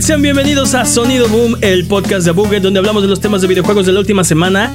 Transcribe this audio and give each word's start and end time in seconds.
Buget, 0.00 0.06
sean 0.06 0.22
bienvenidos 0.22 0.74
a 0.74 0.84
Sonido 0.86 1.28
Boom, 1.28 1.56
el 1.60 1.86
podcast 1.86 2.24
de 2.24 2.32
Buget 2.32 2.62
donde 2.62 2.78
hablamos 2.78 3.02
de 3.02 3.08
los 3.08 3.20
temas 3.20 3.42
de 3.42 3.48
videojuegos 3.48 3.86
de 3.86 3.92
la 3.92 4.00
última 4.00 4.24
semana, 4.24 4.72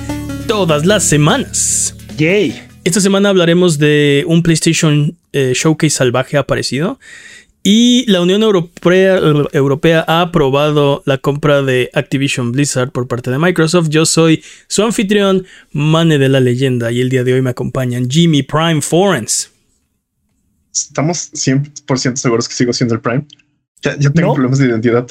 todas 0.48 0.86
las 0.86 1.04
semanas. 1.04 1.96
Yay. 2.18 2.62
Esta 2.84 3.02
semana 3.02 3.30
hablaremos 3.30 3.80
de 3.80 4.24
un 4.28 4.44
PlayStation 4.44 5.18
eh, 5.34 5.54
Showcase 5.56 5.90
salvaje 5.90 6.38
aparecido 6.38 7.00
y 7.64 8.06
la 8.08 8.22
Unión 8.22 8.44
Europea, 8.44 9.18
Europea 9.52 10.06
ha 10.08 10.22
aprobado 10.22 11.02
la 11.06 11.18
compra 11.18 11.64
de 11.64 11.90
Activision 11.94 12.52
Blizzard 12.52 12.92
por 12.92 13.08
parte 13.08 13.32
de 13.32 13.40
Microsoft. 13.40 13.90
Yo 13.90 14.06
soy 14.06 14.44
su 14.68 14.84
anfitrión, 14.84 15.46
Mane 15.72 16.20
de 16.20 16.30
la 16.30 16.40
Leyenda, 16.40 16.92
y 16.92 17.02
el 17.02 17.10
día 17.10 17.24
de 17.24 17.34
hoy 17.34 17.42
me 17.42 17.50
acompañan 17.50 18.10
Jimmy 18.10 18.44
Prime 18.44 18.82
Forens. 18.82 19.50
¿Estamos 20.72 21.32
100% 21.34 22.16
seguros 22.16 22.48
que 22.48 22.54
sigo 22.54 22.74
siendo 22.74 22.94
el 22.94 23.02
Prime? 23.02 23.26
Ya, 23.82 23.98
tengo 23.98 24.34
problemas 24.34 24.60
de 24.60 24.68
identidad. 24.68 25.08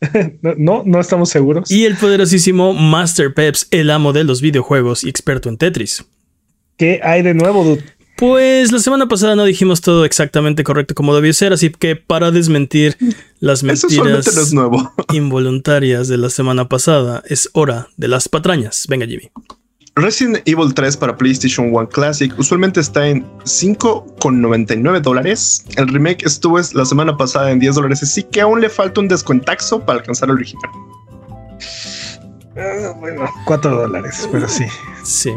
no, 0.58 0.82
no, 0.84 1.00
estamos 1.00 1.30
seguros. 1.30 1.70
Y 1.70 1.84
el 1.84 1.96
poderosísimo 1.96 2.74
Master 2.74 3.32
Peps, 3.32 3.66
el 3.70 3.90
amo 3.90 4.12
de 4.12 4.24
los 4.24 4.42
videojuegos 4.42 5.04
y 5.04 5.08
experto 5.08 5.48
en 5.48 5.56
Tetris. 5.56 6.04
¿Qué 6.76 7.00
hay 7.02 7.22
de 7.22 7.34
nuevo, 7.34 7.64
dude? 7.64 7.84
Pues 8.16 8.70
la 8.70 8.78
semana 8.78 9.08
pasada 9.08 9.34
no 9.34 9.44
dijimos 9.44 9.80
todo 9.80 10.04
exactamente 10.04 10.62
correcto 10.62 10.94
como 10.94 11.14
debió 11.16 11.32
ser, 11.32 11.52
así 11.52 11.70
que 11.70 11.96
para 11.96 12.30
desmentir 12.30 12.96
las 13.40 13.64
mentiras 13.64 14.52
nuevo. 14.52 14.92
involuntarias 15.12 16.06
de 16.06 16.18
la 16.18 16.30
semana 16.30 16.68
pasada, 16.68 17.22
es 17.26 17.50
hora 17.54 17.88
de 17.96 18.08
las 18.08 18.28
patrañas. 18.28 18.86
Venga, 18.88 19.06
Jimmy. 19.06 19.30
Resident 19.96 20.42
Evil 20.44 20.74
3 20.74 20.96
para 20.96 21.16
PlayStation 21.16 21.72
1 21.72 21.88
Classic 21.88 22.36
usualmente 22.36 22.80
está 22.80 23.06
en 23.06 23.24
5,99 23.44 25.00
dólares. 25.00 25.64
El 25.76 25.86
remake 25.88 26.26
estuvo 26.26 26.58
la 26.72 26.84
semana 26.84 27.16
pasada 27.16 27.52
en 27.52 27.60
10 27.60 27.76
dólares, 27.76 28.02
así 28.02 28.24
que 28.24 28.40
aún 28.40 28.60
le 28.60 28.68
falta 28.68 29.00
un 29.00 29.06
descuentaxo 29.06 29.84
para 29.84 30.00
alcanzar 30.00 30.30
el 30.30 30.36
original. 30.36 30.70
Ah, 32.56 32.92
bueno, 32.98 33.24
4 33.46 33.70
dólares, 33.70 34.28
pero 34.32 34.48
sí. 34.48 34.64
Sí. 35.04 35.30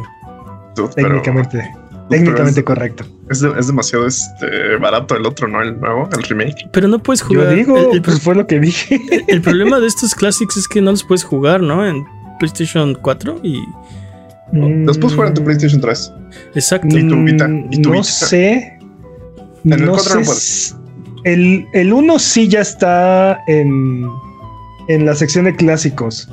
técnicamente, 0.95 1.63
técnicamente 2.09 2.63
correcto. 2.63 3.05
Es, 3.29 3.41
demasiado 3.41 4.07
este, 4.07 4.77
barato 4.77 5.15
el 5.15 5.25
otro, 5.27 5.47
¿no? 5.47 5.61
El 5.61 5.79
nuevo, 5.79 6.09
el 6.11 6.23
remake. 6.23 6.67
Pero 6.73 6.87
no 6.87 6.97
puedes 6.97 7.21
jugar. 7.21 7.49
Yo 7.49 7.55
digo, 7.55 7.91
pues 8.03 8.21
fue 8.21 8.33
lo 8.33 8.47
que 8.47 8.59
dije. 8.59 8.99
El, 9.27 9.41
problema 9.41 9.79
de 9.79 9.85
estos 9.85 10.15
Classics 10.15 10.57
es 10.57 10.67
que 10.67 10.81
no 10.81 10.91
los 10.91 11.03
puedes 11.03 11.23
jugar, 11.23 11.61
¿no? 11.61 11.85
En 11.85 12.05
PlayStation 12.39 12.95
4 12.95 13.41
y 13.43 13.61
Después 14.85 15.13
fuera 15.13 15.33
tu 15.33 15.43
PlayStation 15.43 15.81
3. 15.81 16.13
Exacto. 16.55 16.97
Y 16.97 17.07
tu 17.07 17.23
Vita. 17.23 17.49
Y 17.71 17.81
tu 17.81 17.93
no 17.93 18.03
sé. 18.03 18.79
En 19.65 19.73
el 19.73 19.87
4 19.87 20.15
no 20.15 20.25
puedes. 20.25 20.75
El, 21.23 21.67
el 21.73 21.91
1 21.91 22.19
sí 22.19 22.47
ya 22.47 22.61
está 22.61 23.43
en, 23.47 24.07
en 24.87 25.05
la 25.05 25.15
sección 25.15 25.45
de 25.45 25.55
clásicos. 25.55 26.29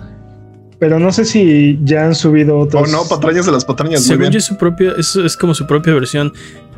Pero 0.79 0.99
no 0.99 1.13
sé 1.13 1.25
si 1.25 1.79
ya 1.83 2.05
han 2.05 2.15
subido 2.15 2.59
otros. 2.59 2.89
Oh, 2.89 2.93
no, 2.93 3.09
patrañas 3.09 3.47
de 3.47 3.53
las 3.53 3.65
patrañas. 3.65 4.05
Según 4.05 4.31
yo, 4.31 4.41
su 4.41 4.57
propia, 4.57 4.93
es, 4.99 5.17
es 5.17 5.37
como 5.37 5.55
su 5.55 5.67
propia 5.67 5.95
versión. 5.95 6.33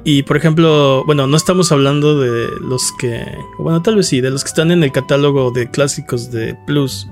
Y 0.05 0.23
por 0.23 0.37
ejemplo, 0.37 1.03
bueno, 1.05 1.27
no 1.27 1.37
estamos 1.37 1.73
hablando 1.73 2.21
de 2.21 2.47
los 2.61 2.93
que. 3.01 3.25
Bueno, 3.59 3.83
tal 3.83 3.97
vez 3.97 4.07
sí, 4.07 4.21
de 4.21 4.31
los 4.31 4.45
que 4.45 4.49
están 4.49 4.71
en 4.71 4.85
el 4.85 4.93
catálogo 4.93 5.51
de 5.51 5.69
clásicos 5.69 6.31
de 6.31 6.57
Plus. 6.67 7.09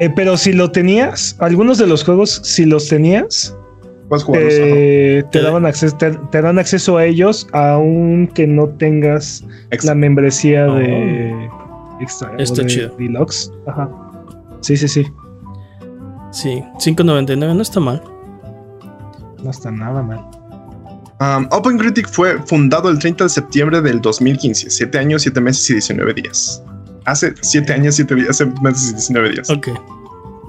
Eh, 0.00 0.10
pero 0.14 0.36
si 0.36 0.52
lo 0.52 0.70
tenías, 0.70 1.36
algunos 1.40 1.78
de 1.78 1.86
los 1.86 2.04
juegos, 2.04 2.40
si 2.44 2.64
los 2.64 2.88
tenías, 2.88 3.56
eh, 4.34 5.24
te, 5.30 5.42
daban 5.42 5.66
acceso, 5.66 5.96
te, 5.96 6.42
dan 6.42 6.58
acceso 6.58 6.96
a 6.96 7.04
ellos, 7.04 7.46
aunque 7.52 8.46
no 8.46 8.68
tengas 8.68 9.44
la 9.82 9.94
membresía 9.94 10.66
de 10.66 11.32
oh. 11.52 11.98
extra 12.00 12.32
Está 12.38 12.64
chido. 12.64 12.94
Deluxe. 12.96 13.50
Ajá. 13.66 13.90
Sí, 14.60 14.76
sí, 14.76 14.88
sí. 14.88 15.06
Sí, 16.30 16.62
5.99 16.78 17.54
no 17.54 17.62
está 17.62 17.80
mal. 17.80 18.02
No 19.42 19.50
está 19.50 19.70
nada 19.70 20.02
mal. 20.02 20.24
Um, 21.20 21.48
OpenCritic 21.50 22.08
fue 22.08 22.38
fundado 22.46 22.88
el 22.90 22.98
30 22.98 23.24
de 23.24 23.30
septiembre 23.30 23.80
del 23.80 24.00
2015, 24.00 24.70
7 24.70 24.98
años, 24.98 25.22
7 25.22 25.40
meses 25.40 25.68
y 25.70 25.72
19 25.74 26.14
días. 26.14 26.62
Hace 27.04 27.34
7 27.40 27.72
años, 27.72 27.94
7 27.96 28.14
días, 28.14 28.30
hace 28.30 28.46
meses 28.62 28.90
y 28.90 28.92
19 28.94 29.30
días. 29.30 29.50
Ok. 29.50 29.68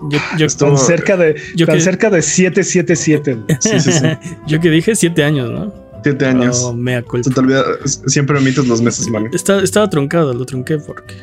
Yo, 0.10 0.20
yo 0.38 0.46
Estuvo, 0.46 0.78
cerca 0.78 1.18
de, 1.18 1.36
yo 1.56 1.66
que, 1.66 1.82
cerca 1.82 2.10
de 2.10 2.22
777. 2.22 3.38
Sí, 3.60 3.80
sí, 3.80 3.92
sí. 3.92 4.08
yo 4.48 4.60
que 4.60 4.70
dije 4.70 4.96
7 4.96 5.24
años, 5.24 5.52
¿no? 5.52 5.74
7 6.04 6.26
años. 6.26 6.62
Oh, 6.64 6.74
mea 6.74 7.02
culpa. 7.02 7.28
Se 7.28 7.34
te 7.34 7.40
olvida, 7.40 7.64
siempre 7.86 8.38
omites 8.38 8.66
los 8.68 8.82
meses, 8.82 9.10
man. 9.10 9.30
Está, 9.34 9.62
estaba 9.62 9.90
truncado, 9.90 10.34
lo 10.34 10.46
trunqué 10.46 10.78
porque. 10.78 11.16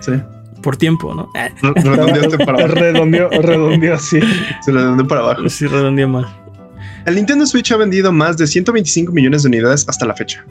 Sí. 0.00 0.12
Por 0.62 0.76
tiempo, 0.76 1.14
¿no? 1.14 1.30
Redondeaste 1.62 2.38
para 2.38 2.58
abajo. 2.58 2.74
Redondeó, 2.74 3.30
redondeó 3.30 3.94
así. 3.94 4.18
Se 4.64 4.72
redondeó 4.72 5.06
para 5.06 5.20
abajo. 5.20 5.48
Sí, 5.48 5.66
redondeó 5.66 6.08
mal. 6.08 6.26
El 7.06 7.14
Nintendo 7.14 7.46
Switch 7.46 7.70
ha 7.72 7.76
vendido 7.76 8.12
más 8.12 8.36
de 8.36 8.46
125 8.46 9.12
millones 9.12 9.44
de 9.44 9.48
unidades 9.48 9.84
hasta 9.88 10.04
la 10.04 10.14
fecha. 10.14 10.44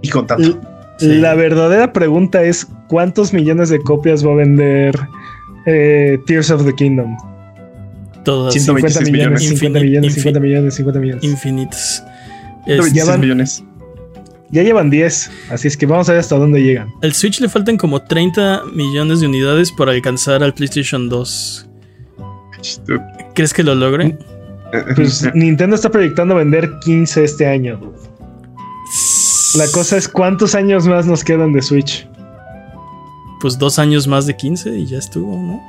Y 0.00 0.08
contando. 0.08 0.58
La 1.00 1.34
verdadera 1.34 1.92
pregunta 1.92 2.42
es: 2.42 2.66
¿cuántos 2.88 3.32
millones 3.32 3.68
de 3.68 3.80
copias 3.80 4.26
va 4.26 4.32
a 4.32 4.36
vender 4.36 4.98
eh, 5.66 6.18
Tears 6.26 6.50
of 6.50 6.64
the 6.64 6.74
Kingdom? 6.74 7.16
Todas. 8.24 8.54
50 8.54 9.00
millones, 9.10 9.48
50 9.48 9.80
millones, 9.80 10.14
50 10.14 10.40
millones, 10.40 10.74
50 10.74 11.00
millones. 11.00 11.24
Infinitos. 11.24 12.02
ya 12.92 13.04
van, 13.04 13.20
millones. 13.20 13.64
Ya 14.50 14.62
llevan 14.62 14.90
10, 14.90 15.30
así 15.50 15.68
es 15.68 15.76
que 15.76 15.86
vamos 15.86 16.08
a 16.08 16.12
ver 16.12 16.20
hasta 16.20 16.36
dónde 16.36 16.60
llegan. 16.60 16.88
Al 17.02 17.14
Switch 17.14 17.40
le 17.40 17.48
faltan 17.48 17.76
como 17.76 18.02
30 18.02 18.64
millones 18.74 19.20
de 19.20 19.26
unidades 19.26 19.70
para 19.70 19.92
alcanzar 19.92 20.42
al 20.42 20.54
PlayStation 20.54 21.08
2. 21.08 21.68
¿Crees 23.34 23.54
que 23.54 23.62
lo 23.62 23.74
logre? 23.74 24.18
Pues 24.96 25.28
Nintendo 25.34 25.76
está 25.76 25.88
proyectando 25.88 26.34
vender 26.34 26.68
15 26.84 27.24
este 27.24 27.46
año. 27.46 27.80
La 29.56 29.66
cosa 29.72 29.96
es 29.96 30.08
cuántos 30.08 30.54
años 30.54 30.86
más 30.86 31.06
nos 31.06 31.24
quedan 31.24 31.52
de 31.52 31.62
Switch. 31.62 32.08
Pues 33.40 33.58
dos 33.58 33.78
años 33.78 34.06
más 34.06 34.26
de 34.26 34.36
15 34.36 34.70
y 34.70 34.86
ya 34.86 34.98
estuvo, 34.98 35.36
¿no? 35.36 35.60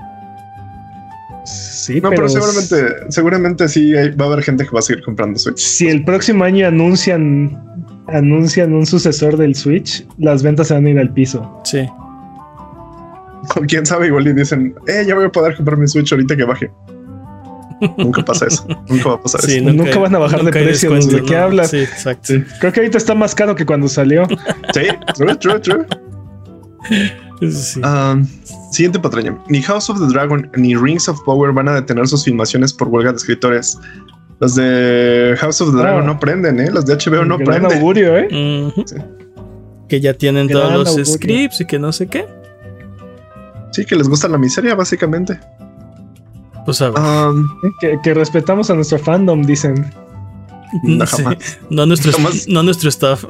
Sí, 1.45 1.99
no, 1.99 2.09
pero, 2.11 2.29
seguramente, 2.29 3.11
seguramente 3.11 3.67
sí 3.67 3.93
va 3.93 4.25
a 4.25 4.27
haber 4.27 4.43
gente 4.43 4.65
que 4.65 4.71
va 4.71 4.79
a 4.79 4.83
seguir 4.83 5.03
comprando 5.03 5.39
Switch. 5.39 5.57
Si 5.57 5.87
el 5.87 6.03
próximo 6.03 6.43
año 6.43 6.67
anuncian 6.67 7.59
anuncian 8.07 8.73
un 8.73 8.85
sucesor 8.85 9.37
del 9.37 9.55
Switch, 9.55 10.05
las 10.17 10.43
ventas 10.43 10.67
se 10.67 10.73
van 10.73 10.85
a 10.85 10.89
ir 10.89 10.99
al 10.99 11.13
piso. 11.13 11.61
Sí. 11.63 11.87
Quién 13.67 13.85
sabe, 13.85 14.07
igual 14.07 14.27
y 14.27 14.33
dicen, 14.33 14.75
eh, 14.87 15.03
ya 15.07 15.15
voy 15.15 15.25
a 15.25 15.31
poder 15.31 15.55
comprar 15.55 15.77
mi 15.77 15.87
Switch 15.87 16.11
ahorita 16.11 16.35
que 16.35 16.43
baje. 16.43 16.71
Nunca 17.97 18.23
pasa 18.23 18.47
eso. 18.47 18.65
Nunca 18.87 19.09
va 19.09 19.15
a 19.15 19.21
pasar 19.21 19.41
eso. 19.45 19.71
Nunca, 19.71 19.99
van 19.99 20.15
a 20.15 20.19
bajar 20.19 20.43
de 20.43 20.51
precio. 20.51 20.91
¿De 20.91 21.23
qué 21.23 21.35
hablas? 21.35 21.71
Sí, 21.71 21.77
exacto. 21.77 22.33
Creo 22.59 22.71
que 22.71 22.79
ahorita 22.79 22.97
está 22.97 23.15
más 23.15 23.35
caro 23.35 23.55
que 23.55 23.65
cuando 23.65 23.87
salió. 23.87 24.27
sí, 24.73 24.81
true, 25.15 25.35
true, 25.35 25.59
true. 25.59 25.85
Um, 27.83 28.27
siguiente 28.71 28.99
patraña. 28.99 29.37
Ni 29.49 29.61
House 29.63 29.89
of 29.89 29.99
the 29.99 30.07
Dragon 30.07 30.49
ni 30.55 30.75
Rings 30.75 31.09
of 31.09 31.19
Power 31.23 31.51
van 31.51 31.67
a 31.67 31.75
detener 31.75 32.07
sus 32.07 32.23
filmaciones 32.23 32.71
por 32.73 32.87
huelga 32.87 33.11
de 33.11 33.17
escritores. 33.17 33.77
Los 34.39 34.55
de 34.55 35.35
House 35.39 35.61
of 35.61 35.71
the 35.71 35.77
Dragon 35.77 36.03
ah. 36.03 36.07
no 36.07 36.19
prenden, 36.19 36.59
¿eh? 36.59 36.69
Los 36.71 36.85
de 36.85 36.95
HBO 36.95 37.25
no 37.25 37.37
prenden. 37.37 37.71
augurio, 37.73 38.17
¿eh? 38.17 38.27
Que 39.87 39.99
ya 39.99 40.13
tienen 40.13 40.47
todos 40.47 40.97
los 40.97 41.13
scripts 41.13 41.61
y 41.61 41.65
que 41.65 41.79
no 41.79 41.91
sé 41.91 42.07
qué. 42.07 42.25
Sí, 43.71 43.85
que 43.85 43.95
les 43.95 44.07
gusta 44.07 44.27
la 44.27 44.37
miseria, 44.37 44.75
básicamente. 44.75 45.39
Pues 46.65 46.81
a 46.81 46.91
um, 47.29 47.47
que, 47.79 48.13
respetamos 48.13 48.69
a 48.69 48.75
nuestro 48.75 48.99
fandom, 48.99 49.43
dicen. 49.43 49.91
No, 50.83 51.05
no, 51.69 51.85
nuestro, 51.85 52.13
no 52.47 52.63
nuestro 52.63 52.89
staff. 52.89 53.25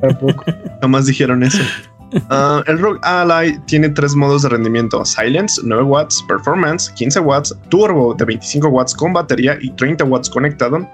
Tampoco. 0.00 0.44
Jamás 0.80 1.06
dijeron 1.06 1.42
eso. 1.42 1.58
Ah, 2.30 2.62
el 2.66 2.78
Rogue 2.78 3.00
Ally 3.02 3.58
tiene 3.66 3.88
tres 3.88 4.14
modos 4.14 4.42
de 4.42 4.48
rendimiento: 4.48 5.04
Silence, 5.04 5.60
9 5.62 5.82
watts, 5.82 6.24
Performance, 6.28 6.88
15 6.90 7.20
watts, 7.20 7.54
Turbo 7.68 8.14
de 8.14 8.24
25 8.24 8.68
watts 8.68 8.94
con 8.94 9.12
batería 9.12 9.58
y 9.60 9.70
30 9.70 10.04
watts 10.04 10.30
conectado. 10.30 10.88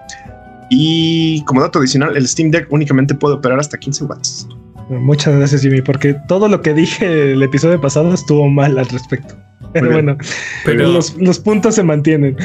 Y 0.71 1.45
como 1.45 1.61
dato 1.61 1.79
adicional, 1.79 2.17
el 2.17 2.27
Steam 2.27 2.51
Deck 2.51 2.67
únicamente 2.71 3.15
puede 3.15 3.35
operar 3.35 3.61
hasta 3.61 3.77
15 3.77 4.05
watts. 4.05 4.49
Muchas 4.89 5.37
gracias, 5.37 5.63
Jimmy, 5.63 5.83
porque 5.83 6.15
todo 6.29 6.49
lo 6.49 6.61
que 6.63 6.75
dije 6.75 7.33
el 7.33 7.43
episodio 7.43 7.81
pasado 7.81 8.13
estuvo 8.13 8.49
mal 8.49 8.79
al 8.79 8.89
respecto. 8.89 9.35
Pero 9.83 9.91
bueno, 9.91 10.19
pero 10.65 10.89
los, 10.89 11.39
puntos 11.39 11.75
se 11.77 11.83
mantienen. 11.83 12.37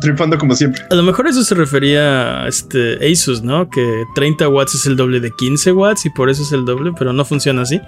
Triunfando, 0.00 0.38
como 0.38 0.54
siempre. 0.54 0.80
A 0.90 0.94
lo 0.94 1.02
mejor 1.02 1.26
eso 1.26 1.42
se 1.42 1.54
refería 1.54 2.44
a 2.44 2.48
este 2.48 2.98
Asus, 3.10 3.42
¿no? 3.42 3.68
Que 3.68 4.04
30 4.14 4.48
watts 4.48 4.76
es 4.76 4.86
el 4.86 4.96
doble 4.96 5.18
de 5.18 5.30
15 5.32 5.72
watts 5.72 6.06
y 6.06 6.10
por 6.10 6.30
eso 6.30 6.42
es 6.42 6.52
el 6.52 6.64
doble, 6.64 6.92
pero 6.96 7.12
no 7.12 7.24
funciona 7.24 7.62
así. 7.62 7.80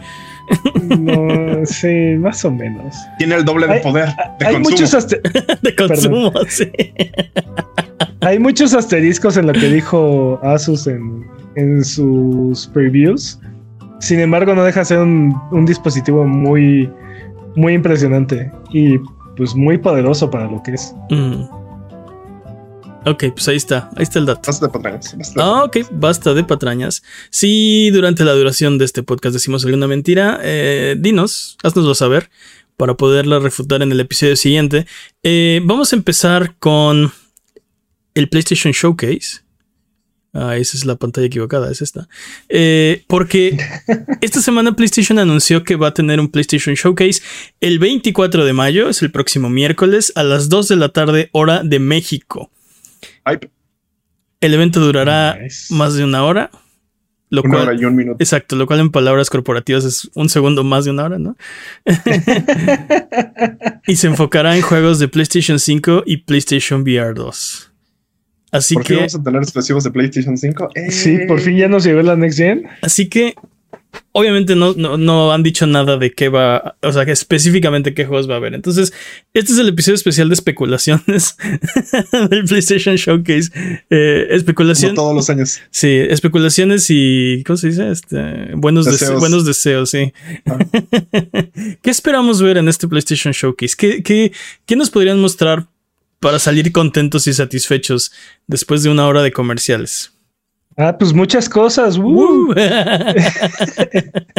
No, 0.98 1.64
sí, 1.64 2.16
más 2.18 2.44
o 2.44 2.50
menos. 2.50 2.94
Tiene 3.18 3.36
el 3.36 3.44
doble 3.44 3.66
de 3.68 3.80
poder. 3.80 4.08
De 4.40 4.46
hay 4.46 4.58
muchos 4.58 4.92
de 5.62 5.74
consumo, 5.76 6.32
sí. 6.48 6.70
Hay 8.20 8.38
muchos 8.38 8.74
asteriscos 8.74 9.36
en 9.36 9.46
lo 9.46 9.52
que 9.52 9.68
dijo 9.68 10.40
Asus 10.42 10.86
en, 10.86 11.24
en 11.56 11.84
sus 11.84 12.68
previews 12.68 13.38
Sin 14.00 14.20
embargo, 14.20 14.54
no 14.54 14.64
deja 14.64 14.80
de 14.80 14.86
ser 14.86 14.98
un, 14.98 15.34
un 15.50 15.66
dispositivo 15.66 16.24
muy, 16.24 16.90
muy 17.56 17.74
impresionante 17.74 18.50
y 18.72 18.98
pues 19.36 19.54
muy 19.54 19.78
poderoso 19.78 20.30
para 20.30 20.50
lo 20.50 20.62
que 20.62 20.72
es. 20.72 20.94
Mm. 21.10 21.42
Ok, 23.04 23.24
pues 23.34 23.48
ahí 23.48 23.56
está, 23.56 23.90
ahí 23.96 24.04
está 24.04 24.20
el 24.20 24.26
dato. 24.26 24.42
Basta 24.46 24.66
de 24.66 24.72
patrañas. 24.72 25.16
basta 25.18 25.34
de- 25.42 25.50
Ah, 25.50 25.64
ok, 25.64 25.76
basta 25.90 26.34
de 26.34 26.44
patrañas. 26.44 27.02
Si 27.30 27.90
durante 27.90 28.24
la 28.24 28.32
duración 28.32 28.78
de 28.78 28.84
este 28.84 29.02
podcast 29.02 29.32
decimos 29.34 29.64
alguna 29.64 29.88
mentira, 29.88 30.38
eh, 30.42 30.94
dinos, 30.98 31.56
haznoslo 31.64 31.94
saber 31.96 32.30
para 32.76 32.94
poderla 32.94 33.40
refutar 33.40 33.82
en 33.82 33.90
el 33.90 33.98
episodio 34.00 34.36
siguiente. 34.36 34.86
Eh, 35.24 35.60
vamos 35.64 35.92
a 35.92 35.96
empezar 35.96 36.54
con 36.60 37.10
el 38.14 38.28
PlayStation 38.28 38.72
Showcase. 38.72 39.40
Ah, 40.34 40.56
esa 40.56 40.78
es 40.78 40.86
la 40.86 40.96
pantalla 40.96 41.26
equivocada, 41.26 41.70
es 41.70 41.82
esta. 41.82 42.08
Eh, 42.48 43.04
porque 43.06 43.58
esta 44.22 44.40
semana 44.40 44.74
PlayStation 44.74 45.18
anunció 45.18 45.62
que 45.62 45.76
va 45.76 45.88
a 45.88 45.94
tener 45.94 46.20
un 46.20 46.30
PlayStation 46.30 46.74
Showcase 46.74 47.20
el 47.60 47.78
24 47.78 48.46
de 48.46 48.52
mayo, 48.54 48.88
es 48.88 49.02
el 49.02 49.10
próximo 49.10 49.50
miércoles, 49.50 50.10
a 50.16 50.22
las 50.22 50.48
2 50.48 50.68
de 50.68 50.76
la 50.76 50.88
tarde, 50.88 51.28
hora 51.32 51.62
de 51.62 51.78
México. 51.78 52.50
El 54.40 54.54
evento 54.54 54.80
durará 54.80 55.38
Nice. 55.40 55.72
más 55.74 55.94
de 55.94 56.04
una 56.04 56.24
hora. 56.24 56.50
Lo 57.28 57.42
Una 57.42 57.50
cual, 57.50 57.68
hora 57.68 57.76
y 57.80 57.84
un 57.86 57.96
minuto. 57.96 58.16
exacto, 58.18 58.56
lo 58.56 58.66
cual 58.66 58.80
en 58.80 58.90
palabras 58.90 59.30
corporativas 59.30 59.84
es 59.84 60.10
un 60.14 60.28
segundo 60.28 60.64
más 60.64 60.84
de 60.84 60.90
una 60.90 61.04
hora, 61.04 61.18
¿no? 61.18 61.36
y 63.86 63.96
se 63.96 64.06
enfocará 64.06 64.56
en 64.56 64.62
juegos 64.62 64.98
de 64.98 65.08
PlayStation 65.08 65.58
5 65.58 66.04
y 66.06 66.18
PlayStation 66.18 66.82
VR 66.82 67.14
2. 67.14 67.71
Así 68.52 68.74
¿Por 68.74 68.84
qué 68.84 68.88
que, 68.88 68.96
vamos 68.96 69.14
a 69.14 69.22
tener 69.22 69.42
exclusivos 69.42 69.82
de 69.84 69.90
PlayStation 69.90 70.36
5? 70.36 70.70
Eh, 70.74 70.90
Sí, 70.90 71.18
por 71.26 71.40
fin 71.40 71.56
ya 71.56 71.68
nos 71.68 71.84
llegó 71.84 72.02
la 72.02 72.16
Next 72.16 72.38
Gen. 72.38 72.68
así 72.82 73.08
que, 73.08 73.34
obviamente 74.12 74.54
no, 74.54 74.74
no, 74.74 74.98
no 74.98 75.32
han 75.32 75.42
dicho 75.42 75.66
nada 75.66 75.96
de 75.96 76.12
qué 76.12 76.28
va, 76.28 76.76
o 76.82 76.92
sea, 76.92 77.04
que 77.06 77.12
específicamente 77.12 77.94
qué 77.94 78.04
juegos 78.04 78.28
va 78.28 78.34
a 78.34 78.36
haber. 78.36 78.54
Entonces, 78.54 78.92
este 79.32 79.52
es 79.52 79.58
el 79.58 79.68
episodio 79.68 79.94
especial 79.94 80.28
de 80.28 80.34
especulaciones 80.34 81.36
del 82.30 82.44
PlayStation 82.44 82.96
Showcase. 82.96 83.50
Eh, 83.88 84.42
Como 84.54 84.94
todos 84.94 85.14
los 85.14 85.30
años. 85.30 85.60
Sí, 85.70 85.88
especulaciones 85.88 86.86
y. 86.90 87.42
¿Cómo 87.46 87.56
se 87.56 87.68
dice? 87.68 87.90
Este, 87.90 88.54
buenos 88.54 88.84
deseos. 88.84 89.00
Deseos. 89.00 89.20
buenos 89.20 89.46
deseos, 89.46 89.90
sí. 89.90 90.12
Ah. 90.46 90.58
¿Qué 91.82 91.90
esperamos 91.90 92.42
ver 92.42 92.58
en 92.58 92.68
este 92.68 92.88
PlayStation 92.88 93.32
Showcase? 93.32 93.74
¿Qué, 93.76 94.02
qué, 94.02 94.32
qué 94.66 94.76
nos 94.76 94.90
podrían 94.90 95.18
mostrar 95.20 95.66
para 96.22 96.38
salir 96.38 96.72
contentos 96.72 97.26
y 97.26 97.34
satisfechos 97.34 98.12
después 98.46 98.82
de 98.82 98.90
una 98.90 99.06
hora 99.06 99.22
de 99.22 99.32
comerciales? 99.32 100.12
Ah, 100.76 100.96
pues 100.96 101.12
muchas 101.12 101.48
cosas. 101.48 101.98
¡uh! 101.98 102.02
Uh. 102.52 102.54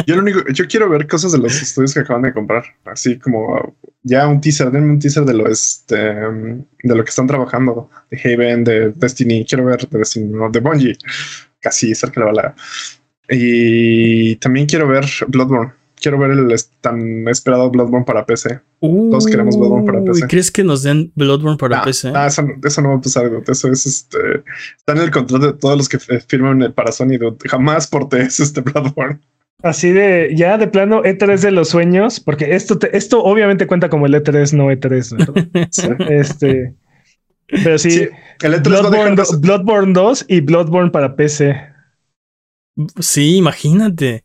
Yo 0.06 0.16
lo 0.16 0.22
único, 0.22 0.40
yo 0.52 0.66
quiero 0.66 0.88
ver 0.88 1.06
cosas 1.06 1.32
de 1.32 1.38
los 1.38 1.60
estudios 1.60 1.94
que 1.94 2.00
acaban 2.00 2.22
de 2.22 2.32
comprar. 2.32 2.64
Así 2.84 3.18
como 3.18 3.76
ya 4.02 4.26
un 4.26 4.40
teaser, 4.40 4.70
denme 4.70 4.92
un 4.92 4.98
teaser 4.98 5.24
de 5.24 5.34
lo 5.34 5.48
este 5.48 5.96
de 5.96 6.94
lo 6.94 7.04
que 7.04 7.10
están 7.10 7.26
trabajando, 7.26 7.90
de 8.10 8.18
Haven, 8.18 8.64
de 8.64 8.90
Destiny. 8.90 9.44
Quiero 9.44 9.64
ver 9.66 9.88
de 9.88 9.98
Destiny, 9.98 10.32
no, 10.32 10.50
de 10.50 10.60
Bungie. 10.60 10.96
Casi 11.60 11.94
cerca 11.94 12.20
de 12.20 12.26
la 12.26 12.32
bala. 12.32 12.54
Y 13.28 14.36
también 14.36 14.66
quiero 14.66 14.88
ver 14.88 15.06
Bloodborne. 15.28 15.72
Quiero 16.04 16.18
ver 16.18 16.32
el 16.32 16.54
tan 16.82 17.26
esperado 17.28 17.70
Bloodborne 17.70 18.04
para 18.04 18.26
PC. 18.26 18.60
Todos 18.78 19.24
queremos 19.26 19.56
Bloodborne 19.56 19.86
para 19.86 20.00
Uy, 20.00 20.06
PC. 20.08 20.26
¿Crees 20.28 20.50
que 20.50 20.62
nos 20.62 20.82
den 20.82 21.10
Bloodborne 21.14 21.56
para 21.56 21.82
PC? 21.82 22.12
ah, 22.14 22.26
eso, 22.26 22.42
no- 22.42 22.52
eso 22.62 22.82
no 22.82 22.90
va 22.90 22.96
a 22.96 23.00
pasar, 23.00 23.30
dude. 23.30 23.44
Eso 23.50 23.68
es 23.72 23.86
este. 23.86 24.18
Está 24.76 24.92
en 24.92 24.98
el 24.98 25.10
contrato 25.10 25.46
de 25.46 25.52
todos 25.54 25.78
los 25.78 25.88
que 25.88 25.98
firman 25.98 26.60
el 26.60 26.74
para 26.74 26.92
Sony, 26.92 27.16
dude. 27.18 27.38
Jamás 27.48 27.86
portes 27.86 28.38
este 28.40 28.60
Bloodborne. 28.60 29.18
Así 29.62 29.92
de, 29.92 30.34
ya 30.36 30.58
de 30.58 30.66
plano, 30.66 31.02
E3 31.04 31.38
de 31.40 31.50
los 31.52 31.70
sueños, 31.70 32.20
porque 32.20 32.54
esto, 32.54 32.78
te- 32.78 32.94
esto 32.94 33.24
obviamente 33.24 33.66
cuenta 33.66 33.88
como 33.88 34.04
el 34.04 34.12
E3, 34.14 34.52
no 34.52 34.70
E3, 34.70 35.16
¿verdad? 35.16 35.68
Sí. 35.70 35.88
este, 36.10 36.74
pero 37.46 37.78
sí, 37.78 37.90
Sí, 37.92 38.08
el 38.42 38.52
E3 38.52 38.56
va 38.56 38.58
a 38.58 38.80
Bloodborne, 38.82 39.16
de 39.16 39.24
ser- 39.24 39.38
Bloodborne 39.38 39.92
2 39.94 40.26
y 40.28 40.40
Bloodborne 40.42 40.90
para 40.90 41.16
PC. 41.16 41.56
Sí, 43.00 43.36
imagínate. 43.36 44.23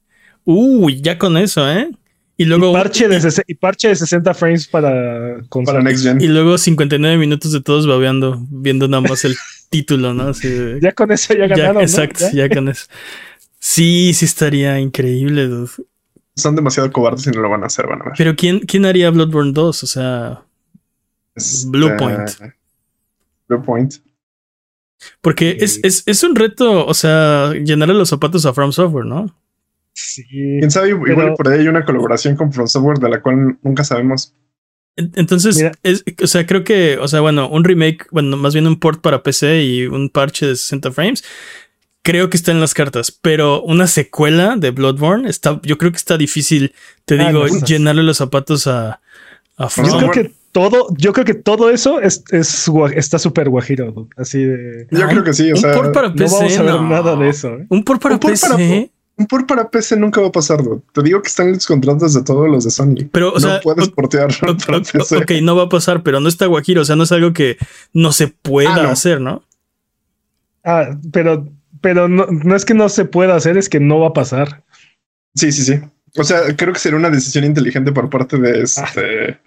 Uy, 0.52 1.02
ya 1.02 1.18
con 1.20 1.38
eso, 1.38 1.70
¿eh? 1.72 1.90
Y 2.38 2.46
luego, 2.46 2.72
y, 2.72 2.74
parche 2.74 3.08
de, 3.08 3.44
y 3.48 3.54
parche 3.56 3.90
de 3.90 3.96
60 3.98 4.34
frames 4.34 4.68
para 4.68 5.42
para 5.66 5.82
Next 5.84 6.04
Gen. 6.06 6.22
y 6.22 6.28
luego 6.28 6.58
59 6.58 7.18
minutos 7.18 7.52
de 7.52 7.62
todos 7.62 7.86
babeando, 7.86 8.38
viendo 8.50 8.88
nada 8.88 9.02
más 9.02 9.26
el 9.26 9.36
título, 9.70 10.14
¿no? 10.14 10.30
Así 10.30 10.48
de- 10.48 10.80
Ya 10.82 10.94
con 10.94 11.12
eso 11.12 11.34
ya 11.34 11.42
Ya, 11.42 11.48
ganaron, 11.56 11.76
¿no? 11.76 11.82
exacto, 11.82 12.26
Ya. 12.32 12.48
ya. 12.48 12.56
con 12.56 12.70
eso. 12.70 12.86
Sí, 13.60 14.14
sí 14.14 14.26
estaría 14.26 14.80
increíble, 14.80 15.48
dude. 15.48 15.70
Son 16.36 16.56
demasiado 16.56 16.90
cobardes 16.92 17.28
y 17.28 17.32
no 17.32 17.42
lo 17.42 17.50
van 17.50 17.64
a 17.64 17.68
hacer, 17.68 17.86
van 17.88 18.02
a 18.02 18.06
ver. 18.06 18.14
Pero 18.18 18.36
¿quién, 18.36 18.60
quién 18.62 18.86
haría 18.86 19.10
Bloodborne 19.12 19.52
2? 19.52 19.84
O 19.84 19.88
sea, 19.88 20.42
Este, 21.36 21.68
Blue 21.70 21.92
Point. 21.98 22.30
Blue 23.50 23.62
Point. 23.62 23.96
porque 25.22 25.58
es, 25.60 25.80
es, 25.84 26.04
es 26.06 26.24
un 26.24 26.36
reto, 26.36 26.86
o 26.86 26.94
sea, 26.94 27.52
llenarle 27.54 27.94
los 27.96 28.10
zapatos 28.10 28.46
a 28.46 28.54
From 28.54 28.72
Software, 28.72 29.06
¿no? 29.06 29.36
Sí. 30.02 30.24
Quién 30.60 30.72
sabe, 30.72 30.90
igual 30.90 31.14
Pero- 31.16 31.36
por 31.36 31.48
ahí 31.50 31.60
hay 31.60 31.68
una 31.68 31.84
colaboración 31.86 32.36
con 32.36 32.52
From 32.54 32.68
Software 32.68 33.00
de 33.00 33.10
la 33.10 33.22
cual 33.22 33.58
nunca 33.62 33.84
sabemos. 33.84 34.34
En- 34.96 35.12
Entonces, 35.16 35.64
es, 35.84 36.04
o 36.22 36.28
sea, 36.28 36.46
creo 36.46 36.64
que, 36.64 36.98
o 36.98 37.08
sea, 37.08 37.22
bueno, 37.22 37.50
un 37.50 37.64
remake, 37.64 38.08
bueno, 38.12 38.36
más 38.38 38.54
bien 38.54 38.68
un 38.68 38.80
port 38.80 39.02
para 39.02 39.24
PC 39.24 39.64
y 39.64 39.86
un 39.86 40.10
parche 40.10 40.46
de 40.48 40.56
60 40.56 40.92
frames, 40.92 41.24
creo 42.02 42.30
que 42.30 42.38
está 42.38 42.52
en 42.52 42.60
las 42.60 42.74
cartas, 42.74 43.12
pero 43.12 43.62
una 43.62 43.88
secuela 43.88 44.56
de 44.58 44.72
Bloodborne 44.72 45.30
está, 45.30 45.60
yo 45.64 45.78
creo 45.78 45.92
que 45.92 45.98
está 45.98 46.18
difícil, 46.18 46.74
te 47.06 47.20
Ah, 47.20 47.28
digo, 47.28 47.46
no, 47.48 47.66
llenarle 47.66 48.04
los 48.04 48.18
zapatos 48.18 48.68
a, 48.68 49.00
a 49.58 49.70
From. 49.70 49.90
Yo 49.90 49.98
creo 49.98 50.12
que 50.12 50.32
todo, 50.52 50.88
yo 50.98 51.14
creo 51.14 51.26
que 51.26 51.36
todo 51.36 51.70
eso 51.70 52.02
es, 52.02 52.24
está 52.96 53.20
súper 53.20 53.50
guajiro, 53.50 54.08
así 54.18 54.44
de. 54.44 54.88
Yo 54.92 55.06
Ah, 55.06 55.08
creo 55.10 55.24
que 55.24 55.34
sí, 55.34 55.52
o 55.52 55.56
un 55.56 55.62
sea, 55.62 55.74
port 55.74 55.94
para 55.94 56.10
No 56.10 56.16
PC. 56.16 56.36
vamos 56.36 56.58
a 56.58 56.62
ver 56.64 56.72
no. 56.74 56.90
nada 56.90 57.16
de 57.16 57.30
eso. 57.30 57.50
¿eh? 57.56 57.68
Un 57.70 57.84
port 57.84 58.02
para 58.02 58.16
Un 58.16 58.20
port 58.20 58.34
PC. 58.34 58.48
para- 58.50 58.99
un 59.20 59.28
port 59.28 59.48
para 59.48 59.70
PC 59.70 59.98
nunca 59.98 60.22
va 60.22 60.28
a 60.28 60.32
pasar, 60.32 60.64
dude. 60.64 60.82
Te 60.94 61.04
digo 61.04 61.22
que 61.22 61.28
están 61.28 61.48
en 61.50 61.54
los 61.56 61.68
contratos 61.68 62.14
de 62.14 62.24
todos 62.24 62.50
los 62.50 62.64
de 62.64 62.72
Sony. 62.72 63.08
Pero, 63.12 63.30
o 63.30 63.34
no 63.34 63.40
sea, 63.40 63.60
puedes 63.62 63.90
o- 63.90 63.92
portear 63.94 64.30
o- 64.48 64.58
para 64.66 64.78
o- 64.78 64.82
PC. 64.82 65.18
ok, 65.18 65.32
no 65.44 65.56
va 65.56 65.64
a 65.64 65.70
pasar, 65.70 66.02
pero 66.04 66.20
no 66.20 66.30
está 66.30 66.46
guajiro. 66.48 66.82
O 66.82 66.86
sea, 66.86 66.96
no 66.96 67.04
es 67.04 67.12
algo 67.12 67.34
que 67.34 67.58
no 67.94 68.12
se 68.12 68.30
pueda 68.30 68.74
Ah, 68.76 68.84
no. 68.84 68.90
hacer, 68.90 69.22
¿no? 69.22 69.44
Ah, 70.64 70.98
pero, 71.12 71.48
pero 71.82 72.08
no, 72.08 72.26
no 72.28 72.56
es 72.56 72.66
que 72.66 72.74
no 72.74 72.90
se 72.90 73.06
pueda 73.06 73.36
hacer, 73.36 73.58
es 73.58 73.70
que 73.70 73.80
no 73.80 74.00
va 74.00 74.08
a 74.10 74.14
pasar. 74.14 74.64
Sí, 75.36 75.52
sí, 75.52 75.64
sí. 75.64 75.80
O 76.18 76.24
sea, 76.24 76.56
creo 76.56 76.74
que 76.74 76.80
sería 76.80 76.98
una 76.98 77.10
decisión 77.10 77.44
inteligente 77.46 77.92
por 77.92 78.10
parte 78.10 78.38
de 78.38 78.62
este. 78.64 79.40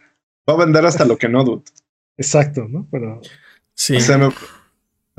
Va 0.49 0.55
a 0.55 0.57
vender 0.65 0.85
hasta 0.87 1.05
lo 1.05 1.17
que 1.19 1.29
no, 1.29 1.45
dude. 1.45 1.63
Exacto, 2.17 2.67
¿no? 2.69 2.87
Pero, 2.91 3.21
Sí. 3.75 3.97
O 3.97 4.01
sea, 4.01 4.19
me- 4.19 4.29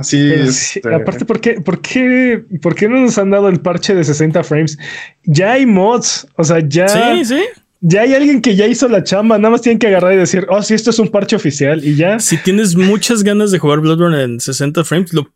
sí, 0.04 0.32
este, 0.32 0.94
aparte, 0.94 1.26
¿por 1.26 1.40
qué, 1.42 1.62
por, 1.62 1.82
qué, 1.82 2.44
¿por 2.62 2.76
qué 2.76 2.88
no 2.88 3.00
nos 3.00 3.18
han 3.18 3.30
dado 3.32 3.50
el 3.50 3.60
parche 3.62 3.96
de 3.96 4.04
60 4.04 4.44
frames? 4.44 4.78
Ya 5.24 5.54
hay 5.54 5.66
mods, 5.66 6.28
o 6.36 6.44
sea, 6.44 6.60
ya, 6.68 6.88
sí, 6.88 7.26
sí. 7.26 7.42
ya 7.82 8.02
hay 8.02 8.14
alguien 8.14 8.42
que 8.42 8.56
ya 8.56 8.68
hizo 8.68 8.88
la 8.88 9.04
chamba, 9.04 9.38
nada 9.38 9.52
más 9.52 9.62
tienen 9.62 9.80
que 9.80 9.88
agarrar 9.88 10.14
y 10.14 10.18
decir, 10.18 10.46
oh, 10.50 10.62
sí, 10.62 10.74
esto 10.74 10.90
es 10.92 11.00
un 11.00 11.10
parche 11.10 11.36
oficial 11.36 11.84
y 11.84 11.96
ya. 11.96 12.20
Si 12.20 12.38
tienes 12.38 12.76
muchas 12.76 13.24
ganas 13.24 13.52
de 13.52 13.60
jugar 13.60 13.80
Bloodborne 13.80 14.22
en 14.24 14.40
60 14.40 14.84
frames, 14.84 15.14
lo, 15.14 15.32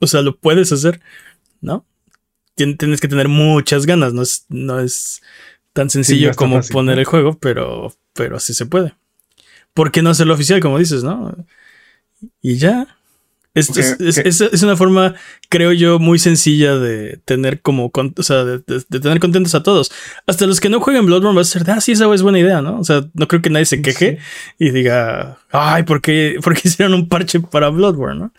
o 0.00 0.06
sea, 0.06 0.22
lo 0.22 0.36
puedes 0.36 0.70
hacer, 0.72 1.00
¿no? 1.60 1.84
Tien- 2.56 2.76
Tienes 2.76 3.00
que 3.00 3.08
tener 3.08 3.28
muchas 3.28 3.86
ganas, 3.86 4.12
no 4.12 4.22
es, 4.22 4.44
no 4.48 4.80
es 4.80 5.22
tan 5.72 5.90
sencillo 5.90 6.34
como 6.34 6.56
fácil, 6.56 6.72
poner 6.72 6.96
¿no? 6.96 7.00
el 7.00 7.06
juego, 7.06 7.38
pero, 7.38 7.92
pero 8.14 8.40
sí 8.40 8.52
se 8.54 8.66
puede. 8.66 8.94
¿Por 9.74 9.92
qué 9.92 10.02
no 10.02 10.10
hacerlo 10.10 10.34
oficial, 10.34 10.58
como 10.60 10.78
dices, 10.78 11.04
no? 11.04 11.36
Y 12.42 12.56
ya. 12.56 12.97
Es, 13.58 14.40
es- 14.40 14.62
una 14.62 14.76
forma, 14.76 15.14
creo 15.48 15.72
yo, 15.72 15.98
muy 15.98 16.18
sencilla 16.18 16.76
de 16.76 17.18
tener 17.24 17.60
como, 17.60 17.90
con- 17.90 18.14
o 18.16 18.22
sea, 18.22 18.44
de, 18.44 18.58
de- 18.58 18.84
de 18.88 19.00
tener 19.00 19.18
contentos 19.20 19.54
a 19.54 19.62
todos. 19.62 19.90
Hasta 20.26 20.46
los 20.46 20.60
que 20.60 20.68
no 20.68 20.80
jueguen 20.80 21.06
Bloodborne 21.06 21.36
va 21.36 21.42
a 21.42 21.44
ser, 21.44 21.64
de, 21.64 21.72
ah, 21.72 21.80
sí, 21.80 21.92
esa 21.92 22.12
es 22.14 22.22
buena 22.22 22.38
idea, 22.38 22.62
¿no? 22.62 22.78
O 22.78 22.84
sea, 22.84 23.02
no 23.14 23.28
creo 23.28 23.42
que 23.42 23.50
nadie 23.50 23.66
se 23.66 23.82
queje 23.82 24.18
y 24.58 24.70
diga, 24.70 25.38
ay, 25.50 25.82
¿por 25.82 26.00
qué, 26.00 26.36
por 26.42 26.54
qué 26.54 26.62
hicieron 26.68 26.94
un 26.94 27.08
parche 27.08 27.40
para 27.40 27.68
Bloodborne, 27.70 28.18
no? 28.20 28.32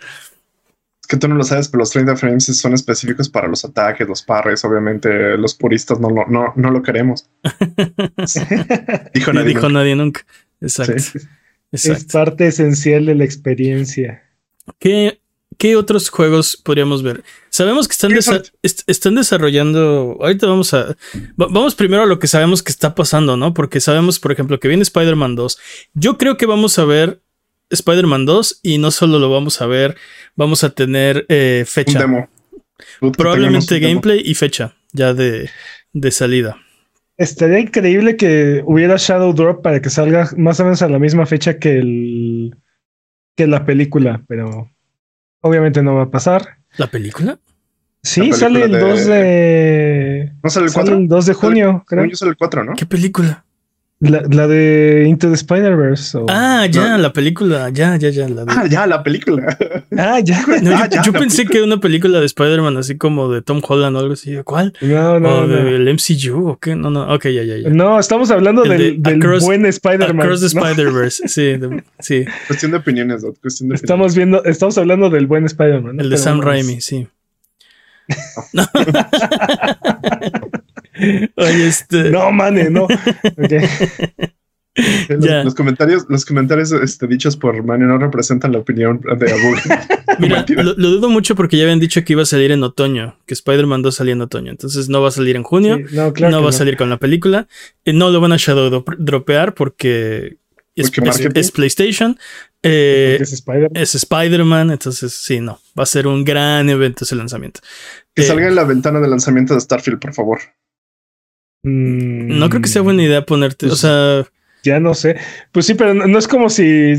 Es 1.01 1.07
que 1.07 1.17
tú 1.17 1.27
no 1.27 1.35
lo 1.35 1.43
sabes, 1.43 1.67
pero 1.69 1.79
los 1.79 1.89
30 1.89 2.15
frames 2.17 2.45
son 2.45 2.73
específicos 2.73 3.29
para 3.29 3.47
los 3.47 3.65
ataques, 3.65 4.07
los 4.07 4.21
parries. 4.21 4.63
Obviamente, 4.63 5.37
los 5.37 5.55
puristas 5.55 5.99
no 5.99 6.09
lo, 6.09 6.27
no, 6.27 6.53
no 6.55 6.69
lo 6.69 6.83
queremos. 6.83 7.27
Dijo 9.13 9.33
No 9.33 9.39
nadie. 9.39 9.47
dijo 9.55 9.69
nadie 9.69 9.95
nunca. 9.95 10.21
Exacto. 10.61 11.01
Sí. 11.01 11.19
Es 11.71 12.05
parte 12.05 12.47
esencial 12.47 13.05
de 13.05 13.15
la 13.15 13.23
experiencia. 13.23 14.23
¿Qué, 14.79 15.19
qué 15.57 15.75
otros 15.75 16.09
juegos 16.09 16.57
podríamos 16.57 17.01
ver? 17.03 17.23
Sabemos 17.49 17.87
que 17.87 17.93
están, 17.93 18.11
desa- 18.11 18.37
Ubisoft. 18.39 18.53
est- 18.63 18.81
están 18.89 19.15
desarrollando. 19.15 20.17
Ahorita 20.21 20.47
vamos 20.47 20.73
a. 20.73 20.95
va- 21.39 21.47
vamos 21.49 21.75
primero 21.75 22.03
a 22.03 22.05
lo 22.05 22.19
que 22.19 22.27
sabemos 22.27 22.61
que 22.63 22.71
está 22.71 22.93
pasando, 22.95 23.37
¿no? 23.37 23.53
Porque 23.53 23.79
sabemos, 23.79 24.19
por 24.19 24.31
ejemplo, 24.31 24.59
que 24.59 24.67
viene 24.67 24.83
Spider-Man 24.83 25.35
2. 25.35 25.57
Yo 25.93 26.17
creo 26.17 26.37
que 26.37 26.45
vamos 26.45 26.77
a 26.79 26.85
ver 26.85 27.21
Spider-Man 27.69 28.25
2 28.25 28.59
y 28.63 28.77
no 28.77 28.91
solo 28.91 29.19
lo 29.19 29.29
vamos 29.29 29.61
a 29.61 29.65
ver, 29.67 29.95
vamos 30.35 30.63
a 30.63 30.69
tener 30.71 31.25
eh, 31.29 31.59
Un 31.61 31.67
fecha. 31.67 31.99
demo. 31.99 32.29
Probablemente 33.17 33.75
un 33.75 33.79
demo. 33.81 33.87
gameplay 33.93 34.21
y 34.23 34.33
fecha 34.35 34.75
ya 34.93 35.13
de, 35.13 35.49
de 35.93 36.11
salida. 36.11 36.57
Estaría 37.17 37.59
increíble 37.59 38.15
que 38.15 38.63
hubiera 38.65 38.95
Shadow 38.97 39.33
Drop 39.33 39.61
para 39.61 39.81
que 39.81 39.89
salga 39.89 40.29
más 40.37 40.59
o 40.61 40.63
menos 40.63 40.81
a 40.81 40.87
la 40.89 40.99
misma 40.99 41.25
fecha 41.25 41.59
que 41.59 41.77
el 41.77 42.55
que 43.39 43.47
la 43.47 43.65
película, 43.65 44.21
pero 44.27 44.69
obviamente 45.39 45.81
no 45.81 45.95
va 45.95 46.03
a 46.03 46.11
pasar. 46.11 46.57
¿La 46.75 46.87
película? 46.87 47.39
Sí, 48.03 48.33
sale 48.33 48.65
el 48.65 48.71
2 48.73 49.05
de. 49.05 50.33
¿No 50.43 50.49
sale 50.49 50.65
el 50.65 50.73
4? 50.73 50.97
el 50.97 51.07
2 51.07 51.25
de 51.25 51.33
junio, 51.33 51.83
creo. 51.87 52.03
Yo 52.03 52.17
sale 52.17 52.31
el 52.31 52.37
4, 52.37 52.65
¿no? 52.65 52.73
¿Qué 52.75 52.85
película? 52.85 53.45
La, 54.01 54.21
la 54.31 54.47
de 54.47 55.07
Into 55.09 55.27
the 55.27 55.33
Spider-Verse. 55.35 56.17
o- 56.19 56.25
Ah, 56.29 56.65
ya, 56.71 56.91
No. 56.95 56.99
la 56.99 57.11
película. 57.11 57.69
Ya, 57.69 57.97
ya, 57.97 58.09
ya. 58.09 58.29
La 58.29 58.45
de- 58.45 58.53
Ah, 58.55 58.65
ya, 58.65 58.87
la 58.87 59.03
película. 59.03 59.57
Ah, 59.97 60.21
ya. 60.21 60.41
No, 60.61 60.71
ah, 60.73 60.87
yo 60.87 60.95
ya, 60.95 61.01
yo 61.03 61.11
la 61.11 61.19
pensé 61.19 61.45
que 61.45 61.61
una 61.61 61.81
película 61.81 62.21
de 62.21 62.25
Spider-Man 62.27 62.77
así 62.77 62.97
como 62.97 63.27
de 63.29 63.41
Tom 63.41 63.61
Holland 63.67 63.97
o 63.97 63.99
algo 63.99 64.13
así. 64.13 64.37
¿Cuál? 64.45 64.71
No, 64.79 65.19
no, 65.19 65.39
¿O 65.39 65.47
no. 65.47 65.47
del 65.47 65.93
MCU 65.93 66.47
o 66.47 66.57
qué? 66.57 66.77
No, 66.77 66.89
no. 66.89 67.13
Ok, 67.13 67.25
ya, 67.25 67.43
ya, 67.43 67.57
ya. 67.57 67.67
No, 67.69 67.99
estamos 67.99 68.31
hablando 68.31 68.63
El 68.63 68.69
del, 68.69 69.03
de 69.03 69.11
del 69.11 69.21
Across- 69.21 69.43
buen 69.43 69.65
Spider-Man. 69.65 70.21
Across 70.21 70.53
the 70.53 70.59
¿no? 70.59 70.65
Spider-Verse. 70.65 71.27
Sí, 71.27 71.41
de- 71.57 71.83
sí. 71.99 72.23
Cuestión 72.47 72.71
de 72.71 72.77
opiniones, 72.77 73.21
Dot. 73.21 73.37
Cuestión 73.41 73.67
de 73.67 73.75
Estamos 73.75 74.15
viendo, 74.15 74.41
estamos 74.45 74.77
hablando 74.77 75.09
del 75.09 75.27
buen 75.27 75.43
Spider-Man. 75.43 75.97
¿no? 75.97 76.01
El 76.03 76.09
de 76.09 76.15
Pero 76.15 76.23
Sam 76.23 76.39
Raimi, 76.39 76.79
sí. 76.79 77.05
Oye, 81.35 81.67
este. 81.67 82.09
No, 82.11 82.31
mane, 82.31 82.69
no. 82.69 82.87
Los, 85.09 85.55
comentarios, 85.55 86.05
los 86.07 86.23
comentarios 86.23 86.71
este, 86.71 87.05
dichos 87.07 87.35
por 87.35 87.61
Mane 87.63 87.85
no 87.85 87.97
representan 87.97 88.53
la 88.53 88.59
opinión 88.59 89.01
de 89.01 89.31
Abu. 89.33 89.55
Mira, 90.19 90.45
lo, 90.63 90.73
lo 90.75 90.89
dudo 90.91 91.09
mucho 91.09 91.35
porque 91.35 91.57
ya 91.57 91.63
habían 91.63 91.81
dicho 91.81 92.01
que 92.05 92.13
iba 92.13 92.21
a 92.21 92.25
salir 92.25 92.51
en 92.51 92.63
otoño, 92.63 93.17
que 93.25 93.33
Spider-Man 93.33 93.81
2 93.81 93.93
salía 93.95 94.13
en 94.13 94.21
otoño. 94.21 94.51
Entonces 94.51 94.87
no 94.87 95.01
va 95.01 95.09
a 95.09 95.11
salir 95.11 95.35
en 95.35 95.43
junio, 95.43 95.77
Sí, 95.89 95.95
no, 95.95 96.13
claro 96.13 96.31
no 96.37 96.43
va 96.43 96.49
a 96.51 96.53
salir 96.53 96.77
con 96.77 96.89
la 96.89 96.95
película, 96.97 97.47
y 97.83 97.91
no 97.91 98.09
lo 98.09 98.21
van 98.21 98.31
a 98.31 98.37
shadow 98.37 98.69
dro- 98.69 98.95
dropear 98.97 99.53
porque 99.53 100.37
es, 100.75 100.91
Porque 100.91 101.09
es- 101.09 101.17
marketing. 101.17 101.39
es 101.41 101.51
PlayStation, 101.51 102.17
eh, 102.63 103.15
Porque 103.17 103.23
es 103.23 103.33
Spider-Man. 103.33 103.71
es 103.75 103.95
Spider-Man, 103.95 104.71
entonces 104.71 105.11
sí, 105.13 105.41
no, 105.41 105.59
va 105.77 105.83
a 105.83 105.87
ser 105.87 106.07
un 106.07 106.23
gran 106.23 106.69
evento 106.69 107.03
ese 107.03 107.15
lanzamiento. 107.17 107.59
Que 108.15 108.21
Eh, 108.21 108.25
salga 108.25 108.47
en 108.47 108.55
la 108.55 108.63
ventana 108.63 109.01
de 109.01 109.09
lanzamiento 109.09 109.55
de 109.55 109.59
Starfield, 109.59 109.99
por 109.99 110.13
favor. 110.13 110.39
Mm, 111.63 112.37
No 112.39 112.49
creo 112.49 112.61
que 112.61 112.67
sea 112.69 112.81
buena 112.81 113.03
idea 113.03 113.25
ponerte, 113.25 113.65
o 113.65 113.69
Pues, 113.69 113.81
sea, 113.81 114.25
Ya 114.63 114.79
no 114.79 114.93
sé. 114.93 115.17
Pues 115.51 115.65
sí, 115.65 115.73
pero 115.73 115.93
no, 115.93 116.07
no 116.07 116.19
es 116.19 116.27
como 116.27 116.49
si. 116.49 116.93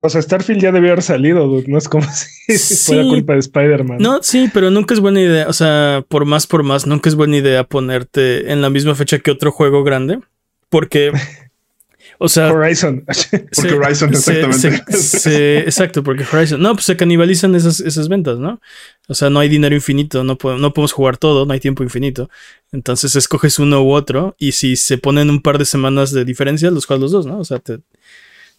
O 0.00 0.08
sea, 0.08 0.22
Starfield 0.22 0.60
ya 0.60 0.72
debió 0.72 0.92
haber 0.92 1.02
salido, 1.02 1.46
dude. 1.48 1.64
No 1.68 1.78
es 1.78 1.88
como 1.88 2.06
si 2.12 2.58
Sí. 2.58 2.92
fuera 2.92 3.02
culpa 3.08 3.32
de 3.32 3.40
Spider-Man. 3.40 3.98
no, 3.98 4.22
sí, 4.22 4.48
pero 4.52 4.70
nunca 4.70 4.94
es 4.94 5.00
buena 5.00 5.20
idea, 5.20 5.48
o 5.48 5.52
sea, 5.52 6.04
por 6.08 6.24
más 6.26 6.46
por 6.46 6.62
más, 6.62 6.86
nunca 6.86 7.08
es 7.08 7.14
buena 7.16 7.36
idea 7.38 7.64
ponerte 7.64 8.52
en 8.52 8.62
la 8.62 8.70
misma 8.70 8.94
fecha 8.94 9.18
que 9.18 9.30
otro 9.32 9.50
juego 9.50 9.82
grande, 9.84 10.20
porque, 10.68 11.10
o 12.18 12.28
sea, 12.28 12.52
Horizon. 12.52 13.04
Porque 13.56 13.74
Horizon, 13.74 14.10
exactamente. 14.10 14.92
se- 14.92 15.18
se- 15.18 15.58
exacto, 15.60 16.02
porque 16.04 16.24
Horizon. 16.30 16.60
No, 16.62 16.74
pues 16.74 16.84
se 16.86 16.96
canibalizan 16.96 17.54
esas, 17.56 17.80
esas 17.80 18.08
ventas, 18.08 18.38
¿no? 18.38 18.60
O 19.08 19.14
sea, 19.14 19.28
no 19.30 19.40
hay 19.40 19.48
dinero 19.48 19.74
infinito, 19.74 20.22
no, 20.24 20.36
po- 20.38 20.56
no 20.56 20.72
podemos 20.72 20.92
jugar 20.92 21.16
todo, 21.16 21.46
no 21.46 21.52
hay 21.52 21.60
tiempo 21.60 21.82
infinito. 21.82 22.30
Entonces 22.76 23.16
escoges 23.16 23.58
uno 23.58 23.82
u 23.82 23.92
otro 23.92 24.36
y 24.38 24.52
si 24.52 24.76
se 24.76 24.98
ponen 24.98 25.30
un 25.30 25.40
par 25.40 25.56
de 25.58 25.64
semanas 25.64 26.12
de 26.12 26.24
diferencia, 26.26 26.70
los 26.70 26.84
juegas 26.84 27.00
los 27.00 27.10
dos, 27.12 27.24
¿no? 27.26 27.38
O 27.38 27.44
sea, 27.44 27.58
te- 27.58 27.80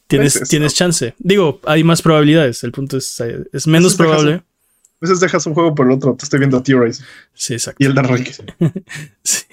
tienes, 0.07 0.37
Pues 0.39 0.49
tienes 0.49 0.73
chance. 0.73 1.13
Digo, 1.19 1.61
hay 1.65 1.83
más 1.83 2.01
probabilidades. 2.01 2.63
El 2.63 2.71
punto 2.71 2.97
es, 2.97 3.19
eh, 3.19 3.43
es 3.53 3.67
menos 3.67 3.91
Entonces 3.93 3.97
dejas- 3.99 4.07
probable. 4.23 4.33
A 4.35 4.99
veces 5.01 5.19
dejas 5.19 5.45
un 5.45 5.53
juego 5.53 5.75
por 5.75 5.85
el 5.85 5.91
otro. 5.91 6.15
Te 6.17 6.23
estoy 6.25 6.39
viendo 6.39 6.57
a 6.57 6.63
Horizon. 6.75 7.05
Sí, 7.35 7.53
exacto. 7.53 7.77
Y 7.83 7.85
el 7.87 7.93
de 7.93 7.99
arranque. 7.99 8.31
Sí. 9.23 9.45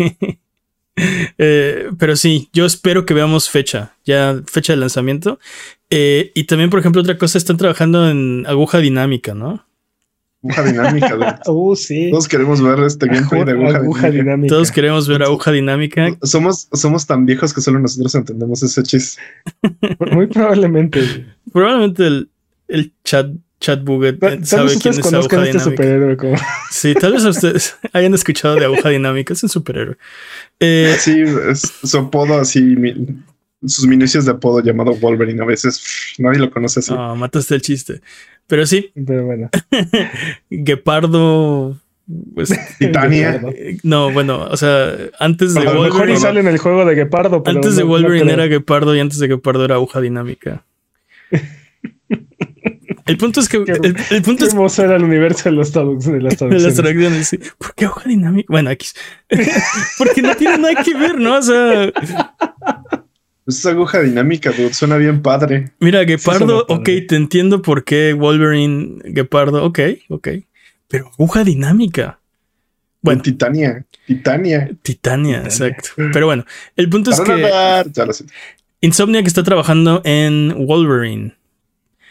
Eh, 1.38 1.90
pero 1.99 2.14
sí, 2.16 2.49
yo 2.52 2.64
espero 2.66 3.04
que 3.04 3.14
veamos 3.14 3.50
fecha, 3.50 3.97
ya 4.04 4.40
fecha 4.47 4.73
de 4.73 4.78
lanzamiento. 4.78 5.38
Eh, 5.90 6.30
y 6.35 6.44
también, 6.44 6.71
por 6.71 6.78
ejemplo, 6.80 7.02
otra 7.02 7.18
cosa, 7.18 7.37
están 7.37 7.56
trabajando 7.56 8.09
en 8.09 8.44
aguja 8.47 8.78
dinámica, 8.78 9.35
¿no? 9.35 9.66
Aguja 10.44 10.62
dinámica. 10.62 11.40
Uh, 11.46 11.74
sí. 11.74 12.10
Todos 12.10 12.28
queremos 12.28 12.60
ver 12.62 12.78
este 12.80 13.06
gameplay 13.06 13.44
de 13.44 13.52
aguja, 13.52 13.76
Aguja 13.78 14.00
dinámica. 14.10 14.22
dinámica. 14.24 14.48
Todos 14.54 14.70
queremos 14.70 15.08
ver 15.08 15.22
aguja 15.22 15.50
dinámica. 15.52 16.16
Somos, 16.22 16.68
somos 16.72 17.06
tan 17.06 17.24
viejos 17.26 17.52
que 17.54 17.60
solo 17.60 17.78
nosotros 17.80 18.14
entendemos 18.14 18.62
ese 18.62 18.82
chiste. 18.82 19.20
Muy 20.12 20.26
probablemente. 20.26 21.26
Probablemente 21.52 22.06
el, 22.06 22.28
el 22.68 22.92
chat, 23.04 23.28
chat 23.60 23.82
buget 23.82 24.18
tal 24.18 24.44
sabe 24.46 24.64
vez 24.70 24.78
quién 24.82 24.92
es 24.92 24.98
aguja 24.98 25.18
este 25.22 25.36
dinámica. 25.38 25.60
superhéroe 25.60 26.16
como. 26.16 26.36
Sí, 26.70 26.94
tal 26.94 27.12
vez 27.12 27.24
ustedes 27.24 27.76
hayan 27.92 28.12
escuchado 28.14 28.56
de 28.56 28.64
aguja 28.66 28.88
dinámica. 28.90 29.32
Es 29.32 29.42
un 29.42 29.48
superhéroe. 29.48 29.96
Eh, 30.60 30.94
Sí, 30.98 31.22
es 31.50 31.60
su 31.82 31.98
apodo 31.98 32.38
así, 32.38 32.60
sus 33.66 33.87
minucias 33.87 34.25
de 34.25 34.33
apodo 34.33 34.61
llamado 34.62 34.94
Wolverine. 34.94 35.42
A 35.42 35.47
veces 35.47 35.78
pff, 35.78 36.18
nadie 36.21 36.38
lo 36.38 36.50
conoce 36.50 36.80
así. 36.80 36.92
no, 36.92 37.14
mataste 37.16 37.54
el 37.54 37.62
chiste. 37.62 38.00
Pero 38.47 38.66
sí, 38.66 38.90
Pero 39.06 39.25
bueno. 39.25 39.50
Guepardo. 40.50 41.78
Pues, 42.35 42.50
Titania. 42.78 43.40
no, 43.83 44.12
bueno, 44.12 44.42
o 44.50 44.56
sea, 44.59 44.92
antes 45.18 45.54
de 45.54 45.61
A 45.61 45.64
lo 45.64 45.71
mejor 45.73 45.87
y 45.87 45.90
Wolverine. 45.92 46.21
sale 46.21 46.40
en 46.40 46.49
el 46.49 46.59
juego 46.59 46.85
de 46.85 46.94
Gepardo. 46.94 47.42
pero 47.42 47.56
Antes 47.56 47.76
de 47.76 47.83
no- 47.83 47.88
Wolverine 47.88 48.30
era 48.33 48.47
Guepardo 48.47 48.94
y 48.94 49.00
antes 49.00 49.18
de 49.21 49.28
Guepardo 49.28 49.64
era 49.64 49.76
aguja 49.76 50.00
dinámica. 50.02 50.64
El 53.06 53.18
punto 53.18 53.40
es 53.40 53.50
que 53.50 53.62
Qué- 53.64 53.73
el, 53.73 53.97
el 54.11 54.23
punto 54.23 54.40
Qué 54.40 54.44
es 54.47 54.54
hermoso 54.54 54.83
era 54.83 54.97
el 54.97 55.04
universo 55.04 55.50
de 55.50 55.56
las 55.56 55.75
traduc- 55.75 56.00
de 56.04 56.12
las 56.12 56.12
de 56.12 56.21
las 56.23 56.37
traducciones. 56.38 56.75
traducciones, 56.75 57.28
sí. 57.28 57.38
¿Por 57.59 57.75
qué 57.75 57.85
aguja 57.85 58.09
dinámica? 58.09 58.47
Bueno, 58.49 58.71
aquí. 58.71 58.87
Porque 59.99 60.23
no 60.23 60.35
tiene 60.37 60.56
nada 60.56 60.83
que 60.83 60.94
ver, 60.94 61.18
¿no? 61.18 61.37
O 61.37 61.42
sea, 61.42 61.92
es 63.46 63.66
aguja 63.66 64.00
dinámica, 64.00 64.50
dude. 64.50 64.74
Suena 64.74 64.96
bien 64.96 65.22
padre. 65.22 65.72
mira, 65.80 66.04
Guepardo, 66.04 66.64
suena 66.66 66.80
ok, 66.80 66.88
te 67.08 67.16
entiendo 67.16 67.62
por 67.62 67.84
qué 67.84 68.12
Wolverine, 68.12 69.00
Guepardo, 69.04 69.64
ok, 69.64 69.78
ok. 70.08 70.28
Pero 70.88 71.10
aguja 71.18 71.44
dinámica. 71.44 72.20
Bueno, 73.02 73.22
Titania. 73.22 73.84
Titania. 74.06 74.66
Titania, 74.66 74.78
Titania. 74.82 75.42
exacto. 75.44 75.90
Pero 76.12 76.26
bueno, 76.26 76.44
el 76.76 76.88
punto 76.88 77.10
es 77.10 77.20
que. 77.20 77.84
Insomniac 78.80 79.26
está 79.26 79.42
trabajando 79.42 80.02
en 80.04 80.66
Wolverine. 80.66 81.34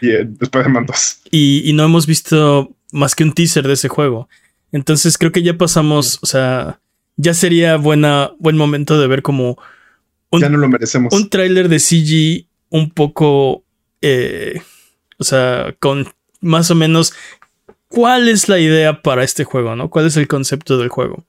Y 0.02 0.10
eh, 0.10 0.26
después 0.28 0.66
de 0.66 0.72
mandos. 0.72 1.22
y, 1.32 1.68
y 1.70 1.74
no 1.74 1.84
hemos 1.84 2.08
visto 2.08 2.76
más 2.92 3.16
que 3.16 3.24
un 3.24 3.34
teaser 3.34 3.68
de 3.68 3.74
ese 3.74 3.90
juego. 3.90 4.28
Entonces 4.72 5.18
creo 5.18 5.32
que 5.32 5.44
ya 5.44 5.58
pasamos, 5.58 6.20
o 6.22 6.26
sea, 6.26 6.80
ya 7.16 7.34
sería 7.34 7.78
buena, 7.78 8.32
buen 8.40 8.58
momento 8.58 9.00
de 9.00 9.08
ver 9.08 9.22
como 9.22 9.58
un, 10.34 10.42
Ya 10.42 10.50
no 10.50 10.58
lo 10.58 10.68
merecemos. 10.68 11.14
un 11.14 11.30
tráiler 11.30 11.70
de 11.70 11.80
CG 11.80 12.48
un 12.70 12.90
poco, 12.90 13.64
eh, 14.02 14.62
o 15.18 15.24
sea, 15.24 15.76
con 15.80 16.08
más 16.42 16.72
o 16.72 16.76
menos 16.76 17.14
cuál 17.88 18.28
es 18.28 18.50
la 18.50 18.60
idea 18.60 19.02
para 19.02 19.24
este 19.24 19.44
juego, 19.44 19.76
¿no? 19.76 19.90
¿Cuál 19.90 20.08
es 20.08 20.18
el 20.18 20.28
concepto 20.28 20.78
del 20.78 20.90
juego? 20.90 21.24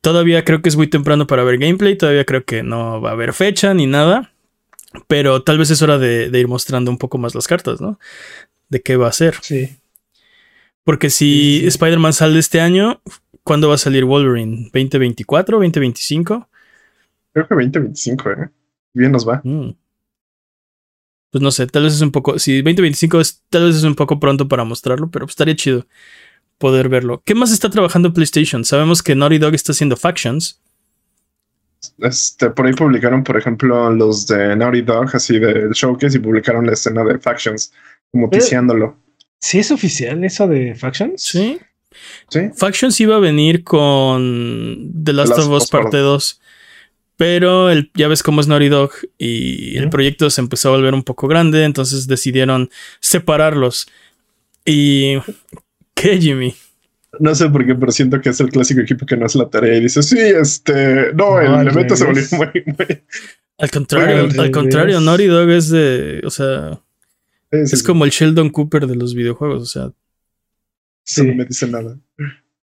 Todavía 0.00 0.44
creo 0.44 0.60
que 0.62 0.68
es 0.68 0.76
muy 0.76 0.86
temprano 0.88 1.26
para 1.26 1.44
ver 1.44 1.58
gameplay, 1.58 1.96
todavía 1.96 2.24
creo 2.24 2.44
que 2.44 2.62
no 2.62 3.00
va 3.00 3.10
a 3.10 3.12
haber 3.12 3.32
fecha 3.32 3.72
ni 3.74 3.86
nada, 3.86 4.32
pero 5.06 5.42
tal 5.42 5.58
vez 5.58 5.70
es 5.70 5.80
hora 5.82 5.98
de, 5.98 6.30
de 6.30 6.40
ir 6.40 6.48
mostrando 6.48 6.90
un 6.90 6.98
poco 6.98 7.18
más 7.18 7.34
las 7.34 7.46
cartas, 7.46 7.80
¿no? 7.80 7.98
De 8.68 8.80
qué 8.82 8.96
va 8.96 9.08
a 9.08 9.12
ser. 9.12 9.36
Sí. 9.42 9.76
Porque 10.84 11.08
si 11.10 11.26
Sí, 11.54 11.60
sí. 11.60 11.66
Spider-Man 11.68 12.12
sale 12.12 12.38
este 12.38 12.60
año, 12.60 13.00
¿cuándo 13.42 13.68
va 13.68 13.76
a 13.76 13.78
salir 13.78 14.04
Wolverine? 14.04 14.70
¿2024? 14.72 15.24
¿2025? 15.58 16.46
Creo 17.34 17.46
que 17.48 17.54
2025, 17.54 18.30
¿eh? 18.30 18.48
Bien 18.94 19.12
nos 19.12 19.28
va. 19.28 19.40
Mm. 19.44 19.74
Pues 21.30 21.42
no 21.42 21.50
sé, 21.50 21.66
tal 21.66 21.82
vez 21.82 21.94
es 21.94 22.00
un 22.00 22.12
poco. 22.12 22.38
Si 22.38 22.62
2025 22.62 23.20
es, 23.20 23.42
tal 23.50 23.64
vez 23.66 23.76
es 23.76 23.82
un 23.82 23.96
poco 23.96 24.20
pronto 24.20 24.46
para 24.46 24.64
mostrarlo, 24.64 25.10
pero 25.10 25.26
pues 25.26 25.32
estaría 25.32 25.56
chido 25.56 25.84
poder 26.58 26.88
verlo. 26.88 27.22
¿Qué 27.24 27.34
más 27.34 27.50
está 27.52 27.68
trabajando 27.68 28.12
PlayStation? 28.12 28.64
Sabemos 28.64 29.02
que 29.02 29.16
Naughty 29.16 29.38
Dog 29.38 29.54
está 29.54 29.72
haciendo 29.72 29.96
Factions. 29.96 30.60
Este, 31.98 32.50
por 32.50 32.66
ahí 32.66 32.72
publicaron, 32.72 33.24
por 33.24 33.36
ejemplo, 33.36 33.90
los 33.90 34.28
de 34.28 34.54
Naughty 34.54 34.82
Dog, 34.82 35.10
así 35.12 35.40
del 35.40 35.72
showcase, 35.72 36.16
y 36.16 36.20
publicaron 36.20 36.66
la 36.66 36.72
escena 36.72 37.02
de 37.02 37.18
Factions, 37.18 37.72
como 38.12 38.26
Eh. 38.28 38.30
ticiándolo. 38.38 38.96
¿Sí 39.40 39.58
es 39.58 39.70
oficial 39.72 40.22
eso 40.24 40.46
de 40.46 40.74
Factions? 40.76 41.20
Sí. 41.20 41.58
Sí. 42.28 42.50
Factions 42.56 42.98
iba 43.00 43.16
a 43.16 43.20
venir 43.20 43.62
con 43.62 44.90
The 45.04 45.12
Last 45.12 45.30
Last 45.30 45.48
of 45.48 45.62
Us 45.62 45.68
Part 45.70 45.84
parte 45.84 45.98
2. 45.98 46.40
Pero 47.16 47.70
el, 47.70 47.90
ya 47.94 48.08
ves 48.08 48.22
cómo 48.24 48.40
es 48.40 48.48
Naughty 48.48 48.68
Dog 48.68 48.90
y 49.18 49.76
el 49.76 49.88
proyecto 49.88 50.30
se 50.30 50.40
empezó 50.40 50.68
a 50.68 50.72
volver 50.76 50.94
un 50.94 51.04
poco 51.04 51.28
grande, 51.28 51.64
entonces 51.64 52.06
decidieron 52.08 52.70
separarlos. 53.00 53.86
¿Y 54.64 55.18
qué, 55.94 56.18
Jimmy? 56.20 56.54
No 57.20 57.32
sé 57.36 57.48
por 57.48 57.64
qué, 57.64 57.76
pero 57.76 57.92
siento 57.92 58.20
que 58.20 58.30
es 58.30 58.40
el 58.40 58.50
clásico 58.50 58.80
equipo 58.80 59.06
que 59.06 59.16
no 59.16 59.26
hace 59.26 59.38
la 59.38 59.48
tarea 59.48 59.76
y 59.76 59.80
dice, 59.82 60.02
sí, 60.02 60.18
este, 60.18 61.12
no, 61.14 61.40
el 61.40 61.68
evento 61.68 61.94
se 61.94 62.04
volvió 62.04 62.22
muy, 62.32 62.48
muy- 62.66 63.02
Al 63.58 63.70
contrario, 63.70 64.22
Al 64.32 64.40
al 64.40 64.50
contrario. 64.50 65.00
Naughty 65.00 65.26
Dog 65.26 65.48
es 65.50 65.68
de, 65.70 66.20
o 66.24 66.30
sea, 66.30 66.80
Sí, 67.52 67.66
sí, 67.68 67.74
es 67.76 67.82
como 67.84 68.04
el 68.04 68.10
Sheldon 68.10 68.50
Cooper 68.50 68.88
de 68.88 68.96
los 68.96 69.14
videojuegos, 69.14 69.62
o 69.62 69.66
sea, 69.66 69.92
eso 71.06 71.22
no 71.22 71.30
Sí. 71.30 71.36
me 71.36 71.44
dice 71.44 71.68
nada. 71.68 71.96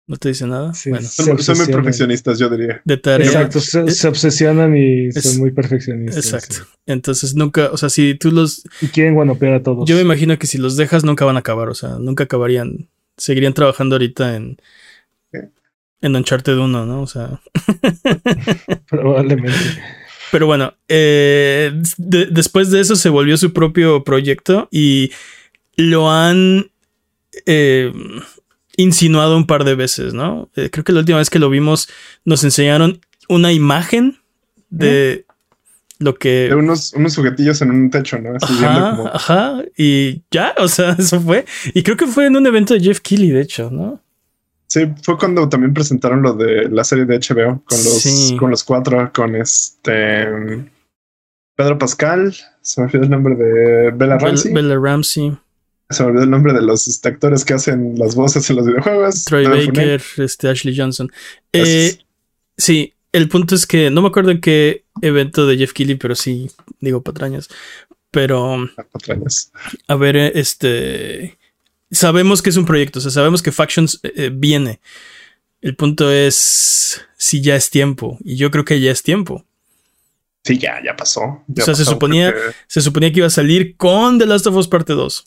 ¿No 0.10 0.16
te 0.16 0.30
dice 0.30 0.48
nada? 0.48 0.74
Sí, 0.74 0.90
bueno, 0.90 1.06
Son, 1.06 1.38
son 1.44 1.58
muy 1.58 1.68
perfeccionistas, 1.68 2.40
yo 2.40 2.50
diría. 2.50 2.82
de 2.86 2.96
tarea. 2.98 3.28
Exacto, 3.28 3.60
se, 3.60 3.92
se 3.92 4.08
obsesionan 4.08 4.76
y 4.78 5.08
Es- 5.08 5.22
son 5.24 5.38
muy 5.40 5.52
perfeccionistas. 5.52 6.24
Exacto. 6.24 6.56
sí. 6.56 6.62
Entonces 6.86 7.36
nunca, 7.36 7.70
o 7.74 7.78
sea, 7.78 7.90
si 7.90 8.16
tú 8.16 8.32
los, 8.32 8.64
Y 8.82 8.88
quieren 8.88 9.16
guanopear 9.16 9.54
a 9.56 9.64
todos. 9.64 9.88
yo 9.88 9.96
me 9.98 10.02
imagino 10.04 10.40
que 10.40 10.48
si 10.48 10.58
los 10.58 10.78
dejas 10.78 11.04
nunca 11.04 11.26
van 11.26 11.36
a 11.36 11.40
acabar, 11.40 11.68
o 11.68 11.76
sea, 11.76 11.98
nunca 12.00 12.24
acabarían, 12.24 12.88
seguirían 13.18 13.54
trabajando 13.54 13.96
ahorita 13.96 14.38
en, 14.38 14.58
en 16.00 16.16
Uncharted 16.16 16.56
1, 16.58 16.86
¿no? 16.86 17.02
O 17.02 17.08
sea, 17.08 17.42
Probablemente. 18.90 19.52
pero 20.32 20.46
bueno, 20.46 20.74
eh, 20.88 21.72
de- 21.98 22.28
después 22.28 22.72
de 22.72 22.80
eso 22.82 22.96
se 22.96 23.10
volvió 23.10 23.38
su 23.38 23.54
propio 23.54 24.04
proyecto 24.04 24.68
y 24.72 25.12
lo 25.76 26.10
han 26.12 26.72
eh, 27.46 27.92
insinuado 28.78 29.36
un 29.36 29.46
par 29.46 29.64
de 29.66 29.76
veces, 29.76 30.14
¿no? 30.14 30.50
Eh, 30.56 30.70
creo 30.72 30.84
que 30.86 30.94
la 30.94 31.00
última 31.00 31.18
vez 31.18 31.30
que 31.30 31.40
lo 31.40 31.50
vimos 31.50 31.90
nos 32.24 32.44
enseñaron 32.46 33.02
una 33.28 33.52
imagen 33.52 34.18
de 34.70 35.26
lo 36.00 36.16
que... 36.16 36.48
De 36.50 36.56
unos, 36.56 36.94
unos 36.94 37.16
juguetillos 37.16 37.62
en 37.62 37.72
un 37.72 37.90
techo, 37.90 38.18
¿no? 38.20 38.36
Así 38.40 38.54
Ajá, 38.64 38.96
como. 38.96 39.08
ajá, 39.08 39.62
y 39.78 40.22
ya, 40.32 40.54
o 40.60 40.68
sea, 40.68 40.92
eso 41.00 41.20
fue. 41.20 41.44
Y 41.74 41.84
creo 41.84 41.98
que 41.98 42.08
fue 42.08 42.28
en 42.28 42.38
un 42.38 42.46
evento 42.48 42.74
de 42.76 42.80
Jeff 42.80 43.00
Keighley, 43.02 43.32
de 43.32 43.42
hecho, 43.42 43.70
¿no? 43.72 44.00
Sí, 44.68 44.82
fue 45.02 45.18
cuando 45.18 45.48
también 45.50 45.74
presentaron 45.74 46.22
lo 46.22 46.34
de 46.34 46.70
la 46.70 46.84
serie 46.84 47.06
de 47.06 47.18
HBO 47.20 47.64
con 47.66 47.78
los, 47.78 48.02
Sí. 48.02 48.36
con 48.38 48.52
los 48.52 48.64
cuatro, 48.64 49.12
con 49.14 49.34
este 49.36 50.66
Pedro 51.56 51.78
Pascal, 51.80 52.36
se 52.62 52.82
me 52.82 52.88
olvidó 52.88 53.04
el 53.04 53.10
nombre 53.10 53.36
de 53.36 53.92
Bella 53.92 54.18
Ramsey, 54.18 54.54
Bella 54.54 54.76
Ramsey, 54.78 55.38
se 55.90 56.04
me 56.04 56.10
olvidó 56.10 56.24
el 56.24 56.30
nombre 56.30 56.54
de 56.54 56.62
los 56.62 56.88
este, 56.88 57.10
actores 57.10 57.46
que 57.46 57.54
hacen 57.54 57.96
las 57.98 58.16
voces 58.16 58.50
en 58.50 58.56
los 58.58 58.66
videojuegos. 58.66 59.24
Troy. 59.26 59.46
Baker, 59.46 60.02
este, 60.18 60.50
Ashley 60.50 60.76
Johnson. 60.78 61.12
Eh, 61.54 61.98
sí, 62.58 62.94
el 63.14 63.30
punto 63.30 63.56
es 63.56 63.66
que 63.66 63.90
no 63.90 64.02
me 64.02 64.10
acuerdo 64.10 64.32
en 64.32 64.42
qué 64.42 64.84
evento 65.02 65.48
de 65.48 65.58
Jeff 65.58 65.74
Keighley, 65.74 65.96
pero 65.96 66.16
sí, 66.16 66.50
digo 66.82 67.02
patrañas. 67.02 67.48
Pero, 68.12 68.56
Ah, 68.78 68.86
patrañas. 68.92 69.52
a 69.88 69.96
ver, 69.96 70.16
eh, 70.18 70.32
este. 70.36 71.38
Sabemos 71.92 72.42
que 72.42 72.50
es 72.50 72.58
un 72.58 72.66
proyecto, 72.66 73.00
o 73.00 73.02
sea, 73.02 73.12
sabemos 73.12 73.42
que 73.42 73.52
Factions 73.54 74.00
eh, 74.04 74.30
viene. 74.34 74.82
El 75.62 75.76
punto 75.76 76.12
es 76.12 77.02
si 77.18 77.42
ya 77.42 77.56
es 77.56 77.70
tiempo. 77.70 78.18
Y 78.24 78.36
yo 78.36 78.52
creo 78.52 78.66
que 78.66 78.80
ya 78.82 78.92
es 78.92 79.04
tiempo. 79.04 79.46
Sí, 80.44 80.58
ya, 80.58 80.82
ya 80.84 80.96
pasó. 80.96 81.44
ya 81.48 81.64
O 81.64 81.66
sea, 81.66 81.76
se 81.76 81.84
suponía- 81.86 82.32
porque- 82.34 82.56
se 82.68 82.82
suponía 82.82 83.12
que 83.12 83.20
iba 83.20 83.28
a 83.28 83.32
salir 83.32 83.76
con 83.78 84.20
The 84.20 84.26
Last 84.26 84.48
of 84.48 84.56
Us 84.56 84.68
Parte 84.68 84.94
2. 84.94 85.26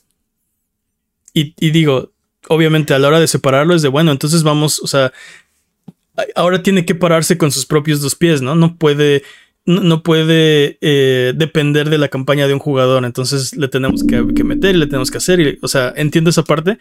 Y, 1.35 1.55
y 1.61 1.71
digo, 1.71 2.13
obviamente 2.49 2.95
a 2.95 2.99
la 2.99 3.09
hora 3.09 3.21
de 3.21 3.27
separarlo 3.29 3.75
es 3.75 3.83
de, 3.83 3.89
bueno, 3.89 4.11
entonces 4.13 4.43
vamos, 4.43 4.81
o 4.81 4.87
sea, 4.87 5.13
ahora 6.35 6.63
tiene 6.63 6.85
que 6.85 6.95
pararse 6.95 7.39
con 7.39 7.51
sus 7.53 7.67
propios 7.67 8.01
dos 8.01 8.15
pies, 8.15 8.43
¿no? 8.43 8.55
No 8.55 8.77
puede, 8.77 9.23
no, 9.65 9.81
no 9.83 10.03
puede 10.03 10.79
eh, 10.81 11.33
depender 11.37 11.89
de 11.91 11.99
la 11.99 12.09
campaña 12.09 12.47
de 12.49 12.55
un 12.55 12.59
jugador, 12.61 13.05
entonces 13.05 13.57
le 13.57 13.69
tenemos 13.69 14.03
que, 14.05 14.27
que 14.35 14.45
meter 14.45 14.75
y 14.75 14.79
le 14.79 14.87
tenemos 14.87 15.11
que 15.11 15.19
hacer, 15.19 15.41
y, 15.41 15.59
o 15.63 15.69
sea, 15.69 15.93
entiendo 15.97 16.31
esa 16.31 16.43
parte, 16.45 16.79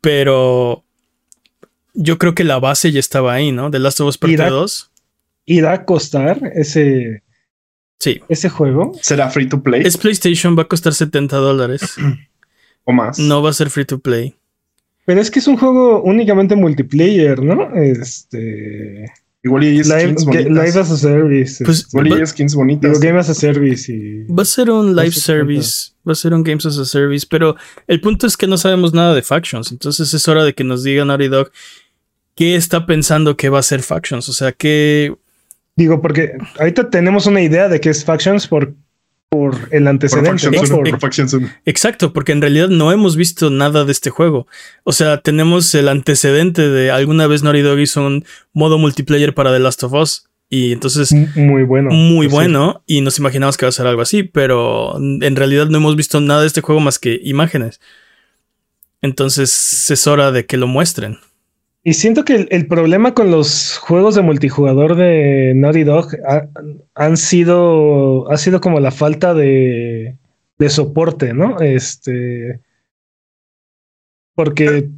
pero 0.00 0.84
yo 1.94 2.18
creo 2.18 2.34
que 2.34 2.44
la 2.44 2.58
base 2.58 2.90
ya 2.90 3.00
estaba 3.00 3.34
ahí, 3.34 3.52
¿no? 3.52 3.70
The 3.70 3.78
Last 3.78 4.00
of 4.00 4.08
Us 4.08 4.18
Parte 4.18 4.34
Irá- 4.36 4.50
2. 4.50 4.90
¿Irá 5.46 5.72
a 5.74 5.84
costar 5.84 6.40
ese, 6.54 7.22
Sí. 8.00 8.20
ese 8.28 8.48
juego? 8.48 8.92
¿Será 9.02 9.30
free 9.30 9.48
to 9.48 9.62
play 9.62 9.82
Es 9.84 9.96
PlayStation, 9.96 10.58
va 10.58 10.62
a 10.62 10.68
costar 10.68 10.94
70 10.94 11.36
dólares. 11.36 11.94
o 12.84 12.92
más? 12.92 13.18
No 13.18 13.42
va 13.42 13.50
a 13.50 13.54
ser 13.54 13.70
free 13.70 13.84
to 13.84 13.98
play. 13.98 14.34
Pero 15.06 15.20
es 15.20 15.30
que 15.30 15.38
es 15.38 15.46
un 15.46 15.56
juego 15.56 16.02
únicamente 16.02 16.56
multiplayer, 16.56 17.42
¿no? 17.42 17.74
Este. 17.76 19.04
Igual 19.42 19.64
y 19.64 19.70
Live, 19.82 19.84
skins 19.84 20.24
que- 20.24 20.30
bonitas. 20.44 20.52
live 20.74 20.80
as 20.80 20.90
a 20.90 20.96
service. 20.96 21.62
Pues, 21.64 21.78
este, 21.80 21.98
Igual 22.00 22.22
y 22.22 22.26
skins 22.26 22.52
digo, 22.52 22.60
bonitas. 22.62 23.00
game 23.00 23.18
as 23.18 23.28
a 23.28 23.34
service 23.34 23.92
y. 23.92 24.24
Va 24.32 24.42
a 24.42 24.46
ser 24.46 24.70
un 24.70 24.96
live 24.96 25.12
service, 25.12 25.90
va 26.08 26.12
a 26.12 26.14
ser 26.14 26.32
un 26.32 26.42
Games 26.42 26.64
as 26.64 26.78
a 26.78 26.86
Service, 26.86 27.26
pero 27.28 27.54
el 27.86 28.00
punto 28.00 28.26
es 28.26 28.38
que 28.38 28.46
no 28.46 28.56
sabemos 28.56 28.94
nada 28.94 29.14
de 29.14 29.20
Factions, 29.20 29.70
entonces 29.70 30.14
es 30.14 30.28
hora 30.28 30.44
de 30.44 30.54
que 30.54 30.64
nos 30.64 30.82
diga 30.82 31.04
Naughty 31.04 31.28
Dog 31.28 31.50
qué 32.34 32.56
está 32.56 32.86
pensando 32.86 33.36
que 33.36 33.50
va 33.50 33.58
a 33.58 33.62
ser 33.62 33.82
Factions, 33.82 34.28
o 34.30 34.32
sea, 34.32 34.52
que 34.52 35.14
Digo, 35.76 36.00
porque 36.00 36.32
ahorita 36.58 36.88
tenemos 36.88 37.26
una 37.26 37.42
idea 37.42 37.68
de 37.68 37.80
qué 37.80 37.90
es 37.90 38.02
Factions 38.04 38.46
por, 38.46 38.72
por 39.36 39.54
el 39.72 39.82
Por 39.82 39.88
antecedente, 39.88 40.30
Factions 40.30 40.70
¿no? 40.70 40.76
1, 40.76 40.82
Por- 40.84 40.90
por 40.90 41.00
Factions 41.00 41.32
1. 41.34 41.48
exacto, 41.64 42.12
porque 42.12 42.32
en 42.32 42.40
realidad 42.40 42.68
no 42.68 42.92
hemos 42.92 43.16
visto 43.16 43.50
nada 43.50 43.84
de 43.84 43.92
este 43.92 44.10
juego. 44.10 44.46
O 44.84 44.92
sea, 44.92 45.20
tenemos 45.22 45.74
el 45.74 45.88
antecedente 45.88 46.68
de 46.68 46.90
alguna 46.90 47.26
vez 47.26 47.42
Naughty 47.42 47.62
Dog 47.62 47.78
hizo 47.80 48.06
un 48.06 48.24
modo 48.52 48.78
multiplayer 48.78 49.34
para 49.34 49.52
The 49.52 49.58
Last 49.58 49.82
of 49.82 49.92
Us 49.94 50.26
y 50.48 50.72
entonces 50.72 51.12
muy 51.34 51.64
bueno. 51.64 51.90
muy 51.90 52.28
sí. 52.28 52.32
bueno 52.32 52.82
y 52.86 53.00
nos 53.00 53.18
imaginamos 53.18 53.56
que 53.56 53.66
va 53.66 53.70
a 53.70 53.72
ser 53.72 53.86
algo 53.86 54.02
así, 54.02 54.22
pero 54.22 54.96
en 54.98 55.34
realidad 55.36 55.66
no 55.66 55.78
hemos 55.78 55.96
visto 55.96 56.20
nada 56.20 56.42
de 56.42 56.46
este 56.46 56.60
juego 56.60 56.80
más 56.80 56.98
que 56.98 57.18
imágenes. 57.24 57.80
Entonces 59.02 59.90
es 59.90 60.06
hora 60.06 60.32
de 60.32 60.46
que 60.46 60.56
lo 60.56 60.66
muestren. 60.66 61.18
Y 61.86 61.92
siento 61.94 62.24
que 62.24 62.34
el, 62.34 62.48
el 62.50 62.66
problema 62.66 63.12
con 63.12 63.30
los 63.30 63.76
juegos 63.78 64.14
de 64.14 64.22
multijugador 64.22 64.96
de 64.96 65.52
Naughty 65.54 65.84
Dog 65.84 66.08
ha- 66.26 66.48
han 66.94 67.16
sido, 67.18 68.30
ha 68.30 68.38
sido 68.38 68.60
como 68.62 68.80
la 68.80 68.90
falta 68.90 69.34
de, 69.34 70.16
de 70.58 70.70
soporte, 70.70 71.34
¿no? 71.34 71.60
Este, 71.60 72.60
porque, 74.34 74.90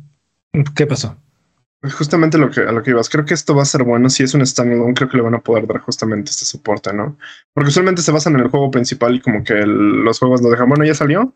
¿qué 0.75 0.87
pasó? 0.87 1.17
Justamente 1.99 2.39
lo 2.39 2.51
que, 2.51 2.61
a 2.61 2.73
lo 2.73 2.83
que 2.83 2.91
ibas. 2.91 3.09
Creo 3.09 3.25
que 3.25 3.35
esto 3.35 3.55
va 3.55 3.63
a 3.63 3.67
ser 3.67 3.83
bueno. 3.85 4.09
Si 4.09 4.23
es 4.23 4.35
un 4.35 4.45
standalone, 4.45 4.95
creo 4.95 5.09
que 5.09 5.17
le 5.19 5.23
van 5.23 5.35
a 5.35 5.41
poder 5.41 5.67
dar 5.67 5.81
justamente 5.81 6.31
este 6.31 6.45
soporte, 6.45 6.93
¿no? 6.93 7.19
Porque 7.53 7.69
usualmente 7.69 8.03
se 8.03 8.13
basan 8.13 8.35
en 8.35 8.41
el 8.41 8.49
juego 8.49 8.71
principal 8.71 9.15
y 9.15 9.21
como 9.21 9.45
que 9.45 9.55
el- 9.55 10.05
los 10.05 10.19
juegos 10.19 10.41
lo 10.41 10.51
dejan. 10.51 10.69
Bueno, 10.69 10.85
ya 10.85 10.95
salió. 10.95 11.35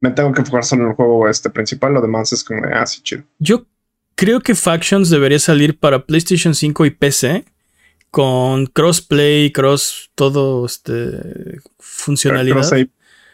Me 0.00 0.10
tengo 0.10 0.32
que 0.32 0.40
enfocar 0.40 0.64
solo 0.64 0.84
en 0.84 0.88
el 0.90 0.94
juego 0.96 1.28
este 1.28 1.50
principal. 1.50 1.94
Lo 1.94 2.00
demás 2.00 2.32
es 2.32 2.42
como 2.42 2.62
ah, 2.72 2.86
sí, 2.86 3.02
chido. 3.02 3.22
Yo 3.38 3.66
creo 4.14 4.40
que 4.40 4.54
Factions 4.54 5.10
debería 5.10 5.38
salir 5.38 5.78
para 5.78 6.04
PlayStation 6.06 6.54
5 6.54 6.86
y 6.86 6.90
PC 6.90 7.44
con 8.10 8.66
crossplay, 8.66 9.50
cross, 9.52 10.10
todo 10.14 10.64
este 10.66 11.58
funcionalidad. 11.78 12.54
Cross 12.56 12.68
save, 12.68 12.90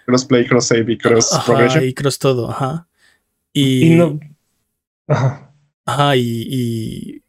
crossplay, 0.07 0.47
cross 0.47 0.67
save 0.69 0.93
y 0.93 0.99
cross 0.99 1.33
Ajá, 1.33 1.45
progression. 1.45 1.85
y 1.85 1.93
cross 1.95 2.19
todo, 2.19 2.51
ajá. 2.51 2.87
Y, 3.53 3.87
Y 3.87 3.91
no, 3.97 4.19
ajá. 5.09 5.53
Ajá, 5.85 6.17
y, 6.17 6.47
y- 6.49 7.23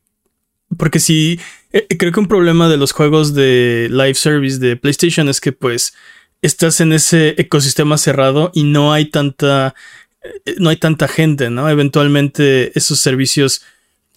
Porque 0.78 1.00
sí, 1.00 1.40
eh, 1.74 1.88
creo 1.98 2.12
que 2.12 2.20
un 2.20 2.28
problema 2.28 2.70
de 2.70 2.78
los 2.78 2.92
juegos 2.94 3.34
de 3.34 3.88
live 3.92 4.14
service 4.16 4.60
de 4.60 4.78
PlayStation 4.78 5.28
es 5.30 5.42
que 5.42 5.52
pues 5.52 5.94
estás 6.42 6.80
en 6.80 6.94
ese 6.94 7.36
ecosistema 7.42 7.98
cerrado 7.98 8.52
y 8.54 8.64
no 8.64 8.94
hay 8.94 9.06
tanta... 9.10 9.76
eh, 10.24 10.56
No 10.60 10.70
hay 10.70 10.78
tanta 10.78 11.08
gente, 11.08 11.50
¿no? 11.50 11.70
Eventualmente 11.70 12.78
esos 12.78 13.00
servicios 13.00 13.64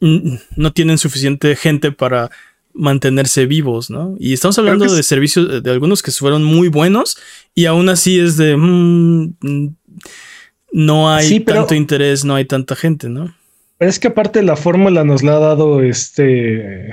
no 0.01 0.73
tienen 0.73 0.99
suficiente 0.99 1.57
gente 1.57 1.91
para 1.93 2.31
mantenerse 2.75 3.47
vivos, 3.47 3.89
¿no? 3.89 4.17
Y 4.19 4.33
estamos 4.35 4.59
hablando 4.59 4.93
de 4.93 5.03
servicios, 5.03 5.63
de- 5.63 5.71
algunos 5.71 6.03
que 6.03 6.11
fueron 6.11 6.43
muy 6.45 6.69
buenos 6.69 7.17
y 7.55 7.67
aún 7.67 7.89
así 7.89 8.19
es 8.19 8.37
de... 8.37 8.57
mm, 8.57 9.35
mm, 9.41 9.69
no 10.73 11.09
hay 11.15 11.29
Sí, 11.29 11.41
pero- 11.41 11.61
tanto 11.61 11.75
interés, 11.77 12.25
no 12.25 12.35
hay 12.35 12.45
tanta 12.45 12.75
gente, 12.75 13.09
¿no? 13.09 13.35
Pero 13.79 13.89
es 13.89 13.99
que 13.99 14.09
aparte 14.09 14.43
la 14.43 14.57
fórmula 14.57 15.05
nos 15.05 15.23
la 15.23 15.37
ha 15.37 15.39
dado 15.39 15.83
este 15.83 16.91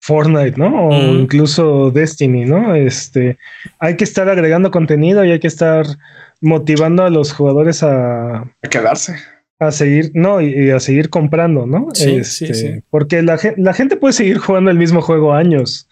Fortnite, 0.00 0.56
¿no? 0.56 0.88
O 0.88 0.92
Mm. 0.92 1.20
incluso 1.20 1.90
Destiny, 1.90 2.44
¿no? 2.46 2.74
Este, 2.74 3.38
hay 3.78 3.96
que 3.96 4.04
estar 4.04 4.28
agregando 4.28 4.70
contenido 4.70 5.24
y 5.24 5.30
hay 5.30 5.38
que 5.40 5.46
estar 5.46 5.86
motivando 6.42 7.04
a 7.04 7.08
los 7.10 7.32
jugadores 7.32 7.82
a, 7.82 8.40
A 8.42 8.68
quedarse. 8.68 9.16
a 9.58 9.70
seguir, 9.72 10.10
no, 10.12 10.40
y, 10.42 10.66
y 10.66 10.70
a 10.70 10.80
seguir 10.80 11.08
comprando, 11.08 11.64
¿no? 11.66 11.88
Sí, 11.94 12.22
sí, 12.24 12.44
Este, 12.46 12.54
sí. 12.54 12.82
Porque 12.90 13.22
la, 13.22 13.38
gen- 13.38 13.54
la 13.56 13.72
gente 13.72 13.96
puede 13.96 14.12
seguir 14.12 14.36
jugando 14.38 14.70
el 14.70 14.76
mismo 14.76 15.00
juego 15.00 15.32
años, 15.32 15.88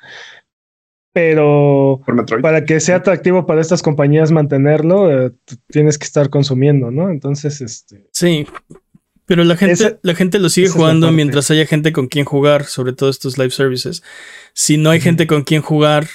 pero 1.12 2.00
para 2.42 2.64
que 2.64 2.78
sea 2.80 2.96
atractivo 2.96 3.44
para 3.46 3.60
estas 3.60 3.82
compañías 3.82 4.30
mantenerlo, 4.30 5.26
eh, 5.26 5.32
tienes 5.68 5.98
que 5.98 6.04
estar 6.04 6.30
consumiendo, 6.30 6.90
¿no? 6.90 7.10
Entonces, 7.10 7.60
este, 7.60 8.06
Sí, 8.12 8.46
pero 9.26 9.42
la 9.44 9.56
gente, 9.56 9.72
Esa- 9.74 9.98
la 10.02 10.14
gente 10.14 10.38
lo 10.38 10.48
sigue 10.48 10.68
es 10.68 10.72
jugando 10.72 11.10
mientras 11.12 11.50
haya 11.50 11.66
gente 11.66 11.92
con 11.92 12.06
quien 12.08 12.24
jugar, 12.24 12.64
sobre 12.64 12.92
todo 12.92 13.10
estos 13.10 13.38
live 13.38 13.50
services. 13.50 14.02
Si 14.52 14.76
no 14.76 14.90
hay 14.90 15.00
gente 15.00 15.26
con 15.26 15.42
quien 15.42 15.62
jugar, 15.62 16.06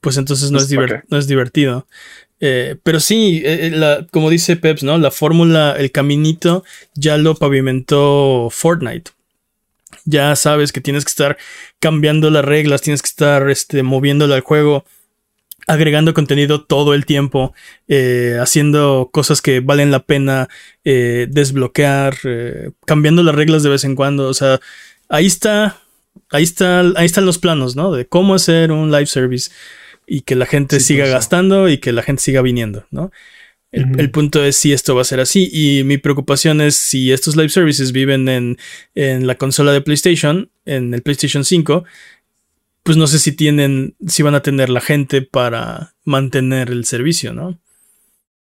pues 0.00 0.16
entonces 0.16 0.50
no, 0.50 0.58
Pues, 0.58 0.70
es, 0.70 0.76
¿para 0.76 0.86
diver- 0.86 1.00
qué? 1.02 1.06
no 1.10 1.18
es 1.18 1.26
divertido. 1.28 1.86
Eh, 2.40 2.76
pero 2.82 3.00
sí, 3.00 3.42
eh, 3.44 3.70
eh, 3.72 4.06
como 4.10 4.30
dice 4.30 4.56
Peps, 4.56 4.82
¿no? 4.82 4.96
La 4.98 5.10
fórmula, 5.10 5.76
el 5.78 5.92
caminito, 5.92 6.64
ya 6.94 7.18
lo 7.18 7.34
pavimentó 7.34 8.48
Fortnite. 8.50 9.12
Ya 10.06 10.34
sabes 10.34 10.72
que 10.72 10.80
tienes 10.80 11.04
que 11.04 11.10
estar 11.10 11.36
cambiando 11.78 12.30
las 12.30 12.44
reglas, 12.44 12.80
tienes 12.80 13.02
que 13.02 13.08
estar 13.08 13.50
este, 13.50 13.82
moviéndole 13.82 14.34
al 14.34 14.40
juego, 14.40 14.84
agregando 15.66 16.14
contenido 16.14 16.64
todo 16.64 16.94
el 16.94 17.04
tiempo, 17.04 17.52
haciendo 18.40 19.10
cosas 19.12 19.42
que 19.42 19.60
valen 19.60 19.90
la 19.90 20.00
pena 20.04 20.48
desbloquear, 20.84 22.16
cambiando 22.86 23.22
las 23.22 23.34
reglas 23.34 23.62
de 23.62 23.68
vez 23.68 23.84
en 23.84 23.94
cuando. 23.94 24.28
O 24.28 24.34
sea, 24.34 24.60
ahí 25.08 25.26
está, 25.26 25.78
ahí 26.30 26.44
está, 26.44 26.80
ahí 26.96 27.06
están 27.06 27.26
los 27.26 27.38
planos, 27.38 27.76
¿no? 27.76 27.92
De 27.92 28.06
cómo 28.06 28.34
hacer 28.34 28.72
un 28.72 28.90
live 28.90 29.06
service 29.06 29.50
y 30.12 30.22
que 30.22 30.34
la 30.34 30.44
gente 30.44 30.80
siga 30.80 31.06
gastando 31.06 31.68
y 31.68 31.78
que 31.78 31.92
la 31.92 32.02
gente 32.02 32.20
siga 32.20 32.42
viniendo, 32.42 32.84
¿no? 32.90 33.12
El, 33.70 34.10
punto 34.10 34.44
es 34.44 34.56
si 34.56 34.72
esto 34.72 34.96
va 34.96 35.02
a 35.02 35.04
ser 35.04 35.20
así 35.20 35.48
y 35.52 35.84
mi 35.84 35.96
preocupación 35.96 36.60
es 36.60 36.74
si 36.74 37.12
estos 37.12 37.36
live 37.36 37.50
services 37.50 37.92
viven 37.92 38.28
en, 38.28 38.58
en 38.96 39.28
la 39.28 39.36
consola 39.36 39.72
de 39.72 39.80
PlayStation, 39.80 40.50
en 40.64 40.92
el 40.92 41.02
PlayStation 41.02 41.44
5, 41.44 41.84
pues 42.82 42.96
no 42.96 43.06
sé 43.06 43.20
si 43.20 43.30
tienen, 43.30 43.94
si 44.08 44.24
van 44.24 44.34
a 44.34 44.42
tener 44.42 44.68
la 44.70 44.80
gente 44.80 45.22
para 45.22 45.94
mantener 46.04 46.70
el 46.70 46.84
servicio, 46.84 47.32
¿no? 47.32 47.60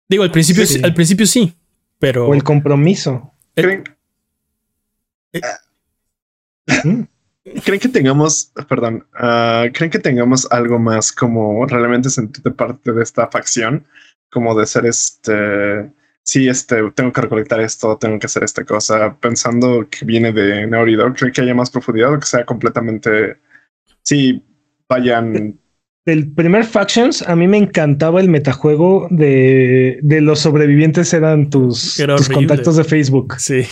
Digo, 0.09 0.23
al 0.23 0.31
principio 0.31 0.65
sí, 0.65 0.81
al 0.85 0.95
principio 0.95 1.27
sí, 1.27 1.55
pero... 1.99 2.29
O 2.29 2.35
el 2.35 2.45
compromiso. 2.45 3.35
¿Creen, 3.57 3.83
¿Creen 7.65 7.81
que 7.81 7.89
tengamos, 7.89 8.53
perdón, 8.69 9.07
ah, 9.15 9.67
creen 9.73 9.91
que 9.91 9.99
tengamos 9.99 10.47
algo 10.51 10.79
más 10.79 11.11
como 11.11 11.65
realmente 11.67 12.11
sentido 12.11 12.51
de 12.51 12.57
parte 12.57 12.93
de 12.93 13.03
esta 13.03 13.29
facción? 13.29 13.87
como 14.31 14.59
de 14.59 14.67
ser 14.67 14.87
este, 14.87 15.91
sí, 16.23 16.49
este, 16.49 16.91
tengo 16.95 17.13
que 17.13 17.21
recolectar 17.21 17.61
esto, 17.61 17.99
tengo 17.99 18.19
que 18.19 18.27
hacer 18.27 18.45
esta 18.45 18.65
cosa, 18.65 19.17
pensando 19.19 19.87
que 19.91 20.05
viene 20.05 20.33
de 20.33 20.67
Naughty 20.67 20.95
Dog, 20.95 21.17
creo 21.17 21.33
que 21.33 21.41
haya 21.43 21.55
más 21.55 21.71
profundidad 21.71 22.15
o 22.15 22.21
que 22.21 22.27
sea 22.27 22.47
completamente, 22.47 23.37
sí, 24.03 24.43
vayan... 24.89 25.59
El 26.07 26.33
primer 26.33 26.65
Factions, 26.65 27.23
a 27.23 27.37
mí 27.37 27.47
me 27.47 27.59
encantaba 27.59 28.21
el 28.21 28.29
metajuego 28.29 29.07
de, 29.11 30.01
de 30.03 30.21
los 30.23 30.41
sobrevivientes 30.41 31.13
eran 31.13 31.51
tus, 31.51 31.97
tus 32.17 32.29
contactos 32.29 32.77
de 32.77 32.85
Facebook. 32.85 33.35
Sí. 33.39 33.67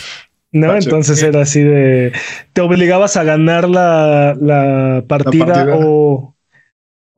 ¿No? 0.51 0.75
Entonces 0.75 1.21
era 1.23 1.41
así 1.41 1.61
de 1.61 2.11
te 2.53 2.61
obligabas 2.61 3.17
a 3.17 3.23
ganar 3.23 3.69
la, 3.69 4.35
la, 4.39 5.03
partida, 5.07 5.45
la 5.45 5.53
partida, 5.53 5.75
o 5.77 6.35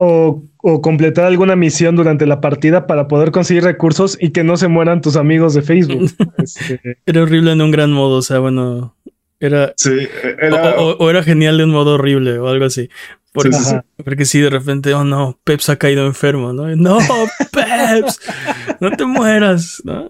o, 0.03 0.81
completar 0.81 1.25
alguna 1.25 1.55
misión 1.55 1.95
durante 1.95 2.25
la 2.25 2.41
partida 2.41 2.87
para 2.87 3.07
poder 3.07 3.31
conseguir 3.31 3.63
recursos 3.63 4.17
y 4.19 4.31
que 4.31 4.43
no 4.43 4.57
se 4.57 4.67
mueran 4.67 5.01
tus 5.01 5.15
amigos 5.15 5.53
de 5.53 5.61
Facebook. 5.61 6.09
Este, 6.37 6.97
era 7.05 7.21
horrible 7.21 7.51
en 7.51 7.61
un 7.61 7.71
gran 7.71 7.91
modo, 7.91 8.17
o 8.17 8.21
sea, 8.23 8.39
bueno, 8.39 8.95
era... 9.39 9.73
Sí, 9.77 10.07
era... 10.41 10.75
O, 10.79 11.09
era 11.09 11.21
genial 11.21 11.57
de 11.59 11.65
un 11.65 11.69
modo 11.69 11.95
horrible 11.95 12.39
o 12.39 12.47
algo 12.47 12.65
así. 12.65 12.89
Porque, 13.33 13.53
sí, 13.53 13.75
porque 14.03 14.25
sí, 14.25 14.41
de 14.41 14.49
repente, 14.49 14.93
oh 14.93 15.05
no, 15.05 15.39
Peps 15.45 15.69
ha 15.69 15.77
caído 15.77 16.05
enfermo, 16.05 16.51
¿no? 16.51 16.75
No, 16.75 16.97
Peps, 17.51 18.19
no 18.81 18.91
te 18.91 19.05
mueras, 19.05 19.81
¿no? 19.85 20.09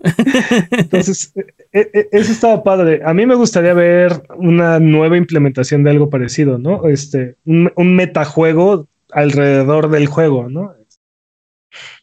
Entonces, 0.72 1.32
e, 1.72 1.90
e, 1.94 2.10
eso 2.12 2.32
estaba 2.32 2.64
padre. 2.64 3.02
A 3.06 3.14
mí 3.14 3.28
me 3.28 3.36
gustaría 3.36 3.74
ver 3.74 4.24
una 4.38 4.80
nueva 4.80 5.18
implementación 5.18 5.84
de 5.84 5.92
algo 5.92 6.10
parecido, 6.10 6.58
¿no? 6.58 6.88
Este, 6.88 7.36
un, 7.46 7.72
un 7.76 7.96
metajuego 7.96 8.88
alrededor 9.12 9.90
del 9.92 10.08
juego, 10.08 10.50
¿no? 10.50 10.74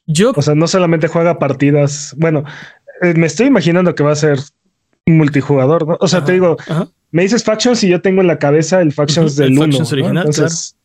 Yo. 0.06 0.32
O 0.34 0.42
sea, 0.42 0.54
no 0.54 0.66
solamente 0.66 1.08
juega 1.08 1.38
partidas. 1.38 2.14
Bueno, 2.16 2.44
eh, 3.02 3.14
me 3.14 3.26
estoy 3.26 3.46
imaginando 3.46 3.94
que 3.94 4.02
va 4.02 4.12
a 4.12 4.16
ser 4.16 4.38
multijugador, 5.06 5.86
¿no? 5.86 5.96
O 6.00 6.08
sea, 6.08 6.24
te 6.24 6.32
digo, 6.32 6.56
me 7.10 7.22
dices 7.22 7.44
Factions 7.44 7.82
y 7.84 7.88
yo 7.88 8.00
tengo 8.00 8.20
en 8.20 8.26
la 8.26 8.38
cabeza 8.38 8.80
el 8.80 8.92
Factions 8.92 9.36
del 9.36 9.58
1. 9.58 9.64
original, 9.64 10.16
entonces, 10.16 10.76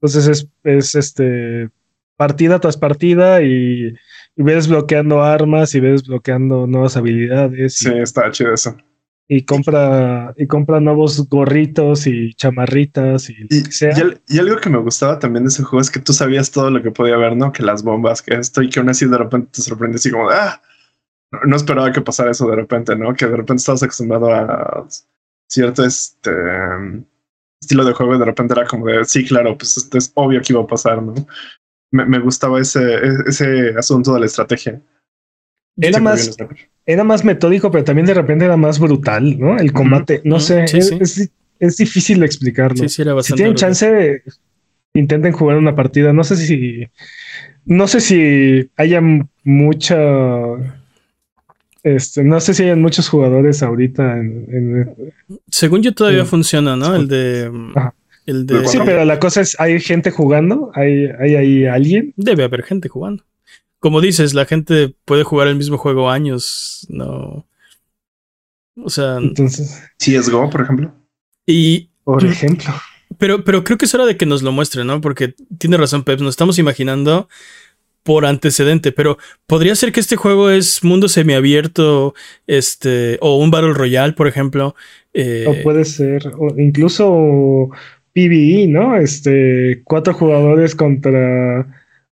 entonces 0.00 0.26
es, 0.28 0.48
es, 0.64 0.94
este 0.94 1.70
partida 2.16 2.58
tras 2.58 2.76
partida 2.76 3.42
y, 3.42 3.94
y, 4.36 4.42
ves 4.42 4.68
bloqueando 4.68 5.22
armas 5.22 5.74
y 5.74 5.80
ves 5.80 6.06
bloqueando 6.06 6.66
nuevas 6.66 6.96
habilidades. 6.96 7.78
Sí, 7.78 7.90
está 7.94 8.30
chido 8.30 8.52
eso 8.52 8.76
y 9.32 9.44
compra 9.44 10.34
y 10.36 10.48
compra 10.48 10.80
nuevos 10.80 11.28
gorritos 11.28 12.08
y 12.08 12.34
chamarritas 12.34 13.30
y, 13.30 13.36
y, 13.48 14.38
algo 14.40 14.56
que 14.56 14.68
me 14.68 14.78
gustaba 14.78 15.20
también 15.20 15.44
de 15.44 15.50
ese 15.50 15.62
juego 15.62 15.80
es 15.80 15.88
que 15.88 16.00
tú 16.00 16.12
sabías 16.12 16.50
todo 16.50 16.68
lo 16.68 16.82
que 16.82 16.90
podía 16.90 17.14
haber, 17.14 17.36
¿no? 17.36 17.52
Que 17.52 17.62
las 17.62 17.84
bombas, 17.84 18.22
que 18.22 18.34
esto 18.34 18.60
y 18.60 18.68
que 18.68 18.80
aún 18.80 18.88
así 18.88 19.06
de 19.06 19.16
repente 19.16 19.50
te 19.52 19.62
sorprende 19.62 19.98
así 19.98 20.10
como, 20.10 20.28
ah, 20.30 20.60
no, 21.46 21.54
esperaba 21.54 21.92
que 21.92 22.00
pasara 22.00 22.32
eso 22.32 22.50
de 22.50 22.56
repente, 22.56 22.96
¿no? 22.96 23.14
Que 23.14 23.26
de 23.26 23.36
repente 23.36 23.60
estabas 23.60 23.84
acostumbrado 23.84 24.34
a 24.34 24.88
cierto 25.48 25.84
este 25.84 26.32
estilo 27.60 27.84
de 27.84 27.92
juego 27.92 28.14
y 28.14 28.18
de 28.18 28.24
repente 28.24 28.54
era 28.54 28.66
como 28.66 28.86
de, 28.86 29.04
sí, 29.04 29.24
claro, 29.24 29.56
pues 29.56 29.76
esto 29.76 29.98
es 29.98 30.10
obvio 30.14 30.40
que 30.40 30.52
iba 30.52 30.62
a 30.62 30.66
pasar, 30.66 31.02
¿no? 31.02 31.14
Me, 31.92 32.04
me 32.06 32.18
gustaba 32.18 32.60
ese, 32.60 33.00
ese 33.26 33.74
asunto 33.76 34.14
de 34.14 34.20
la 34.20 34.26
estrategia. 34.26 34.80
Era 35.76 36.00
más, 36.00 36.36
era 36.86 37.04
más 37.04 37.24
metódico, 37.24 37.70
pero 37.70 37.84
también 37.84 38.06
de 38.06 38.14
repente 38.14 38.44
era 38.44 38.56
más 38.56 38.78
brutal, 38.78 39.38
¿no? 39.38 39.58
El 39.58 39.72
combate. 39.72 40.20
No 40.24 40.40
sé, 40.40 40.64
es, 40.64 41.76
difícil 41.76 42.20
de 42.20 42.26
explicarlo. 42.26 42.88
si 42.88 43.34
tienen 43.34 43.54
chance, 43.54 44.22
intenten 44.94 45.32
jugar 45.32 45.56
una 45.56 45.74
partida. 45.74 46.12
No 46.12 46.24
sé 46.24 46.36
si. 46.36 46.86
No 47.64 47.86
sé 47.86 48.00
si 48.00 48.70
haya 48.76 49.00
mucha. 49.44 49.98
Este, 51.82 52.22
no 52.24 52.40
sé 52.40 52.54
si 52.54 52.64
hay 52.64 52.76
muchos 52.76 53.08
jugadores 53.08 53.62
ahorita 53.62 54.18
en, 54.18 54.94
Según 55.50 55.82
yo 55.82 55.94
todavía 55.94 56.24
funciona, 56.24 56.76
¿no? 56.76 56.94
El 56.94 57.08
de. 57.08 57.50
El 58.26 58.46
de... 58.46 58.68
Sí, 58.68 58.78
pero 58.84 59.04
la 59.04 59.18
cosa 59.18 59.40
es, 59.40 59.58
¿hay 59.58 59.80
gente 59.80 60.10
jugando? 60.10 60.70
¿Hay, 60.74 61.06
hay, 61.18 61.36
hay 61.36 61.64
alguien? 61.66 62.12
Debe 62.16 62.44
haber 62.44 62.62
gente 62.62 62.88
jugando 62.88 63.24
como 63.80 64.02
dices, 64.02 64.34
la 64.34 64.44
gente 64.44 64.94
puede 65.04 65.24
jugar 65.24 65.48
el 65.48 65.56
mismo 65.56 65.78
juego 65.78 66.10
años, 66.10 66.86
no. 66.88 67.46
O 68.76 68.90
sea. 68.90 69.16
Entonces. 69.16 69.82
CSGO, 69.98 70.48
por 70.50 70.60
ejemplo. 70.60 70.94
Y. 71.46 71.90
Por 72.04 72.24
ejemplo. 72.24 72.72
Pero, 73.18 73.42
pero 73.42 73.64
creo 73.64 73.76
que 73.76 73.86
es 73.86 73.94
hora 73.94 74.06
de 74.06 74.16
que 74.16 74.26
nos 74.26 74.42
lo 74.42 74.52
muestre, 74.52 74.84
¿no? 74.84 75.00
Porque 75.00 75.34
tiene 75.58 75.76
razón, 75.76 76.04
Pep. 76.04 76.20
Nos 76.20 76.30
estamos 76.30 76.58
imaginando 76.58 77.28
por 78.02 78.26
antecedente, 78.26 78.92
pero 78.92 79.18
podría 79.46 79.74
ser 79.74 79.92
que 79.92 80.00
este 80.00 80.16
juego 80.16 80.50
es 80.50 80.82
mundo 80.82 81.08
semiabierto, 81.08 82.14
este, 82.46 83.18
o 83.20 83.38
un 83.38 83.50
Battle 83.50 83.74
Royale, 83.74 84.14
por 84.14 84.26
ejemplo. 84.26 84.74
Eh, 85.12 85.44
o 85.46 85.62
puede 85.62 85.84
ser, 85.84 86.28
o 86.38 86.58
incluso 86.58 87.70
PvE, 88.12 88.66
¿no? 88.68 88.96
Este, 88.96 89.82
cuatro 89.84 90.14
jugadores 90.14 90.74
contra 90.74 91.66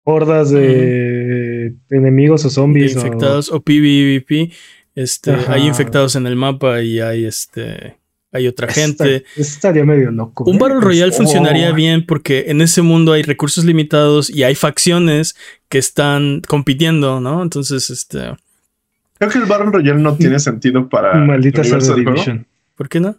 hordas 0.04 0.52
de 0.52 1.74
enemigos 1.90 2.46
o 2.46 2.50
zombies. 2.50 2.96
infectados 2.96 3.52
o, 3.52 3.62
PvP. 3.62 4.52
Este, 4.96 5.36
hay 5.48 5.68
infectados 5.68 6.16
en 6.16 6.26
el 6.26 6.36
mapa 6.36 6.82
y 6.82 7.00
hay 7.00 7.26
este. 7.26 7.98
Hay 8.36 8.48
otra 8.48 8.68
gente. 8.68 9.24
estaría 9.38 9.86
medio 9.86 10.12
loco. 10.12 10.44
Un 10.44 10.58
¿eh? 10.58 10.60
Battle 10.60 10.82
Royale 10.82 11.14
funcionaría 11.14 11.72
bien 11.72 12.06
porque 12.06 12.46
en 12.48 12.60
ese 12.60 12.82
mundo 12.82 13.14
hay 13.14 13.24
recursos 13.24 13.64
limitados 13.64 14.30
y 14.30 14.44
hay 14.44 14.56
facciones 14.56 15.38
que 15.70 15.78
están 15.78 16.42
compitiendo, 16.46 17.22
¿no? 17.22 17.42
Entonces, 17.42 17.90
este. 17.90 18.36
Creo 19.18 19.32
que 19.32 19.38
el 19.38 19.46
Battle 19.46 19.72
Royale 19.72 20.02
no 20.02 20.18
tiene 20.18 20.38
sentido 20.40 20.90
para. 20.90 21.16
Maldita 21.16 21.64
sea 21.64 21.78
Division. 21.78 22.46
¿Por 22.76 22.90
qué 22.90 23.00
no? 23.00 23.16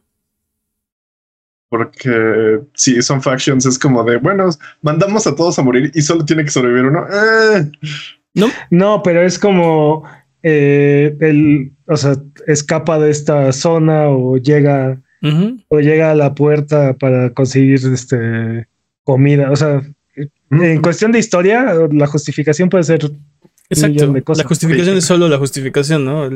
Porque 1.70 2.60
si 2.74 3.00
son 3.00 3.22
factions, 3.22 3.64
es 3.64 3.78
como 3.78 4.04
de, 4.04 4.18
bueno, 4.18 4.50
mandamos 4.82 5.26
a 5.26 5.34
todos 5.34 5.58
a 5.58 5.62
morir 5.62 5.90
y 5.94 6.02
solo 6.02 6.26
tiene 6.26 6.44
que 6.44 6.50
sobrevivir 6.50 6.84
uno. 6.84 7.06
Eh. 7.10 7.72
No, 8.34 8.48
no, 8.70 9.02
pero 9.02 9.22
es 9.22 9.38
como 9.38 10.04
eh, 10.42 11.16
el, 11.20 11.72
o 11.86 11.96
sea, 11.96 12.16
escapa 12.46 12.98
de 12.98 13.10
esta 13.10 13.50
zona 13.52 14.08
o 14.10 14.36
llega 14.36 15.00
o 15.68 15.80
llega 15.80 16.10
a 16.10 16.14
la 16.14 16.34
puerta 16.34 16.94
para 16.94 17.30
conseguir 17.30 17.80
este 17.92 18.66
comida. 19.04 19.50
O 19.50 19.56
sea, 19.56 19.82
en 20.50 20.82
cuestión 20.82 21.12
de 21.12 21.18
historia, 21.18 21.74
la 21.90 22.06
justificación 22.06 22.68
puede 22.68 22.84
ser 22.84 23.00
Exacto. 23.68 24.12
La 24.34 24.44
justificación 24.44 24.96
es 24.96 25.04
solo 25.04 25.28
la 25.28 25.38
justificación, 25.38 26.04
¿no? 26.04 26.30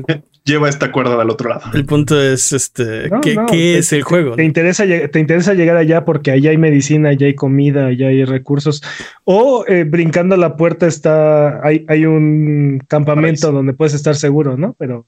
Lleva 0.45 0.69
esta 0.69 0.91
cuerda 0.91 1.17
del 1.17 1.31
otro 1.31 1.49
lado. 1.49 1.63
El 1.75 1.85
punto 1.85 2.21
es, 2.21 2.53
este, 2.53 3.09
¿qué, 3.23 3.79
es 3.79 3.93
el 3.93 4.03
juego? 4.03 4.35
Te, 4.35 4.45
interesa, 4.45 4.85
te 4.85 5.21
interesa 5.21 5.55
llegar 5.55 5.77
allá 5.77 6.05
porque 6.05 6.33
allá 6.33 6.51
hay 6.51 6.59
medicina, 6.59 7.11
allá 7.11 7.27
hay 7.27 7.35
comida, 7.35 7.87
allá 7.87 8.09
hay 8.09 8.25
recursos. 8.25 8.83
O 9.25 9.65
eh, 9.69 9.85
brincando 9.85 10.37
la 10.37 10.57
puerta 10.57 10.87
está, 10.87 11.65
hay, 11.65 11.85
hay 11.89 12.05
un 12.05 12.83
campamento 12.89 13.53
donde 13.53 13.75
puedes 13.75 13.95
estar 13.95 14.17
seguro, 14.17 14.57
¿no? 14.57 14.75
Pero 14.79 15.07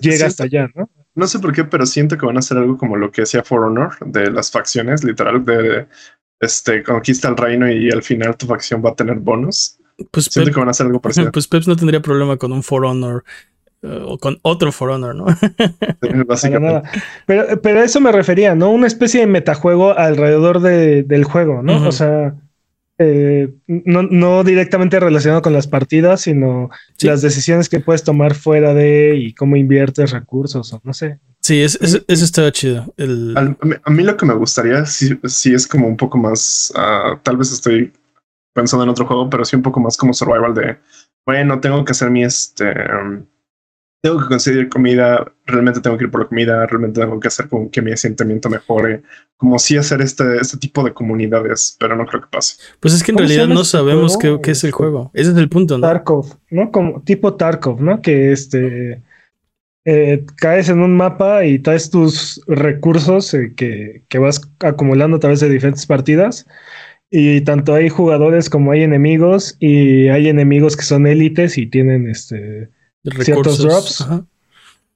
llega 0.00 0.26
hasta 0.26 0.44
allá, 0.44 0.68
¿no? 0.74 0.90
No 1.14 1.26
sé 1.28 1.38
por 1.38 1.52
qué, 1.52 1.64
pero 1.64 1.86
siento 1.86 2.18
que 2.18 2.26
van 2.26 2.36
a 2.36 2.40
hacer 2.40 2.58
algo 2.58 2.76
como 2.76 2.96
lo 2.96 3.12
que 3.12 3.22
hacía 3.22 3.44
For 3.44 3.62
Honor 3.62 3.92
de 4.04 4.30
las 4.30 4.50
facciones, 4.50 5.04
literal, 5.04 5.44
de 5.44 5.86
este 6.40 6.82
conquista 6.82 7.28
el 7.28 7.36
reino 7.36 7.70
y 7.70 7.90
al 7.90 8.02
final 8.02 8.36
tu 8.36 8.46
facción 8.46 8.82
va 8.84 8.90
a 8.90 8.94
tener 8.94 9.16
bonus. 9.16 9.78
Pues 10.10 10.26
Siento 10.26 10.50
que 10.50 10.58
van 10.58 10.68
a 10.68 10.72
hacer 10.72 10.86
algo 10.86 11.00
parecido. 11.02 11.30
Pues 11.30 11.46
Peps 11.46 11.68
no 11.68 11.76
tendría 11.76 12.00
problema 12.00 12.36
con 12.36 12.52
un 12.52 12.62
For 12.62 12.84
Honor 12.84 13.24
eh, 13.82 14.02
o 14.04 14.18
con 14.18 14.38
otro 14.42 14.72
For 14.72 14.90
Honor, 14.90 15.14
¿no? 15.14 15.26
Básicamente. 16.26 16.88
Pero, 17.26 17.60
pero 17.62 17.80
a 17.80 17.84
eso 17.84 18.00
me 18.00 18.10
refería, 18.10 18.54
¿no? 18.56 18.70
Una 18.70 18.88
especie 18.88 19.20
de 19.20 19.26
metajuego 19.26 19.96
alrededor 19.96 20.60
de, 20.60 21.04
del 21.04 21.24
juego, 21.24 21.62
¿no? 21.62 21.86
O 21.86 21.92
sea, 21.92 22.34
eh, 22.98 23.52
no, 23.66 24.02
no, 24.02 24.44
directamente 24.44 25.00
relacionado 25.00 25.42
con 25.42 25.52
las 25.52 25.66
partidas, 25.66 26.22
sino 26.22 26.70
las 27.00 27.22
decisiones 27.22 27.68
que 27.68 27.80
puedes 27.80 28.04
tomar 28.04 28.34
fuera 28.34 28.72
de 28.74 29.16
y 29.16 29.34
cómo 29.34 29.56
inviertes 29.56 30.12
recursos 30.12 30.72
o 30.72 30.80
no 30.84 30.92
sé. 30.92 31.18
Sí, 31.40 31.60
es- 31.60 31.78
es- 31.82 32.02
eso 32.08 32.24
estaba 32.24 32.50
chido. 32.52 32.94
El, 32.96 33.34
Al- 33.36 33.56
a, 33.60 33.66
mí, 33.66 33.74
a 33.82 33.90
mí 33.90 34.02
lo 34.02 34.16
que 34.16 34.26
me 34.26 34.34
gustaría 34.34 34.86
sí, 34.86 35.18
sí 35.24 35.52
es 35.52 35.66
como 35.66 35.88
un 35.88 35.96
poco 35.96 36.16
más, 36.18 36.72
ah, 36.76 37.18
tal 37.22 37.36
vez 37.36 37.52
estoy 37.52 37.92
pensando 38.54 38.84
en 38.84 38.90
otro 38.90 39.06
juego, 39.06 39.28
pero 39.28 39.44
sí 39.44 39.56
un 39.56 39.62
poco 39.62 39.80
más 39.80 39.96
como 39.96 40.14
survival 40.14 40.54
de, 40.54 40.76
bueno, 41.26 41.60
tengo 41.60 41.84
que 41.84 41.92
hacer 41.92 42.10
mi, 42.10 42.22
este, 42.24 42.64
um, 42.64 43.24
tengo 44.04 44.20
que 44.20 44.26
conseguir 44.26 44.68
comida, 44.68 45.32
realmente 45.46 45.80
tengo 45.80 45.96
que 45.96 46.04
ir 46.04 46.10
por 46.10 46.20
la 46.20 46.26
comida, 46.28 46.66
realmente 46.66 47.00
tengo 47.00 47.18
que 47.18 47.28
hacer 47.28 47.48
como 47.48 47.70
que 47.70 47.80
mi 47.80 47.90
asentamiento 47.90 48.50
mejore, 48.50 49.00
como 49.38 49.58
sí 49.58 49.78
hacer 49.78 50.02
este, 50.02 50.36
este 50.42 50.58
tipo 50.58 50.84
de 50.84 50.92
comunidades, 50.92 51.74
pero 51.80 51.96
no 51.96 52.04
creo 52.04 52.20
que 52.20 52.28
pase. 52.30 52.56
pues 52.80 52.92
es 52.92 53.02
que 53.02 53.12
en 53.12 53.16
¿Cómo 53.16 53.26
se 53.26 53.34
realidad 53.34 53.54
no 53.54 53.62
este 53.62 53.78
sabemos 53.78 54.18
qué, 54.18 54.38
qué 54.42 54.50
es 54.50 54.62
el 54.62 54.68
Este- 54.68 54.76
juego. 54.76 55.10
Ese 55.14 55.30
es 55.30 55.36
el 55.38 55.48
punto, 55.48 55.78
¿no? 55.78 55.86
Tarkov, 55.86 56.36
¿no? 56.50 56.70
Como 56.70 57.00
tipo 57.02 57.32
Tarkov, 57.34 57.80
¿no? 57.80 58.02
Que 58.02 58.30
este 58.32 59.02
eh, 59.86 60.26
caes 60.36 60.68
en 60.68 60.80
un 60.80 60.94
mapa 60.94 61.46
y 61.46 61.58
traes 61.58 61.88
tus 61.88 62.42
recursos 62.46 63.32
eh, 63.32 63.54
que, 63.56 64.02
que 64.08 64.18
vas 64.18 64.42
acumulando 64.60 65.16
a 65.16 65.20
través 65.20 65.40
de 65.40 65.48
diferentes 65.48 65.86
partidas. 65.86 66.46
Y 67.10 67.40
tanto 67.40 67.72
hay 67.72 67.88
jugadores 67.88 68.50
como 68.50 68.70
hay 68.72 68.82
enemigos, 68.82 69.56
y 69.60 70.08
hay 70.08 70.28
enemigos 70.28 70.76
que 70.76 70.82
son 70.82 71.06
élites 71.06 71.56
y 71.56 71.66
tienen 71.66 72.06
este, 72.10 72.68
Recursos. 73.04 73.58
drops. 73.58 74.00
Ajá. 74.00 74.24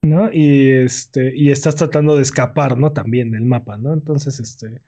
¿no? 0.03 0.33
Y 0.33 0.71
este, 0.71 1.37
y 1.37 1.51
estás 1.51 1.75
tratando 1.77 2.16
de 2.16 2.23
escapar, 2.23 2.79
¿no? 2.79 2.92
También 2.92 3.31
del 3.33 3.44
mapa, 3.44 3.77
¿no? 3.77 3.92
Entonces, 3.92 4.38
este, 4.40 4.81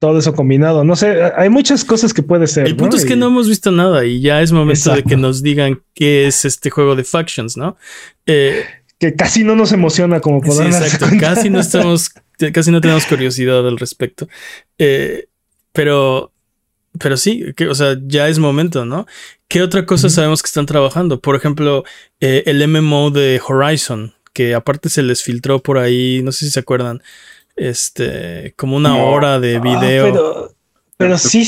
todo 0.00 0.18
eso 0.18 0.34
combinado. 0.34 0.82
No 0.82 0.96
sé, 0.96 1.22
hay 1.36 1.48
muchas 1.50 1.84
cosas 1.84 2.12
que 2.14 2.22
puede 2.22 2.46
ser. 2.46 2.66
El 2.66 2.76
punto 2.76 2.96
¿no? 2.96 3.02
es 3.02 3.06
que 3.06 3.14
Y- 3.14 3.16
no 3.16 3.26
hemos 3.26 3.48
visto 3.48 3.70
nada 3.70 4.04
y 4.04 4.20
ya 4.20 4.40
es 4.42 4.52
momento 4.52 4.94
de 4.94 5.02
que 5.02 5.16
nos 5.16 5.42
digan 5.42 5.82
qué 5.94 6.26
es 6.26 6.44
este 6.44 6.70
juego 6.70 6.96
de 6.96 7.04
factions, 7.04 7.56
¿no? 7.56 7.76
Eh, 8.24 8.64
que 8.98 9.14
casi 9.14 9.44
no 9.44 9.54
nos 9.56 9.72
emociona 9.72 10.20
como 10.20 10.40
sí, 10.42 10.48
podrán 10.48 10.70
darse 10.70 10.96
exacto. 10.96 11.16
Casi 11.20 11.50
no 11.50 11.60
estamos, 11.60 12.10
casi 12.52 12.70
no 12.70 12.80
tenemos 12.80 13.04
curiosidad 13.06 13.66
al 13.66 13.78
respecto. 13.78 14.26
Eh, 14.78 15.26
pero, 15.72 16.32
pero 16.98 17.16
sí, 17.16 17.52
que, 17.56 17.68
o 17.68 17.74
sea, 17.74 17.96
ya 18.06 18.28
es 18.28 18.38
momento, 18.38 18.84
¿no? 18.84 19.06
¿Qué 19.48 19.62
otra 19.62 19.86
cosa 19.86 20.08
sabemos 20.08 20.42
que 20.42 20.48
están 20.48 20.66
trabajando? 20.66 21.20
Por 21.20 21.36
ejemplo, 21.36 21.84
eh, 22.20 22.42
el 22.46 22.66
MMO 22.66 23.10
de 23.10 23.40
Horizon, 23.46 24.14
que 24.32 24.54
aparte 24.54 24.88
se 24.88 25.02
les 25.02 25.22
filtró 25.22 25.62
por 25.62 25.78
ahí, 25.78 26.20
no 26.22 26.32
sé 26.32 26.46
si 26.46 26.50
se 26.50 26.60
acuerdan, 26.60 27.02
este, 27.56 28.54
como 28.56 28.76
una 28.76 28.96
hora 28.96 29.40
de 29.40 29.56
Ah, 29.56 29.60
video. 29.60 30.04
pero, 30.12 30.55
pero 30.98 31.18
sí, 31.18 31.46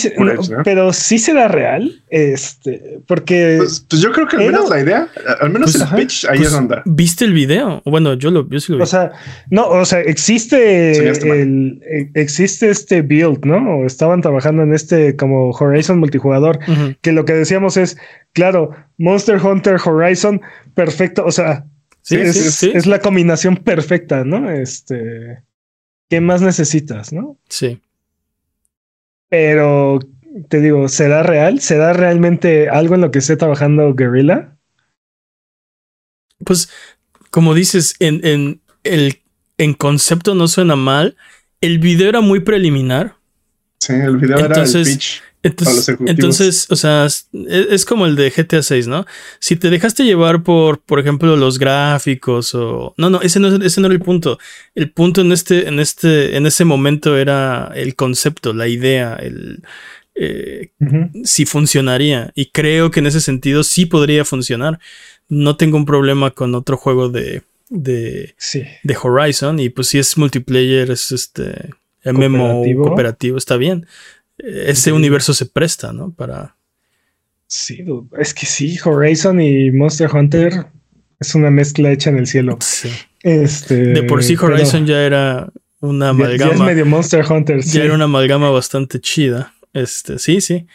pero 0.63 0.93
sí 0.93 1.19
será 1.19 1.49
real, 1.49 2.03
este, 2.11 3.01
porque 3.07 3.55
Pues, 3.59 3.81
pues 3.89 4.03
yo 4.03 4.13
creo 4.13 4.29
que 4.29 4.37
al 4.37 4.43
Era- 4.43 4.53
menos 4.53 4.69
la 4.71 4.81
idea, 4.81 5.09
al 5.41 5.51
menos 5.51 5.71
Pues, 5.71 5.77
el 5.77 5.83
ajá, 5.83 5.97
pitch 5.97 6.25
ahí 6.27 6.37
Pues, 6.37 6.49
es 6.49 6.53
donde. 6.53 6.77
¿Viste 6.85 7.25
el 7.25 7.33
video? 7.33 7.81
Bueno, 7.87 8.13
yo 8.15 8.31
lo, 8.31 8.49
yo 8.49 8.61
sí 8.61 8.73
lo 8.73 8.79
vi. 8.79 8.83
O 8.85 8.87
sea, 8.87 9.13
no, 9.51 9.67
o 9.69 9.85
sea, 9.87 10.01
existe 10.01 10.99
el, 11.09 11.81
e- 11.83 12.11
existe 12.15 12.69
este 12.69 13.01
build, 13.03 13.45
¿no? 13.47 13.79
O 13.79 13.87
estaban 13.87 14.21
trabajando 14.21 14.63
en 14.63 14.75
este 14.75 15.17
como 15.17 15.51
Horizon 15.51 15.99
multijugador, 15.99 16.59
que 17.01 17.13
lo 17.13 17.25
que 17.25 17.33
decíamos 17.33 17.77
es, 17.79 17.97
claro, 18.35 18.75
Monster 18.99 19.37
Hunter 19.43 19.77
Horizon, 19.85 20.41
perfecto, 20.75 21.25
o 21.25 21.33
sea, 21.33 21.65
Sí, 22.03 22.17
es, 22.17 22.35
sí, 22.37 22.51
sí. 22.51 22.73
es 22.75 22.87
la 22.87 23.01
combinación 23.01 23.57
perfecta, 23.57 24.25
¿no? 24.25 24.51
Este, 24.51 25.43
¿qué 26.09 26.21
más 26.23 26.41
necesitas, 26.43 27.13
no? 27.13 27.37
Sí. 27.49 27.81
Pero 29.29 30.01
te 30.49 30.61
digo, 30.61 30.89
¿será 30.89 31.23
real? 31.23 31.61
¿Será 31.61 31.93
realmente 31.93 32.69
algo 32.69 32.95
en 32.95 33.03
lo 33.03 33.11
que 33.11 33.19
esté 33.19 33.37
trabajando 33.37 33.95
Guerrilla? 33.95 34.57
Pues, 36.45 36.71
como 37.31 37.55
dices, 37.55 37.95
en, 37.99 38.25
en, 38.25 38.61
el, 38.85 39.21
en 39.59 39.75
concepto 39.75 40.35
no 40.35 40.49
suena 40.49 40.77
mal. 40.77 41.17
El 41.61 41.79
video 41.79 42.09
era 42.09 42.21
muy 42.21 42.41
preliminar. 42.41 43.17
Sí, 43.81 43.93
el 43.93 44.17
video 44.17 44.39
Entonces, 44.39 44.75
era 44.75 44.89
el 44.89 44.97
pitch. 44.97 45.23
Entonces, 46.07 46.67
o 46.71 46.77
sea, 46.77 47.07
es, 47.07 47.29
es 47.33 47.85
como 47.85 48.07
el 48.07 48.17
de 48.17 48.31
GTA 48.31 48.63
6, 48.63 48.89
¿no? 48.89 49.07
Si 49.41 49.57
te 49.57 49.71
dejaste 49.71 50.05
llevar 50.05 50.43
por, 50.43 50.81
por 50.81 51.01
ejemplo, 51.01 51.37
los 51.37 51.59
gráficos 51.59 52.55
o. 52.55 52.95
No, 52.97 53.11
no, 53.11 53.21
ese 53.21 53.41
no, 53.41 53.49
es- 53.49 53.61
ese 53.65 53.81
no 53.81 53.87
era 53.87 53.95
el 53.95 54.01
punto. 54.03 54.39
El 54.75 54.91
punto 54.91 55.21
en 55.21 55.33
este, 55.33 55.69
en 55.69 55.81
este, 55.81 56.37
en 56.37 56.47
ese 56.47 56.65
momento 56.65 57.17
era 57.17 57.73
el 57.75 57.95
concepto, 57.95 58.53
la 58.53 58.69
idea, 58.69 59.15
el 59.17 59.63
eh, 60.15 60.71
si 61.25 61.47
funcionaría. 61.47 62.33
Y 62.35 62.47
creo 62.51 62.91
que 62.91 63.01
en 63.01 63.07
ese 63.07 63.21
sentido 63.21 63.63
sí 63.63 63.87
podría 63.87 64.25
funcionar. 64.25 64.79
No 65.29 65.57
tengo 65.57 65.77
un 65.77 65.85
problema 65.87 66.31
con 66.33 66.55
otro 66.55 66.77
juego 66.77 67.09
de, 67.09 67.43
de, 67.69 68.35
Sí. 68.39 68.63
de 68.83 68.97
Horizon. 69.01 69.61
Y 69.61 69.69
pues 69.69 69.89
si 69.89 69.99
es 69.99 70.17
multiplayer, 70.19 70.91
es 70.91 71.13
este 71.13 71.71
MMO 72.05 72.39
Cooperativo. 72.39 72.85
cooperativo, 72.85 73.39
está 73.39 73.57
bien. 73.57 73.87
Ese 74.39 74.83
Sí. 74.83 74.91
universo 74.91 75.35
se 75.35 75.47
presta, 75.47 75.93
¿no? 75.93 76.13
Para. 76.13 76.57
Sí, 77.47 77.85
es 78.19 78.35
que 78.35 78.47
sí, 78.47 78.79
Horizon 78.85 79.41
y 79.41 79.71
Monster 79.71 80.11
Hunter 80.15 80.67
es 81.19 81.35
una 81.35 81.51
mezcla 81.51 81.91
hecha 81.91 82.11
en 82.11 82.19
el 82.19 82.27
cielo. 82.27 82.59
sí. 82.61 82.91
Este, 83.23 83.75
De 83.75 84.03
por 84.05 84.23
sí 84.23 84.37
Horizon 84.41 84.87
ya 84.87 85.03
era 85.03 85.53
una 85.81 86.13
ya- 86.13 86.19
ya 86.29 86.35
es 86.35 86.41
amalgama. 86.43 86.65
medio 86.67 86.87
Monster 86.87 87.25
Hunter. 87.29 87.57
Ya 87.59 87.63
sí. 87.63 87.79
era 87.81 87.95
una 87.95 88.05
amalgama 88.05 88.49
bastante 88.51 89.01
chida. 89.01 89.55
Este, 89.73 90.19
sí, 90.21 90.41
sí. 90.41 90.67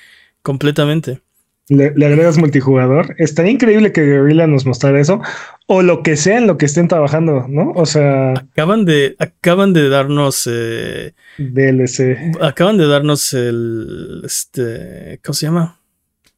Completamente. 0.42 1.22
Le, 1.70 1.92
le 1.96 2.06
agregas 2.06 2.38
multijugador. 2.38 3.16
Estaría 3.18 3.52
increíble 3.52 3.92
que 3.92 4.02
Guerrilla 4.02 4.48
nos 4.48 4.66
mostrara 4.66 5.00
eso. 5.00 5.22
O 5.68 5.82
lo 5.82 6.04
que 6.04 6.18
sea 6.18 6.38
en 6.38 6.48
lo 6.48 6.58
que 6.58 6.66
estén 6.66 6.88
trabajando, 6.88 7.46
¿no? 7.48 7.72
O 7.76 7.86
sea, 7.86 8.32
Acaban 8.34 8.86
de, 8.86 9.16
acaban 9.20 9.74
de 9.74 9.88
darnos. 9.90 10.48
eh, 10.52 11.14
DLC. 11.38 12.36
acaban 12.42 12.78
de 12.78 12.88
darnos 12.88 13.34
el. 13.34 14.22
Este. 14.26 15.20
¿Cómo 15.24 15.34
se 15.34 15.46
llama? 15.46 15.80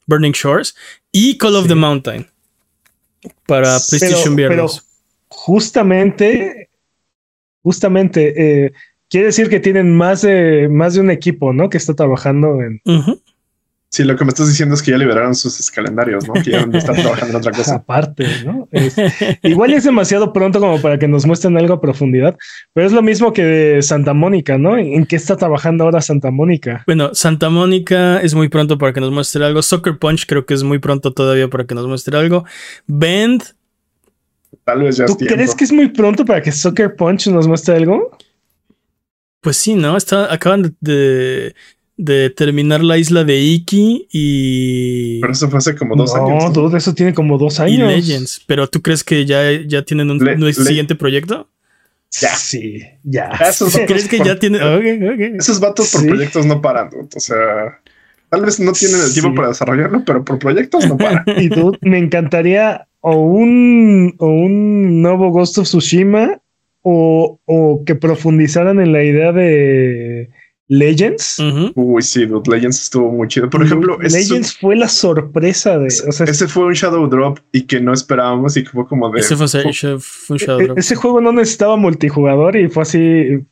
Burning 0.06 0.32
Shores 0.32 0.76
y 1.10 1.36
Call 1.38 1.56
of 1.56 1.62
Sí. 1.64 1.68
the 1.70 1.74
Mountain. 1.74 2.26
Para 3.46 3.78
PlayStation 3.90 4.36
pero, 4.36 4.48
pero 4.50 4.64
VR. 4.66 4.80
justamente, 5.28 6.70
justamente, 7.62 8.66
eh, 8.66 8.72
quiere 9.10 9.26
decir 9.26 9.48
que 9.48 9.58
tienen 9.58 9.96
más 9.96 10.22
de, 10.22 10.68
más 10.70 10.94
de 10.94 11.00
un 11.00 11.10
equipo, 11.10 11.52
¿no? 11.52 11.68
Que 11.68 11.78
está 11.78 11.94
trabajando 11.94 12.60
en. 12.62 12.80
Sí, 13.88 14.02
lo 14.04 14.16
que 14.16 14.24
me 14.24 14.28
estás 14.30 14.48
diciendo 14.48 14.74
es 14.74 14.82
que 14.82 14.90
ya 14.90 14.98
liberaron 14.98 15.34
sus 15.34 15.70
calendarios, 15.70 16.26
¿no? 16.26 16.34
Que 16.34 16.50
ya 16.50 16.60
están 16.72 16.96
trabajando 16.96 17.30
en 17.30 17.36
otra 17.36 17.52
cosa. 17.52 17.74
aparte, 17.76 18.26
¿no? 18.44 18.68
Es- 18.72 18.96
igual 19.42 19.72
es 19.72 19.84
demasiado 19.84 20.32
pronto 20.32 20.58
como 20.60 20.80
para 20.82 20.98
que 20.98 21.08
nos 21.08 21.24
muestren 21.24 21.56
algo 21.56 21.74
a 21.74 21.80
profundidad, 21.80 22.36
pero 22.74 22.86
es 22.86 22.92
lo 22.92 23.00
mismo 23.00 23.32
que 23.32 23.44
de 23.44 23.82
Santa 23.82 24.12
Mónica, 24.12 24.58
¿no? 24.58 24.76
¿En 24.76 25.06
qué 25.06 25.16
está 25.16 25.36
trabajando 25.36 25.84
ahora 25.84 26.02
Santa 26.02 26.30
Mónica? 26.30 26.82
Bueno, 26.86 27.14
Santa 27.14 27.48
Mónica 27.48 28.20
es 28.20 28.34
muy 28.34 28.48
pronto 28.48 28.76
para 28.76 28.92
que 28.92 29.00
nos 29.00 29.12
muestre 29.12 29.44
algo. 29.44 29.62
Soccer 29.62 29.98
Punch 29.98 30.26
creo 30.26 30.44
que 30.44 30.54
es 30.54 30.62
muy 30.62 30.78
pronto 30.78 31.12
todavía 31.12 31.48
para 31.48 31.64
que 31.64 31.74
nos 31.74 31.86
muestre 31.86 32.18
algo. 32.18 32.44
Bend, 32.86 33.42
Tal 34.64 34.82
vez 34.82 34.96
ya 34.96 35.06
¿Tú 35.06 35.16
es 35.20 35.28
crees 35.32 35.54
que 35.54 35.62
es 35.64 35.72
muy 35.72 35.88
pronto 35.88 36.24
para 36.24 36.42
que 36.42 36.50
Soccer 36.50 36.96
Punch 36.96 37.28
nos 37.28 37.46
muestre 37.46 37.76
algo? 37.76 38.10
pues 39.40 39.56
sí, 39.58 39.74
¿no? 39.76 39.96
Está, 39.96 40.32
acaban 40.32 40.74
de, 40.80 41.54
de, 41.96 42.30
terminar 42.30 42.82
la 42.84 42.98
isla 42.98 43.24
de 43.24 43.38
Iki 43.40 44.08
y, 44.12 45.20
Pero 45.20 45.32
eso 45.32 45.48
fue 45.48 45.58
hace 45.58 45.74
como 45.74 45.96
dos 45.96 46.14
no, 46.14 46.26
años. 46.26 46.44
¿no? 46.44 46.50
dude, 46.50 46.78
eso 46.78 46.94
tiene 46.94 47.14
como 47.14 47.38
dos 47.38 47.58
y 47.58 47.62
años. 47.62 47.92
Legends. 47.92 48.42
Pero 48.46 48.68
¿tú 48.68 48.82
crees 48.82 49.02
que 49.04 49.24
ya, 49.24 49.50
ya 49.66 49.82
tienen 49.82 50.10
un, 50.10 50.18
Le- 50.18 50.34
un 50.34 50.40
le- 50.44 50.52
siguiente 50.54 50.94
proyecto? 50.94 51.48
Ya. 52.20 52.34
Sí, 52.36 52.80
ya. 53.02 53.30
Esos 53.48 53.72
vatos 53.72 53.86
¿Crees 53.88 54.08
que 54.08 54.18
por- 54.18 54.26
ya 54.26 54.38
tienen? 54.38 54.62
ok, 54.62 55.14
ok. 55.14 55.20
Esos 55.40 55.60
vatos 55.60 55.90
por 55.90 56.00
Sí. 56.02 56.06
proyectos 56.08 56.46
no 56.46 56.60
paran, 56.62 56.90
dude. 56.90 57.08
O 57.14 57.20
sea, 57.20 57.80
tal 58.30 58.42
vez 58.44 58.60
no 58.60 58.72
tienen 58.72 59.00
el 59.00 59.12
tiempo 59.12 59.30
Sí. 59.30 59.36
para 59.36 59.48
desarrollarlo, 59.48 60.04
pero 60.04 60.24
por 60.24 60.38
proyectos 60.38 60.86
no 60.86 60.96
paran. 60.96 61.24
Y 61.38 61.48
dude, 61.48 61.78
me 61.82 61.98
encantaría 61.98 62.86
o 63.00 63.16
un, 63.16 64.14
o 64.18 64.26
un 64.28 65.02
nuevo 65.02 65.30
Ghost 65.30 65.58
of 65.58 65.64
Tsushima 65.66 66.40
o, 66.82 67.40
o 67.44 67.82
que 67.84 67.94
profundizaran 67.94 68.80
en 68.80 68.92
la 68.92 69.02
idea 69.04 69.32
de 69.32 70.30
Legends. 70.68 71.36
Uy, 71.74 72.02
sí, 72.02 72.26
dude. 72.26 72.50
Legends 72.50 72.82
estuvo 72.82 73.12
muy 73.12 73.28
chido. 73.28 73.48
Por 73.48 73.62
ejemplo, 73.64 73.98
Legends 74.00 74.56
fue 74.58 74.74
la 74.76 74.88
sorpresa 74.88 75.78
de. 75.78 75.86
O 76.08 76.12
sea, 76.12 76.26
ese 76.26 76.48
fue 76.48 76.64
un 76.66 76.72
Shadow 76.72 77.06
Drop 77.08 77.38
y 77.52 77.62
que 77.62 77.80
no 77.80 77.92
esperábamos 77.92 78.56
y 78.56 78.64
que 78.64 78.70
fue 78.70 78.86
como 78.86 79.08
de. 79.10 79.20
Ese 79.20 79.36
fue, 79.36 79.46
fue- 79.48 79.70
ese 79.70 79.96
fue 79.98 80.34
un 80.34 80.38
Shadow 80.38 80.60
e- 80.60 80.64
Drop. 80.66 80.78
ese 80.78 80.96
juego 80.96 81.20
no 81.20 81.32
necesitaba 81.32 81.76
multijugador 81.76 82.56
y 82.56 82.68
fue 82.68 82.82
así. 82.82 83.44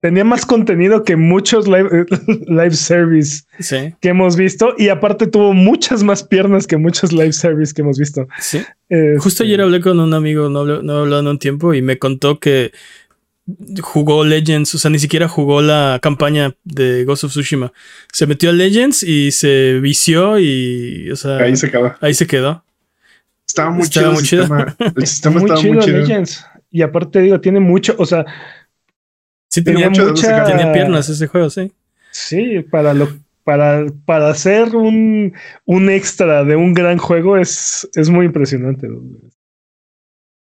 Tenía 0.00 0.22
más 0.22 0.46
contenido 0.46 1.02
que 1.02 1.16
muchos 1.16 1.66
live, 1.66 2.06
live 2.46 2.70
service 2.70 3.42
Sí, 3.58 3.92
que 4.00 4.10
hemos 4.10 4.36
visto 4.36 4.74
y 4.78 4.90
aparte 4.90 5.26
tuvo 5.26 5.52
muchas 5.54 6.04
más 6.04 6.22
piernas 6.22 6.68
que 6.68 6.76
muchos 6.76 7.12
live 7.12 7.32
service 7.32 7.74
que 7.74 7.82
hemos 7.82 7.98
visto. 7.98 8.28
sí. 8.38 8.58
Este, 8.88 9.18
Justo 9.18 9.42
ayer 9.42 9.60
hablé 9.60 9.80
con 9.80 9.98
un 9.98 10.14
amigo, 10.14 10.48
no, 10.48 10.64
no 10.64 10.98
he 10.98 11.00
hablado 11.00 11.20
en 11.22 11.26
un 11.26 11.38
tiempo, 11.40 11.74
y 11.74 11.82
me 11.82 11.98
contó 11.98 12.38
que 12.38 12.70
jugó 13.82 14.24
Legends, 14.24 14.74
o 14.74 14.78
sea, 14.78 14.90
ni 14.90 14.98
siquiera 14.98 15.28
jugó 15.28 15.62
la 15.62 15.98
campaña 16.02 16.54
de 16.64 17.04
Ghost 17.04 17.24
of 17.24 17.30
Tsushima. 17.30 17.72
Se 18.12 18.26
metió 18.26 18.50
a 18.50 18.52
Legends 18.52 19.02
y 19.02 19.30
se 19.32 19.78
vició 19.80 20.38
y, 20.38 21.10
o 21.10 21.16
sea, 21.16 21.38
Ahí 21.38 21.56
se 21.56 21.70
quedó. 21.70 21.94
ahí 22.00 22.14
se 22.14 22.26
quedó. 22.26 22.64
Estaba 23.46 23.70
muy 23.70 23.82
Estaba 23.84 24.06
chido. 24.06 24.12
muy 24.12 24.20
el 24.20 24.26
chido. 24.28 24.42
sistema. 24.42 24.76
El 24.96 25.06
sistema 25.06 25.34
muy 25.40 25.42
estaba 25.44 25.60
chido, 25.60 25.74
muy 25.74 25.84
chido. 25.84 25.98
Legends. 25.98 26.46
y 26.70 26.82
aparte 26.82 27.20
digo, 27.22 27.40
tiene 27.40 27.60
mucho, 27.60 27.94
o 27.98 28.04
sea, 28.04 28.26
sí 29.48 29.62
tenía, 29.64 29.88
mucha, 29.88 30.44
tenía 30.44 30.72
piernas 30.72 31.08
ese 31.08 31.26
juego, 31.26 31.48
sí. 31.48 31.72
Sí, 32.10 32.60
para 32.70 32.92
lo 32.94 33.08
para, 33.44 33.86
para 34.04 34.28
hacer 34.28 34.76
un, 34.76 35.32
un 35.64 35.88
extra 35.88 36.44
de 36.44 36.54
un 36.54 36.74
gran 36.74 36.98
juego 36.98 37.38
es, 37.38 37.88
es 37.94 38.10
muy 38.10 38.26
impresionante. 38.26 38.88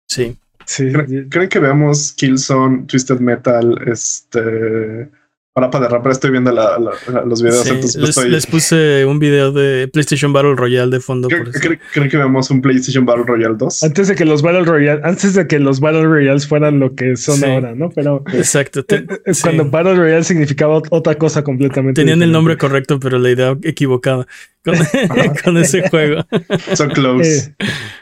Sí. 0.06 0.36
Sí. 0.66 0.92
¿Creen, 1.30 1.48
que 1.48 1.58
veamos 1.58 2.12
Killzone, 2.12 2.84
Twisted 2.86 3.20
Metal, 3.20 3.78
este 3.86 5.10
Parapa 5.54 5.80
de 5.80 5.88
Rapper, 5.88 6.12
estoy 6.12 6.30
viendo 6.30 6.50
los 6.50 7.42
videos. 7.42 7.66
entonces 7.66 8.16
les, 8.26 8.46
puse 8.46 9.04
un 9.04 9.18
video 9.18 9.52
de 9.52 9.86
PlayStation 9.86 10.32
Battle 10.32 10.54
Royale 10.54 10.90
de 10.90 10.98
fondo. 10.98 11.28
¿Creen, 11.28 12.08
que 12.08 12.16
veamos 12.16 12.50
un 12.50 12.62
PlayStation 12.62 13.04
Battle 13.04 13.24
Royale 13.26 13.56
2? 13.58 13.82
Antes 13.82 14.08
de 14.08 14.14
que 14.14 14.24
los 14.24 14.40
Battle 14.40 14.64
Royale, 14.64 15.02
antes 15.04 15.34
de 15.34 15.46
que 15.46 15.58
los 15.58 15.78
Battle 15.80 16.04
Royales 16.04 16.48
fueran 16.48 16.80
lo 16.80 16.94
que 16.94 17.18
son 17.18 17.44
ahora, 17.44 17.74
¿no? 17.74 17.90
Pero 17.90 18.24
exacto. 18.32 18.80
Eh, 18.88 19.06
eh, 19.26 19.32
cuando 19.42 19.68
Battle 19.68 19.96
Royale 19.96 20.24
significaba 20.24 20.80
otra 20.88 21.16
cosa 21.16 21.44
completamente. 21.44 22.00
Tenían 22.00 22.22
el 22.22 22.32
nombre 22.32 22.56
correcto, 22.56 22.98
pero 22.98 23.18
la 23.18 23.28
idea 23.28 23.54
equivocada 23.62 24.26
con, 24.64 24.74
ese 25.58 25.86
juego. 25.90 26.24
So 26.72 26.88
close. 26.88 27.54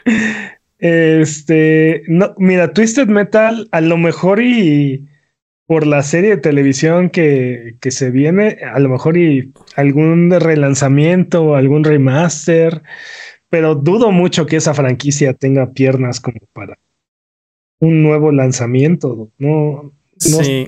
Eh, 0.05 0.40
este, 0.81 2.03
no, 2.07 2.33
mira, 2.37 2.73
Twisted 2.73 3.07
Metal 3.07 3.69
a 3.71 3.81
lo 3.81 3.97
mejor 3.97 4.41
y 4.41 5.07
por 5.67 5.87
la 5.87 6.03
serie 6.03 6.31
de 6.31 6.41
televisión 6.41 7.09
que, 7.09 7.77
que, 7.79 7.91
se 7.91 8.11
viene, 8.11 8.57
a 8.73 8.79
lo 8.79 8.89
mejor 8.89 9.15
y 9.15 9.53
algún 9.75 10.31
relanzamiento, 10.31 11.55
algún 11.55 11.83
remaster, 11.83 12.81
pero 13.47 13.75
dudo 13.75 14.11
mucho 14.11 14.47
que 14.47 14.57
esa 14.57 14.73
franquicia 14.73 15.33
tenga 15.33 15.71
piernas 15.71 16.19
como 16.19 16.39
para 16.51 16.77
un 17.79 18.01
nuevo 18.01 18.31
lanzamiento. 18.31 19.29
No, 19.37 19.93
sí. 20.17 20.67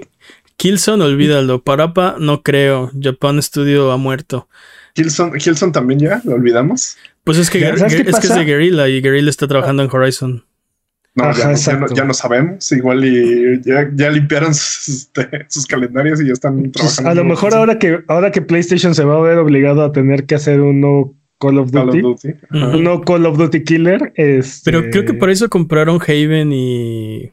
Killzone, 0.58 1.04
olvídalo. 1.04 1.64
Parapa, 1.64 2.16
no 2.20 2.44
creo. 2.44 2.92
Japan 3.00 3.42
Studio 3.42 3.92
ha 3.92 3.98
muerto. 3.98 4.48
Killzone, 4.94 5.38
Killzone 5.40 5.72
también 5.72 6.00
ya, 6.00 6.22
¿lo 6.24 6.36
olvidamos? 6.36 6.98
Pues 7.24 7.38
es 7.38 7.50
que, 7.50 7.70
es, 7.70 7.82
que 7.84 8.28
es 8.28 8.36
de 8.36 8.44
Guerrilla 8.44 8.88
y 8.90 9.02
Guerrilla 9.02 9.30
está 9.30 9.48
trabajando 9.48 9.84
en 9.84 9.90
Horizon. 9.92 10.44
No, 11.16 11.32
ya, 11.32 12.06
no 12.06 12.14
sabemos. 12.14 12.72
Igual 12.72 13.06
y 13.06 13.62
ya, 13.64 14.10
limpiaron 14.10 14.54
sus, 14.54 14.88
este, 15.16 15.46
sus, 15.48 15.66
calendarios 15.68 16.20
y 16.22 16.28
ya 16.28 16.34
están 16.34 16.72
pues, 16.72 16.96
trabajando. 16.96 17.10
a 17.10 17.14
lo 17.14 17.24
mejor 17.24 17.54
ahora 17.54 17.78
que, 17.78 18.04
ahora 18.08 18.32
que 18.32 18.42
PlayStation 18.42 18.96
se 18.96 19.04
va 19.04 19.18
a 19.18 19.22
ver 19.22 19.38
obligado 19.38 19.84
a 19.84 19.92
tener 19.92 20.26
que 20.26 20.36
hacer 20.36 20.60
un 20.60 20.82
nuevo 20.82 21.16
Call 21.40 21.60
of 21.60 21.72
Duty, 21.72 22.02
un 22.52 22.84
nuevo 22.84 23.02
Call 23.02 23.26
of 23.26 23.38
Duty 23.38 23.64
Killer. 23.64 24.14
Este... 24.16 24.72
Pero 24.72 24.90
creo 24.90 25.06
que 25.06 25.14
por 25.14 25.30
eso 25.30 25.50
compraron 25.50 26.00
Haven 26.02 26.52
y, 26.52 27.32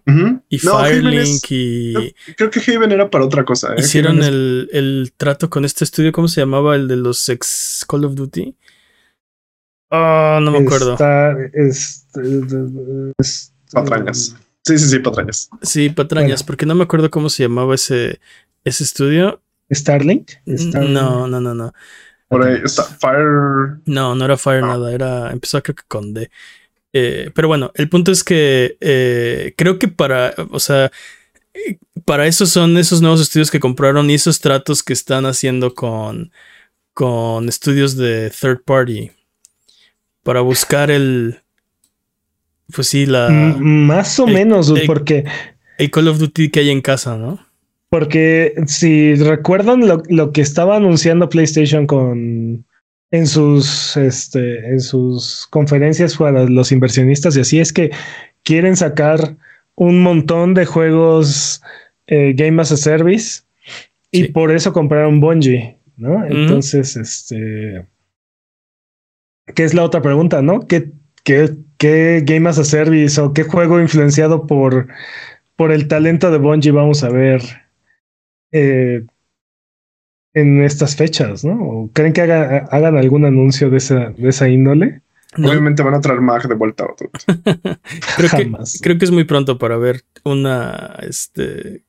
y 0.49 0.59
Firelink 0.59 1.45
y. 1.51 1.95
Creo, 2.37 2.51
que 2.51 2.61
Haven 2.61 2.91
era 2.91 3.09
para 3.09 3.25
otra 3.25 3.45
cosa. 3.45 3.73
¿eh? 3.73 3.77
Hicieron 3.79 4.23
el, 4.23 4.69
el, 4.73 5.13
trato 5.17 5.49
con 5.49 5.65
este 5.65 5.85
estudio, 5.85 6.11
¿cómo 6.11 6.29
se 6.29 6.41
llamaba? 6.41 6.75
El 6.75 6.89
de 6.89 6.97
los 6.97 7.29
ex 7.29 7.85
Call 7.89 8.05
of 8.05 8.15
Duty. 8.15 8.57
Ah, 9.91 10.39
no 10.43 10.51
me 10.53 10.59
acuerdo. 10.59 10.93
Está, 10.93 11.37
este, 11.53 13.13
Patrañas. 13.73 14.37
Sí, 14.63 14.79
sí, 14.79 14.89
sí, 14.89 14.99
patrañas. 14.99 15.49
Sí, 15.63 15.91
patrañas, 15.91 16.43
porque 16.43 16.67
no 16.67 16.75
me 16.75 16.85
acuerdo 16.85 17.11
cómo 17.11 17.29
se 17.29 17.43
llamaba 17.43 17.75
ese, 17.75 18.21
ese 18.65 18.85
estudio. 18.85 19.41
¿Starlink? 19.73 20.33
No, 20.47 21.27
no, 21.27 21.41
no, 21.41 21.55
no. 21.55 21.73
Por 22.29 22.45
ahí 22.45 22.61
está 22.65 22.85
Fire. 22.85 23.81
No, 23.87 24.15
no 24.15 24.25
era 24.25 24.37
Fire 24.37 24.63
nada, 24.63 24.93
era. 24.93 25.33
Empezó 25.33 25.63
creo 25.63 25.75
que 25.75 25.83
con 25.89 26.15
D. 26.15 26.31
Eh, 26.93 27.31
pero 27.35 27.49
bueno, 27.49 27.73
el 27.75 27.89
punto 27.89 28.13
es 28.13 28.23
que 28.23 28.77
eh, 28.81 29.55
creo 29.57 29.79
que 29.79 29.89
para. 29.89 30.35
O 30.51 30.61
sea. 30.61 30.91
Para 32.05 32.27
eso 32.27 32.47
son 32.47 32.79
esos 32.79 33.03
nuevos 33.03 33.21
estudios 33.21 33.51
que 33.51 33.61
compraron 33.61 34.09
y 34.09 34.15
esos 34.15 34.41
tratos 34.41 34.83
que 34.83 34.93
están 34.93 35.27
haciendo 35.27 35.75
con. 35.75 36.33
con 36.95 37.49
estudios 37.49 37.97
de 37.97 38.31
third 38.31 38.63
party. 38.65 39.11
Para 40.23 40.41
buscar 40.41 40.91
el 40.91 41.41
pues 42.75 42.89
sí, 42.89 43.07
la. 43.07 43.29
más 43.59 44.19
o 44.19 44.27
menos, 44.27 44.73
porque. 44.87 45.25
El 45.79 45.91
Call 45.91 46.09
of 46.09 46.19
Duty 46.19 46.51
que 46.51 46.61
hay 46.61 46.71
en 46.71 46.81
casa, 46.81 47.17
¿no? 47.17 47.41
Porque 47.89 48.55
si 48.67 49.15
recuerdan 49.17 49.83
lo, 49.87 50.33
que 50.33 50.41
estaba 50.41 50.77
anunciando 50.77 51.29
PlayStation 51.29 51.87
con. 51.87 52.65
En 53.13 53.27
sus, 53.27 53.97
este, 53.97 54.69
en 54.69 54.79
sus 54.79 55.49
conferencias 55.51 56.17
para 56.17 56.45
los 56.45 56.71
inversionistas 56.71 57.37
y 57.37 57.41
así 57.41 57.59
es 57.59 57.73
que 57.73 57.91
quieren 58.45 58.77
sacar 58.77 59.37
un 59.75 60.01
montón 60.01 60.55
de 60.55 60.65
juegos 60.65 61.61
eh, 62.07 62.33
Game 62.37 62.63
as 62.63 62.71
a 62.71 62.77
Service 62.77 63.43
y 64.13 64.29
por 64.29 64.53
eso 64.53 64.73
compraron 64.73 65.19
Bungie, 65.19 65.77
¿no? 65.97 66.25
Entonces, 66.25 66.97
este, 66.97 67.85
¿qué 69.55 69.65
es 69.65 69.75
la 69.75 69.85
otra 69.85 70.03
pregunta, 70.03 70.43
no? 70.43 70.61
¿Qué, 70.67 70.91
qué 71.25 71.55
qué 71.81 72.23
Game 72.25 72.49
as 72.49 72.59
a 72.59 72.65
Service 72.65 73.19
o 73.21 73.33
qué 73.33 73.43
juego 73.43 73.81
influenciado 73.81 74.47
por, 74.47 74.87
por 75.57 75.73
el 75.73 75.89
talento 75.89 76.31
de 76.31 76.37
Bungie 76.37 76.73
vamos 76.73 77.03
a 77.03 77.09
ver 77.09 77.43
eh, 78.53 79.03
en 80.35 80.63
estas 80.63 80.95
fechas, 80.95 81.43
¿no? 81.43 81.55
¿O 81.55 81.91
creen 81.93 82.13
que 82.13 82.21
hagan 82.21 82.97
algún 82.99 83.25
anuncio 83.25 83.71
de 83.71 83.79
esa, 83.79 84.11
de 84.11 84.29
esa 84.29 84.49
índole? 84.49 85.01
Obviamente 85.39 85.83
van 85.83 85.95
a 85.95 86.01
traer 86.01 86.21
Mag 86.21 86.47
de 86.47 86.55
vuelta. 86.55 86.87
creo, 88.17 88.31
que, 88.37 88.53
creo 88.83 88.99
que 88.99 89.05
es 89.05 89.11
muy 89.11 89.25
pronto 89.25 89.57
para 89.57 89.79
ver 89.79 90.03
una, 90.25 90.99
este, 91.01 91.83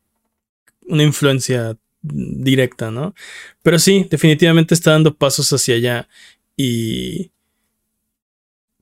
una 0.87 1.03
influencia 1.03 1.75
directa, 2.01 2.91
¿no? 2.91 3.13
Pero 3.61 3.77
sí, 3.77 4.07
definitivamente 4.09 4.73
está 4.73 4.91
dando 4.91 5.15
pasos 5.15 5.51
hacia 5.51 5.75
allá 5.75 6.07
y 6.55 7.31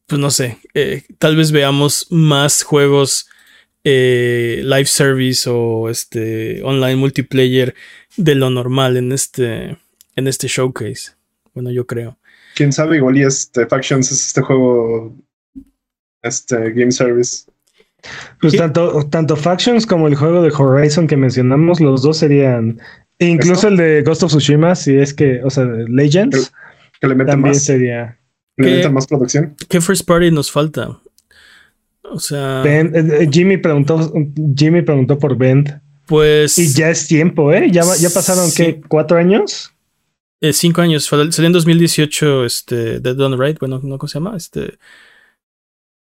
pues 0.09 0.19
no 0.19 0.31
sé, 0.31 0.57
eh, 0.73 1.03
tal 1.19 1.35
vez 1.35 1.51
veamos 1.51 2.07
más 2.09 2.63
juegos 2.63 3.29
eh, 3.83 4.61
live 4.63 4.85
service 4.85 5.49
o 5.49 5.89
este 5.89 6.61
online 6.63 6.97
multiplayer 6.97 7.75
de 8.17 8.35
lo 8.35 8.49
normal 8.49 8.97
en 8.97 9.11
este 9.11 9.77
en 10.15 10.27
este 10.27 10.47
showcase. 10.47 11.13
Bueno, 11.53 11.71
yo 11.71 11.85
creo. 11.85 12.17
Quién 12.55 12.73
sabe, 12.73 12.97
igual 12.97 13.17
y 13.17 13.23
este 13.23 13.67
Factions 13.67 14.11
es 14.11 14.27
este 14.27 14.41
juego 14.41 15.15
este 16.23 16.71
game 16.71 16.91
service. 16.91 17.45
Pues 18.41 18.55
tanto, 18.55 19.07
tanto 19.09 19.35
Factions 19.35 19.85
como 19.85 20.07
el 20.07 20.15
juego 20.15 20.41
de 20.41 20.51
Horizon 20.51 21.07
que 21.07 21.17
mencionamos, 21.17 21.79
los 21.79 22.01
dos 22.01 22.17
serían. 22.17 22.79
Incluso 23.19 23.67
el 23.67 23.77
de 23.77 24.01
Ghost 24.01 24.23
of 24.23 24.31
Tsushima, 24.31 24.75
si 24.75 24.95
es 24.95 25.13
que, 25.13 25.41
o 25.43 25.49
sea, 25.49 25.65
Legends, 25.65 26.51
que 26.99 27.07
le 27.07 27.25
también 27.25 27.55
sería. 27.55 28.18
¿Qué, 28.59 28.89
más 28.89 29.07
producción? 29.07 29.55
¿Qué 29.67 29.79
first 29.79 30.05
party 30.05 30.31
nos 30.31 30.51
falta? 30.51 30.99
O 32.03 32.19
sea. 32.19 32.63
Eh, 32.65 32.91
eh, 32.93 33.29
Jimmy 33.31 33.57
preguntó, 33.57 34.11
Jimmy 34.55 34.81
preguntó 34.81 35.17
por 35.17 35.37
Bend. 35.37 35.79
Pues. 36.05 36.57
Y 36.57 36.73
ya 36.73 36.89
es 36.89 37.07
tiempo, 37.07 37.53
¿eh? 37.53 37.69
Ya, 37.71 37.83
ya 37.97 38.09
pasaron, 38.09 38.49
¿qué? 38.55 38.81
¿Cuatro 38.87 39.17
años? 39.17 39.71
Eh, 40.41 40.53
cinco 40.53 40.81
años. 40.81 41.05
Salió 41.05 41.47
en 41.47 41.53
2018, 41.53 42.45
este, 42.45 42.99
Dead 42.99 43.19
on 43.19 43.39
Right. 43.39 43.59
Bueno, 43.59 43.79
¿no? 43.83 43.97
¿cómo 43.97 44.07
se 44.07 44.19
llama? 44.19 44.35
Este. 44.35 44.77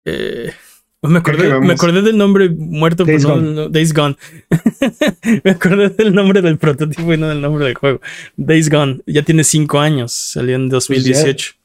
me, 0.05 1.17
acordé, 1.17 1.59
me 1.59 1.73
acordé 1.73 2.01
del 2.01 2.17
nombre 2.17 2.49
muerto, 2.49 3.05
Days 3.05 3.25
pero 3.25 3.35
Gone. 3.35 3.53
No, 3.53 3.69
Days 3.69 3.93
Gone. 3.93 4.15
me 5.43 5.51
acordé 5.51 5.89
del 5.89 6.15
nombre 6.15 6.41
del 6.41 6.57
prototipo 6.57 7.13
y 7.13 7.17
no 7.17 7.27
del 7.27 7.41
nombre 7.41 7.65
del 7.65 7.75
juego. 7.75 8.01
Days 8.37 8.69
Gone. 8.69 9.01
Ya 9.05 9.21
tiene 9.23 9.43
cinco 9.43 9.79
años. 9.79 10.13
Salió 10.13 10.55
en 10.55 10.69
2018 10.69 11.58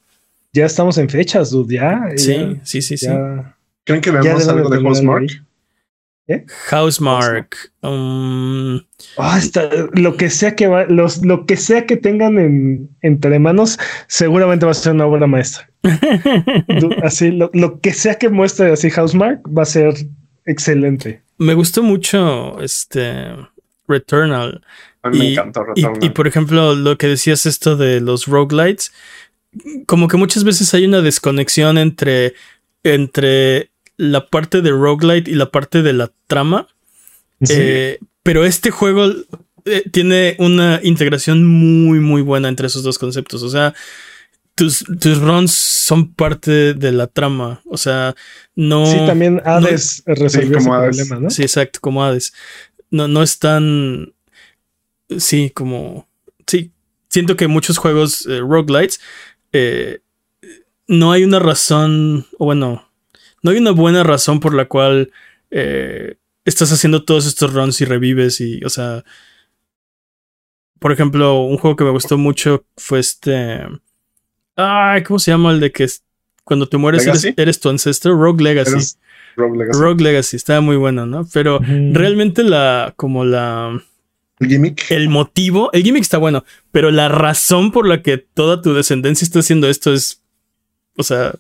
ya 0.55 0.67
estamos 0.67 0.97
en 0.99 1.09
fechas, 1.09 1.51
dude, 1.51 1.75
ya. 1.75 2.01
Sí, 2.17 2.59
sí, 2.63 2.81
sí, 2.81 2.97
sí. 2.97 3.09
¿Creen 3.85 4.01
que 4.01 4.11
veamos 4.11 4.49
algo 4.49 4.71
de 4.71 4.81
Housemark? 4.81 5.45
¿Eh? 6.27 6.47
Housemark. 6.71 7.73
Um, 7.83 8.81
ah, 9.19 9.41
lo 9.93 10.17
que 10.17 10.31
sea 10.31 10.57
que 10.57 10.69
va, 10.69 10.87
los, 10.87 11.23
lo 11.23 11.45
que 11.45 11.57
sea 11.57 11.85
que 11.85 11.97
tengan 11.99 12.39
en, 12.39 12.89
entre 13.03 13.39
manos, 13.39 13.79
seguramente 14.07 14.65
va 14.65 14.73
a 14.73 14.75
ser 14.75 14.95
una 14.95 15.07
obra 15.07 15.27
maestra. 15.27 15.69
así, 17.03 17.31
lo, 17.31 17.51
lo, 17.53 17.81
que 17.81 17.93
sea 17.93 18.15
que 18.15 18.31
muestre 18.31 18.73
así 18.73 18.91
Housemark 18.91 19.41
va 19.47 19.65
a 19.65 19.67
ser 19.67 19.95
excelente. 20.47 21.21
Me 21.37 21.53
gustó 21.53 21.83
mucho 21.83 22.59
este 22.63 23.27
Returnal. 23.87 24.63
A 25.03 25.11
mí 25.11 25.19
me 25.19 25.33
encantó 25.33 25.65
Returnal. 25.65 26.03
Y, 26.03 26.07
y, 26.07 26.11
por 26.11 26.27
ejemplo, 26.27 26.75
lo 26.75 26.97
que 26.97 27.09
decías 27.09 27.45
esto 27.45 27.77
de 27.77 28.01
los 28.01 28.27
roguelites 28.27 28.93
como 29.87 30.09
que 30.09 30.17
muchas 30.17 30.45
veces 30.45 30.73
hay 30.75 30.87
una 30.87 31.01
desconexión 31.01 31.79
entre, 31.79 32.35
entre 32.83 33.71
la 33.97 34.27
parte 34.27 34.61
de 34.61 34.71
roguelite 34.71 35.31
y 35.31 35.35
la 35.35 35.51
parte 35.51 35.83
de 35.83 35.93
la 35.93 36.13
trama. 36.27 36.69
Eh, 37.49 37.99
pero 38.23 38.45
este 38.45 38.71
juego 38.71 39.13
eh, 39.65 39.83
tiene 39.91 40.37
una 40.39 40.81
integración 40.83 41.47
muy, 41.47 42.01
muy 42.01 42.23
buena 42.23 42.49
entre 42.49 42.67
esos 42.67 42.83
dos 42.83 42.99
conceptos. 42.99 43.43
O 43.43 43.51
sea, 43.51 43.75
tus, 44.55 44.85
tus 45.01 45.19
runs 45.19 45.53
son 45.53 46.13
parte 46.13 46.75
de 46.75 46.93
la 46.93 47.07
trama. 47.07 47.61
O 47.67 47.77
sea, 47.77 48.15
no. 48.55 48.87
Sí, 48.87 48.99
también 49.07 49.41
Hades 49.45 50.03
resolvió 50.07 50.59
ese 50.59 50.69
problema, 50.69 51.21
¿no? 51.21 51.31
Sí, 51.31 51.43
exacto, 51.43 51.81
como 51.81 52.05
Hades. 52.05 52.33
No, 52.91 53.09
no 53.09 53.23
es 53.23 53.39
tan. 53.39 54.13
Sí, 55.19 55.51
como. 55.51 56.09
Sí. 56.47 56.71
Siento 57.09 57.37
que 57.37 57.47
muchos 57.47 57.79
juegos 57.79 58.27
eh, 58.27 58.41
roguelites. 58.41 59.01
Eh, 59.55 60.01
no 60.87 61.13
hay 61.13 61.25
una 61.25 61.39
razón. 61.39 62.27
O 62.39 62.45
bueno. 62.45 62.87
No 63.43 63.51
hay 63.51 63.59
una 63.59 63.71
buena 63.71 64.03
razón 64.03 64.41
por 64.41 64.53
la 64.53 64.67
cual. 64.67 65.11
Eh, 65.51 66.17
estás 66.45 66.73
haciendo 66.73 67.05
todos 67.05 67.27
estos 67.27 67.55
runs 67.55 67.81
y 67.81 67.87
revives 67.87 68.41
y. 68.41 68.63
O 68.65 68.69
sea. 68.69 69.05
Por 70.79 70.93
ejemplo, 70.93 71.41
un 71.45 71.57
juego 71.57 71.77
que 71.77 71.85
me 71.85 71.91
gustó 71.91 72.19
mucho 72.19 72.67
fue 72.77 72.99
este. 72.99 73.61
Ay, 74.57 75.03
¿cómo 75.03 75.19
se 75.19 75.31
llama 75.31 75.51
el 75.53 75.61
de 75.61 75.73
que 75.73 75.87
cuando 76.45 76.69
te 76.69 76.77
mueres 76.77 77.07
eres, 77.37 77.61
tu 77.61 77.69
ancestro? 77.69 78.17
Rogue 78.17 78.43
Legacy. 78.43 78.97
Rogue 79.37 79.59
Legacy. 79.59 79.81
Rogue 79.81 80.05
Legacy, 80.05 80.37
estaba 80.37 80.61
muy 80.61 80.77
bueno, 80.77 81.07
¿no? 81.07 81.27
Pero 81.33 81.59
realmente 81.59 82.45
la, 82.45 82.93
como 82.97 83.25
la... 83.25 83.83
El 84.41 84.49
gimmick. 84.49 84.91
El 84.91 85.09
motivo, 85.09 85.71
el 85.73 85.83
gimmick 85.83 86.03
está 86.03 86.19
bueno, 86.19 86.45
pero 86.73 86.91
la 86.91 87.09
razón 87.09 87.71
por 87.71 87.87
la 87.87 88.03
que 88.03 88.19
toda 88.19 88.61
tu 88.61 88.75
descendencia 88.75 89.25
está 89.25 89.41
haciendo 89.41 89.69
esto 89.69 89.93
es, 89.93 90.23
o 90.97 91.03
sea... 91.03 91.35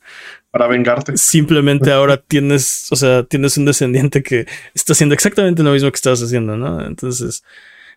Para 0.51 0.69
vengarte. 0.69 1.17
Simplemente 1.17 1.91
ahora 1.93 2.19
tienes, 2.19 2.87
o 2.91 2.97
sea, 2.97 3.25
tienes 3.25 3.57
un 3.57 3.65
descendiente 3.65 4.23
que 4.23 4.47
está 4.75 4.93
haciendo 4.93 5.15
exactamente 5.15 5.63
lo 5.63 5.73
mismo 5.73 5.91
que 5.91 5.97
estabas 5.97 6.23
haciendo, 6.23 6.57
¿no? 6.57 6.87
Entonces, 6.87 7.43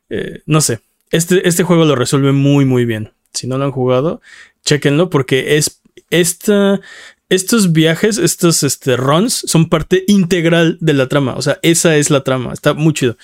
eh, 0.09 0.41
no 0.45 0.61
sé. 0.61 0.79
Este, 1.11 1.47
este 1.47 1.63
juego 1.63 1.85
lo 1.85 1.95
resuelve 1.95 2.31
muy, 2.31 2.65
muy 2.65 2.85
bien. 2.85 3.11
Si 3.33 3.47
no 3.47 3.57
lo 3.57 3.65
han 3.65 3.71
jugado, 3.71 4.21
chequenlo 4.65 5.09
porque 5.09 5.57
es 5.57 5.81
esta, 6.09 6.81
estos 7.29 7.71
viajes, 7.71 8.17
estos 8.17 8.63
este, 8.63 8.97
runs 8.97 9.43
son 9.45 9.69
parte 9.69 10.03
integral 10.07 10.77
de 10.81 10.93
la 10.93 11.07
trama. 11.07 11.35
O 11.35 11.41
sea, 11.41 11.59
esa 11.61 11.95
es 11.95 12.09
la 12.09 12.23
trama. 12.23 12.53
Está 12.53 12.73
muy 12.73 12.93
chido. 12.93 13.17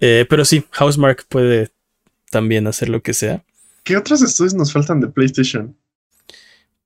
Eh, 0.00 0.26
pero 0.28 0.44
sí, 0.44 0.64
Housemark 0.70 1.26
puede 1.28 1.70
también 2.30 2.66
hacer 2.66 2.88
lo 2.88 3.02
que 3.02 3.14
sea. 3.14 3.44
¿Qué 3.84 3.96
otros 3.96 4.22
estudios 4.22 4.54
nos 4.54 4.72
faltan 4.72 5.00
de 5.00 5.08
PlayStation? 5.08 5.76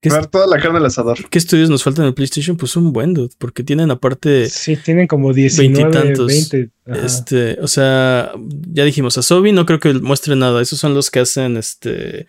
Ver 0.03 0.27
toda 0.29 0.47
la 0.47 0.59
carne 0.59 0.79
del 0.79 0.87
asador. 0.87 1.19
¿Qué 1.29 1.37
estudios 1.37 1.69
nos 1.69 1.83
faltan 1.83 2.07
de 2.07 2.13
PlayStation? 2.13 2.57
Pues 2.57 2.75
un 2.75 2.91
buen 2.93 3.15
porque 3.37 3.63
tienen 3.63 3.91
aparte. 3.91 4.49
Sí, 4.49 4.77
tienen 4.77 5.07
como 5.07 5.35
19, 5.35 5.91
20 5.91 6.25
20. 6.25 6.71
Este, 7.05 7.59
o 7.61 7.69
sea, 7.69 8.33
ya 8.73 8.85
dijimos, 8.85 9.19
a 9.19 9.23
Sobi 9.23 9.53
no 9.53 9.67
creo 9.67 9.79
que 9.79 9.93
muestre 9.95 10.37
nada. 10.37 10.63
Esos 10.63 10.79
son 10.79 10.95
los 10.95 11.11
que 11.11 11.21
hacen 11.21 11.59
este 11.59 12.27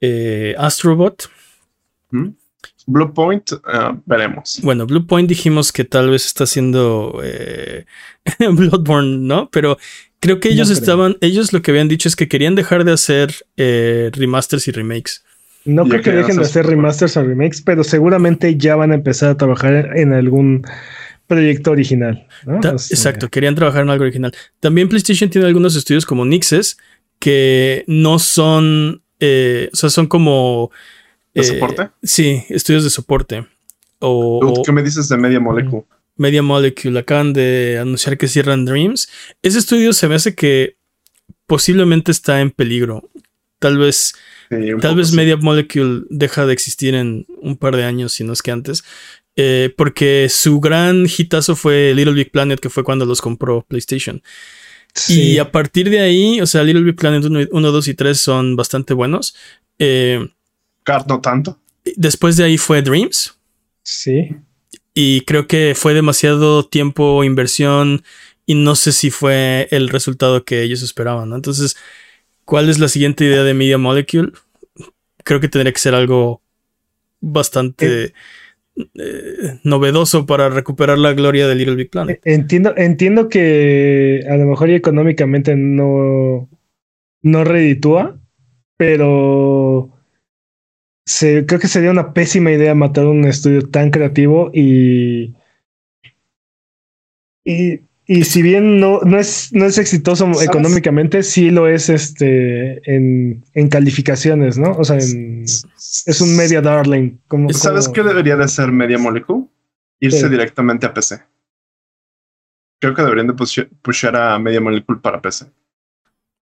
eh, 0.00 0.54
Astrobot. 0.56 1.30
¿Mm? 2.10 2.28
Blue 2.86 3.12
Point, 3.12 3.50
ah, 3.64 3.96
veremos. 4.06 4.60
Bueno, 4.62 4.86
Blue 4.86 5.06
Point 5.06 5.28
dijimos 5.28 5.72
que 5.72 5.84
tal 5.84 6.10
vez 6.10 6.24
está 6.26 6.44
haciendo 6.44 7.20
eh, 7.22 7.84
Bloodborne, 8.38 9.18
¿no? 9.18 9.50
Pero 9.50 9.76
creo 10.20 10.40
que 10.40 10.48
ellos 10.48 10.70
estaban, 10.70 11.16
ellos 11.20 11.52
lo 11.52 11.62
que 11.62 11.72
habían 11.72 11.88
dicho 11.88 12.08
es 12.08 12.16
que 12.16 12.28
querían 12.28 12.54
dejar 12.54 12.84
de 12.84 12.92
hacer 12.92 13.34
eh, 13.56 14.10
remasters 14.12 14.68
y 14.68 14.70
remakes. 14.70 15.24
No 15.64 15.84
creo 15.88 16.00
que 16.00 16.12
dejen 16.12 16.36
de 16.36 16.42
hacer 16.42 16.64
remasters 16.64 17.16
o 17.16 17.24
remakes, 17.24 17.60
pero 17.60 17.82
seguramente 17.82 18.56
ya 18.56 18.76
van 18.76 18.92
a 18.92 18.94
empezar 18.94 19.30
a 19.30 19.36
trabajar 19.36 19.96
en 19.96 20.12
algún 20.12 20.64
proyecto 21.26 21.72
original. 21.72 22.24
Exacto, 22.62 23.28
querían 23.28 23.56
trabajar 23.56 23.82
en 23.82 23.90
algo 23.90 24.04
original. 24.04 24.32
También 24.60 24.88
PlayStation 24.88 25.28
tiene 25.28 25.48
algunos 25.48 25.74
estudios 25.74 26.06
como 26.06 26.24
Nixes 26.24 26.76
que 27.18 27.82
no 27.88 28.20
son 28.20 29.02
eh, 29.20 29.70
o 29.72 29.76
sea, 29.76 29.90
son 29.90 30.06
como... 30.06 30.70
¿De 31.36 31.42
eh, 31.42 31.44
soporte? 31.44 31.90
Sí, 32.02 32.44
estudios 32.48 32.82
de 32.82 32.90
soporte. 32.90 33.46
O, 33.98 34.62
¿Qué 34.64 34.72
me 34.72 34.82
dices 34.82 35.08
de 35.08 35.18
Media 35.18 35.38
Molecule? 35.38 35.84
Media 36.16 36.42
Molecule 36.42 36.98
acaban 36.98 37.34
de 37.34 37.78
anunciar 37.78 38.16
que 38.16 38.26
cierran 38.26 38.64
Dreams. 38.64 39.08
Ese 39.42 39.58
estudio 39.58 39.92
se 39.92 40.08
me 40.08 40.14
hace 40.14 40.34
que 40.34 40.76
posiblemente 41.46 42.10
está 42.10 42.40
en 42.40 42.50
peligro. 42.50 43.10
Tal 43.58 43.76
vez, 43.76 44.14
tal 44.80 44.96
vez 44.96 45.12
Media 45.12 45.36
Molecule 45.36 46.04
deja 46.08 46.46
de 46.46 46.54
existir 46.54 46.94
en 46.94 47.26
un 47.42 47.56
par 47.56 47.76
de 47.76 47.84
años, 47.84 48.14
si 48.14 48.24
no 48.24 48.32
es 48.32 48.42
que 48.42 48.50
antes. 48.50 48.82
Eh, 49.36 49.74
porque 49.76 50.28
su 50.30 50.60
gran 50.60 51.06
hitazo 51.06 51.54
fue 51.54 51.92
Little 51.94 52.14
Big 52.14 52.30
Planet, 52.30 52.60
que 52.60 52.70
fue 52.70 52.82
cuando 52.82 53.04
los 53.04 53.20
compró 53.20 53.62
PlayStation. 53.68 54.22
Y 55.08 55.36
a 55.36 55.52
partir 55.52 55.90
de 55.90 56.00
ahí, 56.00 56.40
o 56.40 56.46
sea, 56.46 56.64
Little 56.64 56.82
Big 56.82 56.96
Planet 56.96 57.22
1, 57.50 57.72
2 57.72 57.88
y 57.88 57.94
3 57.94 58.18
son 58.18 58.56
bastante 58.56 58.94
buenos. 58.94 59.34
Eh, 59.78 60.26
Card 60.86 61.06
no 61.08 61.20
tanto. 61.20 61.58
Después 61.96 62.36
de 62.36 62.44
ahí 62.44 62.56
fue 62.56 62.80
Dreams. 62.80 63.38
Sí. 63.82 64.36
Y 64.94 65.22
creo 65.22 65.46
que 65.46 65.74
fue 65.76 65.92
demasiado 65.92 66.64
tiempo, 66.64 67.24
inversión, 67.24 68.02
y 68.46 68.54
no 68.54 68.76
sé 68.76 68.92
si 68.92 69.10
fue 69.10 69.68
el 69.70 69.88
resultado 69.88 70.44
que 70.44 70.62
ellos 70.62 70.82
esperaban, 70.82 71.28
¿no? 71.28 71.36
Entonces, 71.36 71.76
¿cuál 72.44 72.70
es 72.70 72.78
la 72.78 72.88
siguiente 72.88 73.24
idea 73.24 73.42
de 73.42 73.52
Media 73.52 73.76
Molecule? 73.76 74.32
Creo 75.24 75.40
que 75.40 75.48
tendría 75.48 75.72
que 75.72 75.80
ser 75.80 75.94
algo 75.94 76.40
bastante... 77.20 78.04
Eh, 78.04 78.12
eh, 78.94 79.58
novedoso 79.62 80.26
para 80.26 80.50
recuperar 80.50 80.98
la 80.98 81.14
gloria 81.14 81.48
de 81.48 81.54
Little 81.54 81.76
Big 81.76 81.88
Planet. 81.88 82.20
Entiendo, 82.24 82.74
entiendo 82.76 83.30
que 83.30 84.22
a 84.28 84.36
lo 84.36 84.44
mejor 84.44 84.68
económicamente 84.68 85.56
no, 85.56 86.50
no 87.22 87.44
reditúa, 87.44 88.18
pero 88.76 89.95
creo 91.06 91.60
que 91.60 91.68
sería 91.68 91.90
una 91.90 92.12
pésima 92.12 92.50
idea 92.50 92.74
matar 92.74 93.06
un 93.06 93.24
estudio 93.24 93.68
tan 93.68 93.90
creativo 93.90 94.50
y, 94.52 95.34
y 97.44 97.80
y 98.08 98.22
si 98.22 98.40
bien 98.40 98.78
no, 98.78 99.00
no, 99.00 99.18
es, 99.18 99.52
no 99.52 99.64
es 99.64 99.78
exitoso 99.78 100.30
económicamente, 100.40 101.24
sí 101.24 101.50
lo 101.50 101.66
es 101.66 101.88
este 101.88 102.80
en, 102.88 103.42
calificaciones, 103.68 104.58
¿no? 104.58 104.72
O 104.72 104.84
sea, 104.84 104.96
es 104.96 106.20
un 106.20 106.36
media 106.36 106.60
darling. 106.60 107.18
Como, 107.26 107.52
¿Sabes 107.52 107.88
qué 107.88 108.04
debería 108.04 108.36
de 108.36 108.46
ser 108.46 108.70
Media 108.70 108.96
Molecule? 108.96 109.46
Irse 109.98 110.28
directamente 110.28 110.86
a 110.86 110.94
PC. 110.94 111.20
Creo 112.78 112.94
que 112.94 113.02
deberían 113.02 113.26
de 113.26 113.66
pushar 113.82 114.14
a 114.14 114.38
Media 114.38 114.60
Molecule 114.60 115.00
para 115.00 115.20
PC. 115.20 115.46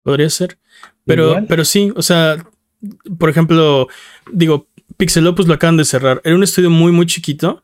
Podría 0.03 0.29
ser. 0.29 0.57
Pero, 1.05 1.45
pero 1.47 1.63
sí, 1.63 1.93
o 1.95 2.01
sea, 2.01 2.35
por 3.17 3.29
ejemplo, 3.29 3.87
digo, 4.31 4.67
Pixelopus 4.97 5.47
lo 5.47 5.53
acaban 5.53 5.77
de 5.77 5.85
cerrar. 5.85 6.21
Era 6.23 6.35
un 6.35 6.43
estudio 6.43 6.69
muy, 6.69 6.91
muy 6.91 7.05
chiquito 7.05 7.63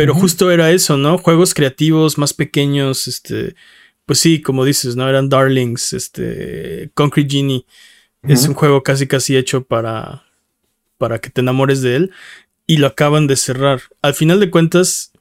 pero 0.00 0.14
justo 0.14 0.50
era 0.50 0.70
eso, 0.70 0.96
¿no? 0.96 1.18
Juegos 1.18 1.52
creativos 1.52 2.16
más 2.16 2.32
pequeños, 2.32 3.06
este, 3.06 3.54
pues 4.06 4.18
sí, 4.18 4.40
como 4.40 4.64
dices, 4.64 4.96
¿no? 4.96 5.06
Eran 5.06 5.28
Darlings, 5.28 5.92
este, 5.92 6.90
Concrete 6.94 7.28
Genie. 7.30 7.66
Es 8.22 8.48
un 8.48 8.54
juego 8.54 8.82
casi 8.82 9.06
casi 9.06 9.36
hecho 9.36 9.62
para, 9.64 10.24
para 10.96 11.18
que 11.18 11.28
te 11.28 11.42
enamores 11.42 11.82
de 11.82 11.96
él. 11.96 12.12
Y 12.66 12.78
lo 12.78 12.86
acaban 12.86 13.26
de 13.26 13.36
cerrar. 13.36 13.82
Al 14.00 14.14
final 14.14 14.40
de 14.40 14.48
cuentas, 14.48 15.12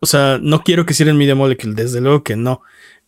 o 0.00 0.06
sea, 0.06 0.40
no 0.42 0.64
quiero 0.64 0.84
que 0.84 0.94
cierren 0.94 1.16
Media 1.16 1.36
Molecule, 1.36 1.74
desde 1.74 2.00
luego 2.00 2.24
que 2.24 2.34
no. 2.34 2.60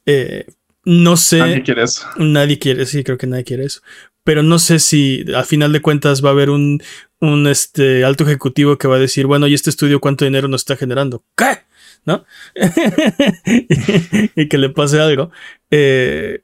Eh, 0.05 0.47
no 0.85 1.16
sé. 1.16 1.39
Nadie 1.41 1.62
quiere 1.64 1.83
eso. 1.83 2.07
Nadie 2.18 2.61
quiere, 2.61 2.87
sí, 2.87 3.03
creo 3.03 3.18
que 3.18 3.27
nadie 3.27 3.43
quiere 3.43 3.64
eso. 3.64 3.81
Pero 4.27 4.43
no 4.43 4.59
sé 4.59 4.81
si 4.81 5.24
al 5.37 5.45
final 5.45 5.72
de 5.72 5.81
cuentas 5.81 6.22
va 6.22 6.31
a 6.31 6.33
haber 6.33 6.51
un, 6.51 6.83
un 7.20 7.47
este, 7.47 8.05
alto 8.05 8.24
ejecutivo 8.24 8.77
que 8.77 8.89
va 8.89 8.97
a 8.97 8.99
decir, 8.99 9.24
bueno, 9.29 9.47
¿y 9.47 9.55
este 9.55 9.70
estudio 9.70 10.01
cuánto 10.01 10.24
dinero 10.24 10.49
nos 10.49 10.62
está 10.62 10.74
generando? 10.74 11.22
¿Qué? 11.37 11.61
¿No? 12.05 12.24
y 14.35 14.49
que 14.49 14.59
le 14.59 14.70
pase 14.70 14.99
algo. 14.99 15.31
Eh, 15.70 16.43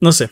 no 0.00 0.12
sé. 0.12 0.28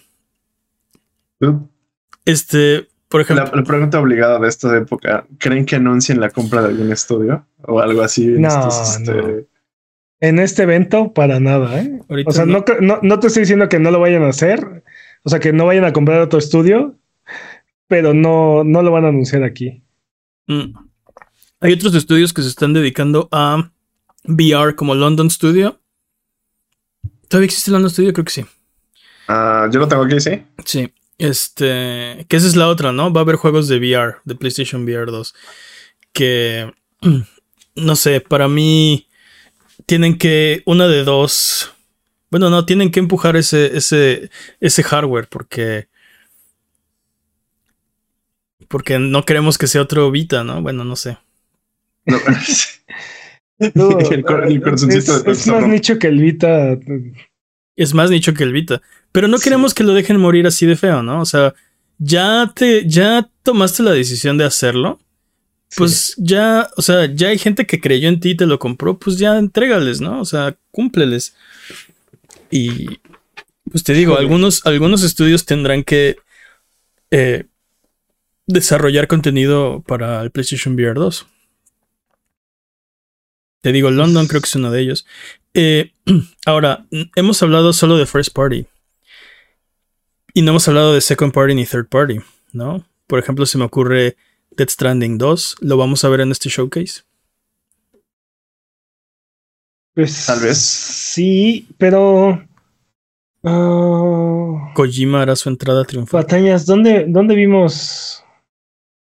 Este, 2.26 2.88
por 3.08 3.22
ejemplo. 3.22 3.50
La, 3.54 3.64
pregunta 3.64 3.98
obligada 3.98 4.38
de 4.38 4.48
esta 4.48 4.76
época: 4.76 5.26
¿creen 5.38 5.64
que 5.64 5.76
anuncien 5.76 6.20
la 6.20 6.28
compra 6.28 6.60
de 6.60 6.68
algún 6.68 6.92
estudio 6.92 7.46
o 7.62 7.80
algo 7.80 8.02
así? 8.02 8.26
No, 8.26 8.68
este... 8.68 9.46
En 10.20 10.38
este 10.38 10.64
evento, 10.64 11.14
para 11.14 11.40
nada, 11.40 11.80
¿eh? 11.80 12.02
o 12.26 12.32
sea, 12.32 12.44
no. 12.44 12.62
no 13.00 13.18
te 13.18 13.26
estoy 13.28 13.44
diciendo 13.44 13.70
que 13.70 13.78
no 13.78 13.90
lo 13.90 13.98
vayan 13.98 14.24
a 14.24 14.28
hacer. 14.28 14.82
O 15.22 15.28
sea, 15.28 15.40
que 15.40 15.52
no 15.52 15.66
vayan 15.66 15.84
a 15.84 15.92
comprar 15.92 16.20
otro 16.20 16.38
estudio 16.38 17.00
pero 17.90 18.14
no, 18.14 18.62
no 18.62 18.82
lo 18.82 18.92
van 18.92 19.04
a 19.04 19.08
anunciar 19.08 19.42
aquí. 19.42 19.82
Mm. 20.46 20.72
Hay 21.58 21.72
otros 21.72 21.92
estudios 21.96 22.32
que 22.32 22.40
se 22.40 22.46
están 22.46 22.72
dedicando 22.72 23.28
a 23.32 23.72
VR 24.22 24.76
como 24.76 24.94
London 24.94 25.28
Studio. 25.28 25.80
¿Todavía 27.26 27.46
existe 27.46 27.72
London 27.72 27.90
Studio? 27.90 28.12
Creo 28.12 28.24
que 28.24 28.30
sí. 28.30 28.46
Ah, 29.26 29.68
yo 29.72 29.80
lo 29.80 29.88
tengo 29.88 30.04
aquí, 30.04 30.20
sí. 30.20 30.40
Sí. 30.64 30.94
Este. 31.18 32.24
Que 32.28 32.36
esa 32.36 32.46
es 32.46 32.54
la 32.54 32.68
otra, 32.68 32.92
¿no? 32.92 33.12
Va 33.12 33.22
a 33.22 33.24
haber 33.24 33.34
juegos 33.34 33.66
de 33.66 33.78
VR, 33.78 34.18
de 34.24 34.36
PlayStation 34.36 34.84
VR 34.84 35.10
2. 35.10 35.34
Que. 36.12 36.72
No 37.76 37.94
sé, 37.94 38.20
para 38.20 38.46
mí. 38.46 39.08
Tienen 39.86 40.18
que. 40.18 40.62
Una 40.66 40.86
de 40.86 41.02
dos. 41.02 41.72
Bueno, 42.30 42.48
no, 42.50 42.64
tienen 42.64 42.90
que 42.90 43.00
empujar 43.00 43.36
ese, 43.36 43.76
ese, 43.76 44.30
ese 44.60 44.82
hardware 44.82 45.28
porque 45.28 45.88
porque 48.68 48.98
no 49.00 49.24
queremos 49.24 49.58
que 49.58 49.66
sea 49.66 49.82
otro 49.82 50.10
Vita, 50.12 50.44
¿no? 50.44 50.62
Bueno, 50.62 50.84
no 50.84 50.94
sé. 50.94 51.18
No, 52.06 52.18
El 54.10 54.24
es, 54.24 54.62
corazoncito 54.62 55.20
de 55.20 55.32
es 55.32 55.46
más 55.48 55.66
nicho 55.66 55.98
que 55.98 56.06
el 56.06 56.18
Vita. 56.20 56.78
Es 57.76 57.94
más 57.94 58.10
nicho 58.10 58.32
que 58.32 58.44
el 58.44 58.52
Vita. 58.52 58.80
Pero 59.12 59.28
no 59.28 59.38
Sí. 59.38 59.44
queremos 59.44 59.74
que 59.74 59.84
lo 59.84 59.92
dejen 59.92 60.18
morir 60.18 60.46
así 60.46 60.66
de 60.66 60.76
feo, 60.76 61.02
¿no? 61.02 61.20
O 61.20 61.24
sea, 61.26 61.54
ya 61.98 62.52
te, 62.54 62.88
ya 62.88 63.28
tomaste 63.42 63.82
la 63.82 63.90
decisión 63.92 64.38
de 64.38 64.44
hacerlo. 64.44 64.98
Pues 65.76 66.14
ya, 66.16 66.68
o 66.76 66.82
sea, 66.82 67.06
ya 67.12 67.28
hay 67.28 67.38
gente 67.38 67.66
que 67.66 67.80
creyó 67.80 68.08
en 68.08 68.18
ti 68.18 68.30
y 68.30 68.36
te 68.36 68.46
lo 68.46 68.58
compró, 68.58 68.98
pues 68.98 69.18
ya 69.18 69.38
entrégales, 69.38 70.00
¿no? 70.00 70.20
O 70.20 70.24
sea, 70.24 70.56
cúmpleles. 70.72 71.34
Y 72.50 73.00
pues 73.70 73.84
te 73.84 73.92
digo, 73.92 74.16
algunos, 74.16 74.66
algunos 74.66 75.02
estudios 75.02 75.46
tendrán 75.46 75.84
que 75.84 76.16
eh, 77.10 77.44
desarrollar 78.46 79.06
contenido 79.06 79.82
para 79.86 80.20
el 80.22 80.30
PlayStation 80.30 80.74
VR 80.74 80.94
2. 80.94 81.26
Te 83.62 83.72
digo, 83.72 83.90
London 83.90 84.26
creo 84.26 84.40
que 84.40 84.46
es 84.46 84.56
uno 84.56 84.70
de 84.70 84.80
ellos. 84.80 85.06
Eh, 85.54 85.92
ahora, 86.46 86.86
hemos 87.14 87.42
hablado 87.42 87.72
solo 87.72 87.96
de 87.96 88.06
first 88.06 88.34
party. 88.34 88.66
Y 90.32 90.42
no 90.42 90.50
hemos 90.50 90.66
hablado 90.68 90.94
de 90.94 91.00
second 91.00 91.32
party 91.32 91.54
ni 91.54 91.66
third 91.66 91.88
party, 91.88 92.18
¿no? 92.52 92.86
Por 93.06 93.18
ejemplo, 93.18 93.46
se 93.46 93.58
me 93.58 93.64
ocurre 93.64 94.16
Dead 94.52 94.68
Stranding 94.68 95.18
2. 95.18 95.56
¿Lo 95.60 95.76
vamos 95.76 96.04
a 96.04 96.08
ver 96.08 96.20
en 96.20 96.30
este 96.30 96.48
showcase? 96.48 97.02
Pues, 100.02 100.26
Tal 100.26 100.40
vez. 100.40 100.58
Sí, 100.58 101.66
pero. 101.78 102.42
ah, 103.44 104.72
Kojima 104.74 105.22
hará 105.22 105.36
su 105.36 105.48
entrada 105.48 105.84
triunfal. 105.84 106.22
Batañas, 106.22 106.66
¿dónde, 106.66 107.04
dónde 107.08 107.34
vimos. 107.34 108.24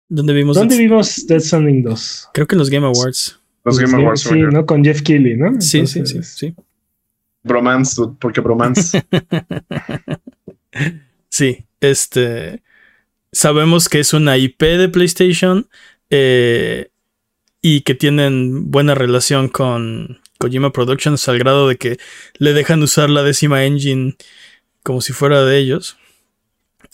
¿Dónde 0.09 0.33
vimos? 0.35 0.57
¿Dónde 0.57 0.75
Death- 0.75 0.79
vimos 0.79 1.27
Dead 1.27 1.41
Stranding 1.41 1.83
2? 1.83 2.29
Creo 2.35 2.47
que 2.47 2.55
en 2.55 2.59
los 2.59 2.69
Game 2.71 2.87
Awards. 2.87 3.39
Los 3.65 3.79
Game 3.79 3.95
Awards. 3.97 4.21
Sí, 4.23 4.35
¿no? 4.41 4.67
Con 4.67 4.85
Jeff 4.85 5.03
Keighley, 5.03 5.37
¿no? 5.37 5.61
Sí, 5.61 5.87
sí, 5.87 6.03
sí. 6.23 6.55
Bromance, 7.45 7.95
dude, 7.97 8.17
porque 8.21 8.41
bromance. 8.41 9.03
Sí, 11.29 11.65
este. 11.81 12.63
Sabemos 13.33 13.89
que 13.89 14.01
es 14.01 14.13
una 14.13 14.37
IP 14.37 14.63
de 14.63 14.89
PlayStation 14.91 15.67
eh, 16.11 16.91
y 17.63 17.81
que 17.83 17.95
tienen 17.95 18.71
buena 18.71 18.95
relación 18.95 19.49
con 19.49 20.21
Kojima 20.43 20.73
Productions 20.73 21.29
al 21.29 21.39
grado 21.39 21.69
de 21.69 21.77
que 21.77 21.99
le 22.39 22.53
dejan 22.53 22.83
usar 22.83 23.09
la 23.11 23.23
décima 23.23 23.65
engine 23.65 24.17
como 24.83 25.01
si 25.01 25.13
fuera 25.13 25.45
de 25.45 25.59
ellos. 25.59 25.97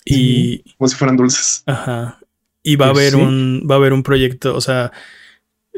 Y, 0.04 0.58
como 0.76 0.88
si 0.88 0.96
fueran 0.96 1.16
dulces. 1.16 1.62
ajá, 1.66 2.18
y 2.62 2.76
va 2.76 2.88
a 2.88 2.92
Pues 2.92 3.08
haber 3.12 3.20
sí. 3.20 3.26
un 3.26 3.66
va 3.70 3.74
a 3.74 3.78
haber 3.78 3.92
un 3.92 4.02
proyecto, 4.02 4.54
o 4.54 4.60
sea, 4.60 4.92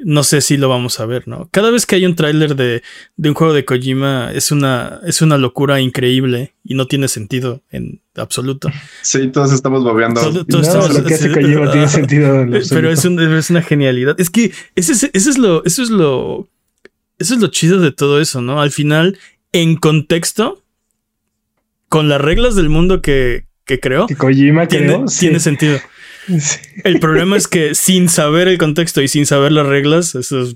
no 0.02 0.22
sé 0.22 0.40
si 0.40 0.56
lo 0.56 0.68
vamos 0.68 0.98
a 1.00 1.06
ver, 1.06 1.28
¿no? 1.28 1.48
Cada 1.52 1.70
vez 1.70 1.84
que 1.84 1.96
hay 1.96 2.06
un 2.06 2.14
tráiler 2.14 2.54
de, 2.56 2.82
de 3.16 3.28
un 3.28 3.34
juego 3.34 3.52
de 3.52 3.64
Kojima 3.64 4.30
es 4.32 4.50
una 4.50 5.00
es 5.06 5.20
una 5.20 5.36
locura 5.36 5.80
increíble 5.80 6.54
y 6.64 6.74
no 6.74 6.86
tiene 6.86 7.08
sentido 7.08 7.62
en 7.70 8.00
absoluto. 8.16 8.70
Sí, 9.02 9.28
todos 9.28 9.52
estamos 9.52 9.84
babeando. 9.84 10.20
Todo- 10.20 10.44
todo 10.46 10.58
No, 10.62 10.66
estamos- 10.66 10.94
lo 10.94 11.04
que 11.04 11.14
hace 11.14 11.28
sí, 11.28 11.34
Kojima 11.34 11.70
tiene 11.72 11.88
sentido. 12.00 12.40
en 12.40 12.50
Pero 12.70 12.90
es, 12.90 13.04
un- 13.04 13.20
es 13.36 13.50
una 13.50 13.62
genialidad. 13.62 14.18
Es 14.20 14.30
que 14.30 14.52
ese 14.74 14.92
es, 14.92 15.02
ese 15.12 15.30
es 15.30 15.38
lo, 15.38 15.64
eso 15.64 15.82
es 15.82 15.90
lo, 15.90 16.48
eso 17.20 17.34
es 17.34 17.40
lo 17.40 17.46
chido 17.48 17.78
de 17.80 17.92
todo 17.92 18.20
eso, 18.20 18.40
¿no? 18.42 18.60
Al 18.60 18.72
final, 18.72 19.18
en 19.52 19.76
contexto, 19.76 20.62
con 21.88 22.08
las 22.08 22.20
reglas 22.20 22.54
del 22.56 22.68
mundo 22.68 23.02
que, 23.02 23.44
que 23.64 23.78
creó, 23.80 24.06
Que 24.06 24.16
Kojima 24.16 24.66
tiene, 24.68 24.86
creó. 24.86 25.08
sí. 25.08 25.20
tiene 25.20 25.40
sentido. 25.40 25.78
Sí. 26.38 26.58
El 26.84 27.00
problema 27.00 27.36
es 27.36 27.48
que 27.48 27.74
sin 27.74 28.08
saber 28.08 28.46
el 28.46 28.58
contexto 28.58 29.00
y 29.02 29.08
sin 29.08 29.24
saber 29.26 29.50
las 29.52 29.66
reglas, 29.66 30.14
eso 30.14 30.42
es- 30.42 30.54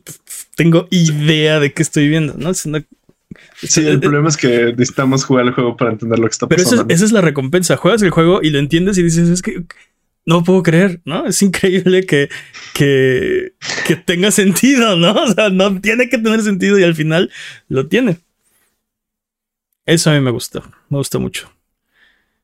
tengo 0.54 0.86
idea 0.90 1.58
de 1.58 1.72
qué 1.72 1.82
estoy 1.82 2.06
viendo, 2.08 2.34
¿no? 2.36 2.50
Es 2.50 2.64
una- 2.66 2.84
Sí, 3.60 3.84
el 3.84 3.98
problema 3.98 4.28
es 4.28 4.36
que 4.36 4.66
necesitamos 4.76 5.24
jugar 5.24 5.46
el 5.46 5.52
juego 5.52 5.76
para 5.76 5.90
entender 5.90 6.18
lo 6.20 6.26
que 6.26 6.32
está 6.32 6.46
pero 6.46 6.62
pasando. 6.62 6.84
es, 6.88 6.96
esa 6.96 7.04
es 7.06 7.12
la 7.12 7.22
recompensa. 7.22 7.76
Juegas 7.76 8.02
el 8.02 8.10
juego 8.10 8.40
y 8.42 8.50
lo 8.50 8.58
entiendes 8.60 8.98
y 8.98 9.02
dices, 9.02 9.28
es 9.30 9.42
que 9.42 9.64
no 10.26 10.44
puedo 10.44 10.62
creer, 10.62 11.00
¿no? 11.06 11.26
Es 11.26 11.42
increíble 11.42 12.04
que, 12.04 12.28
que, 12.74 13.53
que 13.86 13.96
tenga 13.96 14.30
sentido, 14.30 14.96
¿no? 14.96 15.12
O 15.24 15.26
sea, 15.28 15.48
no 15.50 15.80
tiene 15.80 16.08
que 16.08 16.18
tener 16.18 16.40
sentido 16.42 16.78
y 16.78 16.84
al 16.84 16.94
final 16.94 17.30
lo 17.68 17.86
tiene. 17.86 18.18
Eso 19.86 20.10
a 20.10 20.14
mí 20.14 20.20
me 20.20 20.30
gustó, 20.30 20.62
me 20.88 20.98
gustó 20.98 21.20
mucho. 21.20 21.50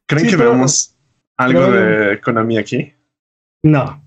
¿Creen 0.06 0.26
Sí, 0.26 0.30
que 0.32 0.36
pero- 0.36 0.50
veamos 0.50 0.94
algo 1.36 1.60
pero- 1.66 2.10
de 2.10 2.20
Konami 2.20 2.58
aquí? 2.58 2.92
No. 3.62 4.04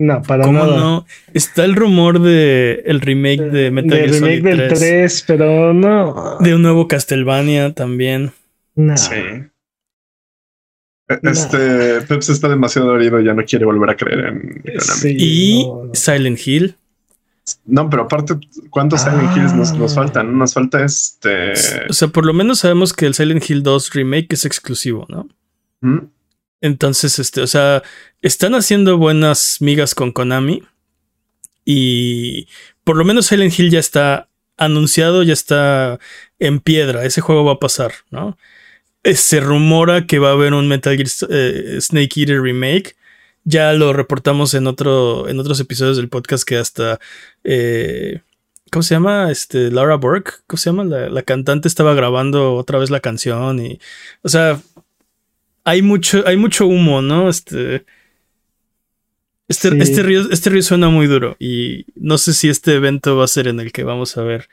No, 0.00 0.22
para 0.22 0.44
¿Cómo 0.44 0.60
nada. 0.60 0.76
no? 0.76 1.06
Está 1.34 1.64
el 1.64 1.74
rumor 1.74 2.20
de 2.20 2.84
el 2.86 3.00
remake 3.00 3.42
de 3.50 3.72
Metal 3.72 3.90
Del 3.90 4.10
Gear 4.10 4.12
remake 4.22 4.40
Solid 4.42 4.44
del 4.44 4.68
3, 4.68 4.78
3, 4.78 5.24
pero 5.26 5.74
no. 5.74 6.36
de 6.38 6.54
un 6.54 6.62
nuevo 6.62 6.86
Castlevania 6.86 7.74
también. 7.74 8.30
no. 8.76 8.96
Sí. 8.96 9.10
Este 11.08 12.02
Peps 12.02 12.28
está 12.28 12.48
demasiado 12.48 12.94
herido, 12.96 13.18
ya 13.20 13.32
no 13.34 13.44
quiere 13.44 13.64
volver 13.64 13.90
a 13.90 13.96
creer 13.96 14.26
en 14.26 14.62
Konami. 14.62 15.00
Sí, 15.00 15.16
Y 15.18 15.64
no, 15.66 15.84
no. 15.84 15.94
Silent 15.94 16.38
Hill. 16.46 16.76
No, 17.64 17.88
pero 17.88 18.02
aparte, 18.02 18.34
¿cuántos 18.68 19.06
Ah. 19.06 19.10
Silent 19.12 19.36
Hills 19.36 19.54
nos, 19.54 19.72
nos 19.72 19.94
faltan? 19.94 20.36
Nos 20.36 20.52
falta 20.52 20.84
este. 20.84 21.54
O 21.88 21.92
sea, 21.94 22.08
por 22.08 22.26
lo 22.26 22.34
menos 22.34 22.58
sabemos 22.58 22.92
que 22.92 23.06
el 23.06 23.14
Silent 23.14 23.48
Hill 23.48 23.62
2 23.62 23.90
remake 23.94 24.34
es 24.34 24.44
exclusivo, 24.44 25.06
¿no? 25.08 25.28
¿Mm? 25.80 26.08
Entonces, 26.60 27.18
este, 27.18 27.40
o 27.40 27.46
sea, 27.46 27.82
están 28.20 28.54
haciendo 28.54 28.98
buenas 28.98 29.58
migas 29.60 29.94
con 29.94 30.12
Konami. 30.12 30.62
Y 31.64 32.48
por 32.84 32.96
lo 32.96 33.04
menos 33.04 33.26
Silent 33.26 33.58
Hill 33.58 33.70
ya 33.70 33.78
está 33.78 34.28
anunciado, 34.56 35.22
ya 35.22 35.32
está 35.32 35.98
en 36.38 36.60
piedra. 36.60 37.04
Ese 37.04 37.20
juego 37.20 37.44
va 37.44 37.52
a 37.52 37.58
pasar, 37.60 37.92
¿no? 38.10 38.36
Eh, 39.08 39.14
Se 39.14 39.40
rumora 39.40 40.06
que 40.06 40.18
va 40.18 40.30
a 40.30 40.32
haber 40.32 40.52
un 40.54 40.68
Metal 40.68 40.96
Gear 40.96 41.08
eh, 41.30 41.78
Snake 41.80 42.20
Eater 42.20 42.40
remake. 42.42 42.96
Ya 43.44 43.72
lo 43.72 43.92
reportamos 43.92 44.52
en 44.54 44.66
otro, 44.66 45.28
en 45.28 45.38
otros 45.40 45.58
episodios 45.60 45.96
del 45.96 46.08
podcast 46.08 46.44
que 46.46 46.58
hasta 46.58 47.00
eh, 47.44 48.20
¿cómo 48.70 48.82
se 48.82 48.94
llama? 48.94 49.30
Este 49.30 49.70
Laura 49.70 49.96
Burke, 49.96 50.32
¿cómo 50.46 50.58
se 50.58 50.70
llama? 50.70 50.84
La, 50.84 51.08
la 51.08 51.22
cantante 51.22 51.68
estaba 51.68 51.94
grabando 51.94 52.54
otra 52.54 52.78
vez 52.78 52.90
la 52.90 53.00
canción 53.00 53.64
y, 53.64 53.80
o 54.22 54.28
sea, 54.28 54.60
hay 55.64 55.80
mucho, 55.80 56.22
hay 56.26 56.36
mucho 56.36 56.66
humo, 56.66 57.00
¿no? 57.00 57.30
Este, 57.30 57.86
este, 59.48 59.70
Sí. 59.70 59.78
este 59.80 60.02
río, 60.02 60.30
este 60.30 60.50
río 60.50 60.62
suena 60.62 60.90
muy 60.90 61.06
duro 61.06 61.36
y 61.38 61.86
no 61.94 62.18
sé 62.18 62.34
si 62.34 62.50
este 62.50 62.74
evento 62.74 63.16
va 63.16 63.24
a 63.24 63.28
ser 63.28 63.48
en 63.48 63.60
el 63.60 63.72
que 63.72 63.84
vamos 63.84 64.18
a 64.18 64.22
ver. 64.24 64.48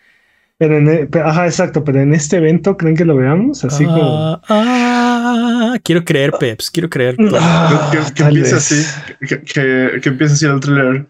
Pero 0.57 0.77
en 0.77 0.87
e- 0.87 1.05
pero- 1.07 1.27
ajá, 1.27 1.45
exacto, 1.47 1.83
pero 1.83 1.99
en 1.99 2.13
este 2.13 2.37
evento, 2.37 2.77
¿creen 2.77 2.95
que 2.95 3.03
lo 3.05 3.15
veamos? 3.17 3.63
Así 3.65 3.83
como. 3.85 4.39
Ah, 4.47 5.73
ah, 5.73 5.77
quiero 5.83 6.05
creer, 6.05 6.31
Peps, 6.39 6.71
quiero 6.71 6.89
creer. 6.89 7.17
Ah, 7.33 7.89
que, 7.91 7.97
que 7.97 8.11
tal 8.23 8.27
empiece 8.37 8.55
vez. 8.55 8.71
así, 8.71 8.85
que, 9.27 9.41
que, 9.41 9.99
que 10.01 10.09
empiece 10.09 10.33
así 10.35 10.45
el 10.45 10.59
thriller, 10.61 11.05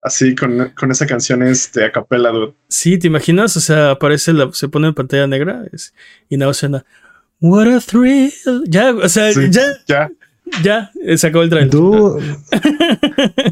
así 0.00 0.34
con, 0.36 0.70
con 0.76 0.90
esa 0.92 1.06
canción 1.06 1.42
este, 1.42 1.84
a 1.84 1.90
capela, 1.90 2.30
dude. 2.30 2.54
Sí, 2.68 2.96
¿te 2.98 3.08
imaginas? 3.08 3.56
O 3.56 3.60
sea, 3.60 3.90
aparece 3.90 4.32
la, 4.32 4.50
se 4.52 4.68
pone 4.68 4.86
en 4.88 4.94
pantalla 4.94 5.26
negra 5.26 5.64
es- 5.72 5.92
y 6.28 6.36
nada 6.36 6.50
más 6.50 6.56
suena 6.58 6.84
What 7.40 7.66
a 7.74 7.80
thrill. 7.80 8.32
Ya, 8.68 8.92
o 8.94 9.08
sea, 9.08 9.32
Sí. 9.32 9.40
ya, 9.50 9.62
Ya, 9.88 10.10
ya, 10.62 10.90
eh, 11.04 11.18
se 11.18 11.26
acabó 11.26 11.42
el 11.42 11.50
trailer. 11.50 11.70
Dude, 11.70 12.22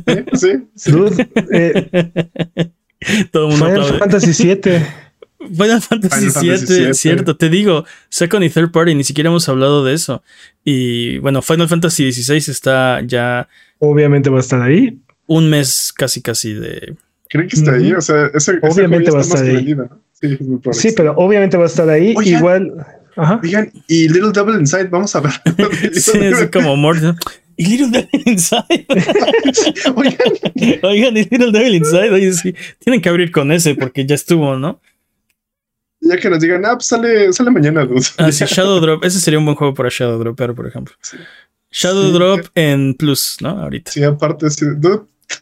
sí, 0.07 0.25
sí. 0.35 0.69
sí. 0.77 0.91
dude, 0.93 1.29
eh, 1.51 2.71
Todo 3.33 3.47
el 3.47 3.51
mundo 3.51 3.67
Final 3.67 3.81
aplaude. 3.83 3.99
Fantasy 3.99 4.45
VII. 4.47 4.73
Final 5.49 5.81
Fantasy 5.83 6.17
Final 6.31 6.33
Fantasy 6.33 6.75
VII, 6.75 6.85
VII. 6.87 6.95
cierto, 6.95 7.37
te 7.37 7.49
digo, 7.49 7.85
second 8.09 8.45
y 8.45 8.51
third 8.51 8.71
party, 8.71 8.95
ni 8.95 9.05
siquiera 9.05 9.31
hemos 9.31 9.49
hablado 9.49 9.85
de 9.85 9.95
eso. 9.95 10.23
Y 10.65 11.19
bueno, 11.19 11.43
Final 11.43 11.69
Fantasy 11.69 12.13
XVI 12.13 12.37
está 12.51 13.01
ya 13.05 13.49
Obviamente 13.79 14.31
va 14.31 14.39
a 14.39 14.41
estar 14.41 14.63
ahí. 14.63 14.99
un 15.27 15.51
mes 15.51 15.93
casi 15.97 16.21
casi 16.23 16.55
de... 16.55 16.95
¿Creen 17.29 17.49
que 17.49 17.57
está 17.57 17.73
ahí? 17.75 17.93
O 17.93 18.01
sea, 18.01 18.27
ese, 18.35 18.53
ese 18.53 18.59
Obviamente 18.63 19.11
va 19.11 19.19
a 19.19 19.23
estar 19.23 19.43
ahí. 19.43 19.57
vendido, 19.57 19.89
¿no? 19.89 20.73
Sí, 20.73 20.91
pero 20.97 21.15
obviamente 21.17 21.57
va 21.57 21.65
a 21.65 21.67
estar 21.67 21.89
ahí. 21.89 22.15
Oigan. 22.17 22.39
Igual. 22.39 22.87
Ajá. 23.17 23.41
Oigan, 23.43 23.73
y 23.89 24.09
Little 24.09 24.33
Devil 24.33 24.55
Inside, 24.61 24.85
vamos 24.89 25.15
a 25.17 25.21
ver. 25.21 25.33
Sí, 25.95 26.19
es 26.19 26.49
como 26.53 26.77
Morty. 26.77 27.07
Y 27.57 27.67
Little 27.67 27.89
Devil 27.91 28.23
Inside. 28.27 28.87
Oigan, 29.97 30.81
Oigan, 30.83 31.17
y 31.17 31.23
Little 31.25 31.53
Devil 31.53 31.75
Inside. 31.75 32.11
Oye, 32.11 32.33
sí, 32.33 32.55
tienen 32.79 33.01
que 33.01 33.09
abrir 33.09 33.31
con 33.31 33.51
ese 33.53 33.75
porque 33.75 34.07
ya 34.07 34.15
estuvo, 34.15 34.57
¿no? 34.59 34.81
Ya 36.03 36.17
que 36.19 36.29
nos 36.29 36.41
digan, 36.41 36.65
ah, 36.67 36.75
pues 36.75 36.87
sale, 36.87 37.33
sale 37.33 37.51
mañana, 37.51 37.85
dude. 37.87 38.05
Ah, 38.19 38.31
sí, 38.31 38.45
Shadow 38.47 38.81
Drop. 38.81 39.05
Ese 39.05 39.21
sería 39.21 39.39
un 39.39 39.45
buen 39.47 39.57
juego 39.57 39.73
para 39.75 39.89
Shadow 39.91 40.19
Dropper, 40.19 40.55
por 40.55 40.67
ejemplo. 40.67 40.95
Sí. 41.01 41.17
Shadow 41.71 42.07
Sí. 42.09 42.13
Drop 42.13 42.41
en 42.55 42.95
Plus, 42.95 43.37
¿no? 43.41 43.49
Ahorita. 43.51 43.91
Sí, 43.93 44.03
aparte, 44.05 44.51
sí, 44.51 44.67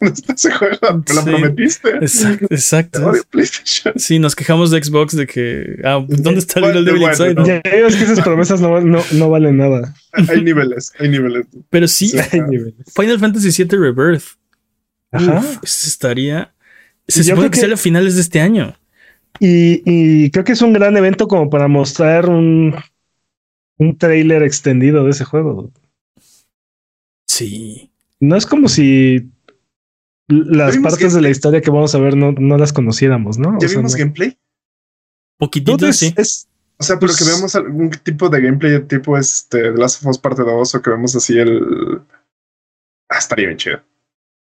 ¿Dónde 0.01 0.15
está 0.15 0.33
ese 0.35 0.53
juego? 0.53 0.77
Me 1.09 1.15
lo 1.15 1.23
Sí. 1.23 1.29
prometiste. 1.31 1.89
Exacto, 2.01 2.47
exacto. 2.51 3.13
Sí, 3.97 4.21
nos 4.21 4.37
quejamos 4.37 4.71
de 4.71 4.81
Xbox 4.85 5.17
de 5.17 5.27
que. 5.27 5.81
Ah, 5.83 6.05
¿dónde 6.07 6.39
está 6.39 6.61
el 6.61 6.85
Devil 6.85 7.01
bueno, 7.01 7.09
Inside? 7.11 7.35
no. 7.35 7.47
Ya 7.47 7.61
vimos 7.77 7.97
que 7.97 8.05
esas 8.05 8.21
promesas 8.21 8.61
no, 8.61 8.81
no, 8.81 9.03
no 9.13 9.31
valen 9.31 9.57
nada. 9.57 9.93
Hay 10.29 10.43
niveles, 10.43 10.93
hay 11.01 11.09
niveles. 11.09 11.47
Pero 11.71 11.89
sí, 11.89 12.09
Sí. 12.11 12.19
Hay 12.33 12.41
niveles. 12.43 12.75
Final 12.95 13.19
Fantasy 13.19 13.65
VII 13.65 13.77
Rebirth. 13.79 14.25
Ajá. 15.11 15.39
Uf, 15.41 15.59
ese 15.65 15.89
estaría. 15.89 16.53
Se 17.09 17.25
supone 17.25 17.47
que, 17.49 17.55
que- 17.55 17.61
sale 17.63 17.75
a 17.75 17.77
finales 17.77 18.15
de 18.15 18.21
este 18.21 18.41
año. 18.41 18.77
Y, 19.41 19.83
y 19.87 20.31
creo 20.31 20.45
que 20.45 20.53
es 20.53 20.61
un 20.63 20.73
gran 20.75 20.97
evento 20.97 21.27
como 21.27 21.49
para 21.49 21.67
mostrar 21.67 22.29
un, 22.29 22.75
un 23.79 23.97
trailer 23.99 24.43
extendido 24.43 25.05
de 25.05 25.11
ese 25.11 25.25
juego. 25.25 25.73
Sí. 27.27 27.91
No 28.21 28.37
es 28.37 28.45
como 28.47 28.69
si 28.69 29.31
las 30.29 30.77
partes 30.79 31.15
de 31.15 31.23
la 31.23 31.31
historia 31.31 31.61
que 31.61 31.71
vamos 31.71 31.95
a 31.95 31.99
ver 31.99 32.17
no, 32.17 32.33
no 32.33 32.59
las 32.59 32.73
conociéramos, 32.73 33.39
¿no? 33.39 33.57
O 33.57 33.59
¿Ya 33.61 33.69
sea, 33.69 33.79
vimos 33.79 33.93
no. 33.93 33.99
gameplay? 33.99 34.39
Poquitito, 35.39 35.87
es- 35.89 35.99
sí. 35.99 36.15
es- 36.17 36.47
O 36.79 36.83
sea, 36.83 36.99
pero 36.99 37.09
Pues- 37.13 37.19
que 37.19 37.25
veamos 37.31 37.55
algún 37.55 37.91
tipo 37.91 38.29
de 38.29 38.41
gameplay 38.41 38.83
tipo 38.87 39.17
este 39.19 39.73
The 39.73 39.79
Last 39.79 40.03
of 40.03 40.11
Us 40.11 40.19
parte 40.19 40.43
2 40.43 40.75
o 40.75 40.83
que 40.83 40.91
vemos 40.91 41.15
así 41.17 41.39
el. 41.39 42.01
Ah, 43.09 43.19
estaría 43.19 43.47
bien 43.47 43.59
chido. 43.59 43.81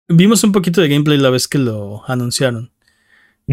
Vimos 0.07 0.43
un 0.43 0.51
poquito 0.51 0.81
de 0.81 0.89
gameplay 0.89 1.17
la 1.17 1.29
vez 1.29 1.47
que 1.47 1.57
lo 1.57 2.03
anunciaron. 2.09 2.70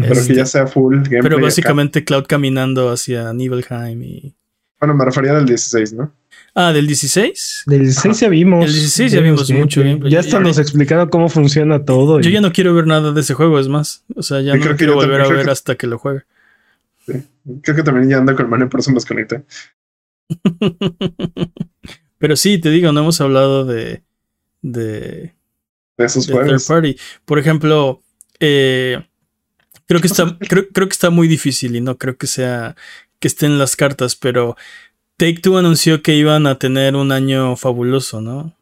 Pero 0.07 0.13
Este, 0.19 0.33
que 0.33 0.37
ya 0.37 0.45
sea 0.45 0.67
full 0.67 0.95
gameplay. 0.95 1.21
Pero 1.21 1.35
acá. 1.37 1.45
básicamente 1.45 2.03
Cloud 2.03 2.25
caminando 2.27 2.89
hacia 2.89 3.31
Nibelheim 3.33 4.01
y. 4.03 4.35
Bueno, 4.79 4.93
me 4.95 5.03
refería 5.05 5.33
del 5.33 5.45
16, 5.45 5.93
¿no? 5.93 6.13
Ah, 6.55 6.73
del 6.73 6.87
16. 6.87 7.63
del 7.67 7.79
16 7.83 8.19
ya 8.21 8.29
vimos. 8.29 8.65
El 8.65 8.71
16 8.73 9.11
ya 9.11 9.19
vimos 9.21 9.49
mucho 9.51 9.81
gameplay. 9.81 10.11
Ya 10.11 10.19
hasta 10.21 10.37
Ya- 10.37 10.39
nos 10.39 10.57
explicaron 10.57 11.09
cómo 11.09 11.29
funciona 11.29 11.83
todo. 11.85 12.19
Yo 12.21 12.29
ya 12.29 12.41
no 12.41 12.51
quiero 12.51 12.73
ver 12.73 12.87
nada 12.87 13.11
de 13.11 13.21
ese 13.21 13.33
juego, 13.33 13.59
es 13.59 13.67
más. 13.67 14.03
O 14.15 14.23
sea, 14.23 14.39
ya 14.41 14.53
Yo 14.53 14.55
no 14.55 14.61
creo 14.61 14.73
que 14.73 14.77
quiero 14.77 14.93
yo 14.93 14.97
volver 14.97 15.17
también, 15.19 15.33
a 15.33 15.35
ver 15.37 15.45
que- 15.45 15.51
hasta 15.51 15.75
que 15.75 15.87
lo 15.87 15.97
juegue. 15.99 16.21
Creo 17.61 17.75
que 17.75 17.83
también 17.83 18.09
ya 18.09 18.17
anda 18.17 18.35
con 18.35 18.45
el 18.45 18.51
mano, 18.51 18.69
por 18.69 18.79
eso 18.79 18.89
me 18.91 18.95
desconecté. 18.95 19.43
Pero 22.17 22.35
sí, 22.35 22.57
te 22.59 22.69
digo, 22.69 22.91
no 22.91 23.01
hemos 23.01 23.21
hablado 23.21 23.65
de. 23.65 24.03
de, 24.61 25.33
De 25.97 26.05
esos 26.05 26.27
de 26.27 26.33
third 26.33 26.61
party. 26.67 26.97
Por 27.25 27.39
ejemplo, 27.39 28.01
eh, 28.39 29.01
creo 29.89 29.99
que 29.99 30.07
está. 30.07 30.37
Creo, 30.47 30.69
creo 30.69 30.87
que 30.87 30.93
está 30.93 31.09
muy 31.09 31.27
difícil 31.27 31.75
y 31.75 31.81
no 31.81 31.97
creo 31.97 32.15
que 32.15 32.27
sea. 32.27 32.75
que 33.19 33.27
esté 33.27 33.47
en 33.47 33.59
las 33.59 33.75
cartas, 33.75 34.15
pero 34.15 34.55
Take 35.17 35.41
Two 35.41 35.57
anunció 35.57 36.01
que 36.01 36.15
iban 36.15 36.47
a 36.47 36.55
tener 36.57 36.95
un 36.95 37.11
año 37.11 37.57
fabuloso, 37.57 38.21
¿no? 38.21 38.55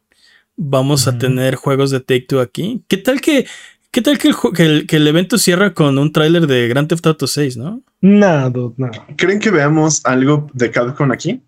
Vamos 0.56 1.06
a 1.06 1.16
tener 1.18 1.54
juegos 1.54 1.92
de 1.92 2.00
Take 2.00 2.26
Two 2.28 2.40
aquí. 2.40 2.82
¿Qué 2.88 2.96
tal 2.96 3.20
que.? 3.20 3.46
¿Qué 3.90 4.02
tal 4.02 4.18
que 4.18 4.28
el, 4.28 4.34
que 4.54 4.62
el, 4.64 4.86
que 4.86 4.96
el 4.96 5.06
evento 5.06 5.38
cierra 5.38 5.72
con 5.72 5.96
un 5.98 6.12
tráiler 6.12 6.46
de 6.46 6.68
Grand 6.68 6.88
Theft 6.88 7.06
Auto 7.06 7.26
6, 7.26 7.56
no? 7.56 7.82
No, 8.02 8.50
dude, 8.50 8.74
no. 8.76 8.90
¿Creen 9.16 9.40
que 9.40 9.50
veamos 9.50 10.04
algo 10.04 10.46
de 10.52 10.70
Capcom 10.70 11.10
aquí? 11.10 11.40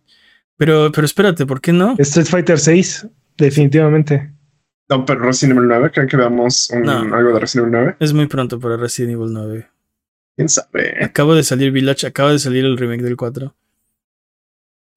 Pero, 0.56 0.90
pero 0.90 1.04
espérate, 1.04 1.44
¿por 1.44 1.60
qué 1.60 1.72
no? 1.72 1.96
Street 1.98 2.26
Fighter 2.26 2.58
6, 2.58 3.06
definitivamente. 3.36 4.32
No, 4.90 5.04
pero 5.06 5.20
Resident 5.20 5.56
Evil 5.56 5.68
9. 5.68 5.90
¿Creen 5.92 6.08
que 6.08 6.16
veamos 6.16 6.68
un- 6.70 6.82
No. 6.82 7.14
algo 7.14 7.32
de 7.32 7.40
Resident 7.40 7.68
Evil 7.68 7.80
9? 7.80 7.96
Es 8.00 8.12
muy 8.12 8.26
pronto 8.26 8.58
para 8.58 8.76
Resident 8.76 9.12
Evil 9.14 9.32
9. 9.32 9.68
¿Quién 10.36 10.48
sabe? 10.48 11.04
Acaba 11.04 11.34
de 11.34 11.42
salir 11.44 11.70
Village, 11.70 12.06
acaba 12.06 12.32
de 12.32 12.38
salir 12.38 12.64
el 12.64 12.76
remake 12.76 13.02
del 13.02 13.16
4. 13.16 13.54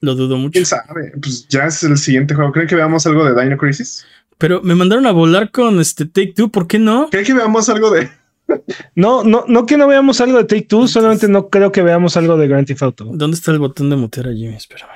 Lo 0.02 0.16
dudo 0.16 0.36
mucho. 0.38 0.54
¿Quién 0.54 0.66
sabe? 0.66 1.14
Pues 1.22 1.48
ya 1.48 1.66
es 1.66 1.84
el 1.84 1.98
siguiente 1.98 2.34
juego. 2.36 2.52
¿Creen 2.52 2.68
que 2.68 2.76
veamos 2.76 3.06
algo 3.08 3.24
de 3.24 3.42
Dino 3.42 3.58
Crisis? 3.58 4.06
Pero 4.38 4.62
me 4.64 4.76
mandaron 4.76 5.06
a 5.06 5.12
volar 5.12 5.52
con 5.52 5.80
este 5.80 6.06
Take 6.06 6.34
Two, 6.36 6.50
¿por 6.50 6.68
qué 6.68 6.80
no? 6.80 7.10
¿Creen 7.12 7.26
que 7.26 7.34
veamos 7.34 7.70
algo 7.70 7.92
de 7.92 8.10
No, 8.96 9.24
no, 9.24 9.46
no 9.48 9.66
que 9.66 9.78
no 9.78 9.88
veamos 9.88 10.20
algo 10.20 10.38
de 10.40 10.44
Take 10.46 10.64
Two, 10.64 10.88
solamente 10.88 11.28
no 11.30 11.50
creo 11.50 11.72
que 11.72 11.82
veamos 11.84 12.18
algo 12.18 12.36
de 12.36 12.48
Grand 12.48 12.68
Theft 12.68 12.82
Auto. 12.84 13.06
¿Dónde 13.14 13.36
está 13.36 13.52
el 13.52 13.60
botón 13.60 13.90
de 13.90 13.96
mutear 13.96 14.28
a 14.28 14.34
Jimmy? 14.34 14.56
Espérame. 14.56 14.90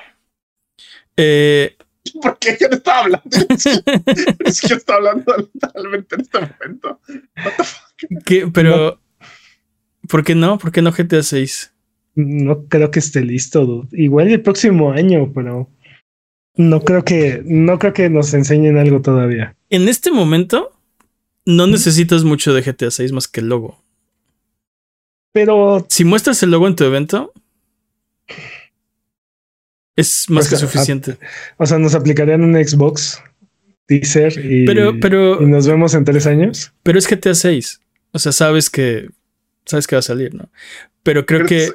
Eh, 1.15 1.76
¿Por 2.21 2.37
qué 2.39 2.57
yo 2.59 2.67
no 2.69 2.75
estaba 2.77 2.99
hablando? 2.99 3.29
es 4.45 4.61
que 4.61 4.67
yo 4.67 4.75
estaba 4.75 4.97
hablando 4.97 5.35
literalmente 5.53 6.15
en 6.15 6.21
este 6.21 6.39
momento. 6.39 6.99
What 7.37 7.53
the 7.57 7.63
fuck? 7.63 8.23
¿qué? 8.25 8.47
Pero. 8.53 8.99
¿Por 10.07 10.23
qué 10.23 10.35
no? 10.35 10.57
¿Por 10.57 10.71
qué 10.71 10.81
no 10.81 10.91
GTA 10.91 11.21
6? 11.21 11.73
No 12.15 12.65
creo 12.67 12.91
que 12.91 12.99
esté 12.99 13.21
listo, 13.21 13.65
dude. 13.65 13.89
Igual 13.91 14.29
el 14.29 14.41
próximo 14.41 14.91
año, 14.91 15.31
pero 15.33 15.69
no 16.55 16.81
creo 16.81 17.03
que, 17.03 17.41
no 17.45 17.77
creo 17.77 17.93
que 17.93 18.09
nos 18.09 18.33
enseñen 18.33 18.77
algo 18.77 19.01
todavía. 19.01 19.55
En 19.69 19.87
este 19.87 20.11
momento, 20.11 20.71
no 21.45 21.67
necesitas 21.67 22.23
mucho 22.23 22.53
de 22.53 22.61
GTA 22.61 22.89
6 22.89 23.11
más 23.11 23.27
que 23.27 23.41
el 23.41 23.49
logo. 23.49 23.83
Pero 25.33 25.85
Si 25.89 26.03
muestras 26.03 26.41
el 26.41 26.51
logo 26.51 26.67
en 26.67 26.75
tu 26.75 26.83
evento, 26.83 27.33
es 29.97 30.29
más 30.29 30.45
O 30.47 30.49
que 30.49 30.55
sea, 30.55 30.67
suficiente. 30.67 31.17
O 31.57 31.65
sea, 31.65 31.77
nos 31.79 31.93
aplicarían 31.95 32.41
un 32.43 32.53
Xbox 32.55 33.21
teaser 33.85 34.33
y, 34.45 34.65
Pero, 34.65 34.97
pero, 34.99 35.41
y 35.41 35.45
nos 35.45 35.67
vemos 35.67 35.93
en 35.93 36.05
tres 36.05 36.25
años. 36.27 36.71
pero 36.83 36.97
es 36.99 37.07
GTA 37.07 37.33
6. 37.35 37.81
O 38.11 38.19
sea, 38.19 38.31
sabes 38.31 38.69
que. 38.69 39.09
Sabes 39.65 39.85
que 39.85 39.95
va 39.95 39.99
a 39.99 40.03
salir, 40.03 40.33
¿no? 40.33 40.49
Pero 41.03 41.25
creo 41.25 41.41
que. 41.41 41.47
¿Crees 41.57 41.73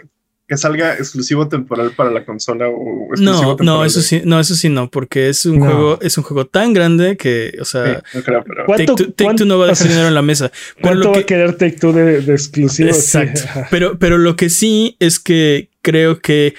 que 0.49 0.57
salga 0.59 0.95
exclusivo 0.95 1.49
temporal 1.49 1.93
para 1.93 2.11
la 2.11 2.25
consola 2.27 2.68
o 2.68 3.09
exclusivo 3.12 3.57
No, 3.61 3.64
no, 3.79 3.85
eso 3.87 4.01
de- 4.01 4.05
sí, 4.05 4.23
no, 4.25 4.39
eso 4.41 4.55
sí 4.55 4.68
no, 4.68 4.91
porque 4.91 5.29
es 5.31 5.47
un 5.47 5.59
No. 5.59 5.64
juego, 5.64 5.99
es 6.03 6.18
un 6.18 6.25
juego 6.25 6.47
tan 6.47 6.75
grande 6.75 7.16
que, 7.16 7.57
o 7.61 7.64
sea, 7.64 8.03
Sí, 8.11 8.18
no 8.18 8.23
creo, 8.25 8.45
pero 8.45 8.66
¿Cuánto- 8.66 8.95
Take 8.95 9.05
Two, 9.05 9.12
Take 9.14 9.25
cuánto- 9.25 9.45
Two 9.45 9.49
no 9.49 9.59
va 9.59 9.64
a 9.64 9.66
o 9.66 9.70
dejar 9.70 9.77
sea, 9.79 9.89
dinero 9.89 10.09
en 10.09 10.14
la 10.14 10.20
mesa. 10.23 10.51
Pero 10.77 10.83
¿Cuánto 10.83 11.05
lo 11.05 11.11
va 11.11 11.14
que, 11.14 11.20
a 11.23 11.27
querer 11.27 11.53
Take 11.57 11.77
Two 11.79 11.93
de, 11.95 12.20
de 12.20 12.33
exclusivo? 12.35 12.89
Exacto. 12.91 13.41
Pero, 13.70 13.99
pero 13.99 14.18
lo 14.18 14.37
que 14.37 14.51
sí 14.51 14.97
es 15.01 15.18
que 15.18 15.70
creo 15.81 16.18
que 16.18 16.55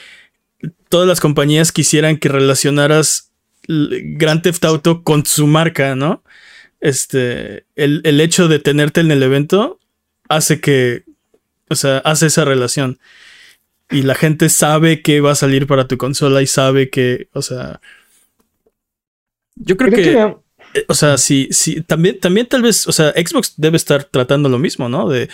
todas 0.93 1.07
las 1.07 1.19
compañías 1.19 1.71
quisieran 1.71 2.17
que 2.17 2.29
relacionaras 2.29 3.31
Grand 3.67 4.43
Theft 4.43 4.63
Auto 4.63 5.01
con 5.01 5.25
su 5.25 5.47
marca, 5.47 5.95
¿no? 5.95 6.21
Este, 6.81 7.65
el, 7.75 8.01
el 8.03 8.21
hecho 8.21 8.47
de 8.47 8.59
tenerte 8.59 9.01
en 9.01 9.09
el 9.09 9.23
evento 9.23 9.79
hace 10.29 10.61
que, 10.61 11.03
o 11.67 11.73
sea, 11.73 11.97
hace 11.97 12.27
esa 12.27 12.45
relación. 12.45 12.99
Y 13.89 14.03
la 14.03 14.13
gente 14.13 14.49
sabe 14.49 15.01
que 15.01 15.19
va 15.19 15.31
a 15.31 15.35
salir 15.35 15.65
para 15.65 15.87
tu 15.87 15.97
consola 15.97 16.43
y 16.43 16.45
sabe 16.45 16.91
que, 16.91 17.27
o 17.33 17.41
sea, 17.41 17.81
yo 19.55 19.75
creo, 19.75 19.91
Creo 19.91 20.03
que, 20.03 20.79
eh, 20.79 20.85
o 20.87 20.93
sea, 20.93 21.17
sí, 21.17 21.47
sí, 21.49 21.81
también, 21.81 22.19
también 22.19 22.45
tal 22.45 22.61
vez, 22.61 22.87
o 22.87 22.91
sea, 22.91 23.13
Xbox 23.13 23.55
debe 23.57 23.77
estar 23.77 24.03
tratando 24.03 24.47
lo 24.47 24.59
mismo, 24.59 24.89
¿no? 24.89 25.09
De, 25.09 25.27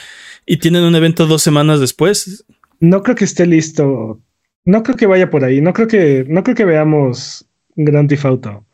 y 0.45 0.55
tienen 0.55 0.86
un 0.86 0.95
evento 0.95 1.28
dos 1.28 1.41
semanas 1.41 1.82
después. 1.82 2.45
no 2.80 3.03
creo 3.03 3.18
que 3.18 3.26
esté 3.26 3.45
listo. 3.45 4.22
No 4.66 4.84
creo 4.84 4.95
que 4.97 5.07
vaya 5.07 5.30
por 5.30 5.43
ahí. 5.43 5.62
No 5.62 5.74
creo 5.74 5.88
que, 5.88 6.26
no 6.28 6.43
creo 6.43 6.55
que 6.55 6.66
veamos 6.66 7.45
Grand 7.76 8.10
Theft 8.10 8.26
Auto. 8.26 8.66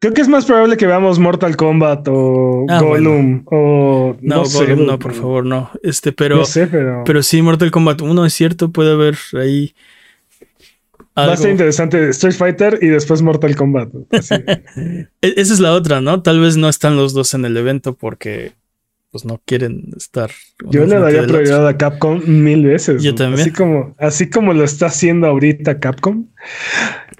Creo 0.00 0.14
que 0.14 0.20
es 0.22 0.28
más 0.28 0.44
probable 0.46 0.76
que 0.76 0.86
veamos 0.86 1.18
Mortal 1.18 1.56
Kombat 1.56 2.06
o 2.08 2.66
Ah, 2.68 2.80
Gollum 2.80 3.42
o 3.46 4.16
No, 4.20 4.36
no, 4.36 4.44
sé, 4.44 4.64
Gollum, 4.66 4.86
no, 4.86 4.98
por 4.98 5.12
favor, 5.12 5.44
no. 5.44 5.70
Este, 5.82 6.12
pero, 6.12 6.36
no 6.36 6.44
sé, 6.44 6.68
pero, 6.68 7.02
pero 7.04 7.22
sí, 7.22 7.42
Mortal 7.42 7.70
Kombat 7.72 8.00
1 8.02 8.24
es 8.24 8.32
cierto, 8.32 8.70
puede 8.70 8.92
haber 8.92 9.16
ahí. 9.34 9.74
va 11.00 11.06
a 11.14 11.22
algo. 11.24 11.34
estar 11.34 11.50
interesante 11.50 12.10
Street 12.10 12.34
Fighter 12.34 12.78
y 12.80 12.86
después 12.86 13.22
Mortal 13.22 13.56
Kombat. 13.56 13.88
Así. 14.12 14.34
E- 15.20 15.34
Esa 15.36 15.52
es 15.54 15.58
la 15.58 15.72
otra, 15.72 16.00
¿no? 16.00 16.22
Tal 16.22 16.38
vez 16.40 16.56
no 16.56 16.68
están 16.68 16.96
los 16.96 17.12
dos 17.12 17.34
en 17.34 17.44
el 17.44 17.56
evento 17.56 17.94
porque 17.96 18.52
pues 19.10 19.24
no 19.24 19.40
quieren 19.44 19.90
estar. 19.96 20.30
Yo 20.70 20.84
le 20.86 20.98
daría 20.98 21.22
prioridad 21.26 21.66
a 21.66 21.76
Capcom 21.78 22.20
mil 22.26 22.64
veces. 22.64 23.02
Yo 23.02 23.14
también. 23.14 23.40
Así 23.40 23.52
como, 23.52 23.94
así 23.98 24.28
como 24.30 24.52
lo 24.52 24.64
está 24.64 24.86
haciendo 24.86 25.26
ahorita 25.26 25.80
Capcom. 25.80 26.26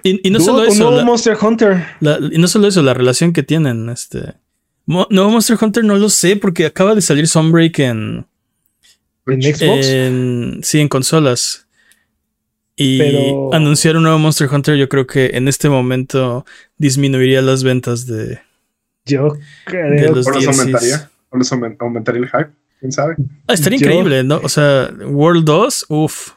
Y, 0.03 0.25
y 0.27 0.31
no 0.31 0.37
Dude, 0.39 0.45
solo 0.45 0.61
un 0.63 0.67
eso, 0.67 0.83
nuevo 0.83 0.97
la- 0.97 1.05
Monster 1.05 1.37
Hunter. 1.41 1.83
la- 1.99 2.19
y 2.31 2.37
no 2.37 2.47
solo 2.47 2.67
eso, 2.67 2.81
la 2.83 2.93
relación 2.93 3.33
que 3.33 3.43
tienen. 3.43 3.89
Este. 3.89 4.33
Mo- 4.85 5.07
Nuevo 5.09 5.29
Monster 5.31 5.57
Hunter 5.59 5.83
no 5.83 5.95
lo 5.97 6.09
sé 6.09 6.35
porque 6.35 6.65
acaba 6.65 6.95
de 6.95 7.01
salir 7.01 7.27
Sunbreak 7.27 7.79
en, 7.79 8.25
En 9.27 9.41
Xbox. 9.41 9.87
en 9.87 10.59
sí, 10.63 10.79
en 10.79 10.87
consolas. 10.87 11.65
Y 12.75 12.97
Pero- 12.99 13.53
anunciar 13.53 13.97
un 13.97 14.03
nuevo 14.03 14.19
Monster 14.19 14.47
Hunter, 14.49 14.75
yo 14.77 14.87
creo 14.87 15.05
que 15.05 15.31
en 15.33 15.47
este 15.47 15.69
momento 15.69 16.45
disminuiría 16.77 17.41
las 17.41 17.63
ventas 17.63 18.05
de. 18.05 18.39
Yo 19.05 19.37
creo 19.65 20.13
los 20.15 20.25
por 20.25 20.37
eso 20.37 20.51
DLCs. 20.51 20.59
aumentaría. 20.59 21.09
Eso 21.39 21.55
aument- 21.55 21.77
aumentaría 21.79 22.21
el 22.21 22.27
hype. 22.29 22.49
¿Quién 22.79 22.91
sabe? 22.91 23.15
Ah, 23.47 23.53
estaría 23.53 23.77
Yo- 23.79 23.85
increíble, 23.87 24.23
¿no? 24.23 24.39
O 24.43 24.49
sea, 24.49 24.89
World 25.05 25.45
2, 25.45 25.85
uff. 25.89 26.31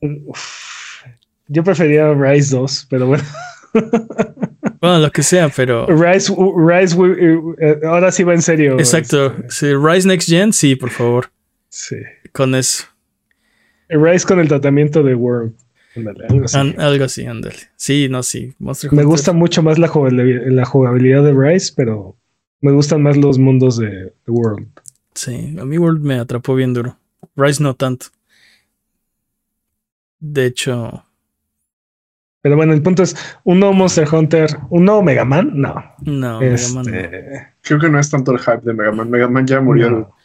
Uf. 0.00 1.02
Yo 1.48 1.62
prefería 1.62 2.12
Rise 2.14 2.56
2, 2.56 2.86
pero 2.90 3.06
bueno. 3.06 3.22
Bueno, 4.80 4.98
lo 4.98 5.10
que 5.10 5.22
sea, 5.22 5.48
pero. 5.48 5.86
Rise, 5.86 6.32
Rise, 6.56 6.96
eh, 7.58 7.78
ahora 7.86 8.12
sí 8.12 8.22
va 8.22 8.34
en 8.34 8.42
serio. 8.42 8.74
Exacto. 8.78 9.34
Este, 9.48 9.50
Sí, 9.50 9.74
Rise 9.74 10.06
Next 10.06 10.28
Gen, 10.28 10.52
sí, 10.52 10.76
por 10.76 10.90
favor. 10.90 11.30
Sí. 11.70 11.96
Con 12.32 12.54
eso. 12.54 12.84
Rise 13.88 14.26
con 14.26 14.40
el 14.40 14.48
tratamiento 14.48 15.02
de 15.02 15.14
World. 15.14 15.54
Ándale, 15.96 16.26
algo 16.28 16.44
así. 16.44 16.74
Algo 16.76 17.04
así, 17.04 17.24
ándale. 17.26 17.56
Sí, 17.76 18.08
no, 18.10 18.22
sí. 18.22 18.52
Monster 18.58 18.90
Me 18.92 18.96
Hunter. 18.98 19.06
gusta 19.06 19.32
mucho 19.32 19.62
más 19.62 19.78
la 19.78 19.88
jugabilidad 19.88 21.24
de 21.24 21.32
Rise, 21.32 21.72
pero 21.74 22.14
Me 22.64 22.72
gustan 22.72 23.02
más 23.02 23.18
los 23.18 23.38
mundos 23.38 23.76
de, 23.76 23.90
de 23.90 24.12
World. 24.26 24.66
Sí, 25.14 25.54
a 25.60 25.66
mí 25.66 25.76
World 25.76 26.02
me 26.02 26.18
atrapó 26.18 26.54
bien 26.54 26.72
duro. 26.72 26.96
Rise 27.36 27.62
no 27.62 27.74
tanto. 27.74 28.06
De 30.18 30.46
hecho, 30.46 31.04
Pero 32.40 32.56
bueno, 32.56 32.72
el 32.72 32.80
punto 32.80 33.02
es, 33.02 33.14
un 33.44 33.60
nuevo 33.60 33.74
Monster 33.74 34.08
Hunter, 34.10 34.48
un 34.70 34.86
nuevo 34.86 35.02
Mega 35.02 35.26
Man, 35.26 35.50
no. 35.54 35.74
no, 36.06 36.40
Mega 36.40 36.54
Este, 36.54 36.72
Man 36.72 36.86
no. 36.86 37.38
Creo 37.60 37.78
que 37.78 37.90
no 37.90 38.00
es 38.00 38.08
tanto 38.08 38.32
el 38.32 38.38
hype 38.38 38.62
de 38.62 38.72
Mega 38.72 38.92
Man. 38.92 39.10
Mega 39.10 39.28
Man 39.28 39.46
ya 39.46 39.60
murió. 39.60 39.90
no. 39.90 40.16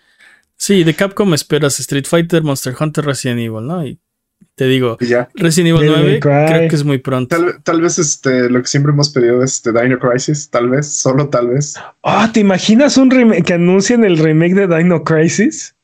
Sí, 0.56 0.86
de 0.86 0.94
Capcom 0.94 1.34
esperas 1.34 1.78
Street 1.82 2.06
Fighter, 2.08 2.42
Monster 2.42 2.74
Hunter, 2.80 3.04
Resident 3.04 3.42
Evil, 3.42 3.68
¿no? 3.68 3.86
Y 3.86 4.00
te 4.60 4.66
digo, 4.68 4.98
Y 5.00 5.06
ya. 5.06 5.30
Resident 5.36 5.70
Evil 5.70 5.90
Devil 5.90 5.96
9 6.02 6.12
May 6.12 6.20
Cry. 6.20 6.54
creo 6.58 6.70
que 6.70 6.76
es 6.76 6.84
muy 6.84 6.98
pronto. 6.98 7.34
Tal, 7.34 7.64
tal 7.64 7.80
vez 7.80 7.98
este, 7.98 8.50
lo 8.50 8.62
que 8.62 8.68
siempre 8.68 8.92
hemos 8.92 9.08
pedido 9.08 9.42
es 9.42 9.54
este 9.54 9.72
Dino 9.72 9.98
Crisis. 10.00 10.50
Tal 10.50 10.68
vez, 10.70 10.86
solo 10.86 11.30
tal 11.30 11.48
vez. 11.48 11.76
Ah, 12.04 12.30
¿te 12.34 12.42
imaginas 12.42 12.98
un 12.98 13.10
remake 13.10 13.46
que 13.46 13.54
anuncien 13.54 14.04
el 14.04 14.18
remake 14.18 14.56
de 14.56 14.68
Dino 14.68 15.06
Crisis? 15.06 15.78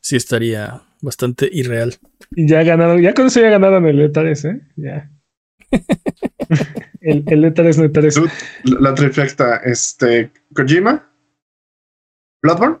Sí 0.00 0.16
estaría 0.16 0.80
bastante 1.02 1.46
irreal. 1.52 1.94
Y 2.34 2.48
ya 2.48 2.62
ganaron, 2.62 3.02
ya 3.02 3.12
con 3.12 3.26
eso 3.26 3.38
ya 3.38 3.50
ganaron 3.50 3.86
el 3.86 4.10
E3, 4.10 4.50
¿eh? 4.50 4.60
Ya. 4.76 5.10
el, 7.02 7.24
el 7.26 7.44
E3 7.44 7.76
no 7.76 7.84
E3. 7.84 8.14
Dude, 8.14 8.32
la, 8.64 8.80
la 8.80 8.94
trifecta, 8.94 9.56
este, 9.56 10.30
Kojima, 10.54 11.06
Bloodborne, 12.42 12.78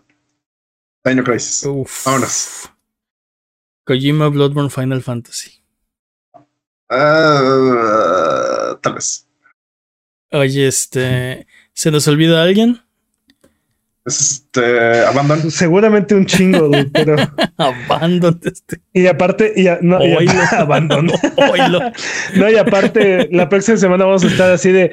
Dino 1.04 1.22
Crisis. 1.22 1.66
Uf. 1.66 2.06
Vámonos. 2.06 2.71
Kojima 3.84 4.28
Bloodborne 4.28 4.70
Final 4.70 5.02
Fantasy. 5.02 5.62
Ah, 6.88 8.78
tal 8.82 8.94
vez. 8.94 9.28
Oye, 10.30 10.66
este, 10.66 11.46
¿se 11.72 11.90
nos 11.90 12.06
olvida 12.08 12.42
alguien? 12.42 12.82
Este, 14.04 15.00
Abandon. 15.04 15.50
Seguramente 15.50 16.14
un 16.14 16.26
chingo, 16.26 16.62
dude, 16.68 16.90
pero. 16.92 17.14
Abandon 17.56 18.40
este. 18.42 18.80
Y 18.92 19.06
aparte, 19.06 19.52
y, 19.54 19.68
a- 19.68 19.78
no, 19.80 20.04
y 20.04 20.12
Oilo. 20.16 21.80
No, 22.36 22.50
y 22.50 22.56
aparte, 22.56 23.28
la 23.30 23.48
próxima 23.48 23.76
semana 23.76 24.04
vamos 24.04 24.24
a 24.24 24.26
estar 24.26 24.50
así 24.50 24.72
de. 24.72 24.90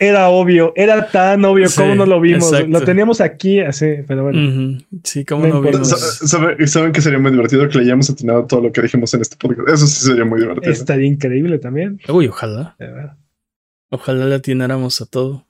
Era 0.00 0.28
obvio, 0.28 0.72
era 0.76 1.08
tan 1.08 1.44
obvio, 1.44 1.68
Sí, 1.68 1.76
¿cómo 1.80 1.94
no 1.94 2.04
lo 2.06 2.20
vimos? 2.20 2.52
exacto. 2.52 2.68
Lo 2.68 2.80
teníamos 2.84 3.20
aquí, 3.20 3.60
así, 3.60 3.86
pero 4.06 4.24
bueno. 4.24 4.78
Sí, 5.04 5.24
cómo 5.24 5.46
No 5.46 5.54
no 5.54 5.60
vimos. 5.62 5.88
Sa- 5.88 6.26
sabe- 6.26 6.56
y 6.58 6.66
¿Saben 6.66 6.92
que 6.92 7.00
sería 7.00 7.18
muy 7.18 7.30
divertido 7.30 7.68
que 7.68 7.78
le 7.78 7.84
hayamos 7.84 8.10
atinado 8.10 8.44
todo 8.46 8.60
lo 8.62 8.72
que 8.72 8.82
dijimos 8.82 9.14
en 9.14 9.20
este 9.22 9.36
podcast? 9.36 9.68
Eso 9.68 9.86
sí 9.86 10.04
sería 10.06 10.24
muy 10.24 10.40
divertido. 10.40 10.72
Estaría 10.72 11.06
increíble 11.06 11.58
también. 11.58 12.00
Uy, 12.08 12.26
ojalá. 12.28 12.74
de 12.78 12.86
verdad. 12.86 13.16
Ojalá 13.90 14.26
le 14.26 14.34
atináramos 14.34 15.00
a 15.00 15.06
todo. 15.06 15.46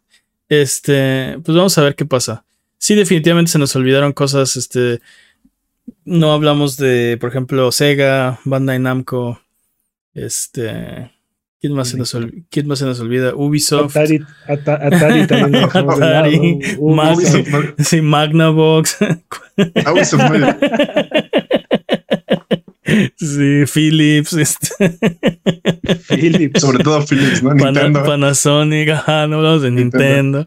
Este, 0.49 1.37
pues 1.45 1.57
vamos 1.57 1.77
a 1.79 1.83
ver 1.83 1.95
qué 1.95 2.05
pasa. 2.05 2.45
Sí, 2.79 2.95
definitivamente 2.95 3.51
se 3.51 3.59
nos 3.59 3.75
olvidaron 3.77 4.13
cosas. 4.13 4.57
Este, 4.57 5.01
no 6.05 6.33
hablamos 6.33 6.77
de, 6.77 7.17
por 7.21 7.31
ejemplo, 7.31 7.71
Sega, 7.73 8.39
Bandai 8.45 8.79
Namco. 8.79 9.41
Este, 10.15 11.11
¿quién 11.61 11.75
más, 11.75 11.89
se 11.89 11.97
nos, 11.97 12.15
ol- 12.15 12.45
¿quién 12.51 12.67
más 12.67 12.79
se 12.79 12.85
nos 12.85 12.99
olvida? 13.01 13.35
Ubisoft. 13.35 13.97
Atari, 13.97 14.21
Ata- 14.49 14.87
Atari 14.87 15.27
también. 15.27 15.65
Atari, 15.73 16.59
Ubisoft. 16.79 17.75
Sí, 17.79 18.01
Magnavox. 18.01 18.97
Ah, 19.85 19.93
Ubisoft, 19.93 20.23
sí, 23.17 23.65
Philips. 23.73 24.33
Este, 24.33 24.99
Philips. 26.09 26.61
Sobre 26.61 26.79
todo 26.83 27.05
Philips, 27.07 27.43
¿no? 27.43 27.55
Nintendo. 27.55 28.03
Panasonic. 28.05 28.89
Ajá, 28.91 29.27
no 29.27 29.37
hablamos 29.37 29.63
de 29.63 29.71
Nintendo. 29.71 30.47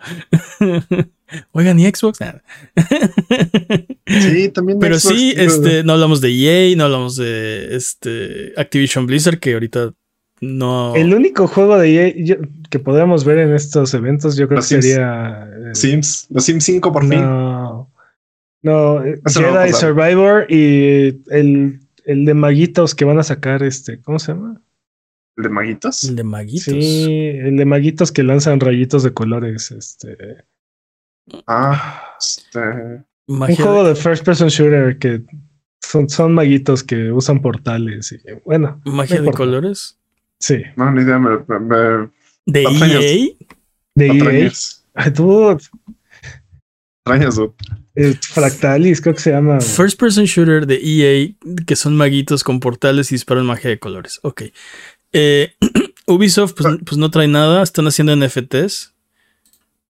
Oigan, 1.52 1.80
¿y 1.80 1.86
Xbox? 1.90 2.20
Nada. 2.22 2.44
Sí, 4.08 4.50
también. 4.50 4.80
Pero 4.80 5.00
Xbox, 5.00 5.16
sí, 5.16 5.34
este, 5.38 5.84
no 5.84 5.94
hablamos 5.94 6.22
de 6.22 6.30
EA, 6.32 6.76
no 6.76 6.86
hablamos 6.86 7.16
de 7.16 7.76
este 7.76 8.54
Activision 8.58 9.06
Blizzard, 9.08 9.40
que 9.40 9.54
ahorita 9.54 9.94
no. 10.42 10.96
El 10.96 11.14
único 11.14 11.48
juego 11.48 11.78
de 11.78 11.90
EA 12.10 12.14
yo- 12.18 12.36
que 12.70 12.80
podemos 12.80 13.24
ver 13.26 13.40
en 13.40 13.54
estos 13.54 13.94
eventos, 13.94 14.36
yo 14.38 14.48
creo 14.48 14.58
Los 14.58 14.68
que 14.70 14.82
Sims. 14.82 14.86
sería. 14.86 15.50
eh, 15.72 15.76
Sims. 15.76 16.28
Los 16.30 16.44
Sims 16.46 16.64
5 16.64 16.92
por 16.92 17.04
fin. 17.08 17.22
No. 17.22 17.92
No, 18.64 19.04
Eso 19.04 19.42
Jedi. 19.42 19.74
Survivor 19.74 20.46
y 20.50 21.20
el, 21.32 21.80
el 22.06 22.26
de 22.26 22.34
Maguitos 22.36 22.94
que 22.94 23.06
van 23.06 23.18
a 23.18 23.24
sacar, 23.24 23.64
este, 23.64 24.00
¿cómo 24.02 24.20
se 24.20 24.34
llama? 24.34 24.62
¿El 25.38 25.44
de 25.46 25.50
Maguitos? 25.50 26.04
El 26.04 26.16
de 26.16 26.24
Maguitos. 26.24 26.64
Sí, 26.66 27.32
el 27.42 27.58
de 27.58 27.66
Maguitos 27.66 28.12
que 28.12 28.22
lanzan 28.24 28.60
rayitos 28.60 29.02
de 29.04 29.14
colores, 29.14 29.72
este. 29.72 30.16
Ah, 31.48 32.16
este. 32.20 33.04
Un 33.28 33.40
juego 33.56 33.84
de, 33.84 33.90
de 33.90 33.96
first 33.96 34.26
person 34.26 34.50
shooter 34.50 34.98
que 35.00 35.24
son, 35.82 36.10
son 36.10 36.34
maguitos 36.34 36.84
que 36.84 37.12
usan 37.12 37.42
portales 37.42 38.12
y 38.12 38.18
bueno, 38.46 38.82
magia 38.86 39.18
no 39.20 39.24
de 39.26 39.32
colores. 39.32 39.98
sí, 40.40 40.62
No, 40.76 40.92
ni 40.92 41.02
idea. 41.04 41.18
Me, 41.20 41.38
me, 41.48 41.60
me 41.60 42.10
De 42.46 42.64
Patrañas. 42.64 43.04
EA. 43.04 43.28
de 43.96 44.08
EA. 44.08 44.14
patrañas. 44.14 44.86
Ay, 44.94 45.12
Dude, 45.12 45.64
Patrañas, 47.04 47.36
dude. 47.36 47.54
el 47.96 48.16
Fractalis 48.18 49.02
creo 49.02 49.16
que 49.16 49.22
se 49.22 49.32
llama. 49.32 49.62
First 49.62 50.00
person 50.00 50.26
shooter 50.26 50.66
de 50.68 50.80
EA, 50.84 51.34
que 51.66 51.76
son 51.76 51.96
maguitos 51.96 52.44
con 52.44 52.60
portales 52.60 53.12
y 53.12 53.16
disparan 53.16 53.46
magia 53.46 53.70
de 53.70 53.80
colores. 53.80 54.20
Ok. 54.24 54.44
Eh, 55.14 55.54
Ubisoft, 56.08 56.54
pues, 56.58 56.76
pues 56.86 56.98
no 56.98 57.10
trae 57.12 57.28
nada, 57.28 57.64
están 57.64 57.88
haciendo 57.88 58.16
NFTs. 58.16 58.91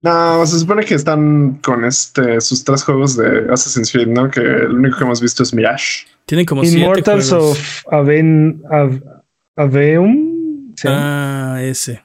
No, 0.02 0.44
se 0.46 0.58
supone 0.58 0.84
que 0.84 0.94
están 0.94 1.60
con 1.62 1.84
este 1.84 2.40
sus 2.40 2.64
tres 2.64 2.82
juegos 2.82 3.16
de 3.16 3.46
Assassin's 3.52 3.92
Creed, 3.92 4.08
¿no? 4.08 4.28
Que 4.30 4.40
el 4.40 4.72
único 4.72 4.98
que 4.98 5.04
hemos 5.04 5.20
visto 5.20 5.42
es 5.44 5.54
Mirage. 5.54 6.06
Tienen 6.26 6.44
como 6.44 6.62
siete 6.64 6.78
Immortals 6.80 7.28
juegos. 7.30 7.58
of 7.86 7.92
Aven, 7.94 8.62
Av- 8.70 9.00
Aveum. 9.56 10.72
¿se 10.76 10.88
llama? 10.88 11.54
Ah, 11.56 11.62
ese. 11.62 12.02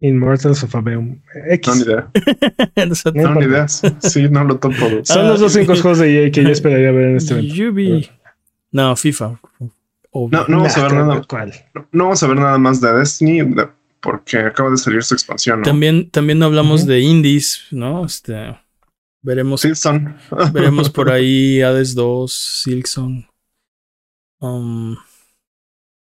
Immortals 0.00 0.64
of 0.64 0.74
Aveum. 0.74 1.20
X. 1.50 1.68
No, 1.68 1.74
ni 1.76 1.82
idea. 1.82 2.10
No 3.14 3.22
No, 3.34 3.34
ni 3.40 3.46
idea. 3.46 3.68
Sí, 3.68 4.28
no 4.28 4.44
lo 4.44 4.58
topo. 4.58 4.74
Son 5.04 5.20
Ah, 5.20 5.28
los 5.28 5.40
dos 5.40 5.52
cinco 5.52 5.74
juegos 5.76 5.98
de 6.00 6.24
EA 6.24 6.30
que 6.32 6.42
yo 6.42 6.48
esperaría 6.50 6.90
ver 6.90 7.04
en 7.10 7.16
este 7.16 7.34
evento. 7.34 7.54
Yubi. 7.54 8.10
No, 8.72 8.96
FIFA. 8.96 9.38
Obvio. 10.10 10.38
No, 10.40 10.44
no 10.48 10.56
vamos 10.58 10.76
a 10.76 10.82
ver 10.82 10.92
Nah, 10.92 11.06
nada. 11.06 11.22
¿Cuál? 11.28 11.52
No, 11.74 11.86
no 11.92 12.04
vamos 12.04 12.22
a 12.22 12.26
ver 12.26 12.36
nada 12.36 12.58
más 12.58 12.80
de 12.80 12.92
Destiny 12.94 13.42
de- 13.42 13.68
porque 14.02 14.38
acaba 14.38 14.70
de 14.70 14.76
salir 14.76 15.02
su 15.02 15.14
expansión, 15.14 15.60
¿no? 15.60 15.64
También, 15.64 16.10
también 16.10 16.38
no 16.38 16.46
hablamos 16.46 16.84
de 16.86 17.00
indies, 17.00 17.62
¿no? 17.70 18.04
Este. 18.04 18.58
Veremos, 19.22 19.60
Sí, 19.60 19.74
son. 19.74 20.16
veremos 20.52 20.90
por 20.90 21.10
ahí 21.10 21.62
Hades 21.62 21.94
2, 21.94 22.32
Silksong, 22.64 23.24
um, 24.40 24.96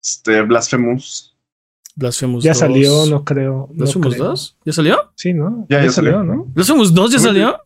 Este, 0.02 0.41
Blasphemous. 0.43 1.36
Blasphemous 1.95 2.43
Ya 2.45 2.52
2. 2.52 2.60
salió, 2.60 3.06
no 3.08 3.26
creo. 3.26 3.68
no 3.72 3.76
¿Blasphemous 3.76 4.14
creo. 4.16 4.28
2? 4.30 4.58
¿Ya 4.66 4.74
salió? 4.74 5.12
Sí, 5.16 5.34
¿no? 5.34 5.66
Ya, 5.70 5.84
ya 5.84 5.91
salió. 5.91 6.24
¿no? 6.24 6.45
¿Blasphemous 6.45 6.93
2 6.93 7.12
ya 7.12 7.20
salió? 7.20 7.60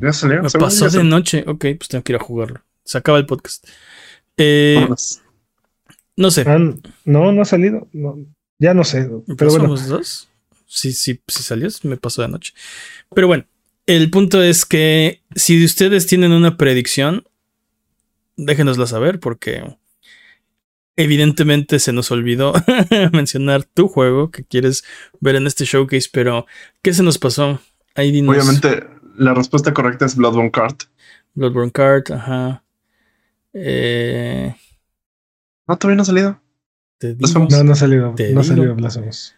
Ya 0.00 0.12
salió. 0.14 0.42
Me 0.42 0.48
pasó 0.50 0.80
ya 0.80 0.84
de 0.86 0.90
salió. 0.92 1.04
noche. 1.04 1.44
Ok, 1.46 1.66
pues 1.76 1.88
tengo 1.88 2.02
que 2.02 2.12
ir 2.12 2.16
a 2.16 2.22
jugarlo. 2.24 2.62
Se 2.84 2.96
acaba 2.96 3.18
el 3.18 3.26
podcast. 3.26 3.66
Eh, 4.38 4.88
no 6.16 6.30
sé. 6.30 6.44
Ah, 6.46 6.58
no, 7.04 7.32
no 7.32 7.42
ha 7.42 7.44
salido. 7.44 7.86
No, 7.92 8.16
ya 8.58 8.74
no 8.74 8.84
sé. 8.84 9.08
Pero 9.36 9.50
bueno, 9.50 9.68
¿Blasphemous 9.68 9.88
2? 9.88 10.28
Sí, 10.66 10.92
sí, 10.92 11.20
sí 11.26 11.42
salió. 11.42 11.68
Me 11.82 11.96
pasó 11.96 12.22
de 12.22 12.28
noche. 12.28 12.52
Pero 13.14 13.26
bueno, 13.26 13.44
el 13.86 14.10
punto 14.10 14.42
es 14.42 14.64
que 14.64 15.22
si 15.34 15.64
ustedes 15.64 16.06
tienen 16.06 16.32
una 16.32 16.56
predicción, 16.56 17.24
déjenosla 18.36 18.86
saber 18.86 19.20
porque 19.20 19.76
evidentemente 20.96 21.78
se 21.78 21.92
nos 21.92 22.10
olvidó 22.10 22.52
mencionar 23.12 23.64
tu 23.64 23.88
juego 23.88 24.30
que 24.30 24.44
quieres 24.44 24.84
ver 25.20 25.36
en 25.36 25.46
este 25.46 25.64
showcase, 25.64 26.08
pero 26.12 26.46
¿qué 26.82 26.92
se 26.94 27.02
nos 27.02 27.18
pasó? 27.18 27.60
Ahí 27.94 28.10
dinos. 28.10 28.34
Obviamente, 28.34 28.86
la 29.16 29.34
respuesta 29.34 29.72
correcta 29.72 30.06
es 30.06 30.16
Bloodborne 30.16 30.50
Kart. 30.50 30.84
Bloodborne 31.34 31.70
Kart, 31.70 32.10
ajá. 32.10 32.62
Eh, 33.52 34.54
No, 35.68 35.78
todavía 35.78 35.96
no 35.96 36.02
ha 36.02 36.06
salido. 36.06 36.40
Te 36.98 37.08
digo. 37.08 37.18
Blasphemous. 37.18 37.52
no, 37.52 37.64
no 37.64 37.72
ha 37.72 37.76
salido. 37.76 38.14
Te 38.16 38.32
No 38.32 38.40
ha 38.40 38.44
salido 38.44 38.74
Blasphemous. 38.74 39.34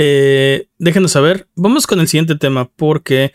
Eh, 0.00 0.68
déjenos 0.78 1.10
saber. 1.10 1.48
Vamos 1.56 1.88
con 1.88 1.98
el 1.98 2.06
siguiente 2.06 2.36
tema 2.36 2.68
porque 2.70 3.32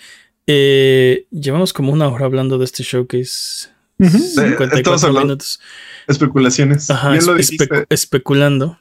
eh, 0.48 1.26
llevamos 1.30 1.74
como 1.74 1.92
una 1.92 2.08
hora 2.08 2.24
hablando 2.26 2.58
de 2.58 2.64
este 2.64 2.84
showcase. 2.84 3.68
Ujú. 4.00 4.18
54 4.18 4.78
estamos 4.78 5.04
hablando- 5.04 5.28
minutos. 5.28 5.60
Especulaciones. 6.08 6.90
Ajá, 6.90 7.12
Bien 7.12 7.26
lo 7.26 7.34
espe- 7.34 7.38
dijiste. 7.38 7.66
especu- 7.66 7.86
especulando. 7.90 8.80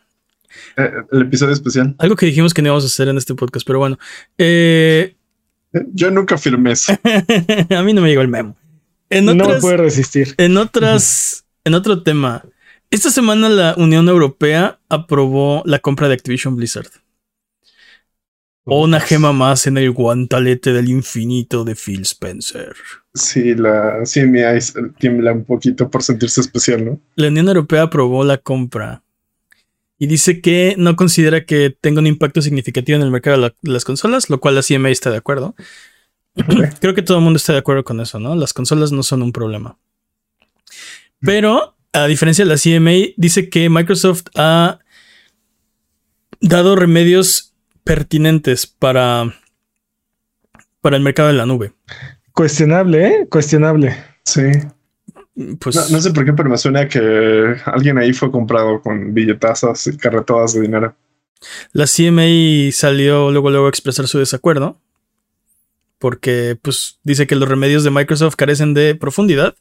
eh, 0.77 0.91
el 1.11 1.23
episodio 1.23 1.53
especial. 1.55 1.97
Algo 1.99 2.15
que 2.15 2.27
dijimos 2.27 2.55
que 2.55 2.63
no 2.63 2.69
íbamos 2.69 2.85
a 2.85 2.87
hacer 2.87 3.09
en 3.09 3.19
este 3.19 3.35
podcast, 3.35 3.67
pero 3.67 3.81
bueno. 3.81 3.99
Yo 5.93 6.11
nunca 6.13 6.39
firmé 6.39 6.73
eso. 6.73 6.93
a 7.77 7.83
mí 7.83 7.93
no 7.95 8.01
me 8.01 8.09
llegó 8.11 8.23
el 8.23 8.29
memo. 8.29 8.57
En 9.11 9.25
No 9.25 9.35
me 9.35 9.43
otras, 9.43 9.61
puede 9.61 9.79
resistir. 9.79 10.35
en 10.39 10.57
otras, 10.57 11.45
en 11.65 11.75
otro 11.75 12.03
tema. 12.05 12.45
Esta 12.93 13.09
semana 13.09 13.49
la 13.49 13.75
Unión 13.79 14.07
Europea 14.11 14.79
aprobó 14.91 15.63
la 15.65 15.79
compra 15.79 16.09
de 16.09 16.15
Activision 16.15 16.57
Blizzard. 16.57 16.91
O 18.65 18.83
una 18.85 19.01
gema 19.01 19.33
más 19.33 19.67
en 19.67 19.79
el 19.79 19.91
guantalete 19.93 20.75
del 20.75 20.91
infinito 20.91 21.65
de 21.65 21.75
Phil 21.75 22.03
Spencer. 22.03 22.75
Sí, 23.15 23.55
la 23.55 24.03
CMI 24.05 24.93
tiembla 24.99 25.33
un 25.33 25.47
poquito 25.47 25.89
por 25.89 26.03
sentirse 26.03 26.43
especial, 26.43 26.85
¿no? 26.85 27.01
La 27.17 27.29
Unión 27.29 27.49
Europea 27.49 27.85
aprobó 27.85 28.25
la 28.25 28.37
compra 28.37 29.03
y 29.99 30.07
dice 30.07 30.43
que 30.43 30.75
no 30.77 30.95
considera 30.95 31.47
que 31.47 31.75
tenga 31.81 32.01
un 32.01 32.07
impacto 32.07 32.43
significativo 32.43 32.97
en 32.97 33.03
el 33.03 33.11
mercado 33.11 33.41
de, 33.41 33.55
las 33.63 33.87
consolas, 33.87 34.29
lo 34.29 34.39
cual 34.39 34.55
la 34.55 34.63
CMA 34.63 34.91
está 34.91 35.11
de 35.11 35.17
acuerdo. 35.17 35.55
Creo 36.81 36.95
que 36.95 37.03
todo 37.03 37.17
el 37.17 37.25
mundo 37.25 37.39
está 37.39 37.55
de 37.55 37.61
acuerdo 37.61 37.85
con 37.85 38.01
eso, 38.01 38.21
¿no? 38.21 38.37
Las 38.37 38.53
consolas 38.53 38.93
no 38.93 39.03
son 39.03 39.23
un 39.23 39.33
problema. 39.33 39.79
Pero, 41.21 41.75
a 41.93 42.07
diferencia 42.07 42.45
de 42.45 42.51
la 42.51 42.57
CMA, 42.57 43.13
dice 43.17 43.49
que 43.49 43.69
Microsoft 43.69 44.25
ha 44.35 44.79
dado 46.41 46.77
remedios 46.77 47.55
pertinentes 47.85 48.67
para, 48.67 49.35
para 50.81 50.97
el 50.97 51.03
mercado 51.03 51.29
de 51.29 51.35
la 51.35 51.47
nube. 51.47 51.73
Cuestionable, 52.33 53.07
¿eh? 53.07 53.27
Cuestionable. 53.29 53.97
Sí. 54.25 54.43
Pues, 55.59 55.91
no, 55.91 56.01
sé 56.01 56.11
por 56.13 56.25
qué, 56.25 56.33
pero 56.33 56.51
me 56.51 56.59
suena 56.59 56.89
que 56.89 57.57
alguien 57.65 57.99
ahí 57.99 58.13
fue 58.13 58.31
comprado 58.31 58.81
con 58.81 59.15
billetazos 59.15 59.87
y 59.87 59.97
carretadas 59.97 60.55
de 60.55 60.63
dinero. 60.63 60.95
La 61.73 61.87
CMA 61.87 62.71
salió 62.73 63.31
luego, 63.31 63.51
luego 63.51 63.67
a 63.67 63.71
expresar 63.71 64.07
su 64.07 64.19
desacuerdo 64.19 64.79
porque 66.03 66.59
pues 66.61 66.99
dice 67.05 67.29
que 67.29 67.37
los 67.37 67.49
remedios 67.49 67.85
de 67.85 67.93
Microsoft 67.93 68.35
carecen 68.35 68.75
de 68.75 68.97
profundidad 68.97 69.55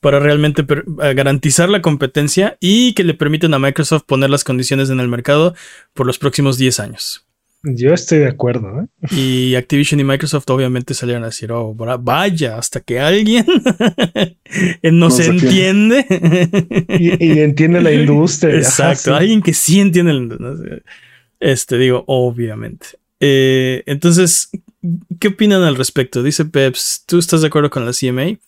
para 0.00 0.18
realmente 0.18 0.66
garantizar 1.14 1.68
la 1.68 1.82
competencia 1.82 2.56
y 2.58 2.94
que 2.94 3.04
le 3.04 3.14
permiten 3.14 3.54
a 3.54 3.60
Microsoft 3.60 4.02
poner 4.04 4.28
las 4.28 4.42
condiciones 4.42 4.90
en 4.90 4.98
el 4.98 5.06
mercado 5.06 5.54
por 5.92 6.04
los 6.04 6.18
próximos 6.18 6.58
10 6.58 6.80
años. 6.80 7.28
Yo 7.62 7.94
estoy 7.94 8.18
de 8.18 8.26
acuerdo. 8.26 8.80
¿eh? 8.80 9.14
Y 9.14 9.54
Activision 9.54 10.00
y 10.00 10.04
Microsoft 10.04 10.50
obviamente 10.50 10.94
salieron 10.94 11.22
a 11.22 11.26
decir, 11.26 11.52
oh, 11.52 11.76
vaya, 11.76 12.58
hasta 12.58 12.80
que 12.80 12.98
alguien 12.98 13.46
no, 14.82 15.10
se 15.12 15.26
entiende. 15.26 16.04
y, 16.88 17.38
entiende 17.38 17.80
la 17.80 17.92
industria. 17.92 18.56
Exacto, 18.56 19.14
alguien 19.14 19.42
que 19.42 19.54
sí 19.54 19.78
entiende 19.78 20.12
la 20.12 20.18
industria. 20.18 20.82
Este, 21.38 21.78
digo, 21.78 22.02
obviamente. 22.08 22.86
Eh, 23.20 23.84
entonces, 23.86 24.50
¿qué 25.18 25.28
opinan 25.28 25.62
al 25.62 25.76
respecto? 25.76 26.22
Dice 26.22 26.44
Peps, 26.44 27.04
¿tú 27.06 27.18
estás 27.18 27.40
de 27.40 27.48
acuerdo 27.48 27.70
con 27.70 27.84
la 27.84 27.92
CMA? 27.92 28.38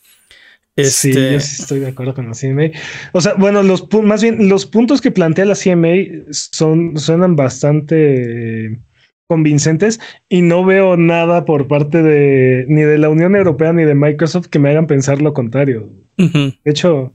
Sí, 0.77 1.13
yo 1.13 1.21
este, 1.21 1.41
sí 1.41 1.63
estoy 1.63 1.81
de 1.81 1.89
acuerdo 1.89 2.15
con 2.15 2.27
la 2.27 2.35
CMA. 2.35 2.79
O 3.13 3.21
sea, 3.21 3.35
bueno, 3.35 3.63
los 3.63 3.89
más 4.03 4.23
bien 4.23 4.49
los 4.49 4.67
puntos 4.67 5.01
que 5.01 5.11
plantea 5.11 5.47
la 5.47 5.55
CMA 5.55 6.27
son 6.31 6.99
suenan 6.99 7.35
bastante 7.35 8.79
convincentes 9.27 9.99
y 10.29 10.43
no 10.43 10.65
veo 10.65 10.97
nada 10.97 11.47
por 11.47 11.67
parte 11.67 12.03
de 12.03 12.67
ni 12.69 12.83
de 12.83 12.99
la 12.99 13.09
Unión 13.09 13.35
Europea 13.35 13.73
ni 13.73 13.85
de 13.85 13.95
Microsoft 13.95 14.49
que 14.49 14.59
me 14.59 14.71
hagan 14.71 14.87
pensar 14.87 15.23
lo 15.23 15.33
contrario. 15.33 15.91
De 16.17 16.57
hecho, 16.65 17.15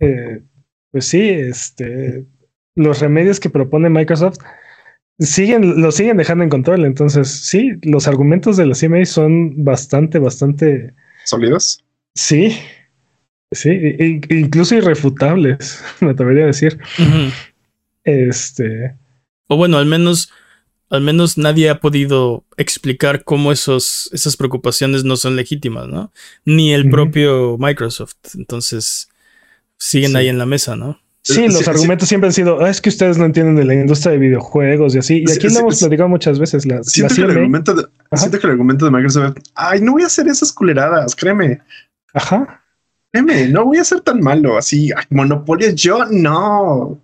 eh, 0.00 0.42
pues 0.90 1.06
sí, 1.06 1.20
este, 1.22 2.24
los 2.74 3.00
remedios 3.00 3.40
que 3.40 3.50
propone 3.50 3.88
Microsoft 3.88 4.38
siguen, 5.18 5.80
lo 5.80 5.92
siguen 5.92 6.16
dejando 6.16 6.44
en 6.44 6.50
control. 6.50 6.84
Entonces, 6.84 7.28
sí, 7.28 7.72
los 7.82 8.06
argumentos 8.06 8.56
de 8.56 8.66
la 8.66 8.74
CMA 8.74 9.04
son 9.04 9.64
bastante, 9.64 10.18
bastante 10.18 10.94
sólidos. 11.24 11.84
Sí, 12.14 12.58
sí, 13.52 13.70
incluso 14.30 14.74
irrefutables, 14.74 15.84
me 16.00 16.10
atrevería 16.10 16.44
a 16.44 16.48
decir. 16.48 16.78
Este. 18.04 18.96
O 19.48 19.56
bueno, 19.56 19.78
al 19.78 19.86
menos 19.86 20.32
al 20.90 21.02
menos 21.02 21.36
nadie 21.36 21.68
ha 21.68 21.80
podido 21.80 22.44
explicar 22.56 23.24
cómo 23.24 23.52
esos, 23.52 24.08
esas 24.12 24.36
preocupaciones 24.36 25.04
no 25.04 25.16
son 25.16 25.36
legítimas, 25.36 25.86
¿no? 25.86 26.12
Ni 26.44 26.72
el 26.72 26.88
propio 26.88 27.58
Microsoft. 27.58 28.16
Entonces, 28.34 29.10
siguen 29.76 30.16
ahí 30.16 30.28
en 30.28 30.38
la 30.38 30.46
mesa, 30.46 30.76
¿no? 30.76 31.00
Sí, 31.34 31.46
los 31.46 31.68
argumentos 31.68 32.08
siempre 32.08 32.28
han 32.28 32.32
sido, 32.32 32.64
ah, 32.64 32.70
es 32.70 32.80
que 32.80 32.88
ustedes 32.88 33.18
no 33.18 33.26
entienden 33.26 33.54
de 33.54 33.64
la 33.64 33.74
industria 33.74 34.12
de 34.12 34.18
videojuegos 34.18 34.94
y 34.94 34.98
así. 34.98 35.24
Y 35.26 35.30
aquí 35.30 35.48
lo 35.48 35.60
hemos 35.60 35.78
platicado 35.78 36.08
muchas 36.08 36.38
veces. 36.38 36.64
La, 36.64 36.82
siento, 36.82 37.14
que 37.14 37.20
el 37.20 37.30
argumento 37.30 37.74
de, 37.74 37.86
siento 38.14 38.38
que 38.38 38.46
el 38.46 38.52
argumento 38.52 38.86
de 38.86 38.90
Microsoft, 38.90 39.36
ay, 39.54 39.82
no 39.82 39.92
voy 39.92 40.04
a 40.04 40.06
hacer 40.06 40.26
esas 40.26 40.52
culeradas, 40.52 41.14
créeme. 41.14 41.60
Ajá. 42.14 42.64
Créeme, 43.12 43.48
no 43.48 43.66
voy 43.66 43.76
a 43.76 43.84
ser 43.84 44.00
tan 44.00 44.20
malo 44.20 44.56
así. 44.56 44.90
Monopolio 45.10 45.70
yo 45.72 46.06
no. 46.06 46.98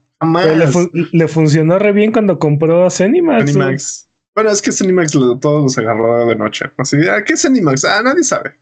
Le, 1.12 1.29
funcionó 1.29 1.79
re 1.79 1.93
bien 1.93 2.11
cuando 2.11 2.39
compró 2.39 2.89
Cenimax. 2.91 3.45
Cenimax. 3.45 4.09
Bueno, 4.35 4.51
es 4.51 4.62
que 4.62 4.72
Cenimax 4.72 5.12
todos 5.12 5.62
los 5.62 5.77
agarró 5.77 6.27
de 6.27 6.37
noche. 6.37 6.64
Así, 6.79 6.97
¿a 7.07 7.22
qué 7.22 7.35
es 7.35 7.43
Cenimax? 7.43 7.85
Ah, 7.85 8.01
nadie 8.03 8.25
sabe. 8.25 8.55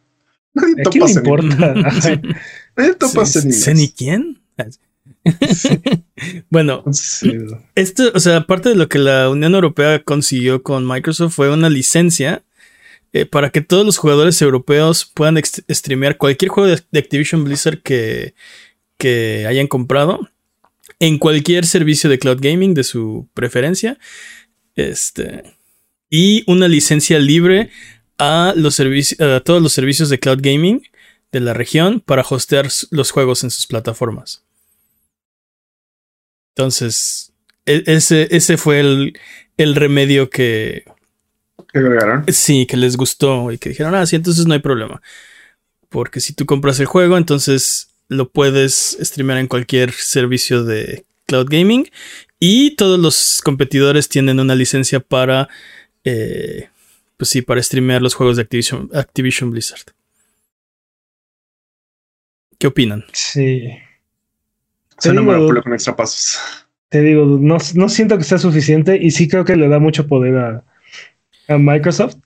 Nadie 0.55 0.75
topa 0.83 1.07
le 1.07 1.13
importa? 1.13 1.75
Nadie 2.77 2.95
topa 2.95 3.25
Cenimax. 3.25 3.65
¿Ceni 3.65 3.89
quién? 3.97 4.41
bueno, 6.50 6.84
esto, 7.74 8.12
o 8.14 8.20
sea, 8.20 8.38
aparte 8.38 8.70
de 8.70 8.76
lo 8.76 8.88
que 8.88 8.98
la 8.98 9.28
Unión 9.30 9.55
Europea 9.55 10.03
consiguió 10.03 10.62
con 10.62 10.86
Microsoft 10.86 11.34
fue 11.34 11.50
una 11.50 11.68
licencia 11.68 12.44
eh, 13.12 13.26
para 13.26 13.50
que 13.50 13.61
todos 13.61 13.84
los 13.84 13.98
jugadores 13.98 14.40
europeos 14.40 15.05
puedan 15.05 15.38
streamear 15.70 16.16
cualquier 16.16 16.50
juego 16.50 16.68
de, 16.68 16.98
Activision 16.98 17.44
Blizzard 17.44 17.82
que, 17.82 18.34
que 18.96 19.46
hayan 19.46 19.66
comprado 19.66 20.30
en 20.98 21.18
cualquier 21.18 21.66
servicio 21.66 22.09
de 22.09 22.18
cloud 22.18 22.38
gaming 22.40 22.74
de 22.74 22.84
su 22.84 23.28
preferencia. 23.34 23.98
Este. 24.76 25.42
Y 26.09 26.44
una 26.46 26.68
licencia 26.68 27.18
libre 27.18 27.70
a, 28.18 28.55
los 28.57 28.78
a 28.80 29.40
todos 29.40 29.62
los 29.62 29.72
servicios 29.72 30.09
de 30.09 30.20
cloud 30.20 30.38
gaming 30.40 30.82
de 31.32 31.40
la 31.40 31.55
región 31.55 32.00
para 32.00 32.22
hostear 32.22 32.68
los 32.90 33.11
juegos 33.11 33.42
en 33.42 33.50
sus 33.50 33.66
plataformas. 33.66 34.41
Entonces, 36.55 37.32
e, 37.66 37.82
ese, 37.86 38.28
ese 38.30 38.57
fue 38.57 38.80
el, 38.80 39.18
el 39.57 39.74
remedio 39.74 40.30
que. 40.30 40.84
¿Que 41.72 41.78
agregaron? 41.78 42.24
Sí, 42.28 42.66
que 42.66 42.76
les 42.76 42.96
gustó 42.96 43.50
y 43.50 43.59
que 43.59 43.70
dijeron, 43.70 43.94
ah, 43.94 44.05
sí, 44.07 44.16
entonces 44.16 44.46
no 44.46 44.55
hay 44.55 44.61
problema. 44.61 45.00
Porque 45.88 46.20
si 46.20 46.34
tú 46.34 46.44
compras 46.46 46.78
el 46.80 46.86
juego, 46.86 47.16
entonces 47.16 47.88
lo 48.09 48.30
puedes 48.30 48.98
streamear 49.00 49.38
en 49.38 49.46
cualquier 49.46 49.92
servicio 49.92 50.64
de 50.64 51.05
cloud 51.26 51.46
gaming 51.48 51.90
y 52.38 52.76
todos 52.76 52.98
los 52.98 53.40
competidores 53.42 54.09
tienen 54.09 54.40
una 54.40 54.55
licencia 54.55 55.00
para, 55.00 55.48
eh, 56.05 56.68
pues 57.16 57.30
sí, 57.30 57.40
para 57.40 57.62
streamear 57.62 58.03
los 58.03 58.14
juegos 58.14 58.36
de 58.36 58.42
Activision, 58.42 58.90
Activision 58.92 59.50
Blizzard. 59.50 59.94
¿Qué 62.59 62.66
opinan? 62.66 63.05
Sí. 63.12 63.70
Se 64.99 65.12
monopolio 65.12 65.62
con 65.62 65.72
extra 65.72 65.97
pasos. 65.97 66.38
Te 66.88 67.01
digo, 67.01 67.24
no, 67.24 67.59
no, 67.74 67.88
siento 67.88 68.18
que 68.18 68.24
sea 68.24 68.38
suficiente 68.38 68.99
y 69.01 69.11
sí 69.11 69.26
creo 69.26 69.45
que 69.45 69.57
le 69.57 69.68
da 69.68 69.78
mucho 69.78 70.07
poder 70.07 70.36
a, 70.36 70.64
a 71.49 71.59
Microsoft. 71.59 72.16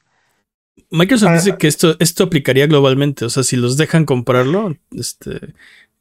Microsoft 0.91 1.31
ah, 1.31 1.35
dice 1.35 1.57
que 1.59 1.69
esto, 1.69 1.97
esto 1.99 2.25
aplicaría 2.25 2.67
globalmente. 2.67 3.25
O 3.25 3.31
sea, 3.31 3.43
si 3.43 3.57
los 3.57 3.77
dejan 3.77 4.05
comprarlo, 4.05 4.77
este, 4.93 5.55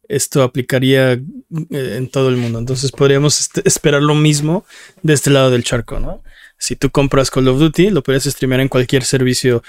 esto 0.08 0.44
aplicaría 0.44 1.14
eh, 1.14 1.22
en 1.70 2.10
todo 2.10 2.30
el 2.30 2.38
mundo. 2.38 2.60
Entonces 2.60 2.92
podríamos 2.92 3.40
este, 3.40 3.62
esperar 3.66 4.02
lo 4.02 4.16
mismo 4.16 4.66
de 5.02 5.14
este 5.14 5.30
lado 5.30 5.52
del 5.52 5.64
charco, 5.64 6.00
¿no? 6.00 6.24
Si 6.58 6.76
tú 6.76 6.90
compras 6.90 7.32
Call 7.32 7.48
of 7.48 7.60
Duty, 7.60 7.90
lo 7.90 8.02
podrías 8.02 8.24
streamear 8.24 8.62
en 8.62 8.70
cualquier 8.70 9.04
servicio 9.04 9.62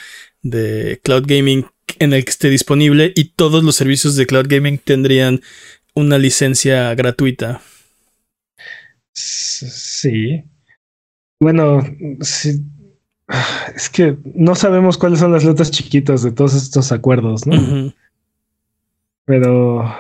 de 0.43 1.01
cloud 1.03 1.25
gaming 1.27 1.67
en 1.99 2.13
el 2.13 2.25
que 2.25 2.31
esté 2.31 2.49
disponible 2.49 3.13
y 3.15 3.33
todos 3.37 3.65
los 3.65 3.77
servicios 3.77 4.17
de 4.17 4.27
cloud 4.27 4.47
gaming 4.49 4.79
tendrían 4.79 5.43
una 5.97 6.19
licencia 6.19 6.95
gratuita. 6.95 7.61
Sí. 9.13 10.45
Bueno, 11.41 11.83
sí, 12.21 12.63
es 13.75 13.89
que 13.91 14.17
no 14.35 14.55
sabemos 14.55 14.97
cuáles 14.99 15.19
son 15.19 15.33
las 15.33 15.45
letras 15.45 15.71
chiquitas 15.71 16.23
de 16.23 16.33
todos 16.33 16.55
estos 16.55 16.93
acuerdos, 16.93 17.47
¿no? 17.47 17.93
Pero 19.25 19.93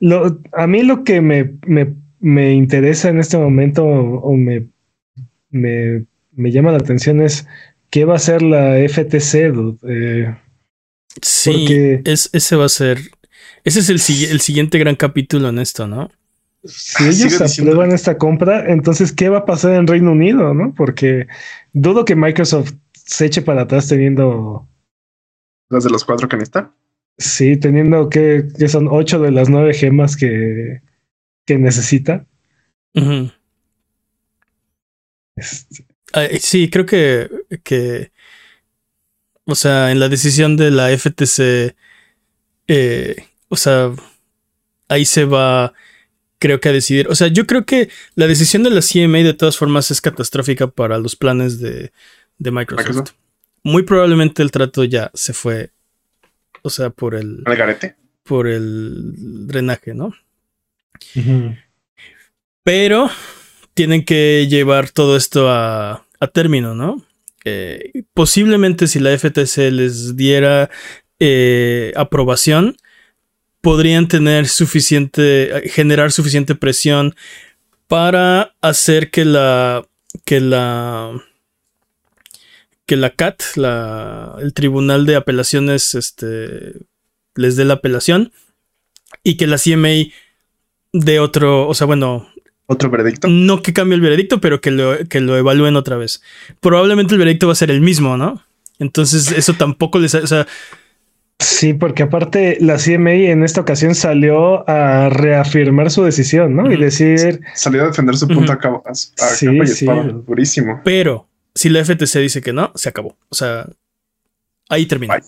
lo, 0.00 0.40
a 0.52 0.66
mí 0.66 0.82
lo 0.82 1.04
que 1.04 1.20
me, 1.20 1.54
me, 2.20 2.52
interesa 2.52 3.08
en 3.08 3.18
este 3.18 3.38
momento 3.38 3.84
o, 3.84 4.36
me, 4.36 4.66
me, 5.50 6.06
llama 6.36 6.72
la 6.72 6.78
atención 6.78 7.22
es 7.22 7.46
qué 7.90 8.04
va 8.04 8.16
a 8.16 8.20
ser 8.20 8.42
la 8.42 8.76
FTC. 8.86 9.34
Eh, 9.88 10.36
sí, 11.22 11.66
es, 12.04 12.28
ese 12.32 12.56
va 12.56 12.66
a 12.66 12.70
ser. 12.70 12.98
Ese 13.66 13.80
es 13.80 13.88
el, 13.88 14.30
el 14.30 14.40
siguiente 14.40 14.78
gran 14.78 14.94
capítulo 14.94 15.48
en 15.48 15.58
esto, 15.58 15.88
¿no? 15.88 16.08
Si 16.64 17.02
ah, 17.02 17.08
ellos 17.08 17.40
aprueban 17.40 17.90
esta 17.90 18.16
compra, 18.16 18.70
entonces, 18.70 19.12
¿qué 19.12 19.28
va 19.28 19.38
a 19.38 19.44
pasar 19.44 19.72
en 19.72 19.88
Reino 19.88 20.12
Unido? 20.12 20.54
¿no? 20.54 20.72
Porque 20.72 21.26
dudo 21.72 22.04
que 22.04 22.14
Microsoft 22.14 22.74
se 22.92 23.26
eche 23.26 23.42
para 23.42 23.62
atrás 23.62 23.88
teniendo. 23.88 24.68
¿Las 25.68 25.82
de 25.82 25.90
los 25.90 26.04
cuatro 26.04 26.28
que 26.28 26.36
necesitan? 26.36 26.72
Sí, 27.18 27.56
teniendo 27.56 28.08
que, 28.08 28.46
que, 28.56 28.68
son 28.68 28.86
ocho 28.88 29.18
de 29.18 29.32
las 29.32 29.48
nueve 29.48 29.74
gemas 29.74 30.16
que, 30.16 30.80
que 31.44 31.58
necesita. 31.58 32.24
Uh 32.94 33.30
sí, 36.38 36.70
creo 36.70 36.86
que, 36.86 37.28
que, 37.64 38.12
o 39.44 39.56
sea, 39.56 39.90
en 39.90 39.98
la 39.98 40.08
decisión 40.08 40.56
de 40.56 40.70
la 40.70 40.96
FTC, 40.96 41.74
eh, 42.68 43.16
o 43.48 43.56
sea, 43.56 43.92
ahí 44.88 45.04
se 45.04 45.24
va, 45.24 45.72
creo 46.38 46.60
que 46.60 46.68
a 46.68 46.72
decidir. 46.72 47.08
O 47.08 47.14
sea, 47.14 47.28
yo 47.28 47.46
creo 47.46 47.64
que 47.64 47.88
la 48.14 48.26
decisión 48.26 48.62
de 48.62 48.70
la 48.70 48.80
CMA 48.80 49.18
de 49.18 49.34
todas 49.34 49.56
formas 49.56 49.90
es 49.90 50.00
catastrófica 50.00 50.66
para 50.68 50.98
los 50.98 51.16
planes 51.16 51.60
de, 51.60 51.92
de 52.38 52.50
Microsoft. 52.50 53.12
Muy 53.62 53.82
probablemente 53.82 54.42
el 54.42 54.50
trato 54.50 54.84
ya 54.84 55.10
se 55.14 55.32
fue, 55.32 55.70
o 56.62 56.70
sea, 56.70 56.90
por 56.90 57.14
el... 57.14 57.42
¿El 57.44 57.56
garete? 57.56 57.96
Por 58.22 58.46
el 58.46 59.46
drenaje, 59.46 59.94
¿no? 59.94 60.14
Pero 62.62 63.10
tienen 63.74 64.04
que 64.04 64.46
llevar 64.48 64.90
todo 64.90 65.16
esto 65.16 65.50
a, 65.50 66.06
término, 66.32 66.74
¿no? 66.74 67.04
Eh, 67.44 68.02
posiblemente 68.14 68.88
si 68.88 68.98
la 68.98 69.16
FTC 69.16 69.70
les 69.70 70.16
diera 70.16 70.70
eh, 71.20 71.92
aprobación, 71.94 72.76
podrían 73.66 74.06
tener 74.06 74.46
suficiente, 74.46 75.64
generar 75.72 76.12
suficiente 76.12 76.54
presión 76.54 77.16
para 77.88 78.54
hacer 78.60 79.10
que 79.10 79.24
la, 79.24 79.84
que 80.24 80.38
la, 80.38 81.20
que 82.86 82.94
la 82.94 83.10
CAT, 83.10 83.42
la, 83.56 84.36
el 84.40 84.54
Tribunal 84.54 85.04
de 85.04 85.16
Apelaciones, 85.16 85.96
este, 85.96 86.74
les 87.34 87.56
dé 87.56 87.64
la 87.64 87.74
apelación 87.74 88.30
y 89.24 89.36
que 89.36 89.48
la 89.48 89.58
CMA 89.58 90.12
de 90.92 91.18
otro, 91.18 91.66
o 91.66 91.74
sea, 91.74 91.88
bueno, 91.88 92.28
otro 92.66 92.88
veredicto. 92.88 93.26
No 93.26 93.62
que 93.62 93.72
cambie 93.72 93.96
el 93.96 94.00
veredicto, 94.00 94.40
pero 94.40 94.60
que 94.60 94.70
lo, 94.70 94.96
que 95.08 95.20
lo 95.20 95.36
evalúen 95.36 95.74
otra 95.74 95.96
vez. 95.96 96.22
Probablemente 96.60 97.14
el 97.14 97.18
veredicto 97.18 97.48
va 97.48 97.54
a 97.54 97.56
ser 97.56 97.72
el 97.72 97.80
mismo, 97.80 98.16
¿no? 98.16 98.44
Entonces, 98.78 99.32
eso 99.32 99.54
tampoco 99.54 99.98
les. 99.98 100.14
O 100.14 100.26
sea. 100.28 100.46
Sí, 101.38 101.74
porque 101.74 102.02
aparte 102.02 102.58
la 102.60 102.76
CMA 102.76 103.12
en 103.12 103.44
esta 103.44 103.60
ocasión 103.60 103.94
salió 103.94 104.68
a 104.68 105.08
reafirmar 105.10 105.90
su 105.90 106.02
decisión, 106.02 106.56
¿no? 106.56 106.70
Y 106.70 106.76
decir. 106.76 107.40
Salió 107.54 107.82
a 107.82 107.86
defender 107.88 108.16
su 108.16 108.26
punto 108.26 108.52
a, 108.52 108.58
cabo, 108.58 108.82
sí, 108.92 109.66
sí. 109.66 109.86
durísimo. 110.26 110.80
Pero 110.84 111.28
si 111.54 111.68
la 111.68 111.84
FTC 111.84 112.18
dice 112.18 112.40
que 112.40 112.52
no, 112.52 112.72
se 112.74 112.88
acabó. 112.88 113.16
O 113.28 113.34
sea, 113.34 113.66
ahí 114.68 114.86
termina. 114.86 115.20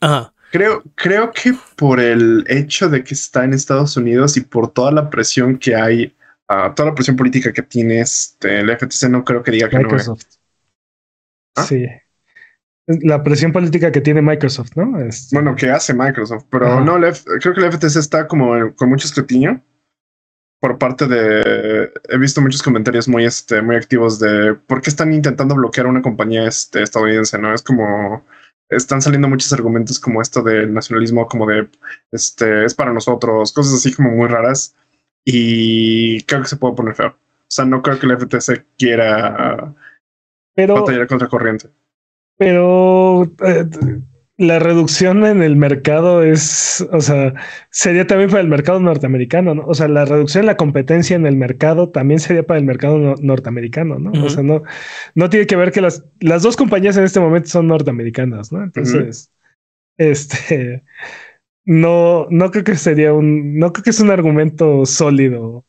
Ajá. 0.00 0.32
Creo, 0.50 0.82
creo 0.94 1.32
que 1.32 1.54
por 1.76 1.98
el 1.98 2.44
hecho 2.48 2.88
de 2.88 3.02
que 3.02 3.14
está 3.14 3.44
en 3.44 3.54
Estados 3.54 3.96
Unidos 3.96 4.36
y 4.36 4.40
por 4.42 4.72
toda 4.72 4.92
la 4.92 5.10
presión 5.10 5.58
que 5.58 5.74
hay 5.74 6.14
toda 6.46 6.90
la 6.90 6.94
presión 6.94 7.16
política 7.16 7.52
que 7.52 7.62
tiene 7.62 8.00
este, 8.00 8.60
el 8.60 8.70
FTC, 8.70 9.08
no 9.08 9.24
creo 9.24 9.42
que 9.42 9.50
diga 9.50 9.68
que 9.68 9.78
Microsoft. 9.78 10.22
no. 11.56 11.62
¿Ah? 11.62 11.64
Sí. 11.64 11.86
La 12.86 13.22
presión 13.22 13.52
política 13.52 13.90
que 13.90 14.00
tiene 14.00 14.20
Microsoft, 14.20 14.72
¿no? 14.76 15.00
Este, 15.00 15.34
bueno, 15.34 15.56
que 15.56 15.70
hace 15.70 15.94
Microsoft, 15.94 16.44
pero 16.50 16.80
no, 16.80 16.96
creo 17.40 17.54
que 17.54 17.60
el 17.60 17.72
FTC 17.72 17.96
está 17.96 18.28
como 18.28 18.74
con 18.74 18.90
mucho 18.90 19.06
escrutinio 19.06 19.62
por 20.60 20.78
parte 20.78 21.06
de. 21.06 21.92
He 22.08 22.18
visto 22.18 22.40
muchos 22.40 22.62
comentarios 22.62 23.08
muy, 23.08 23.24
este, 23.24 23.62
muy 23.62 23.76
activos 23.76 24.18
de 24.18 24.54
por 24.54 24.80
qué 24.80 24.90
están 24.90 25.12
intentando 25.12 25.54
bloquear 25.54 25.86
una 25.86 26.02
compañía 26.02 26.46
este, 26.46 26.82
estadounidense, 26.82 27.38
¿no? 27.38 27.52
Es 27.52 27.62
como. 27.62 28.24
Están 28.70 29.02
saliendo 29.02 29.28
muchos 29.28 29.52
argumentos 29.52 30.00
como 30.00 30.22
esto 30.22 30.42
del 30.42 30.72
nacionalismo, 30.72 31.28
como 31.28 31.46
de 31.46 31.68
este 32.10 32.64
es 32.64 32.74
para 32.74 32.94
nosotros, 32.94 33.52
cosas 33.52 33.74
así 33.74 33.92
como 33.92 34.10
muy 34.10 34.26
raras 34.26 34.74
y 35.24 36.22
creo 36.22 36.42
que 36.42 36.48
se 36.48 36.56
puede 36.56 36.74
poner 36.74 36.94
feo. 36.94 37.08
O 37.08 37.46
sea, 37.48 37.64
no 37.64 37.82
creo 37.82 37.98
que 37.98 38.06
el 38.06 38.18
FTC 38.18 38.64
quiera 38.78 39.74
pero, 40.54 40.74
batallar 40.74 41.06
contra 41.06 41.28
corriente. 41.28 41.68
Pero 42.36 43.32
eh, 43.44 43.66
la 44.36 44.58
reducción 44.58 45.24
en 45.24 45.42
el 45.42 45.56
mercado 45.56 46.22
es, 46.22 46.86
o 46.90 47.00
sea, 47.00 47.34
sería 47.70 48.06
también 48.06 48.30
para 48.30 48.42
el 48.42 48.48
mercado 48.48 48.80
norteamericano, 48.80 49.54
¿no? 49.54 49.64
O 49.66 49.74
sea, 49.74 49.86
la 49.88 50.04
reducción 50.04 50.42
en 50.42 50.46
la 50.46 50.56
competencia 50.56 51.14
en 51.14 51.26
el 51.26 51.36
mercado 51.36 51.90
también 51.90 52.18
sería 52.18 52.44
para 52.44 52.58
el 52.58 52.64
mercado 52.64 53.14
norteamericano, 53.20 53.98
¿no? 53.98 54.24
O 54.24 54.28
sea, 54.28 54.42
no, 54.42 54.62
no 55.14 55.30
tiene 55.30 55.46
que 55.46 55.56
ver 55.56 55.70
que 55.70 55.80
las, 55.80 56.04
las 56.20 56.42
dos 56.42 56.56
compañías 56.56 56.96
en 56.96 57.04
este 57.04 57.20
momento 57.20 57.48
son 57.48 57.68
norteamericanas, 57.68 58.52
¿no? 58.52 58.62
Entonces, 58.64 59.30
este 59.96 60.82
no, 61.64 62.26
no 62.30 62.50
creo 62.50 62.64
que 62.64 62.76
sería 62.76 63.12
un, 63.12 63.58
no 63.58 63.72
creo 63.72 63.84
que 63.84 63.90
es 63.90 64.00
un 64.00 64.10
argumento 64.10 64.84
sólido. 64.84 65.64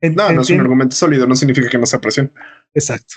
no, 0.00 0.32
no 0.32 0.40
es 0.40 0.50
un 0.50 0.60
argumento 0.60 0.96
sólido, 0.96 1.26
no 1.26 1.36
significa 1.36 1.68
que 1.68 1.78
no 1.78 1.86
sea 1.86 2.00
presión. 2.00 2.32
Exacto. 2.74 3.16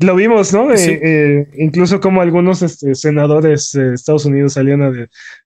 Lo 0.00 0.14
vimos, 0.14 0.52
¿no? 0.52 0.72
Eh, 0.72 1.00
eh, 1.02 1.48
incluso 1.58 2.00
como 2.00 2.22
algunos 2.22 2.62
este, 2.62 2.94
senadores 2.94 3.72
de 3.72 3.94
Estados 3.94 4.24
Unidos 4.24 4.54
salían 4.54 4.82
a, 4.82 4.92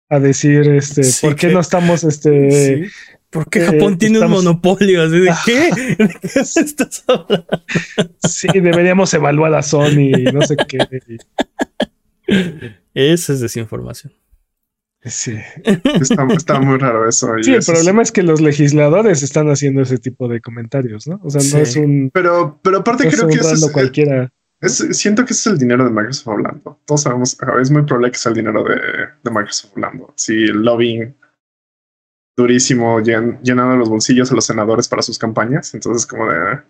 a 0.08 0.20
decir, 0.20 0.68
este, 0.68 1.02
¿por 1.20 1.34
qué 1.34 1.48
no 1.48 1.60
estamos, 1.60 2.04
este, 2.04 2.88
¿Por 3.30 3.50
qué 3.50 3.62
Japón 3.62 3.94
eh, 3.94 3.96
tiene 3.96 4.20
un 4.20 4.30
monopolio? 4.30 5.10
¿De 5.10 5.28
qué? 5.44 5.70
¿De 5.98 6.08
qué 6.20 6.40
estás 6.40 7.02
hablando? 7.08 7.46
Sí, 8.22 8.46
deberíamos 8.54 9.12
evaluar 9.12 9.54
a 9.54 9.62
Sony, 9.62 10.12
no 10.32 10.42
sé 10.42 10.56
qué. 10.68 10.78
Esa 12.94 13.32
es 13.32 13.40
desinformación. 13.40 14.12
Sí. 15.04 15.36
Está, 15.64 16.60
muy 16.60 16.78
raro 16.78 17.08
eso. 17.08 17.28
Sí, 17.42 17.52
el 17.52 17.62
problema 17.64 18.02
es 18.02 18.12
que 18.12 18.22
los 18.22 18.40
legisladores 18.40 19.22
están 19.22 19.50
haciendo 19.50 19.82
ese 19.82 19.98
tipo 19.98 20.28
de 20.28 20.40
comentarios, 20.40 21.06
¿no? 21.06 21.20
O 21.22 21.28
sea, 21.28 21.42
no 21.42 21.62
es 21.62 21.76
un. 21.76 22.10
Pero, 22.14 22.60
pero 22.62 22.78
aparte 22.78 23.08
creo 23.08 23.26
que 23.26 23.34
es, 23.34 23.70
cualquiera. 23.70 24.32
Siento 24.68 25.24
que 25.24 25.32
es 25.32 25.46
el 25.46 25.58
dinero 25.58 25.84
de 25.84 25.90
Microsoft 25.90 26.28
hablando. 26.28 26.78
Todos 26.84 27.02
sabemos, 27.02 27.36
es 27.60 27.70
muy 27.70 27.82
probable 27.82 28.10
que 28.10 28.18
sea 28.18 28.30
el 28.30 28.36
dinero 28.36 28.64
de, 28.64 29.30
Microsoft 29.30 29.72
hablando. 29.74 30.12
Si 30.16 30.44
el 30.44 30.62
lobbying 30.62 31.14
durísimo 32.36 33.00
llenando 33.00 33.76
los 33.76 33.88
bolsillos 33.88 34.30
a 34.32 34.34
los 34.34 34.46
senadores 34.46 34.88
para 34.88 35.02
sus 35.02 35.18
campañas. 35.18 35.74
Entonces, 35.74 36.06
como 36.06 36.30
de. 36.30 36.60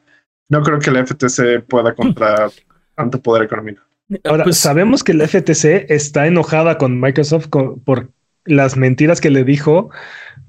No 0.50 0.62
creo 0.62 0.78
que 0.78 0.90
la 0.90 1.04
FTC 1.06 1.64
pueda 1.66 1.94
contra 1.94 2.50
tanto 2.94 3.20
poder 3.20 3.44
económico. 3.44 3.82
Ahora, 4.24 4.44
pues, 4.44 4.58
sabemos 4.58 5.02
que 5.02 5.14
la 5.14 5.26
FTC 5.26 5.86
está 5.88 6.26
enojada 6.26 6.76
con 6.76 7.00
Microsoft 7.00 7.48
por 7.48 8.10
las 8.44 8.76
mentiras 8.76 9.22
que 9.22 9.30
le 9.30 9.44
dijo 9.44 9.90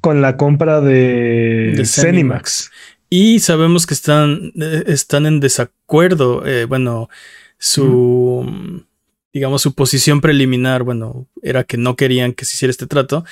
con 0.02 0.22
la 0.22 0.36
compra 0.36 0.82
de, 0.82 1.74
de 1.78 1.86
Cenimax. 1.86 2.72
Y 3.10 3.40
sabemos 3.40 3.88
que 3.88 3.94
están, 3.94 4.52
eh, 4.56 4.84
están 4.88 5.26
en 5.26 5.40
desacuerdo. 5.86 6.46
Eh, 6.46 6.66
bueno, 6.66 7.10
su, 7.58 8.84
digamos, 9.34 9.62
su 9.62 9.74
posición 9.74 10.22
preliminar, 10.22 10.84
bueno, 10.84 11.28
era 11.42 11.64
que 11.64 11.78
no 11.78 11.96
querían 11.96 12.34
que 12.34 12.46
se 12.46 12.56
hiciera 12.56 12.72
este 12.72 12.88
trato 12.88 13.24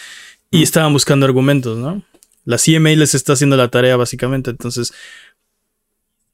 y 0.52 0.64
estaban 0.64 0.94
buscando 0.94 1.26
argumentos, 1.26 1.78
¿no? 1.78 2.04
La 2.46 2.58
CMA 2.58 2.90
les 2.92 3.16
está 3.16 3.34
haciendo 3.34 3.58
la 3.58 3.70
tarea 3.70 3.96
básicamente, 3.96 4.52
entonces 4.52 4.94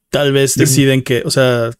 tal 0.09 0.31
vez 0.31 0.55
deciden 0.55 1.03
que, 1.03 1.21
o 1.25 1.31
sea, 1.31 1.71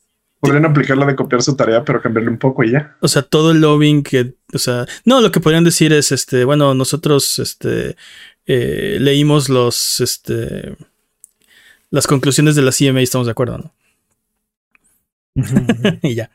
Podrían 0.42 0.66
aplicar 0.66 0.96
la 0.96 1.06
de 1.06 1.18
copiar 1.18 1.42
su 1.42 1.58
tarea, 1.58 1.84
pero 1.84 2.02
cambiarle 2.02 2.30
un 2.30 2.38
poco 2.38 2.64
y 2.64 2.72
ya. 2.72 2.96
O 3.02 3.10
sea, 3.10 3.24
todo 3.24 3.52
el 3.52 3.60
lobbying 3.60 4.04
que, 4.04 4.36
o 4.54 4.58
sea, 4.58 4.86
no, 5.04 5.20
lo 5.20 5.32
que 5.32 5.42
podrían 5.42 5.66
decir 5.66 5.92
es, 5.92 6.14
este, 6.14 6.46
bueno, 6.46 6.74
nosotros, 6.74 7.40
este, 7.40 7.98
eh, 8.46 9.00
leímos 9.02 9.50
los, 9.50 10.00
este, 10.00 10.78
las 11.90 12.08
conclusiones 12.08 12.56
de 12.56 12.62
la 12.62 12.72
CMA 12.72 13.02
y 13.02 13.04
estamos 13.04 13.28
de 13.28 13.32
acuerdo, 13.32 13.58
¿no? 13.58 13.74
y 16.02 16.16
ya. 16.16 16.30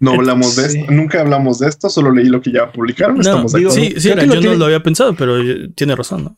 no 0.00 0.12
hablamos 0.12 0.56
de 0.56 0.66
esto, 0.66 0.90
nunca 0.90 1.20
hablamos 1.20 1.58
de 1.58 1.68
esto, 1.68 1.88
solo 1.88 2.12
leí 2.12 2.26
lo 2.26 2.40
que 2.40 2.52
ya 2.52 2.70
publicaron. 2.70 3.20
estamos 3.20 3.52
de 3.52 3.70
sí, 3.70 3.94
sí, 3.98 4.08
yo 4.08 4.40
no 4.40 4.54
lo 4.54 4.64
había 4.64 4.82
pensado, 4.82 5.14
pero 5.14 5.38
tiene 5.74 5.96
razón, 5.96 6.24
¿no? 6.24 6.36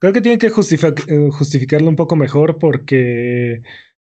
Creo 0.00 0.12
que 0.12 0.20
tiene 0.20 0.38
que 0.38 0.46
eh, 0.46 1.28
justificarlo 1.30 1.88
un 1.88 1.96
poco 1.96 2.14
mejor 2.14 2.58
porque 2.58 3.62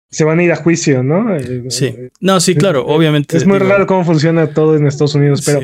se 0.09 0.23
van 0.23 0.39
a 0.39 0.43
ir 0.43 0.51
a 0.51 0.55
juicio, 0.55 1.03
¿no? 1.03 1.35
Eh, 1.35 1.65
sí. 1.69 1.87
Eh, 1.87 2.11
no, 2.21 2.39
sí, 2.39 2.55
claro, 2.55 2.85
obviamente. 2.85 3.35
Es 3.35 3.45
muy 3.45 3.59
raro 3.59 3.85
cómo 3.87 4.05
funciona 4.05 4.47
todo 4.47 4.77
en 4.77 4.87
Estados 4.87 5.15
Unidos, 5.15 5.43
pero 5.45 5.61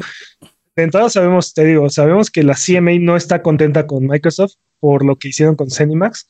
de 0.76 0.84
entrada 0.84 1.10
sabemos, 1.10 1.54
te 1.54 1.64
digo, 1.66 1.90
sabemos 1.90 2.30
que 2.30 2.44
la 2.44 2.56
CMA 2.56 3.00
no 3.00 3.16
está 3.16 3.42
contenta 3.42 3.88
con 3.88 4.06
Microsoft 4.06 4.54
por 4.80 5.06
lo 5.06 5.18
que 5.18 5.30
hicieron 5.30 5.56
con 5.56 5.72
Cenimax. 5.72 6.28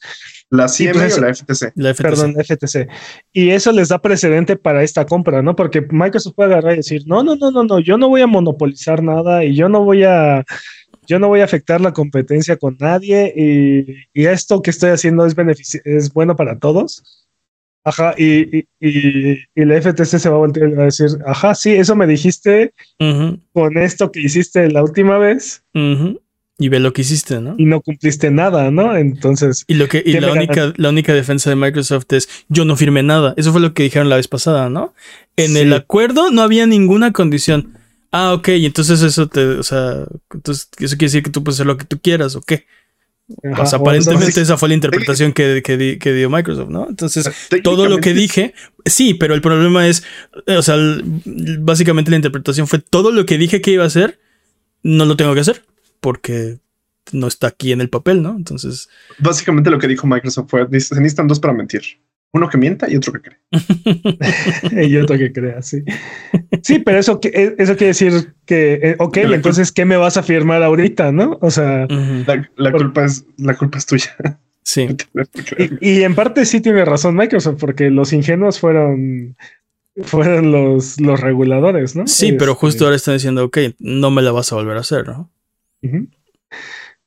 La 0.50 0.68
CMA 0.68 0.94
pues 0.94 1.18
o 1.18 1.22
la 1.22 1.34
FTC? 1.34 1.72
la 1.76 1.94
FTC? 1.94 2.02
Perdón, 2.02 2.36
FTC. 2.36 2.88
Y 3.34 3.50
eso 3.50 3.72
les 3.72 3.90
da 3.90 4.02
precedente 4.02 4.56
para 4.56 4.84
esta 4.84 5.06
compra, 5.06 5.42
¿no? 5.42 5.56
Porque 5.56 5.86
Microsoft 5.90 6.36
puede 6.36 6.54
agarrar 6.54 6.74
y 6.74 6.78
decir, 6.78 7.04
no, 7.06 7.24
no, 7.24 7.36
no, 7.36 7.52
no, 7.52 7.64
no, 7.64 7.80
yo 7.80 7.98
no 7.98 8.08
voy 8.08 8.22
a 8.22 8.28
monopolizar 8.28 9.04
nada 9.04 9.44
y 9.44 9.56
yo 9.56 9.68
no 9.68 9.84
voy 9.84 10.04
a 10.04 10.46
yo 11.08 11.20
no 11.20 11.30
voy 11.30 11.40
a 11.40 11.46
afectar 11.46 11.80
la 11.80 11.94
competencia 11.94 12.58
con 12.58 12.76
nadie 12.80 13.34
y, 13.34 13.96
y 14.14 14.26
esto 14.26 14.62
que 14.62 14.72
estoy 14.72 14.90
haciendo 14.90 15.26
es, 15.26 15.36
es 15.86 16.14
bueno 16.14 16.36
para 16.36 16.60
todos. 16.60 17.28
Ajá, 17.86 18.14
y, 18.18 18.66
y, 18.82 19.40
y, 19.56 19.66
la 19.66 19.82
FTC 19.82 20.20
se 20.20 20.28
va 20.28 20.36
a 20.36 20.40
volver 20.40 20.78
a 20.78 20.84
decir, 20.84 21.08
ajá, 21.26 21.56
sí, 21.56 21.72
eso 21.72 21.96
me 21.96 22.06
dijiste 22.06 22.74
con 23.54 23.78
esto 23.78 24.12
que 24.12 24.20
hiciste 24.20 24.70
la 24.70 24.84
última 24.84 25.18
vez. 25.18 25.64
Y 26.60 26.70
ve 26.70 26.80
lo 26.80 26.92
que 26.92 27.04
hiciste, 27.04 27.40
¿no? 27.40 27.56
Y 27.58 27.66
no 27.66 27.82
cumpliste 27.82 28.32
nada, 28.32 28.72
¿no? 28.72 28.96
Entonces. 28.96 29.64
Y 29.68 29.76
lo 29.76 29.88
que, 29.88 30.02
y 30.04 30.14
la 30.14 30.32
única, 30.32 30.74
la 30.76 30.90
única 30.90 31.14
defensa 31.14 31.52
de 31.52 31.56
Microsoft 31.56 32.06
es 32.14 32.28
yo 32.50 32.66
no 32.66 32.76
firmé 32.76 33.04
nada. 33.04 33.36
Eso 33.38 33.52
fue 33.52 33.62
lo 33.62 33.74
que 33.74 33.84
dijeron 33.84 34.10
la 34.10 34.16
vez 34.16 34.28
pasada, 34.28 34.70
¿no? 34.70 34.94
En 35.36 35.56
el 35.56 35.72
acuerdo 35.74 36.32
no 36.32 36.42
había 36.42 36.66
ninguna 36.66 37.14
condición. 37.14 37.78
Ah, 38.12 38.34
ok, 38.34 38.48
y 38.50 38.66
entonces 38.66 39.02
eso 39.04 39.28
te, 39.28 39.42
o 39.42 39.64
sea, 39.64 40.06
entonces 40.34 40.70
eso 40.80 40.98
quiere 40.98 41.10
decir 41.10 41.24
que 41.24 41.30
tú 41.30 41.44
puedes 41.44 41.58
hacer 41.58 41.68
lo 41.68 41.78
que 41.78 41.86
tú 41.86 42.00
quieras, 42.00 42.36
¿o 42.36 42.42
qué? 42.42 42.66
pues 43.56 43.74
aparentemente 43.74 44.40
esa 44.42 44.58
fue 44.58 44.70
la 44.70 44.76
interpretación 44.76 45.34
que, 45.34 45.62
que, 45.62 46.14
dio 46.14 46.30
Microsoft, 46.30 46.70
¿no? 46.70 46.88
Entonces, 46.90 47.30
todo 47.62 47.88
lo 47.88 47.98
que 47.98 48.14
dije, 48.14 48.54
sí, 48.86 49.16
pero 49.16 49.34
el 49.34 49.42
problema 49.42 49.88
es, 49.88 50.04
o 50.48 50.62
sea, 50.62 50.78
básicamente 51.60 52.10
la 52.10 52.18
interpretación 52.18 52.68
fue 52.68 52.80
todo 52.80 53.12
lo 53.12 53.26
que 53.26 53.38
dije 53.38 53.60
que 53.60 53.72
iba 53.72 53.84
a 53.84 53.88
hacer, 53.88 54.20
no 54.82 55.04
lo 55.04 55.18
tengo 55.18 55.34
que 55.34 55.42
hacer, 55.42 55.64
porque 56.00 56.60
no 57.12 57.28
está 57.28 57.48
aquí 57.48 57.72
en 57.72 57.82
el 57.82 57.90
papel, 57.90 58.22
¿no? 58.22 58.36
Entonces... 58.36 58.90
Básicamente 59.20 59.70
lo 59.70 59.80
que 59.80 59.88
dijo 59.88 60.08
Microsoft 60.08 60.50
fue, 60.50 60.68
se 60.80 60.96
necesitan 60.96 61.28
dos 61.28 61.40
para 61.40 61.54
mentir. 61.54 61.82
Uno 62.34 62.50
que 62.50 62.58
mienta 62.58 62.92
y 62.92 62.98
otro 62.98 63.14
que 63.14 63.22
cree. 63.22 63.40
y 64.88 64.98
otro 64.98 65.18
que 65.18 65.32
crea, 65.32 65.62
sí. 65.62 65.84
Sí, 66.62 66.80
pero 66.80 67.00
eso, 67.00 67.20
eh, 67.24 67.56
eso 67.58 67.78
quiere 67.78 67.88
decir 67.88 68.34
que, 68.46 68.74
eh, 68.84 68.96
ok, 69.00 69.18
entonces, 69.18 69.72
¿qué 69.72 69.86
me 69.86 69.98
vas 69.98 70.18
a 70.18 70.24
firmar 70.24 70.62
ahorita, 70.62 71.12
no? 71.12 71.38
O 71.42 71.50
sea... 71.50 71.88
La, 72.58 72.72
culpa, 72.72 73.06
es, 73.06 73.26
la 73.38 73.56
culpa 73.56 73.78
es 73.78 73.86
tuya. 73.86 74.16
Sí. 74.64 74.88
y, 75.82 76.04
en 76.04 76.14
parte 76.14 76.46
sí 76.46 76.60
tiene 76.60 76.84
razón 76.84 77.16
Microsoft, 77.16 77.58
porque 77.60 77.90
los 77.90 78.12
ingenuos 78.12 78.60
fueron 78.60 79.36
fueron 80.04 80.52
los, 80.52 81.00
los 81.02 81.20
reguladores, 81.20 81.96
¿no? 81.96 82.06
Sí, 82.06 82.34
pero 82.34 82.54
justo 82.54 82.76
este 82.76 82.84
ahora 82.84 82.96
están 82.98 83.16
diciendo, 83.16 83.46
ok, 83.46 83.58
no 83.80 84.12
me 84.12 84.22
la 84.22 84.32
vas 84.32 84.52
a 84.52 84.56
volver 84.56 84.78
a 84.78 84.82
hacer, 84.82 85.08
¿no? 85.08 85.32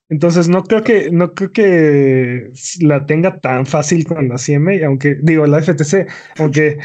Entonces 0.09 0.49
no 0.49 0.65
creo 0.65 0.83
que 0.83 1.11
no 1.11 1.35
creo 1.35 1.53
que 1.53 2.53
la 2.81 3.07
tenga 3.07 3.41
tan 3.41 3.67
fácil 3.67 4.05
con 4.05 4.29
la 4.29 4.37
CMA, 4.37 4.85
aunque 4.87 5.17
digo 5.23 5.47
la 5.47 5.63
FTC, 5.63 6.09
aunque 6.39 6.79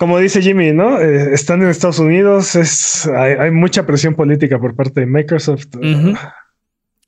como 0.00 0.18
dice 0.18 0.40
Jimmy, 0.40 0.72
¿no? 0.72 0.98
Eh, 0.98 1.34
están 1.34 1.60
en 1.60 1.68
Estados 1.68 1.98
Unidos, 1.98 2.56
es 2.56 3.06
hay, 3.06 3.50
mucha 3.50 3.84
presión 3.84 4.14
política 4.14 4.58
por 4.58 4.74
parte 4.74 5.00
de 5.00 5.06
Microsoft. 5.06 5.66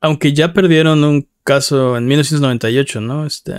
Aunque 0.02 0.34
ya 0.34 0.52
perdieron 0.52 1.02
un 1.02 1.26
caso 1.42 1.96
en 1.96 2.06
1998, 2.06 3.00
¿no? 3.00 3.24
Este. 3.24 3.54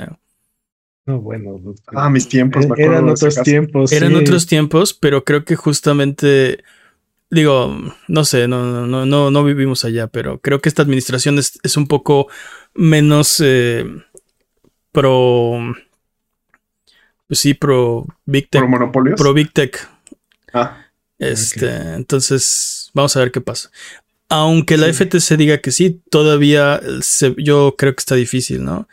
No, 1.08 1.20
bueno. 1.20 1.60
Ah, 1.88 2.12
mis 2.12 2.30
tiempos. 2.30 2.68
Me 2.68 2.84
eran 2.84 3.10
otros 3.10 3.42
tiempos. 3.42 3.92
Eran 3.92 4.16
otros 4.16 4.46
tiempos, 4.46 4.94
pero 4.94 5.24
creo 5.24 5.44
que 5.44 5.56
justamente 5.56 6.64
digo, 7.34 7.76
no 8.08 8.26
sé, 8.26 8.48
no, 8.48 8.86
no, 8.86 9.06
no, 9.06 9.32
no 9.32 9.44
vivimos 9.44 9.84
allá, 9.86 10.08
pero 10.08 10.40
creo 10.40 10.62
que 10.62 10.70
esta 10.70 10.82
administración 10.82 11.40
es, 11.40 11.78
un 11.78 11.88
poco 11.88 12.28
menos 12.74 13.42
eh, 13.44 13.86
pro. 14.92 15.60
Pues 17.28 17.40
sí, 17.40 17.54
pro 17.54 18.06
Big 18.26 18.50
Tech. 18.50 18.62
¿Pro 18.62 18.70
monopolios? 18.70 19.20
Pro 19.20 19.34
Big 19.34 19.52
Tech. 19.52 19.88
Ah. 20.54 20.86
Este, 21.20 21.94
entonces, 21.94 22.92
vamos 22.94 23.16
a 23.16 23.20
ver 23.20 23.32
qué 23.32 23.42
pasa. 23.42 23.70
Aunque 24.30 24.78
la 24.78 24.92
FTC 24.92 25.38
diga 25.38 25.60
que 25.60 25.72
sí, 25.72 26.02
todavía 26.10 26.82
yo 27.38 27.76
creo 27.78 27.96
que 27.96 28.00
está 28.00 28.16
difícil, 28.16 28.64
¿no? 28.64 28.88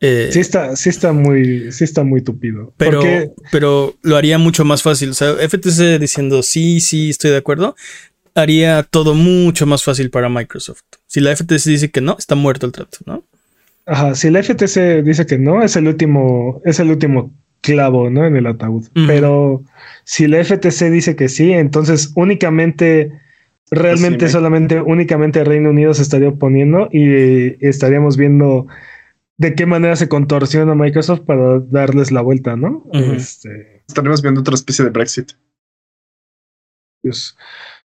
Eh, 0.00 0.28
sí 0.30 0.38
está, 0.40 0.76
sí 0.76 0.88
está 0.88 1.12
muy, 1.12 1.72
sí 1.72 1.84
está 1.84 2.04
muy 2.04 2.22
tupido. 2.22 2.72
Pero, 2.76 3.02
pero 3.50 3.96
lo 4.02 4.16
haría 4.16 4.38
mucho 4.38 4.64
más 4.64 4.82
fácil. 4.82 5.10
O 5.10 5.14
sea, 5.14 5.34
FTC 5.34 5.98
diciendo 5.98 6.42
sí, 6.42 6.80
sí, 6.80 7.10
estoy 7.10 7.32
de 7.32 7.38
acuerdo, 7.38 7.74
haría 8.34 8.84
todo 8.84 9.14
mucho 9.14 9.66
más 9.66 9.82
fácil 9.82 10.10
para 10.10 10.28
Microsoft. 10.28 10.82
Si 11.06 11.20
la 11.20 11.34
FTC 11.34 11.64
dice 11.64 11.90
que 11.90 12.00
no, 12.00 12.16
está 12.18 12.34
muerto 12.34 12.66
el 12.66 12.72
trato, 12.72 12.98
¿no? 13.06 13.24
Ajá, 13.86 14.14
si 14.14 14.30
la 14.30 14.42
FTC 14.42 15.02
dice 15.02 15.26
que 15.26 15.38
no, 15.38 15.62
es 15.62 15.74
el 15.76 15.88
último, 15.88 16.60
es 16.64 16.78
el 16.78 16.90
último 16.90 17.32
clavo, 17.62 18.10
¿no? 18.10 18.26
En 18.26 18.36
el 18.36 18.46
ataúd. 18.46 18.86
Pero 19.06 19.64
si 20.04 20.26
la 20.28 20.44
FTC 20.44 20.90
dice 20.90 21.16
que 21.16 21.28
sí, 21.28 21.52
entonces 21.52 22.12
únicamente, 22.14 23.12
realmente 23.70 24.28
solamente, 24.28 24.80
únicamente 24.80 25.42
Reino 25.42 25.70
Unido 25.70 25.94
se 25.94 26.02
estaría 26.02 26.28
oponiendo 26.28 26.88
y 26.92 27.56
estaríamos 27.66 28.16
viendo 28.16 28.66
de 29.38 29.54
qué 29.54 29.66
manera 29.66 29.96
se 29.96 30.08
contorsiona 30.08 30.74
Microsoft 30.74 31.20
para 31.20 31.60
darles 31.60 32.12
la 32.12 32.20
vuelta, 32.20 32.56
¿no? 32.56 32.84
este... 32.92 33.82
Estaremos 33.88 34.20
viendo 34.20 34.40
otra 34.42 34.54
especie 34.54 34.84
de 34.84 34.90
Brexit. 34.90 35.32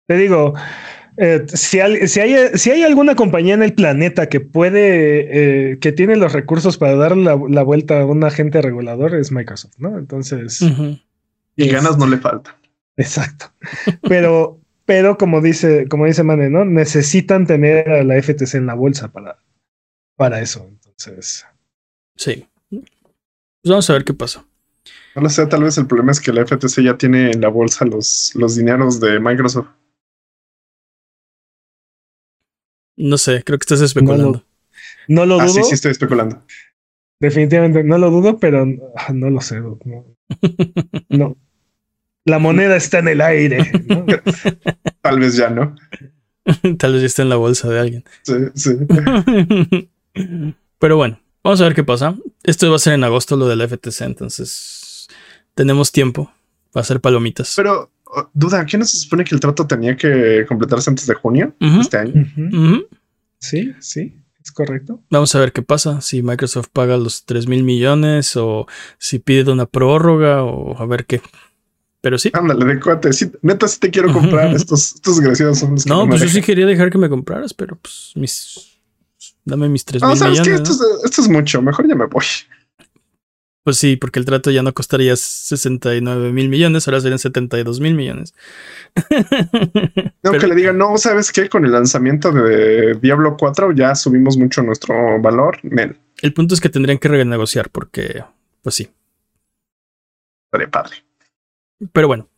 Te 0.08 0.16
digo, 0.16 0.54
eh, 1.18 1.46
si, 1.48 1.80
hay, 1.80 2.08
si, 2.08 2.20
hay, 2.22 2.84
alguna 2.84 3.16
compañía 3.16 3.56
en 3.56 3.64
el 3.64 3.74
planeta 3.74 4.30
que 4.30 4.40
puede, 4.40 5.72
eh, 5.72 5.80
que 5.80 5.92
tiene 5.92 6.16
los 6.16 6.32
recursos 6.32 6.78
para 6.78 6.96
dar 6.96 7.18
la, 7.18 7.34
vuelta 7.36 8.02
a 8.02 8.06
un 8.06 8.24
agente 8.24 8.62
regulador, 8.62 9.16
es 9.16 9.32
Microsoft, 9.32 9.74
¿no? 9.80 9.98
Entonces. 9.98 10.62
Y 11.56 11.68
ganas 11.68 11.98
no 11.98 12.08
le 12.08 12.18
faltan. 12.18 12.56
Exacto. 12.96 13.52
Pero, 14.08 14.60
pero 14.86 15.18
como 15.18 15.42
dice, 15.42 15.88
como 15.90 16.06
dice 16.06 16.24
Mane, 16.24 16.50
¿no? 16.50 16.64
Necesitan 16.64 17.46
tener 17.46 17.90
a 17.90 18.04
la 18.04 18.22
FTC 18.22 18.56
en 18.56 18.68
la 18.68 18.76
bolsa 18.76 19.12
para, 19.12 19.38
para 20.16 20.40
eso. 20.42 20.70
Sí. 22.16 22.48
Pues 22.70 23.70
vamos 23.70 23.90
a 23.90 23.94
ver 23.94 24.04
qué 24.04 24.14
pasa. 24.14 24.46
No 25.16 25.24
lo 25.24 25.30
sé, 25.30 25.46
tal 25.48 25.64
vez 25.64 25.78
el 25.78 25.88
problema 25.88 26.12
es 26.12 26.20
que 26.20 26.32
la 26.32 26.46
FTC 26.46 26.82
ya 26.84 26.98
tiene 26.98 27.32
en 27.32 27.42
la 27.42 27.50
bolsa 27.50 27.86
los, 27.86 28.32
los 28.36 28.56
dineros 28.56 29.00
de 29.00 29.20
Microsoft. 29.20 29.68
No 32.96 33.18
sé, 33.18 33.44
creo 33.44 33.58
que 33.58 33.64
estás 33.64 33.82
especulando. 33.82 34.46
No 35.08 35.26
lo, 35.26 35.36
dudo. 35.36 35.44
Ah, 35.44 35.50
sí, 35.50 35.64
sí, 35.64 35.74
estoy 35.74 35.92
especulando. 35.92 36.44
Definitivamente 37.20 37.84
no 37.84 37.98
lo 37.98 38.10
dudo, 38.10 38.40
pero 38.40 38.66
no 39.14 39.30
lo 39.30 39.42
sé. 39.42 39.62
No. 41.10 41.36
La 42.24 42.40
moneda 42.40 42.76
está 42.78 43.00
en 43.00 43.08
el 43.10 43.22
aire. 43.22 43.72
Tal 45.02 45.20
vez 45.20 45.36
ya 45.36 45.50
no. 45.50 45.76
Tal 46.78 46.94
vez 46.94 47.02
ya 47.02 47.08
está 47.08 47.24
en 47.24 47.30
la 47.30 47.36
bolsa 47.36 47.68
de 47.68 47.80
alguien. 47.80 48.04
Sí, 48.22 48.34
sí. 48.54 48.78
Pero 50.82 50.98
bueno, 50.98 51.22
vamos 51.44 51.62
a 51.62 51.66
ver 51.66 51.76
qué 51.76 51.84
pasa. 51.84 52.16
Esto 52.42 52.68
va 52.72 52.78
a 52.78 52.80
ser 52.80 52.94
en 52.94 53.04
agosto 53.04 53.38
lo 53.38 53.48
del 53.48 53.62
FTC, 53.62 54.02
entonces 54.02 55.08
tenemos 55.54 55.92
tiempo 55.92 56.34
para 56.74 56.82
hacer 56.82 57.00
palomitas. 57.00 57.54
Pero, 57.56 57.92
duda, 58.34 58.66
¿qué 58.66 58.80
no 58.80 58.86
se 58.86 58.98
supone 58.98 59.24
que 59.24 59.36
el 59.36 59.40
trato 59.40 59.68
tenía 59.68 59.96
que 59.96 60.44
completarse 60.48 60.90
antes 60.90 61.06
de 61.06 61.14
junio 61.14 61.54
este 61.80 61.98
año? 61.98 62.26
Sí, 63.38 63.72
sí. 63.80 64.16
Es 64.44 64.52
correcto. 64.52 65.00
Vamos 65.12 65.36
a 65.36 65.40
ver 65.40 65.54
qué 65.54 65.62
pasa, 65.62 66.02
si 66.02 66.24
Microsoft 66.24 66.70
paga 66.74 66.98
los 66.98 67.26
3 67.26 67.48
mil 67.48 67.62
millones 67.64 68.36
o 68.36 68.66
si 68.98 69.20
pide 69.20 69.52
una 69.52 69.68
prórroga 69.68 70.44
o 70.44 70.76
a 70.82 70.86
ver 70.88 71.06
qué. 71.06 71.22
Pero 72.02 72.18
sí. 72.18 72.32
Ándale, 72.34 72.66
de 72.66 72.80
cuate. 72.80 73.12
neta, 73.44 73.68
sí 73.68 73.80
te 73.80 73.92
quiero 73.92 74.12
comprar. 74.12 74.52
estos, 74.56 74.96
estos 74.96 75.18
desgraciados 75.18 75.60
son 75.60 75.74
los 75.74 75.84
que 75.84 75.90
No, 75.92 76.10
pues 76.10 76.22
yo 76.22 76.28
sí 76.28 76.42
quería 76.42 76.66
dejar 76.66 76.90
que 76.90 76.98
me 76.98 77.08
compraras, 77.08 77.54
pero 77.54 77.76
pues 77.76 78.14
mis 78.16 78.71
Dame 79.46 79.70
mis 79.70 79.86
3 79.86 80.04
mil 80.04 80.12
millones. 80.12 80.42
Que 80.42 80.54
esto, 80.54 81.22
es, 81.22 81.30
mucho, 81.30 81.62
mejor 81.62 81.88
ya 81.88 81.96
me 81.96 82.06
voy. 82.06 82.26
Pues 83.64 83.78
sí, 83.78 83.96
porque 83.96 84.20
el 84.20 84.26
trato 84.26 84.50
ya 84.50 84.64
no 84.64 84.74
costaría 84.74 85.16
69 85.16 86.32
mil 86.32 86.50
millones, 86.50 86.88
ahora 86.88 87.00
serían 87.00 87.20
72 87.20 87.80
mil 87.80 87.94
millones. 87.94 88.34
Que 90.40 90.48
le 90.48 90.56
diga, 90.56 90.74
no, 90.74 90.98
¿sabes 90.98 91.32
qué? 91.32 91.50
Con 91.50 91.66
el 91.66 91.72
lanzamiento 91.72 92.32
de 92.32 92.96
Diablo 92.96 93.36
4 93.38 93.74
ya 93.74 93.94
subimos 93.94 94.38
mucho 94.38 94.64
nuestro 94.64 95.22
valor. 95.22 95.60
El 96.22 96.34
punto 96.34 96.56
es 96.56 96.62
que 96.62 96.70
tendrían 96.70 96.98
que 96.98 97.10
renegociar 97.10 97.70
porque, 97.70 98.24
pues 98.64 98.76
sí. 98.76 98.90
Estaría 100.46 100.72
padre. 100.72 100.96
Pero 101.92 102.08
bueno, 102.08 102.31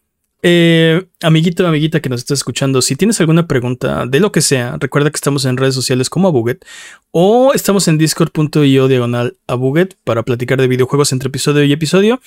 eh, 0.44 1.06
amiguito, 1.22 1.66
amiguita 1.66 2.02
que 2.02 2.10
nos 2.10 2.20
está 2.20 2.34
escuchando, 2.34 2.82
si 2.82 2.98
tienes 2.98 3.20
alguna 3.22 3.48
pregunta 3.48 4.06
de 4.06 4.20
lo 4.20 4.34
que 4.34 4.42
sea, 4.42 4.76
recuerda 4.78 5.10
que 5.10 5.16
estamos 5.16 5.46
en 5.46 5.56
redes 5.56 5.74
sociales 5.74 6.10
como 6.10 6.28
Abuget 6.28 6.66
o 7.12 7.54
estamos 7.54 7.88
en 7.88 7.98
discord.io 7.98 8.90
diagonal 8.90 9.38
Abuget 9.48 9.96
para 10.04 10.24
platicar 10.24 10.60
de 10.60 10.68
videojuegos 10.68 11.14
entre 11.14 11.30
episodio 11.30 11.64
y 11.64 11.72
episodio. 11.72 12.20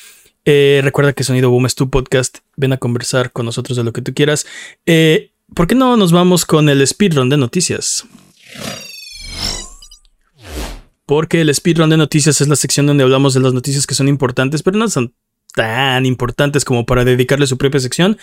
Eh, 0.47 0.80
recuerda 0.82 1.12
que 1.12 1.24
Sonido 1.24 1.51
Boom 1.51 1.66
es 1.66 1.74
tu 1.74 1.90
podcast. 1.90 2.38
Ven 2.56 2.72
a 2.72 2.78
conversar 2.78 3.32
con 3.32 3.44
nosotros 3.44 3.76
de 3.76 3.84
lo 3.84 3.93
que 3.93 4.01
tú 4.01 4.14
quieras. 4.14 4.47
Eh, 4.86 5.32
¿Por 5.55 5.66
qué 5.66 5.74
no 5.74 5.97
nos 5.97 6.12
vamos 6.12 6.47
con 6.47 6.68
el 6.68 6.86
speedrun 6.86 7.28
de 7.28 7.36
noticias? 7.36 8.06
Porque 11.05 11.43
el 11.43 11.55
speedrun 11.55 11.90
de 11.90 11.97
noticias 11.97 12.40
es 12.40 12.48
la 12.48 12.56
sección 12.56 12.86
donde 12.86 13.05
hablamos 13.05 13.34
de 13.34 13.40
las 13.40 13.52
noticias 13.52 13.86
que 13.86 13.94
son 13.94 14.09
importantes, 14.09 14.62
pero 14.62 14.78
no 14.78 14.88
son 14.88 15.14
tan 15.57 16.05
importantes 16.05 16.66
como 16.66 16.85
para 16.85 17.05
dedicarle 17.05 17.47
su 17.47 17.57
propia 17.57 17.81
sección. 17.81 18.19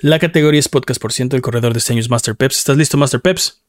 La 0.00 0.18
categoría 0.18 0.58
es 0.58 0.68
podcast 0.68 1.00
por 1.00 1.12
ciento, 1.12 1.36
el 1.36 1.42
corredor 1.42 1.72
de 1.72 1.80
año 1.88 2.02
Master 2.10 2.34
Peps. 2.34 2.58
¿Estás 2.58 2.76
listo, 2.76 2.98
Master 2.98 3.20
Peps? 3.20 3.62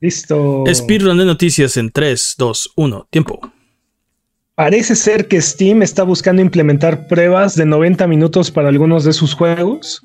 Listo. 0.00 0.64
Speedrun 0.72 1.18
de 1.18 1.26
noticias 1.26 1.76
en 1.76 1.90
3, 1.90 2.34
2, 2.38 2.72
1, 2.76 3.08
tiempo. 3.10 3.52
Parece 4.54 4.96
ser 4.96 5.28
que 5.28 5.40
Steam 5.42 5.82
está 5.82 6.02
buscando 6.02 6.40
implementar 6.40 7.06
pruebas 7.08 7.56
de 7.56 7.66
90 7.66 8.06
minutos 8.06 8.50
para 8.50 8.70
algunos 8.70 9.04
de 9.04 9.12
sus 9.12 9.34
juegos. 9.34 10.00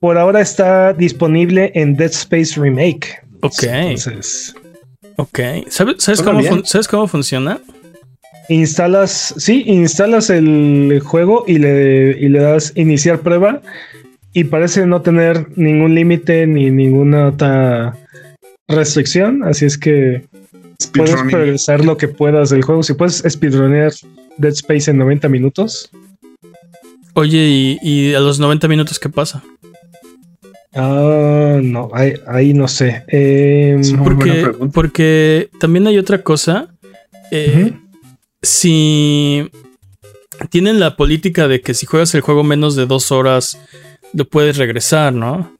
Por 0.00 0.18
ahora 0.18 0.40
está 0.40 0.92
disponible 0.92 1.70
en 1.76 1.94
Dead 1.94 2.10
Space 2.10 2.60
Remake. 2.60 3.22
Ok. 3.42 3.62
Entonces, 3.62 4.56
Ok. 5.18 5.38
¿Sabes, 5.68 6.20
cómo, 6.20 6.42
¿sabes 6.64 6.88
cómo 6.88 7.06
funciona? 7.06 7.60
Instalas, 8.48 9.34
sí, 9.36 9.64
instalas 9.66 10.30
el 10.30 11.00
juego 11.04 11.44
y 11.46 11.58
le, 11.58 12.16
y 12.18 12.28
le 12.28 12.38
das 12.40 12.72
iniciar 12.76 13.20
prueba 13.20 13.60
y 14.32 14.44
parece 14.44 14.86
no 14.86 15.02
tener 15.02 15.46
ningún 15.56 15.94
límite 15.94 16.46
ni 16.46 16.70
ninguna 16.70 17.28
otra 17.28 17.96
restricción, 18.68 19.42
así 19.44 19.64
es 19.64 19.76
que 19.78 20.24
puedes 20.94 21.14
progresar 21.30 21.84
lo 21.84 21.96
que 21.96 22.08
puedas 22.08 22.50
del 22.50 22.62
juego. 22.62 22.82
Si 22.82 22.94
puedes 22.94 23.22
speedrunear 23.28 23.92
Dead 24.38 24.52
Space 24.52 24.90
en 24.90 24.98
90 24.98 25.28
minutos, 25.28 25.90
Oye, 27.14 27.38
¿y, 27.48 27.78
y 27.82 28.14
a 28.14 28.20
los 28.20 28.38
90 28.38 28.68
minutos 28.68 28.98
qué 28.98 29.08
pasa? 29.08 29.42
ah, 30.74 31.58
no, 31.62 31.88
ahí, 31.94 32.12
ahí 32.26 32.52
no 32.52 32.68
sé. 32.68 33.04
Es 33.08 33.92
muy 33.92 34.14
buena 34.14 34.16
Porque, 34.18 34.42
pregunta. 34.42 34.72
porque 34.74 35.48
también 35.58 35.86
hay 35.86 35.96
otra 35.96 36.22
cosa. 36.22 36.68
Eh. 37.30 37.72
Si 38.46 39.50
tienen 40.50 40.78
la 40.78 40.96
política 40.96 41.48
de 41.48 41.60
que 41.60 41.74
si 41.74 41.84
juegas 41.84 42.14
el 42.14 42.20
juego 42.20 42.44
menos 42.44 42.76
de 42.76 42.86
dos 42.86 43.10
horas, 43.10 43.58
lo 44.12 44.24
puedes 44.24 44.56
regresar, 44.56 45.12
¿no? 45.12 45.52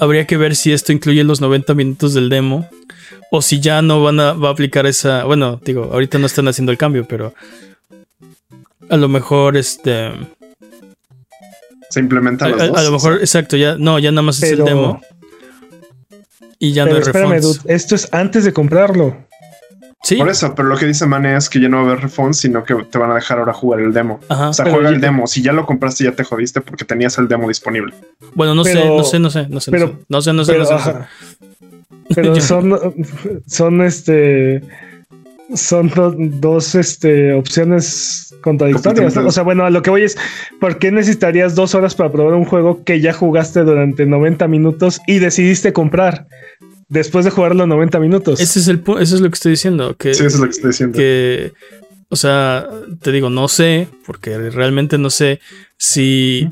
Habría 0.00 0.26
que 0.26 0.36
ver 0.36 0.56
si 0.56 0.72
esto 0.72 0.92
incluye 0.92 1.22
los 1.24 1.40
90 1.40 1.72
minutos 1.74 2.12
del 2.14 2.28
demo. 2.28 2.68
O 3.30 3.42
si 3.42 3.60
ya 3.60 3.80
no 3.82 4.02
van 4.02 4.18
a, 4.20 4.32
va 4.32 4.48
a 4.48 4.52
aplicar 4.52 4.86
esa. 4.86 5.24
Bueno, 5.24 5.60
digo, 5.64 5.84
ahorita 5.92 6.18
no 6.18 6.26
están 6.26 6.46
haciendo 6.48 6.72
el 6.72 6.78
cambio, 6.78 7.04
pero. 7.06 7.32
A 8.88 8.96
lo 8.96 9.08
mejor 9.08 9.56
este. 9.56 10.10
Se 11.90 12.00
implementa 12.00 12.44
A, 12.46 12.48
los 12.48 12.60
a- 12.60 12.66
dos. 12.68 12.78
a 12.78 12.82
lo 12.82 12.90
mejor, 12.92 13.14
exacto, 13.20 13.56
ya. 13.56 13.76
No, 13.76 13.98
ya 14.00 14.10
nada 14.10 14.22
más 14.22 14.42
es 14.42 14.50
el 14.52 14.64
demo. 14.64 15.00
Y 16.58 16.72
ya 16.72 16.86
no 16.86 16.94
hay 16.96 17.02
espérame, 17.02 17.40
dude, 17.40 17.60
esto 17.66 17.94
es 17.94 18.08
antes 18.12 18.44
de 18.44 18.52
comprarlo. 18.52 19.16
Sí. 20.04 20.16
Por 20.16 20.28
eso, 20.28 20.54
pero 20.54 20.68
lo 20.68 20.76
que 20.76 20.84
dice 20.86 21.06
Mane 21.06 21.34
es 21.34 21.48
que 21.48 21.58
ya 21.60 21.68
no 21.70 21.78
va 21.78 21.82
a 21.82 21.86
haber 21.86 22.02
refunds, 22.02 22.36
sino 22.38 22.62
que 22.62 22.74
te 22.74 22.98
van 22.98 23.10
a 23.10 23.14
dejar 23.14 23.38
ahora 23.38 23.54
jugar 23.54 23.80
el 23.80 23.92
demo. 23.94 24.20
Ajá. 24.28 24.50
O 24.50 24.52
sea, 24.52 24.66
juega 24.70 24.90
el 24.90 25.00
demo. 25.00 25.26
Si 25.26 25.40
ya 25.42 25.52
lo 25.52 25.64
compraste, 25.64 26.04
ya 26.04 26.12
te 26.12 26.24
jodiste 26.24 26.60
porque 26.60 26.84
tenías 26.84 27.16
el 27.16 27.26
demo 27.26 27.48
disponible. 27.48 27.94
Bueno, 28.34 28.54
no 28.54 28.64
sé, 28.64 28.74
no 28.86 29.02
sé, 29.02 29.18
no 29.18 29.30
sé, 29.30 29.48
no 29.48 29.60
sé. 29.60 29.70
pero- 29.70 29.98
no 30.10 30.20
sé, 30.20 30.32
no 30.34 30.44
sé, 30.44 30.52
Pero, 30.52 30.64
no 30.64 30.68
sé, 30.68 30.74
no 30.74 30.80
sé. 30.80 30.90
ajá. 30.90 31.08
Pero 32.14 32.36
son, 32.40 32.78
son 33.46 33.80
este. 33.82 34.60
Son 35.54 35.88
do- 35.90 36.14
dos 36.18 36.74
este, 36.74 37.32
opciones 37.34 38.34
contradictorias. 38.42 39.16
O 39.16 39.30
sea, 39.30 39.42
bueno, 39.42 39.64
a 39.64 39.70
lo 39.70 39.82
que 39.82 39.90
voy 39.90 40.02
es: 40.02 40.16
¿por 40.60 40.78
qué 40.78 40.90
necesitarías 40.90 41.54
dos 41.54 41.74
horas 41.74 41.94
para 41.94 42.10
probar 42.10 42.34
un 42.34 42.44
juego 42.44 42.82
que 42.84 43.00
ya 43.00 43.12
jugaste 43.12 43.60
durante 43.60 44.06
90 44.06 44.48
minutos 44.48 45.00
y 45.06 45.18
decidiste 45.18 45.72
comprar 45.72 46.26
después 46.88 47.24
de 47.24 47.30
jugarlo 47.30 47.66
90 47.66 47.98
minutos? 48.00 48.40
Ese 48.40 48.58
es 48.58 48.68
el 48.68 48.82
eso 49.00 49.14
es 49.14 49.20
lo 49.20 49.28
que 49.28 49.34
estoy 49.34 49.50
diciendo. 49.50 49.96
Que, 49.96 50.14
Sí, 50.14 50.24
eso 50.24 50.36
es 50.36 50.40
lo 50.40 50.46
que 50.46 50.50
estoy 50.50 50.70
diciendo. 50.70 50.96
que, 50.96 51.52
o 52.08 52.16
sea, 52.16 52.68
te 53.00 53.12
digo, 53.12 53.30
no 53.30 53.48
sé, 53.48 53.88
porque 54.06 54.50
realmente 54.50 54.98
no 54.98 55.10
sé 55.10 55.40
si, 55.76 56.48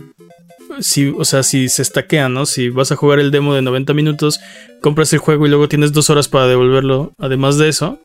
si, 0.80 1.14
o 1.16 1.24
sea, 1.24 1.42
si 1.42 1.68
se 1.68 1.82
estaquea, 1.82 2.28
¿no? 2.28 2.46
Si 2.46 2.68
vas 2.68 2.92
a 2.92 2.96
jugar 2.96 3.20
el 3.20 3.30
demo 3.30 3.54
de 3.54 3.62
90 3.62 3.94
minutos, 3.94 4.40
compras 4.80 5.12
el 5.12 5.18
juego 5.18 5.46
y 5.46 5.50
luego 5.50 5.68
tienes 5.68 5.92
dos 5.92 6.10
horas 6.10 6.28
para 6.28 6.46
devolverlo, 6.46 7.12
además 7.18 7.58
de 7.58 7.68
eso, 7.68 8.00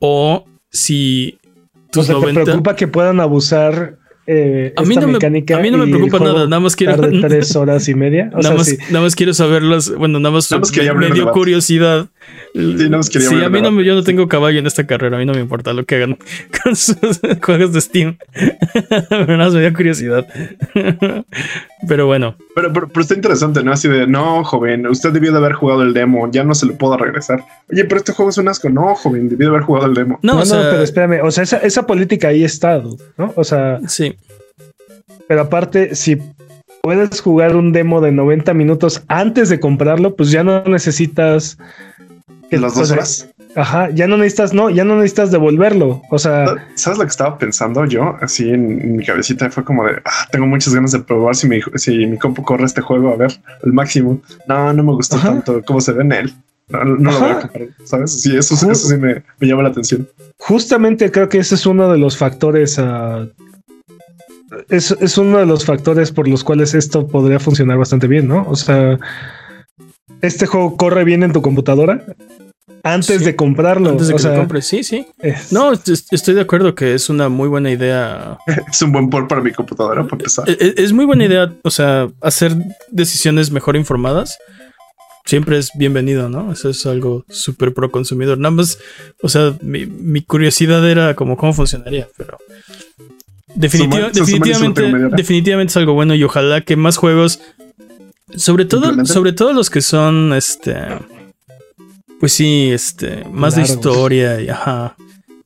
o 0.00 0.44
si 0.70 1.38
o 1.42 1.90
tus 1.90 2.06
sea, 2.06 2.14
¿te 2.16 2.20
90... 2.20 2.44
preocupa 2.44 2.76
que 2.76 2.88
puedan 2.88 3.20
abusar 3.20 3.98
eh, 4.26 4.72
A 4.76 4.82
mí 4.82 4.94
no 4.96 5.06
me- 5.06 5.12
mecánica? 5.14 5.56
a 5.56 5.60
mí 5.60 5.70
no 5.70 5.78
me 5.78 5.84
y 5.84 5.90
el 5.92 5.96
preocupa 5.96 6.18
nada, 6.24 6.44
nada 6.46 6.60
más 6.60 6.74
quiero- 6.76 6.96
tarde 6.96 7.20
tres 7.28 7.54
horas 7.56 7.88
y 7.88 7.94
media. 7.94 8.30
O 8.32 8.36
Nada, 8.38 8.42
sea, 8.48 8.54
más, 8.56 8.66
sí. 8.66 8.76
nada 8.90 9.00
más 9.04 9.14
quiero 9.14 9.34
saberlas. 9.34 9.94
Bueno, 9.96 10.18
nada 10.18 10.32
más, 10.34 10.50
Nada 10.50 10.60
más 10.60 10.72
quería 10.72 10.94
me, 10.94 11.10
dio 11.10 11.30
curiosidad. 11.30 12.08
nada 12.54 12.96
más 12.96 13.08
quería 13.10 13.28
Sí, 13.28 13.36
a 13.44 13.48
mí 13.48 13.60
no 13.62 13.70
me, 13.70 13.84
yo 13.84 13.94
no 13.94 14.02
tengo 14.02 14.26
caballo 14.28 14.58
en 14.58 14.66
esta 14.66 14.86
carrera. 14.86 15.16
A 15.16 15.20
mí 15.20 15.26
no 15.26 15.32
me 15.34 15.40
importa 15.40 15.72
lo 15.72 15.84
que 15.84 15.96
hagan 15.96 16.18
con 16.64 16.74
sus 16.76 16.96
juegos 17.42 17.72
de 17.72 17.80
Steam. 17.80 18.16
Pero 19.10 19.26
nada 19.26 19.44
más 19.46 19.54
me 19.54 19.60
dio 19.60 19.72
curiosidad. 19.72 20.26
Pero 21.86 22.06
bueno, 22.06 22.36
Pero, 22.54 22.72
pero, 22.72 22.88
pero 22.88 23.00
está 23.02 23.14
interesante, 23.14 23.62
¿no? 23.62 23.72
Así 23.72 23.86
de, 23.88 24.06
no, 24.06 24.42
joven, 24.44 24.86
usted 24.86 25.12
debió 25.12 25.30
de 25.30 25.38
haber 25.38 25.52
jugado 25.52 25.82
el 25.82 25.92
demo, 25.92 26.30
ya 26.30 26.42
no 26.42 26.54
se 26.54 26.66
lo 26.66 26.74
puedo 26.76 26.96
regresar. 26.96 27.44
Oye, 27.70 27.84
pero 27.84 27.98
este 27.98 28.12
juego 28.12 28.30
es 28.30 28.38
un 28.38 28.48
asco. 28.48 28.70
No, 28.70 28.94
joven, 28.94 29.28
debió 29.28 29.48
de 29.50 29.56
haber 29.56 29.66
jugado 29.66 29.86
el 29.86 29.94
demo. 29.94 30.18
no, 30.22 30.34
No, 30.34 30.40
o 30.40 30.40
no, 30.40 30.46
sea, 30.46 30.70
pero 30.70 30.82
espérame, 30.82 31.20
o 31.22 31.30
sea, 31.30 31.44
esa, 31.44 31.58
esa 31.58 31.86
política 31.86 32.28
ahí 32.28 32.44
está, 32.44 32.82
¿no? 33.18 33.32
O 33.36 33.44
sea, 33.44 33.80
sí. 33.86 34.16
pero 35.28 35.42
aparte, 35.42 35.94
si 35.94 36.18
puedes 36.82 37.20
jugar 37.20 37.56
un 37.56 37.72
demo 37.72 38.00
de 38.00 38.12
90 38.12 38.54
minutos 38.54 39.02
antes 39.08 39.48
de 39.48 39.60
comprarlo, 39.60 40.16
pues 40.16 40.30
ya 40.30 40.44
no 40.44 40.62
necesitas 40.64 41.58
que 42.48 42.58
Las 42.58 42.76
o 42.76 42.80
dos 42.80 42.88
sea, 42.88 42.96
horas. 42.96 43.28
Ajá, 43.56 43.88
ya 43.90 44.06
no 44.06 44.18
necesitas, 44.18 44.52
no, 44.52 44.68
ya 44.68 44.84
no 44.84 44.96
necesitas 44.96 45.30
devolverlo. 45.30 46.02
O 46.10 46.18
sea, 46.18 46.44
¿Sabes 46.74 46.98
lo 46.98 47.04
que 47.04 47.10
estaba 47.10 47.38
pensando 47.38 47.86
yo? 47.86 48.14
Así 48.20 48.50
en, 48.50 48.80
en 48.82 48.96
mi 48.96 49.04
cabecita 49.04 49.48
fue 49.50 49.64
como 49.64 49.84
de, 49.86 49.94
ah, 50.04 50.28
tengo 50.30 50.46
muchas 50.46 50.74
ganas 50.74 50.92
de 50.92 50.98
probar 51.00 51.34
si 51.34 51.48
mi, 51.48 51.60
si 51.76 52.06
mi 52.06 52.18
compu 52.18 52.42
corre 52.42 52.66
este 52.66 52.82
juego, 52.82 53.08
a 53.12 53.16
ver, 53.16 53.32
el 53.64 53.72
máximo. 53.72 54.20
No, 54.46 54.72
no 54.74 54.82
me 54.82 54.92
gustó 54.92 55.16
Ajá. 55.16 55.28
tanto 55.28 55.62
cómo 55.66 55.80
se 55.80 55.92
ve 55.92 56.02
en 56.02 56.12
él. 56.12 56.34
No, 56.68 56.84
no 56.84 57.10
lo 57.12 57.18
voy 57.18 57.30
a 57.30 57.40
comprar, 57.40 57.68
¿sabes? 57.84 58.20
Sí, 58.20 58.36
eso, 58.36 58.54
eso 58.54 58.74
sí 58.74 58.96
me, 58.96 59.22
me 59.38 59.46
llama 59.48 59.62
la 59.62 59.70
atención. 59.70 60.06
justamente 60.38 61.10
creo 61.10 61.28
que 61.28 61.38
ese 61.38 61.54
es 61.54 61.64
uno 61.64 61.90
de 61.90 61.96
los 61.96 62.18
factores 62.18 62.78
a. 62.78 63.26
Es, 64.68 64.90
es 65.00 65.16
uno 65.16 65.38
de 65.38 65.46
los 65.46 65.64
factores 65.64 66.12
por 66.12 66.28
los 66.28 66.44
cuales 66.44 66.74
esto 66.74 67.06
podría 67.08 67.38
funcionar 67.40 67.78
bastante 67.78 68.06
bien, 68.06 68.28
¿no? 68.28 68.44
O 68.48 68.54
sea, 68.56 68.98
este 70.20 70.46
juego 70.46 70.76
corre 70.76 71.04
bien 71.04 71.22
en 71.22 71.32
tu 71.32 71.40
computadora 71.40 72.04
antes 72.94 73.18
Sí, 73.18 73.24
de 73.24 73.36
comprarlo. 73.36 73.90
Antes 73.90 74.08
de 74.08 74.14
o 74.14 74.16
que 74.16 74.22
sea, 74.22 74.32
lo 74.32 74.38
compres. 74.38 74.66
Sí, 74.66 74.82
sí. 74.84 75.06
es- 75.18 75.52
No, 75.52 75.72
est- 75.72 76.12
estoy 76.12 76.34
de 76.34 76.40
acuerdo 76.42 76.74
que 76.74 76.94
es 76.94 77.08
una 77.10 77.28
muy 77.28 77.48
buena 77.48 77.70
idea. 77.70 78.38
Es 78.70 78.80
un 78.82 78.92
buen 78.92 79.10
port 79.10 79.28
para 79.28 79.40
mi 79.40 79.52
computadora, 79.52 80.02
para 80.04 80.16
empezar. 80.16 80.48
E- 80.48 80.56
e- 80.60 80.74
Es 80.82 80.92
muy 80.92 81.04
buena 81.04 81.24
idea, 81.24 81.52
o 81.62 81.70
sea, 81.70 82.08
hacer 82.20 82.54
decisiones 82.90 83.50
mejor 83.50 83.76
informadas. 83.76 84.38
Siempre 85.24 85.58
es 85.58 85.70
bienvenido, 85.74 86.28
¿no? 86.28 86.52
Eso 86.52 86.70
es 86.70 86.86
algo 86.86 87.24
súper 87.28 87.74
pro 87.74 87.90
consumidor. 87.90 88.38
Nada 88.38 88.52
más, 88.52 88.78
o 89.22 89.28
sea, 89.28 89.54
mi, 89.60 89.84
mi 89.86 90.22
curiosidad 90.22 90.88
era 90.88 91.14
como 91.16 91.36
cómo 91.36 91.52
funcionaría, 91.52 92.06
pero 92.16 92.38
definitiva- 93.54 94.10
definitivamente, 94.10 94.82
definitivamente 95.16 95.70
es 95.72 95.76
algo 95.76 95.94
bueno 95.94 96.14
y 96.14 96.22
ojalá 96.22 96.60
que 96.60 96.76
más 96.76 96.96
juegos, 96.96 97.40
sobre 98.36 98.66
todo, 98.66 99.04
sobre 99.04 99.32
todo 99.32 99.52
los 99.52 99.70
que 99.70 99.80
son, 99.80 100.32
este, 100.32 100.74
pues 102.26 102.32
sí, 102.32 102.72
este, 102.72 103.22
más 103.30 103.54
de 103.54 103.62
historia 103.62 104.40
y 104.40 104.48
ajá. 104.48 104.96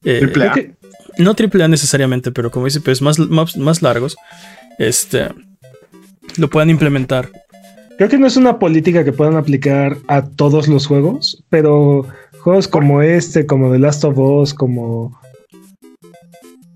Eh, 0.03 0.21
Triple 0.21 0.49
A. 0.49 0.53
creo 0.53 0.65
que- 0.65 0.75
no 1.23 1.35
triple 1.35 1.63
A 1.63 1.69
necesariamente, 1.69 2.33
pero 2.33 2.51
como 2.51 2.65
dice, 2.65 2.81
pues 2.81 3.03
más, 3.03 3.19
más, 3.19 3.55
más 3.59 3.83
largos, 3.83 4.17
este, 4.79 5.29
lo 6.39 6.49
puedan 6.49 6.71
implementar. 6.71 7.29
Creo 7.99 8.09
que 8.09 8.17
no 8.17 8.27
es 8.27 8.39
una 8.39 8.59
política 8.59 9.05
que 9.05 9.13
puedan 9.13 9.37
aplicar 9.37 9.99
a 10.09 10.25
todos 10.25 10.69
los 10.69 10.87
juegos, 10.87 11.45
pero 11.51 12.07
juegos 12.39 12.67
como 12.67 13.03
este, 13.03 13.45
como 13.45 13.71
The 13.71 13.79
Last 13.79 14.03
of 14.05 14.17
Us, 14.17 14.55
como, 14.55 15.21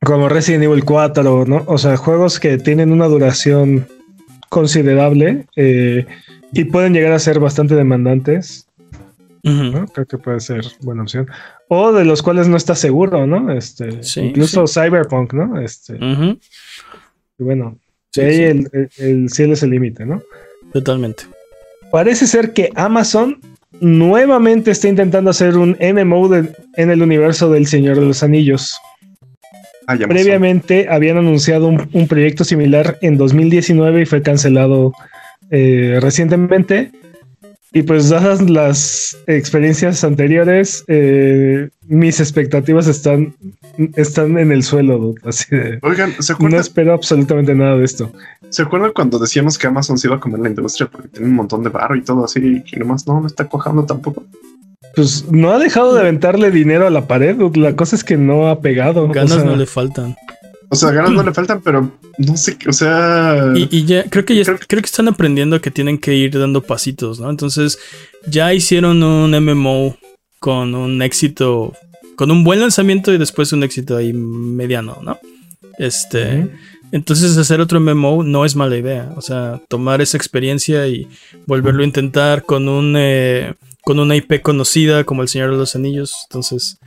como 0.05 0.29
Resident 0.29 0.65
Evil 0.65 0.85
4, 0.85 1.47
¿no? 1.47 1.63
O 1.65 1.79
sea, 1.79 1.97
juegos 1.97 2.39
que 2.39 2.59
tienen 2.59 2.93
una 2.93 3.07
duración 3.07 3.89
considerable 4.51 5.47
eh, 5.57 6.05
y 6.53 6.65
pueden 6.65 6.93
llegar 6.93 7.13
a 7.13 7.19
ser 7.19 7.41
bastante 7.41 7.75
demandantes, 7.75 8.69
Creo 9.93 10.07
que 10.07 10.17
puede 10.19 10.41
ser 10.41 10.65
buena 10.81 11.03
opción. 11.03 11.27
O 11.69 11.93
de 11.93 12.05
los 12.05 12.23
cuales 12.23 12.49
no 12.49 12.57
estás 12.57 12.79
seguro, 12.79 13.27
¿no? 13.27 13.53
Este, 13.53 14.03
Sí, 14.03 14.21
incluso 14.21 14.67
Cyberpunk, 14.67 15.35
¿no? 15.35 15.61
Este, 15.61 15.97
y 17.39 17.43
bueno, 17.45 17.79
Sí, 18.13 18.21
ahí 18.23 18.37
sí, 18.37 18.43
El, 18.45 18.69
el- 18.73 18.91
el 18.99 19.29
cielo 19.31 19.53
es 19.55 19.63
el 19.63 19.71
límite, 19.71 20.07
¿no? 20.07 20.23
totalmente. 20.73 21.25
Parece 21.93 22.27
ser 22.27 22.53
que 22.53 22.71
Amazon 22.75 23.39
nuevamente 23.81 24.71
está 24.71 24.89
intentando 24.89 25.31
hacer 25.31 25.57
un 25.57 25.77
MMO 25.81 26.29
de- 26.29 26.53
en 26.77 26.91
el 26.91 27.03
universo 27.03 27.51
del 27.51 27.67
Señor 27.67 27.97
de 28.01 28.07
los 28.07 28.23
Anillos. 28.23 28.77
Previamente 30.09 30.87
habían 30.89 31.19
anunciado 31.19 31.67
un, 31.69 31.89
un 31.93 32.09
proyecto 32.09 32.43
similar 32.45 32.99
en 33.03 33.17
2019 33.19 34.03
y 34.03 34.07
fue 34.07 34.23
cancelado 34.23 34.93
eh, 35.51 35.99
recientemente. 36.01 36.91
Y 37.75 37.83
pues 37.83 38.09
dadas 38.09 38.41
las 38.49 39.19
experiencias 39.27 40.05
anteriores, 40.05 40.85
eh, 40.87 41.69
mis 41.89 42.21
expectativas 42.21 42.87
están, 42.87 43.35
están 43.97 44.39
en 44.39 44.53
el 44.53 44.63
suelo. 44.63 44.97
dude. 44.99 45.21
Así 45.25 45.55
de, 45.55 45.81
Oigan, 45.83 46.13
¿se 46.21 46.33
no 46.33 46.37
acuerdan, 46.37 46.61
espero 46.61 46.93
absolutamente 46.95 47.55
nada 47.55 47.77
de 47.77 47.85
esto. 47.85 48.13
¿se 48.51 48.63
acuerdan 48.63 48.93
cuando 48.95 49.19
decíamos 49.19 49.59
que 49.59 49.67
Amazon 49.67 49.99
se 49.99 50.07
iba 50.07 50.15
a 50.15 50.21
comer 50.21 50.39
la 50.39 50.49
industria 50.49 50.89
porque 50.91 51.09
tiene 51.09 51.27
un 51.27 51.35
montón 51.35 51.65
de 51.65 51.71
barro 51.71 51.97
y 51.97 52.03
todo 52.03 52.25
así 52.25 52.63
y 52.65 52.77
nomás 52.77 53.05
no, 53.09 53.21
no 53.21 53.27
está 53.27 53.49
cojando 53.49 53.85
tampoco? 53.85 54.23
Pues 54.95 55.29
no 55.31 55.51
ha 55.51 55.59
dejado 55.59 55.95
de 55.95 56.01
aventarle 56.03 56.53
dinero 56.53 56.87
a 56.87 56.91
la 56.91 57.09
pared. 57.09 57.35
dude. 57.35 57.59
La 57.59 57.75
cosa 57.75 57.97
es 57.97 58.05
que 58.05 58.17
no 58.17 58.49
ha 58.49 58.61
pegado. 58.61 59.05
o 59.05 59.09
Ganas 59.09 59.33
sea, 59.33 59.45
no 59.45 59.57
le 59.57 59.67
faltan. 59.67 60.15
O 60.75 60.77
sea, 60.77 60.91
ganas 60.91 61.13
no 61.13 61.23
le 61.23 61.33
faltan, 61.33 61.61
pero 61.63 61.91
no 62.19 62.37
sé, 62.37 62.59
o 62.69 62.73
sea... 62.73 63.53
Y, 63.55 63.69
y 63.71 63.85
ya, 63.85 64.05
creo 64.05 64.25
que 64.25 64.35
ya 64.37 64.45
Creo- 64.45 64.59
creo 64.67 64.83
que 64.83 64.87
están 64.87 65.09
aprendiendo 65.09 65.61
que 65.61 65.71
tienen 65.71 65.99
que 65.99 66.15
ir 66.15 66.39
dando 66.39 66.63
pasitos, 66.63 67.21
¿no? 67.21 67.31
Entonces, 67.31 67.79
ya 68.27 68.53
hicieron 68.53 69.03
un 69.03 69.31
MMO 69.31 69.97
con 70.41 70.75
un 70.75 71.01
éxito, 71.03 71.73
con 72.17 72.31
un 72.31 72.45
buen 72.45 72.61
lanzamiento 72.61 73.13
y 73.13 73.19
después 73.19 73.53
un 73.53 73.63
éxito 73.63 73.97
ahí 73.97 74.13
mediano, 74.13 74.99
¿no? 75.03 75.19
Este, 75.79 76.49
entonces 76.93 77.37
hacer 77.37 77.61
otro 77.61 77.81
MMO 77.81 78.23
no 78.23 78.45
es 78.45 78.55
mala 78.57 78.77
idea, 78.77 79.13
o 79.17 79.21
sea, 79.23 79.61
tomar 79.69 80.01
esa 80.03 80.17
experiencia 80.17 80.87
y 80.87 81.09
volverlo 81.47 81.83
a 81.83 81.87
intentar 81.87 82.45
con 82.45 82.69
un 82.69 82.95
eh, 82.97 83.55
con 83.83 83.99
una 83.99 84.15
IP 84.17 84.41
conocida 84.41 85.05
como 85.05 85.23
El 85.23 85.29
Señor 85.29 85.51
de 85.51 85.57
los 85.57 85.75
Anillos, 85.75 86.27
entonces 86.29 86.79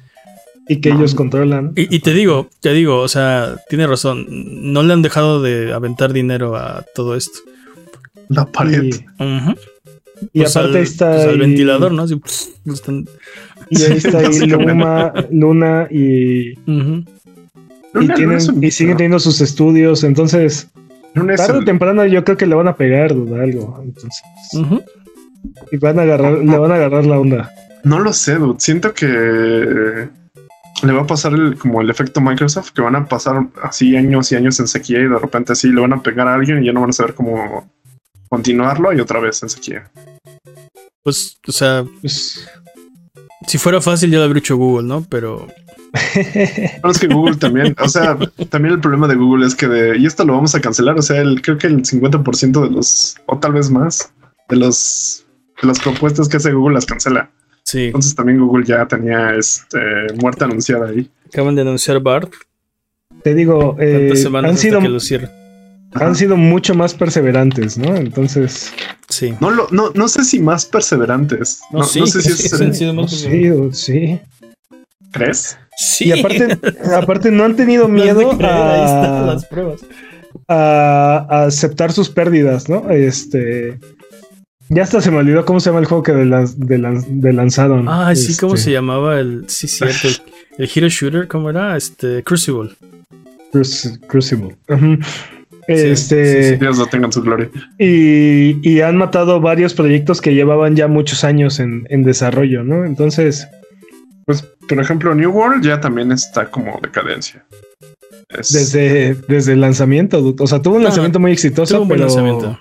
Y 0.70 0.82
que 0.82 0.90
ellos 0.90 1.16
controlan. 1.16 1.72
y, 1.76 1.96
y 1.96 2.00
te 2.00 2.14
digo, 2.14 2.50
te 2.60 2.74
digo, 2.74 3.00
o 3.00 3.08
sea, 3.08 3.56
tiene 3.70 3.88
razón, 3.88 4.26
no 4.30 4.84
le 4.84 4.94
han 4.94 5.02
dejado 5.02 5.42
de 5.42 5.72
aventar 5.74 6.12
dinero 6.14 6.56
a 6.58 6.84
todo 6.94 7.16
esto. 7.16 7.40
La 8.30 8.46
pared. 8.46 8.84
Y, 8.84 8.96
y 10.34 10.40
Pues 10.42 10.58
aparte 10.58 10.78
al- 10.80 10.84
está 10.84 11.12
pues 11.12 11.24
al 11.24 11.30
ahí- 11.30 11.38
ventilador, 11.40 11.92
¿no? 11.94 12.04
Están- 12.74 13.06
Y 13.70 13.82
ahí 13.84 13.92
está 13.98 14.18
ahí. 14.20 14.40
Luma, 14.48 15.14
Luna 15.32 15.88
y, 15.90 16.50
y, 16.50 16.56
Luna 17.94 18.16
tienen, 18.16 18.38
un- 18.50 18.64
y 18.64 18.72
siguen 18.72 18.98
teniendo 18.98 19.20
sus 19.20 19.40
estudios. 19.40 20.04
Entonces, 20.04 20.68
Luna 21.14 21.36
tarde 21.36 21.54
o 21.54 21.60
el- 21.60 21.66
temprano 21.66 22.06
yo 22.06 22.24
creo 22.26 22.36
que 22.36 22.46
le 22.46 22.56
van 22.56 22.68
a 22.68 22.76
pegar 22.76 23.16
dude, 23.16 23.42
algo. 23.42 23.80
Entonces, 23.82 24.22
y 25.72 25.78
van 25.78 26.00
a 26.00 26.02
agarrar, 26.02 26.40
le 26.40 26.58
van 26.58 26.72
a 26.72 26.76
agarrar 26.76 27.06
la 27.06 27.20
onda. 27.20 27.50
No 27.86 28.00
lo 28.00 28.12
sé, 28.12 28.36
dude. 28.36 28.56
Siento 28.60 28.94
que 28.94 30.10
le 30.84 30.94
va 30.94 31.02
a 31.02 31.08
pasar 31.08 31.34
el- 31.34 31.58
como 31.58 31.82
el 31.82 31.90
efecto 31.90 32.22
Microsoft, 32.22 32.72
que 32.72 32.82
van 32.82 32.96
a 32.96 33.06
pasar 33.06 33.48
así 33.64 33.96
años 33.96 34.32
y 34.32 34.36
años 34.36 34.60
en 34.60 34.68
sequía 34.68 35.00
y 35.00 35.08
de 35.08 35.18
repente 35.20 35.54
así 35.54 35.70
le 35.70 35.82
van 35.82 35.94
a 35.94 36.02
pegar 36.04 36.28
a 36.28 36.36
alguien 36.36 36.62
y 36.64 36.68
ya 36.68 36.74
no 36.74 36.82
van 36.82 36.92
a 36.92 36.94
saber 36.94 37.14
cómo 37.16 37.70
continuarlo 38.30 38.94
y 38.94 39.00
otra 39.00 39.20
vez 39.20 39.42
en 39.44 39.50
sequía. 39.50 39.90
Pues, 41.04 41.38
o 41.48 41.52
sea, 41.52 41.86
Pues, 42.02 42.48
si 43.48 43.58
fuera 43.58 43.82
fácil 43.82 44.12
ya 44.12 44.18
lo 44.20 44.26
habría 44.26 44.40
hecho 44.40 44.58
Google, 44.58 44.88
¿no? 44.88 45.06
Pero 45.10 45.48
Bueno, 46.82 46.92
es 46.92 47.00
que 47.00 47.08
Google 47.08 47.38
también, 47.38 47.76
o 47.80 47.88
sea, 47.88 48.18
también 48.50 48.76
el 48.76 48.82
problema 48.82 49.08
de 49.08 49.16
Google 49.16 49.46
es 49.48 49.56
que 49.56 49.68
de, 49.68 49.98
y 49.98 50.06
esto 50.06 50.26
lo 50.26 50.34
vamos 50.34 50.54
a 50.54 50.60
cancelar, 50.62 50.98
o 50.98 51.02
sea, 51.02 51.22
el, 51.22 51.42
creo 51.42 51.58
que 51.58 51.68
el 51.68 51.82
50% 51.84 52.62
de 52.62 52.70
los, 52.70 53.16
o 53.26 53.40
tal 53.40 53.54
vez 53.54 53.72
más, 53.72 54.12
de 54.50 54.58
los, 54.58 55.26
de 55.62 55.68
las 55.68 55.80
propuestas 55.80 56.28
que 56.28 56.38
hace 56.38 56.52
Google 56.52 56.76
las 56.76 56.86
cancela. 56.86 57.32
Sí, 57.70 57.86
Entonces 57.88 58.16
también 58.16 58.40
Google 58.40 58.66
ya 58.66 58.86
tenía 58.88 59.36
este 59.36 59.80
muerte 60.22 60.46
anunciada 60.46 60.90
ahí. 60.90 61.10
acaban 61.28 61.56
de 61.56 61.62
anunciar 61.62 62.00
BART. 62.00 62.32
te 63.24 63.34
digo, 63.36 63.76
eh, 63.80 63.94
¿Cuántas 64.00 64.22
semanas 64.22 64.52
han, 64.52 64.58
sido, 64.58 64.80
que 64.80 64.90
lo 64.90 65.00
cierren? 65.00 65.30
han 65.94 66.16
sido 66.16 66.38
mucho 66.38 66.74
más 66.76 66.94
perseverantes, 66.94 67.78
¿no? 67.78 67.96
Entonces, 67.96 68.72
Sí. 69.10 69.34
No, 69.40 69.50
lo, 69.52 69.68
no, 69.72 69.92
no 69.96 70.08
sé 70.10 70.26
si 70.26 70.40
más 70.42 70.66
perseverantes. 70.66 71.62
No, 71.72 71.80
No, 71.80 71.86
sí, 71.86 72.00
no 72.02 72.08
sé 72.08 72.22
si 72.22 72.34
sí, 72.34 72.46
es. 72.48 72.58
sí, 72.58 72.64
han 72.64 72.74
sido 72.76 72.94
más 72.94 73.10
sí, 73.12 73.52
sí. 73.72 74.20
¿Crees? 75.12 75.58
Sí. 75.78 76.10
Y 76.10 76.12
aparte, 76.20 76.58
aparte 76.94 77.32
no 77.32 77.46
han 77.46 77.56
tenido 77.56 77.88
miedo 77.88 78.20
ahí 78.20 78.32
están 78.36 78.44
a, 78.46 79.26
las 79.34 79.46
pruebas. 79.46 79.80
a- 80.50 81.26
a 81.30 81.44
aceptar 81.46 81.94
sus 81.94 82.10
pérdidas, 82.10 82.68
¿no? 82.70 82.90
Este. 82.90 83.80
Ya 84.70 84.84
hasta 84.84 85.00
se 85.02 85.12
me 85.12 85.18
olvidó 85.18 85.46
cómo 85.46 85.60
se 85.60 85.70
llama 85.70 85.80
el 85.80 85.86
juego 85.86 86.04
que 86.04 86.12
de, 86.14 86.26
las- 86.26 86.60
de, 86.60 86.78
lan- 86.78 87.06
de 87.08 87.34
lanzaron. 87.34 87.88
Ah, 87.88 88.14
sí, 88.16 88.36
¿cómo 88.38 88.56
Este, 88.56 88.66
se 88.66 88.72
llamaba 88.74 89.20
el. 89.20 89.46
Sí, 89.48 89.68
cierto. 89.68 90.08
El, 90.08 90.16
el 90.66 90.70
Hero 90.74 90.90
Shooter, 90.90 91.28
¿cómo 91.28 91.50
era? 91.50 91.78
Este. 91.78 92.24
Crucible. 92.24 92.72
Crus- 93.54 94.00
Crucible. 94.08 94.58
Este. 95.68 96.44
sí, 96.44 96.50
sí. 96.52 96.56
Dios 96.58 96.78
lo 96.78 96.86
tenga 96.88 97.06
en 97.08 97.12
su 97.14 97.22
gloria. 97.22 97.50
Y, 97.78 98.58
y 98.68 98.82
han 98.82 98.98
matado 98.98 99.42
varios 99.42 99.74
proyectos 99.74 100.22
que 100.22 100.34
llevaban 100.34 100.76
ya 100.76 100.88
muchos 100.88 101.24
años 101.24 101.60
en, 101.60 101.86
en 101.90 102.04
desarrollo, 102.04 102.64
¿no? 102.64 102.86
Entonces, 102.86 103.48
Pues, 104.26 104.46
por 104.68 104.80
ejemplo, 104.80 105.14
New 105.16 105.32
World 105.32 105.64
ya 105.66 105.80
también 105.80 106.12
está 106.12 106.50
como 106.52 106.80
decadencia. 106.82 107.46
Es- 108.30 108.52
desde, 108.52 109.16
desde 109.30 109.54
el 109.54 109.62
lanzamiento, 109.62 110.36
o 110.38 110.48
sea, 110.48 110.62
tuvo 110.62 110.76
un 110.76 110.82
Ah, 110.82 110.86
lanzamiento 110.86 111.20
muy 111.20 111.32
exitoso, 111.32 111.76
Tuvo 111.76 111.84
un 111.84 111.88
buen 111.90 112.00
pero 112.02 112.10
lanzamiento. 112.10 112.60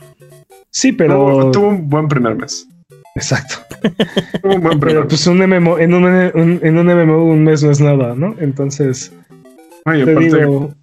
Sí, 0.81 0.93
pero 0.93 1.15
tuvo, 1.15 1.51
tuvo 1.53 1.69
un 1.69 1.89
buen 1.89 2.09
primer 2.09 2.35
mes. 2.37 2.67
exacto. 3.15 3.57
Tuvo 4.43 4.55
un 4.55 4.61
buen 4.63 4.79
primer 4.81 4.81
Pero 4.81 5.01
mes. 5.03 5.09
pues 5.09 5.27
un 5.27 5.39
MMO, 5.39 5.79
en 5.79 5.95
un, 5.95 6.05
un- 6.05 6.61
en 6.63 6.79
un 6.79 6.87
MMO 6.87 7.25
un 7.25 7.45
mes 7.45 7.63
no 7.63 7.71
es 7.71 7.81
nada, 7.81 8.15
¿no? 8.15 8.35
Entonces, 8.39 9.13
Ay, 9.85 10.05
te 10.05 10.11
aparte, 10.13 10.37
digo, 10.39 10.75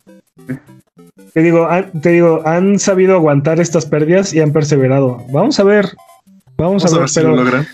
te 1.33 1.41
digo, 1.41 1.67
han, 1.67 1.91
te 2.01 2.09
digo, 2.09 2.41
han 2.45 2.79
sabido 2.79 3.15
aguantar 3.15 3.59
estas 3.59 3.85
pérdidas 3.85 4.33
y 4.33 4.39
han 4.41 4.51
perseverado. 4.53 5.23
Vamos 5.31 5.59
a 5.59 5.63
ver, 5.63 5.89
vamos, 6.57 6.83
vamos 6.83 6.93
a 6.93 6.99
ver, 6.99 7.09
si 7.09 7.19
lo 7.21 7.25
pero 7.31 7.35
logran. 7.43 7.67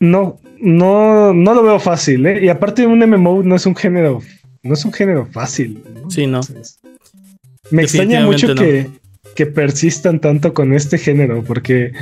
no, 0.00 0.38
no, 0.60 1.32
no 1.32 1.54
lo 1.54 1.62
veo 1.62 1.78
fácil, 1.80 2.26
¿eh? 2.26 2.44
Y 2.44 2.48
aparte 2.48 2.86
un 2.86 2.98
MMO 2.98 3.42
no 3.42 3.54
es 3.56 3.64
un 3.66 3.74
género, 3.76 4.20
no 4.62 4.74
es 4.74 4.84
un 4.84 4.92
género 4.92 5.26
fácil. 5.32 5.82
¿no? 6.02 6.10
Sí, 6.10 6.26
no. 6.26 6.40
Entonces, 6.40 6.80
me 7.70 7.82
extraña 7.82 8.24
mucho 8.26 8.48
Definitivamente 8.48 8.90
que, 8.92 8.99
que 9.34 9.46
persistan 9.46 10.20
tanto 10.20 10.52
con 10.54 10.72
este 10.72 10.98
género, 10.98 11.42
porque 11.42 11.92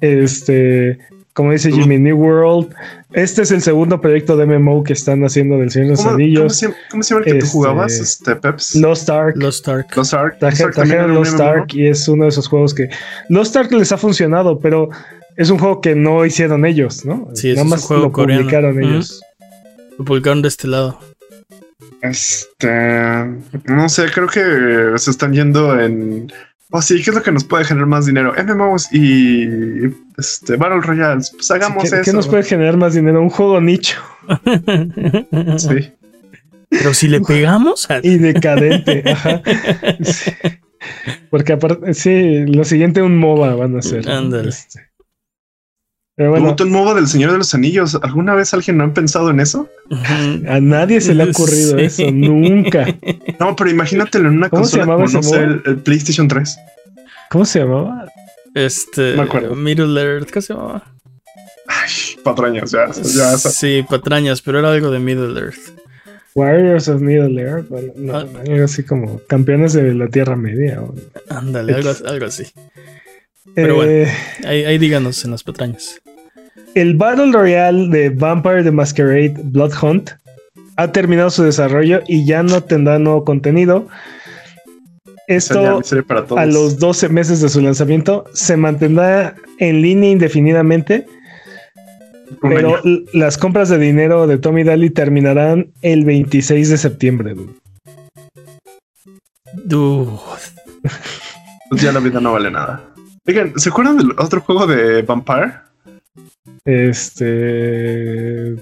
este, 0.00 0.98
como 1.32 1.52
dice 1.52 1.72
Jimmy 1.72 1.98
New 1.98 2.16
World, 2.16 2.74
este 3.12 3.42
es 3.42 3.50
el 3.50 3.62
segundo 3.62 4.00
proyecto 4.00 4.36
de 4.36 4.46
MMO 4.46 4.82
que 4.84 4.92
están 4.92 5.24
haciendo 5.24 5.58
del 5.58 5.70
Señor 5.70 5.86
de 5.86 5.90
los 5.92 5.98
¿Cómo, 6.00 6.10
cómo 6.12 6.22
Anillos. 6.22 6.56
se, 6.58 6.74
cómo 6.90 7.02
se 7.02 7.14
llama 7.14 7.24
el 7.26 7.32
que 7.32 7.38
tú 7.38 7.44
Este, 7.46 7.50
jugabas? 7.52 7.92
Este, 8.00 8.36
Peps. 8.36 8.74
Lost 8.76 9.08
Ark. 9.10 9.36
Lost 9.36 9.68
Ark. 9.68 9.96
Lost 9.96 10.14
Ark. 10.14 10.36
Traje- 10.38 10.50
Lost 10.50 10.60
Ark 10.62 10.74
trajeron 10.74 11.10
un 11.12 11.16
Lost 11.16 11.74
y 11.74 11.86
es 11.86 12.06
uno 12.08 12.24
de 12.24 12.28
esos 12.30 12.48
juegos 12.48 12.74
que 12.74 12.88
Lost 13.28 13.56
Ark 13.56 13.72
les 13.72 13.90
ha 13.92 13.98
funcionado, 13.98 14.58
pero 14.60 14.90
es 15.36 15.50
un 15.50 15.58
juego 15.58 15.80
que 15.80 15.94
no 15.94 16.24
hicieron 16.26 16.64
ellos, 16.66 17.04
¿no? 17.04 17.28
Sí, 17.34 17.48
Nada 17.48 17.58
es 17.60 17.64
un 17.64 17.68
más 17.70 17.84
juego 17.84 18.02
lo 18.04 18.12
coreano. 18.12 18.42
publicaron 18.42 18.82
ellos. 18.82 19.20
Lo 19.98 20.04
publicaron 20.04 20.42
de 20.42 20.48
este 20.48 20.68
lado. 20.68 20.98
Este, 22.02 22.68
no 23.64 23.88
sé, 23.88 24.06
creo 24.12 24.28
que 24.28 24.98
se 24.98 25.10
están 25.10 25.32
yendo 25.32 25.78
en. 25.80 26.30
Oh, 26.72 26.82
sí, 26.82 26.96
¿qué 27.02 27.10
es 27.10 27.14
lo 27.16 27.22
que 27.22 27.30
nos 27.30 27.44
puede 27.44 27.64
generar 27.64 27.86
más 27.86 28.06
dinero? 28.06 28.34
MMOs 28.36 28.92
y 28.92 29.44
este, 30.18 30.56
Battle 30.56 30.80
Royales. 30.80 31.30
Pues 31.30 31.50
hagamos 31.52 31.82
¿Qué, 31.84 31.88
eso. 31.96 32.02
qué 32.04 32.12
nos 32.12 32.26
puede 32.26 32.42
generar 32.42 32.76
más 32.76 32.94
dinero? 32.94 33.22
Un 33.22 33.30
juego 33.30 33.60
nicho 33.60 33.96
Sí. 35.58 35.92
Pero 36.68 36.92
si 36.94 37.06
le 37.08 37.20
pegamos 37.20 37.88
a- 37.90 38.00
y 38.02 38.18
decadente. 38.18 39.04
ajá. 39.10 39.42
Sí. 40.02 40.30
Porque 41.30 41.52
aparte, 41.52 41.94
sí, 41.94 42.44
lo 42.46 42.64
siguiente 42.64 43.00
un 43.02 43.16
MOBA 43.18 43.54
van 43.54 43.76
a 43.76 43.78
hacer. 43.78 44.04
¿no? 44.06 44.12
Ándale. 44.12 44.48
Este. 44.48 44.85
Pero 46.16 46.30
bueno, 46.30 46.56
un 46.58 46.70
MOBA 46.70 46.94
del 46.94 47.08
Señor 47.08 47.32
de 47.32 47.38
los 47.38 47.54
Anillos. 47.54 47.94
¿Alguna 48.02 48.34
vez 48.34 48.54
alguien 48.54 48.78
no 48.78 48.84
ha 48.84 48.94
pensado 48.94 49.30
en 49.30 49.38
eso? 49.40 49.68
a 50.48 50.60
nadie 50.60 51.00
se 51.02 51.14
le 51.14 51.24
ha 51.24 51.26
ocurrido 51.26 51.78
Sí. 51.78 51.84
eso, 52.04 52.10
nunca. 52.10 52.86
No, 53.38 53.54
pero 53.54 53.70
imagínatelo 53.70 54.28
en 54.30 54.38
una 54.38 54.48
¿Cómo 54.48 54.64
se 54.64 54.78
consola 54.78 54.82
llamaba 54.84 55.04
como, 55.04 55.12
no 55.12 55.20
ese 55.20 55.28
sé, 55.30 55.42
el, 55.44 55.62
el 55.66 55.76
PlayStation 55.78 56.26
3. 56.26 56.56
¿Cómo 57.30 57.44
se 57.44 57.58
llamaba? 57.60 58.06
Este. 58.54 59.14
Me 59.14 59.22
acuerdo. 59.22 59.54
Middle 59.54 60.00
Earth, 60.00 60.30
¿qué 60.30 60.40
se 60.40 60.54
llamaba? 60.54 60.84
Ay, 61.68 61.90
patrañas, 62.24 62.70
ya, 62.70 62.86
ya. 62.92 63.36
Sí, 63.36 63.84
patrañas, 63.88 64.40
pero 64.40 64.58
era 64.60 64.72
algo 64.72 64.90
de 64.90 64.98
Middle 65.00 65.38
Earth. 65.38 65.58
Warriors 66.34 66.88
of 66.88 67.00
Middle 67.02 67.38
Earth. 67.40 67.68
bueno, 67.68 67.92
no, 67.96 68.16
Ah. 68.16 68.26
algo 68.48 68.64
así 68.64 68.82
como 68.84 69.20
campeones 69.26 69.74
de 69.74 69.92
la 69.94 70.08
Tierra 70.08 70.36
Media. 70.36 70.80
Ándale, 71.28 71.74
algo, 71.74 71.90
algo 72.06 72.26
así. 72.26 72.44
Pero 73.54 73.84
Eh, 73.84 74.06
Ahí, 74.44 74.64
ahí 74.64 74.78
díganos 74.78 75.24
en 75.24 75.30
las 75.30 75.42
patrañas. 75.42 76.00
El 76.74 76.94
Battle 76.96 77.32
Royale 77.32 77.88
de 77.88 78.10
Vampire 78.10 78.62
the 78.62 78.70
Masquerade 78.70 79.34
Blood 79.44 79.72
Hunt 79.82 80.10
ha 80.76 80.92
terminado 80.92 81.30
su 81.30 81.42
desarrollo 81.42 82.02
y 82.06 82.26
ya 82.26 82.42
no 82.42 82.62
tendrá 82.62 82.98
nuevo 82.98 83.24
contenido. 83.24 83.88
Esto 85.26 85.78
miseria 85.78 86.04
para 86.04 86.24
todos. 86.24 86.38
a 86.40 86.46
los 86.46 86.78
12 86.78 87.08
meses 87.08 87.40
de 87.40 87.48
su 87.48 87.60
lanzamiento 87.60 88.24
se 88.34 88.56
mantendrá 88.56 89.34
en 89.58 89.80
línea 89.82 90.10
indefinidamente, 90.10 91.06
Un 92.42 92.50
pero 92.50 92.76
año. 92.84 93.00
las 93.14 93.36
compras 93.38 93.68
de 93.70 93.78
dinero 93.78 94.26
de 94.26 94.38
Tommy 94.38 94.62
Daly 94.62 94.90
terminarán 94.90 95.72
el 95.82 96.04
26 96.04 96.68
de 96.68 96.76
septiembre. 96.78 97.34
dude. 97.34 97.54
Dude, 99.64 100.10
Pues 101.70 101.82
ya 101.82 101.90
la 101.90 102.00
vida 102.00 102.20
no 102.20 102.32
vale 102.32 102.50
nada. 102.50 102.84
Oigan, 103.28 103.52
¿se 103.58 103.68
acuerdan 103.70 103.98
del 103.98 104.12
otro 104.18 104.40
juego 104.40 104.66
de 104.66 105.02
Vampire? 105.02 105.54
Este. 106.64 108.56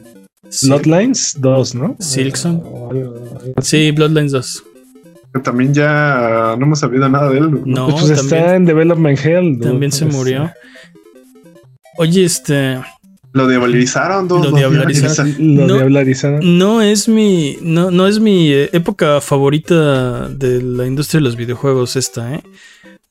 sí, 0.49 0.69
Bloodlines 0.69 1.37
2, 1.39 1.75
¿no? 1.75 1.97
Algo- 2.91 3.55
sí, 3.63 3.91
Bloodlines 3.91 4.33
2. 4.33 4.65
Que 5.35 5.41
también 5.41 5.75
ya 5.75 6.55
no 6.59 6.65
hemos 6.67 6.79
sabido 6.79 7.09
nada 7.09 7.29
de 7.31 7.39
él. 7.39 7.63
No, 7.65 7.89
pues 7.89 8.11
está 8.11 8.37
también, 8.37 8.55
en 8.55 8.65
Development 8.67 9.19
Hell. 9.25 9.59
dude. 9.59 9.69
también 9.71 9.93
se 9.93 10.05
murió. 10.07 10.53
Oye, 11.97 12.25
este. 12.25 12.81
Lo 13.33 13.49
diablerizaron, 13.49 14.29
Lo 14.29 14.53
diablerizaron. 14.53 15.35
Lo 15.67 15.77
No. 15.77 16.41
No 16.41 16.83
es 16.83 17.09
mi. 17.09 17.59
No, 17.63 17.91
no 17.91 18.07
es 18.07 18.21
mi 18.21 18.53
eh, 18.53 18.71
época 18.73 19.21
favorita 19.21 20.29
de 20.29 20.63
la 20.63 20.87
industria 20.87 21.19
de 21.19 21.25
los 21.25 21.35
videojuegos, 21.37 21.97
esta, 21.97 22.37
¿eh? 22.37 22.43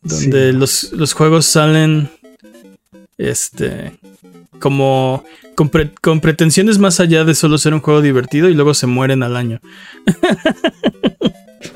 Donde 0.04 0.52
Sí. 0.52 0.58
los, 0.58 0.92
los 0.94 1.14
juegos 1.14 1.46
salen. 1.46 2.10
Este. 3.18 3.92
como 4.60 5.24
con, 5.56 5.70
pre- 5.70 5.92
con 6.02 6.20
pretensiones 6.20 6.80
más 6.80 7.00
allá 7.00 7.24
de 7.24 7.36
solo 7.36 7.58
ser 7.58 7.74
un 7.74 7.80
juego 7.80 8.02
divertido 8.02 8.50
y 8.50 8.54
luego 8.56 8.74
se 8.74 8.88
mueren 8.88 9.22
al 9.24 9.36
año. 9.38 9.60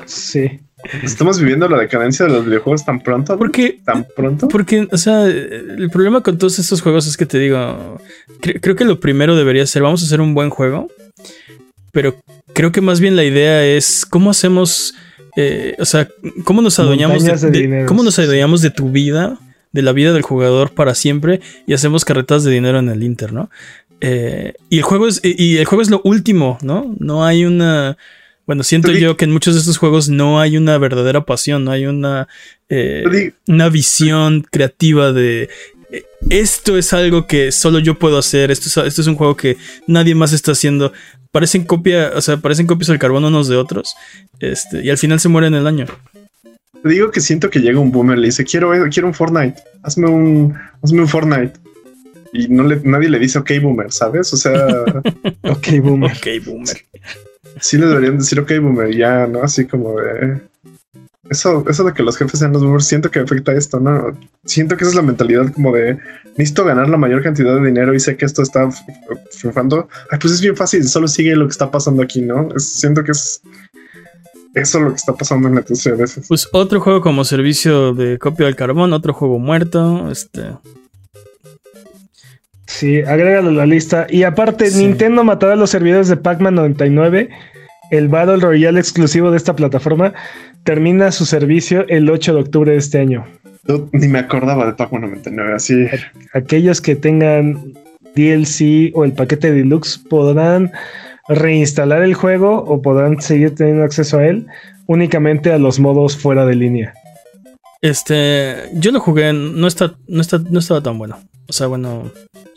Sí. 0.06 0.60
Estamos 1.02 1.38
viviendo 1.40 1.68
la 1.68 1.78
decadencia 1.78 2.26
de 2.26 2.32
los 2.32 2.46
videojuegos 2.46 2.84
tan 2.84 3.00
pronto. 3.00 3.36
Porque 3.36 3.80
tan 3.84 4.06
pronto. 4.16 4.48
Porque, 4.48 4.88
o 4.90 4.96
sea, 4.96 5.24
el 5.26 5.90
problema 5.92 6.22
con 6.22 6.38
todos 6.38 6.58
estos 6.58 6.80
juegos 6.82 7.06
es 7.06 7.16
que 7.16 7.26
te 7.26 7.38
digo, 7.38 8.00
cre- 8.40 8.58
creo 8.60 8.76
que 8.76 8.84
lo 8.84 9.00
primero 9.00 9.36
debería 9.36 9.66
ser, 9.66 9.82
vamos 9.82 10.02
a 10.02 10.06
hacer 10.06 10.20
un 10.20 10.34
buen 10.34 10.50
juego, 10.50 10.88
pero 11.92 12.16
creo 12.52 12.70
que 12.72 12.80
más 12.80 13.00
bien 13.00 13.16
la 13.16 13.24
idea 13.24 13.64
es 13.66 14.06
cómo 14.06 14.30
hacemos, 14.30 14.94
eh, 15.40 15.76
o 15.78 15.84
sea, 15.84 16.08
cómo 16.42 16.62
nos 16.62 16.80
adueñamos 16.80 17.22
de, 17.22 17.84
cómo 17.86 18.02
nos 18.02 18.18
adueñamos 18.18 18.60
de 18.60 18.70
tu 18.70 18.90
vida, 18.90 19.38
de 19.70 19.82
la 19.82 19.92
vida 19.92 20.12
del 20.12 20.22
jugador 20.22 20.72
para 20.72 20.96
siempre 20.96 21.40
y 21.64 21.74
hacemos 21.74 22.04
carretas 22.04 22.42
de 22.42 22.50
dinero 22.50 22.80
en 22.80 22.88
el 22.88 23.04
Inter, 23.04 23.32
¿no? 23.32 23.48
Eh, 24.00 24.54
y 24.68 24.78
el 24.78 24.82
juego 24.82 25.06
es, 25.06 25.20
y 25.22 25.58
el 25.58 25.64
juego 25.64 25.82
es 25.82 25.90
lo 25.90 26.00
último, 26.02 26.58
¿no? 26.62 26.92
No 26.98 27.24
hay 27.24 27.44
una, 27.44 27.96
bueno, 28.46 28.64
siento 28.64 28.90
yo 28.90 29.16
que 29.16 29.26
en 29.26 29.30
muchos 29.30 29.54
de 29.54 29.60
estos 29.60 29.78
juegos 29.78 30.08
no 30.08 30.40
hay 30.40 30.56
una 30.56 30.76
verdadera 30.76 31.24
pasión, 31.24 31.64
no 31.64 31.70
hay 31.70 31.86
una 31.86 32.26
eh, 32.68 33.32
una 33.46 33.68
visión 33.68 34.44
creativa 34.50 35.12
de 35.12 35.48
esto 36.30 36.76
es 36.76 36.92
algo 36.92 37.26
que 37.26 37.52
solo 37.52 37.78
yo 37.78 37.98
puedo 37.98 38.18
hacer, 38.18 38.50
esto 38.50 38.68
es, 38.68 38.86
esto 38.86 39.00
es 39.00 39.06
un 39.06 39.16
juego 39.16 39.36
que 39.36 39.56
nadie 39.86 40.14
más 40.14 40.32
está 40.32 40.52
haciendo. 40.52 40.92
Parecen 41.30 41.64
copia, 41.64 42.12
o 42.14 42.20
sea, 42.20 42.38
parecen 42.38 42.66
copias 42.66 42.88
del 42.88 42.98
carbón 42.98 43.24
unos 43.24 43.48
de 43.48 43.56
otros. 43.56 43.94
Este, 44.40 44.84
y 44.84 44.90
al 44.90 44.98
final 44.98 45.20
se 45.20 45.28
mueren 45.28 45.54
el 45.54 45.66
año. 45.66 45.86
Te 46.82 46.88
digo 46.88 47.10
que 47.10 47.20
siento 47.20 47.50
que 47.50 47.60
llega 47.60 47.80
un 47.80 47.90
boomer 47.90 48.18
y 48.18 48.20
le 48.22 48.26
dice, 48.28 48.44
quiero, 48.44 48.72
quiero 48.90 49.08
un 49.08 49.14
Fortnite, 49.14 49.60
hazme 49.82 50.08
un, 50.08 50.54
hazme 50.82 51.00
un 51.00 51.08
Fortnite. 51.08 51.52
Y 52.32 52.48
no 52.48 52.62
le, 52.62 52.80
nadie 52.84 53.08
le 53.08 53.18
dice, 53.18 53.38
ok, 53.38 53.52
boomer, 53.62 53.90
¿sabes? 53.90 54.32
O 54.32 54.36
sea, 54.36 54.52
Ok, 55.42 55.68
boomer. 55.82 56.12
Ok, 56.12 56.44
boomer. 56.44 56.76
sí 57.60 57.78
le 57.78 57.86
deberían 57.86 58.18
decir, 58.18 58.38
ok, 58.38 58.52
boomer, 58.60 58.94
ya, 58.94 59.26
¿no? 59.26 59.42
Así 59.42 59.66
como 59.66 59.98
de... 59.98 60.40
Eso, 61.30 61.64
eso 61.68 61.84
de 61.84 61.92
que 61.92 62.02
los 62.02 62.16
jefes 62.16 62.38
sean 62.40 62.52
los 62.52 62.62
boomers, 62.62 62.86
siento 62.86 63.10
que 63.10 63.18
afecta 63.20 63.52
esto, 63.52 63.78
¿no? 63.80 64.16
Siento 64.44 64.76
que 64.76 64.84
esa 64.84 64.90
es 64.92 64.96
la 64.96 65.02
mentalidad 65.02 65.52
como 65.52 65.72
de, 65.74 65.98
necesito 66.36 66.64
ganar 66.64 66.88
la 66.88 66.96
mayor 66.96 67.22
cantidad 67.22 67.54
de 67.54 67.66
dinero 67.66 67.94
y 67.94 68.00
sé 68.00 68.16
que 68.16 68.24
esto 68.24 68.42
está 68.42 68.68
triunfando. 69.38 69.88
Ay, 70.10 70.18
pues 70.20 70.32
es 70.34 70.40
bien 70.40 70.56
fácil, 70.56 70.88
solo 70.88 71.06
sigue 71.06 71.36
lo 71.36 71.46
que 71.46 71.52
está 71.52 71.70
pasando 71.70 72.02
aquí, 72.02 72.22
¿no? 72.22 72.48
Es- 72.56 72.72
siento 72.72 73.04
que 73.04 73.12
es 73.12 73.42
eso 74.54 74.80
lo 74.80 74.90
que 74.90 74.96
está 74.96 75.12
pasando 75.14 75.48
en 75.48 75.56
la 75.56 75.60
industria 75.60 75.94
a 75.94 75.98
veces. 75.98 76.26
Pues 76.28 76.48
otro 76.52 76.80
juego 76.80 77.00
como 77.02 77.22
servicio 77.24 77.92
de 77.92 78.18
copia 78.18 78.46
del 78.46 78.56
carbón, 78.56 78.92
otro 78.94 79.12
juego 79.12 79.38
muerto. 79.38 80.10
Este. 80.10 80.42
Sí, 82.66 83.00
agrégalo 83.00 83.48
a 83.50 83.52
la 83.52 83.66
lista. 83.66 84.06
Y 84.08 84.22
aparte, 84.24 84.70
Sí. 84.70 84.78
Nintendo 84.84 85.24
matará 85.24 85.56
los 85.56 85.70
servidores 85.70 86.08
de 86.08 86.16
Pac-Man 86.16 86.54
99. 86.54 87.28
El 87.90 88.08
Battle 88.08 88.36
Royale 88.36 88.78
exclusivo 88.80 89.30
de 89.30 89.38
esta 89.38 89.56
plataforma 89.56 90.12
termina 90.68 91.10
su 91.12 91.24
servicio 91.24 91.86
el 91.88 92.10
8 92.10 92.34
de 92.34 92.40
octubre 92.40 92.72
de 92.72 92.76
este 92.76 92.98
año. 92.98 93.24
Yo 93.66 93.88
ni 93.92 94.06
me 94.06 94.18
acordaba 94.18 94.66
de 94.66 94.74
Pac-Man 94.74 95.00
99, 95.00 95.54
así. 95.54 95.86
Aquellos 96.34 96.82
que 96.82 96.94
tengan 96.94 97.72
DLC 98.14 98.92
o 98.92 99.06
el 99.06 99.14
paquete 99.14 99.50
deluxe 99.50 99.96
podrán 99.96 100.70
reinstalar 101.26 102.02
el 102.02 102.12
juego 102.12 102.64
o 102.64 102.82
podrán 102.82 103.18
seguir 103.22 103.54
teniendo 103.54 103.82
acceso 103.82 104.18
a 104.18 104.26
él 104.26 104.46
únicamente 104.84 105.50
a 105.54 105.56
los 105.56 105.80
modos 105.80 106.18
fuera 106.18 106.44
de 106.44 106.56
línea. 106.56 106.92
Este. 107.80 108.56
Yo 108.74 108.92
lo 108.92 109.00
jugué, 109.00 109.32
no, 109.32 109.66
está, 109.68 109.94
no, 110.06 110.20
está, 110.20 110.36
no 110.50 110.58
estaba 110.58 110.82
tan 110.82 110.98
bueno. 110.98 111.18
O 111.48 111.52
sea, 111.54 111.66
bueno. 111.68 112.12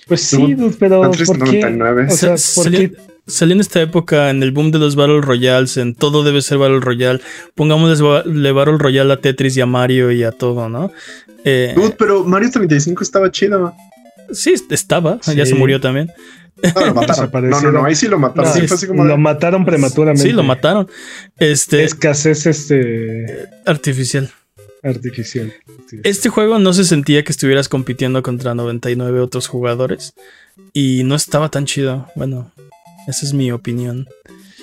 Pues 0.05 0.19
sí, 0.19 0.57
pero 0.77 1.03
¿por 1.03 1.15
qué? 1.49 1.61
99. 1.61 2.07
O 2.09 2.11
sea, 2.11 2.35
¿por 2.61 2.71
qué? 2.71 2.91
Salió 3.27 3.53
en 3.55 3.61
esta 3.61 3.81
época, 3.81 4.29
en 4.29 4.43
el 4.43 4.51
boom 4.51 4.71
de 4.71 4.79
los 4.79 4.95
Battle 4.95 5.21
Royales, 5.21 5.77
en 5.77 5.95
todo 5.95 6.23
debe 6.23 6.41
ser 6.41 6.57
Battle 6.57 6.79
Royale. 6.79 7.21
Pongámosle 7.55 8.51
Battle 8.51 8.77
Royale 8.77 9.13
a 9.13 9.17
Tetris 9.17 9.55
y 9.57 9.61
a 9.61 9.65
Mario 9.65 10.11
y 10.11 10.23
a 10.23 10.31
todo, 10.31 10.69
¿no? 10.69 10.91
Eh, 11.43 11.73
Dude, 11.75 11.95
pero 11.97 12.23
Mario 12.23 12.51
35 12.51 13.03
estaba 13.03 13.31
chido. 13.31 13.73
sí, 14.31 14.53
estaba, 14.69 15.19
ya 15.35 15.45
se 15.45 15.55
murió 15.55 15.79
también. 15.79 16.11
No, 16.75 16.85
lo 16.85 16.93
mataron. 16.93 17.31
no, 17.49 17.61
no, 17.61 17.71
no, 17.71 17.85
ahí 17.85 17.95
sí 17.95 18.07
lo 18.07 18.19
mataron. 18.19 18.49
No, 18.51 18.53
sí, 18.53 18.67
fue 18.67 18.75
así 18.75 18.85
como 18.87 19.03
lo 19.05 19.13
de- 19.13 19.17
mataron 19.17 19.65
prematuramente. 19.65 20.21
Sí, 20.21 20.31
lo 20.31 20.43
mataron. 20.43 20.87
Este, 21.37 21.83
Escasez 21.83 22.45
este 22.45 23.47
artificial. 23.65 24.29
artificial. 24.83 25.53
Sí. 25.89 25.99
Este 26.03 26.29
juego 26.29 26.59
no 26.59 26.73
se 26.73 26.83
sentía 26.83 27.23
que 27.23 27.31
estuvieras 27.31 27.67
compitiendo 27.67 28.21
contra 28.21 28.53
99 28.53 29.19
otros 29.21 29.47
jugadores 29.47 30.13
y 30.73 31.03
no 31.03 31.15
estaba 31.15 31.49
tan 31.49 31.65
chido. 31.65 32.07
Bueno, 32.15 32.51
esa 33.07 33.25
es 33.25 33.33
mi 33.33 33.51
opinión. 33.51 34.07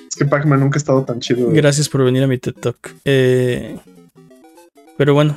Es 0.09 0.16
que 0.16 0.24
Pac-Man 0.24 0.60
nunca 0.60 0.77
ha 0.77 0.81
estado 0.81 1.05
tan 1.05 1.20
chido. 1.20 1.51
Gracias 1.51 1.89
por 1.89 2.05
venir 2.05 2.23
a 2.23 2.27
mi 2.27 2.39
TED 2.39 2.55
Talk. 2.55 2.94
Eh, 3.05 3.77
pero 4.97 5.15
bueno, 5.15 5.36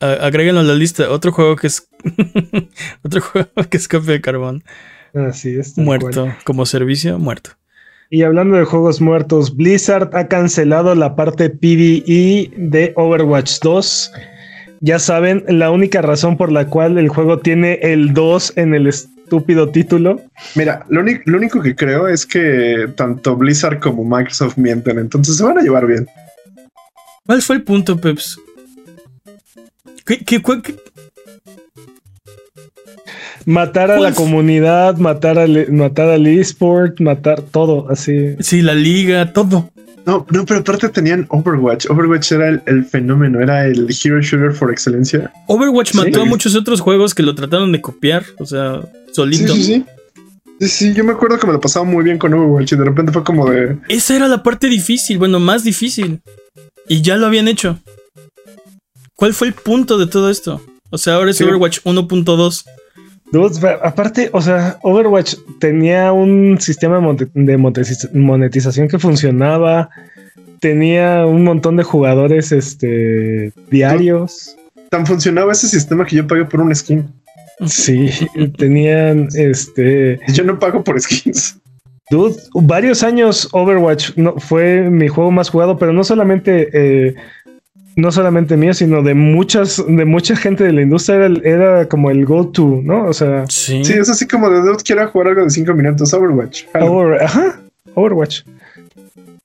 agréguenlo 0.00 0.60
a 0.60 0.64
la 0.64 0.74
lista. 0.74 1.10
Otro 1.10 1.32
juego 1.32 1.56
que 1.56 1.66
es. 1.68 1.88
otro 3.04 3.20
juego 3.20 3.50
que 3.70 3.76
es 3.76 3.88
copia 3.88 4.12
de 4.12 4.20
carbón. 4.20 4.62
Así 5.14 5.56
es. 5.56 5.78
Muerto. 5.78 6.24
cual. 6.24 6.36
Como 6.44 6.66
servicio, 6.66 7.18
muerto. 7.18 7.50
Y 8.10 8.22
hablando 8.22 8.56
de 8.56 8.64
juegos 8.64 9.00
muertos, 9.00 9.56
Blizzard 9.56 10.10
ha 10.14 10.28
cancelado 10.28 10.94
la 10.94 11.16
parte 11.16 11.50
PvE 11.50 12.50
de 12.56 12.92
Overwatch 12.96 13.58
2. 13.60 14.12
Ya 14.80 14.98
saben, 14.98 15.44
la 15.48 15.70
única 15.70 16.02
razón 16.02 16.36
por 16.36 16.52
la 16.52 16.66
cual 16.66 16.98
el 16.98 17.08
juego 17.08 17.38
tiene 17.38 17.78
el 17.82 18.12
2 18.12 18.52
en 18.56 18.74
el 18.74 18.86
estúpido 19.24 19.68
título. 19.70 20.20
Mira, 20.54 20.84
lo, 20.88 21.00
único- 21.00 21.22
lo 21.26 21.38
único 21.38 21.60
que 21.62 21.74
creo 21.74 22.06
es 22.08 22.26
que 22.26 22.88
tanto 22.96 23.36
Blizzard 23.36 23.80
como 23.80 24.04
Microsoft 24.04 24.56
mienten, 24.56 24.98
entonces 24.98 25.36
se 25.36 25.42
van 25.44 25.58
a 25.58 25.62
llevar 25.62 25.86
bien. 25.86 26.06
¿Cuál 27.26 27.42
fue 27.42 27.56
el 27.56 27.62
punto, 27.62 27.98
Peps? 28.00 28.38
¿Qué, 30.04 30.18
qué- 30.24 30.42
cuál- 30.42 30.62
qué- 30.62 30.76
Matar 33.46 33.90
a 33.90 34.00
la 34.00 34.14
comunidad, 34.14 34.96
matar 34.96 35.38
al, 35.38 35.70
matar 35.70 36.08
al 36.08 36.26
eSport, 36.26 36.98
matar 37.00 37.42
todo 37.42 37.90
así. 37.90 38.36
Sí, 38.40 38.62
la 38.62 38.72
liga, 38.74 39.34
todo. 39.34 39.70
No, 40.06 40.26
no, 40.30 40.44
pero 40.44 40.60
aparte 40.60 40.88
tenían 40.90 41.26
Overwatch. 41.30 41.86
Overwatch 41.88 42.32
era 42.32 42.48
el, 42.50 42.62
el 42.66 42.84
fenómeno, 42.84 43.40
era 43.40 43.64
el 43.66 43.88
hero 43.88 44.20
shooter 44.20 44.52
por 44.58 44.70
excelencia. 44.70 45.32
Overwatch 45.46 45.92
Sí. 45.92 45.96
mató 45.98 46.22
a 46.22 46.24
muchos 46.26 46.54
otros 46.54 46.80
juegos 46.80 47.14
que 47.14 47.22
lo 47.22 47.34
trataron 47.34 47.72
de 47.72 47.80
copiar. 47.80 48.24
O 48.38 48.44
sea, 48.46 48.80
solito. 49.12 49.54
Sí, 49.54 49.62
sí, 49.62 49.74
sí. 49.74 49.84
Sí, 50.60 50.68
sí, 50.68 50.94
yo 50.94 51.02
me 51.04 51.12
acuerdo 51.12 51.38
que 51.38 51.46
me 51.46 51.52
lo 51.54 51.60
pasaba 51.60 51.84
muy 51.84 52.04
bien 52.04 52.16
con 52.18 52.32
Overwatch 52.34 52.72
y 52.72 52.76
de 52.76 52.84
repente 52.84 53.12
fue 53.12 53.24
como 53.24 53.48
de. 53.50 53.78
Esa 53.88 54.14
era 54.16 54.28
la 54.28 54.42
parte 54.42 54.68
difícil, 54.68 55.18
bueno, 55.18 55.40
más 55.40 55.64
difícil. 55.64 56.20
Y 56.86 57.00
ya 57.02 57.16
lo 57.16 57.26
habían 57.26 57.48
hecho. 57.48 57.78
¿Cuál 59.16 59.32
fue 59.32 59.46
el 59.48 59.54
punto 59.54 59.96
de 59.98 60.06
todo 60.06 60.28
esto? 60.30 60.62
O 60.90 60.98
sea, 60.98 61.14
ahora 61.14 61.30
es 61.30 61.38
Sí. 61.38 61.44
Overwatch 61.44 61.80
1.2. 61.84 62.64
Dudes, 63.32 63.62
aparte, 63.82 64.30
o 64.32 64.40
sea, 64.40 64.78
Overwatch 64.82 65.34
tenía 65.58 66.12
un 66.12 66.60
sistema 66.60 67.00
de 67.34 67.56
monetización 68.12 68.88
que 68.88 68.98
funcionaba. 68.98 69.90
Tenía 70.60 71.26
un 71.26 71.44
montón 71.44 71.76
de 71.76 71.82
jugadores 71.82 72.52
este, 72.52 73.52
diarios. 73.70 74.56
Tan 74.90 75.06
funcionaba 75.06 75.52
ese 75.52 75.68
sistema 75.68 76.04
que 76.04 76.16
yo 76.16 76.26
pagué 76.26 76.44
por 76.44 76.60
un 76.60 76.74
skin. 76.74 77.08
Sí, 77.66 78.10
tenían 78.56 79.28
este. 79.34 80.20
Yo 80.28 80.44
no 80.44 80.58
pago 80.58 80.82
por 80.82 81.00
skins. 81.00 81.58
Dude, 82.10 82.36
varios 82.54 83.02
años 83.02 83.48
Overwatch 83.52 84.16
no, 84.16 84.34
fue 84.38 84.90
mi 84.90 85.08
juego 85.08 85.30
más 85.30 85.48
jugado, 85.48 85.78
pero 85.78 85.92
no 85.92 86.04
solamente, 86.04 86.68
eh, 86.72 87.14
no 87.96 88.10
solamente 88.12 88.56
mío, 88.56 88.74
sino 88.74 89.02
de 89.02 89.14
muchas, 89.14 89.82
de 89.86 90.04
mucha 90.04 90.34
gente 90.36 90.64
de 90.64 90.72
la 90.72 90.82
industria 90.82 91.16
era, 91.26 91.28
era 91.44 91.88
como 91.88 92.10
el 92.10 92.24
go-to, 92.26 92.80
¿no? 92.82 93.04
O 93.06 93.12
sea, 93.12 93.44
Sí. 93.48 93.84
Sí, 93.84 93.92
es 93.94 94.08
así 94.08 94.26
como 94.26 94.50
de 94.50 94.60
dude, 94.60 94.82
quiero 94.84 95.08
jugar 95.08 95.28
algo 95.28 95.44
de 95.44 95.50
5 95.50 95.72
minutos. 95.74 96.12
Overwatch. 96.12 96.64
Over- 96.74 97.22
ajá, 97.22 97.60
Overwatch. 97.94 98.42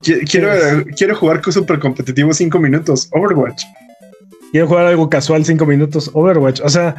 Qui- 0.04 0.30
Quiero, 0.30 0.50
quiero 0.98 1.16
jugar 1.16 1.42
súper 1.52 1.78
competitivo 1.80 2.34
5 2.34 2.58
minutos. 2.60 3.10
Overwatch. 3.12 3.64
Quiero 4.52 4.68
jugar 4.68 4.88
algo 4.88 5.10
casual 5.10 5.46
cinco 5.46 5.66
minutos, 5.68 6.10
Overwatch. 6.14 6.62
O 6.62 6.70
sea, 6.70 6.96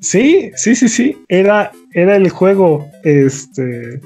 sí, 0.00 0.50
sí, 0.56 0.74
sí, 0.74 0.88
sí. 0.88 1.16
Era, 1.28 1.72
era 1.94 2.16
el 2.16 2.28
juego. 2.28 2.88
Este. 3.04 4.00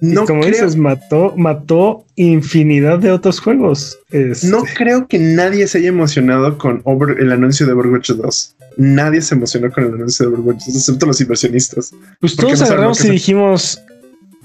Y 0.00 0.06
No 0.06 0.24
como 0.24 0.40
creo, 0.40 0.52
dices, 0.52 0.76
mató, 0.76 1.34
mató 1.36 2.04
infinidad 2.16 2.98
de 2.98 3.10
otros 3.10 3.40
juegos. 3.40 3.98
Este, 4.10 4.46
no 4.48 4.62
creo 4.62 5.08
que 5.08 5.18
nadie 5.18 5.66
se 5.66 5.78
haya 5.78 5.88
emocionado 5.88 6.56
con 6.58 6.82
Over, 6.84 7.20
el 7.20 7.32
anuncio 7.32 7.66
de 7.66 7.72
Overwatch 7.72 8.10
2. 8.10 8.56
Nadie 8.76 9.20
se 9.20 9.34
emocionó 9.34 9.70
con 9.72 9.84
el 9.84 9.94
anuncio 9.94 10.28
de 10.28 10.34
Overwatch 10.34 10.66
2, 10.66 10.76
excepto 10.76 11.06
los 11.06 11.20
inversionistas. 11.20 11.92
Pues 12.20 12.36
todos 12.36 12.60
no 12.60 12.66
agarramos 12.66 13.04
y 13.04 13.10
dijimos, 13.10 13.80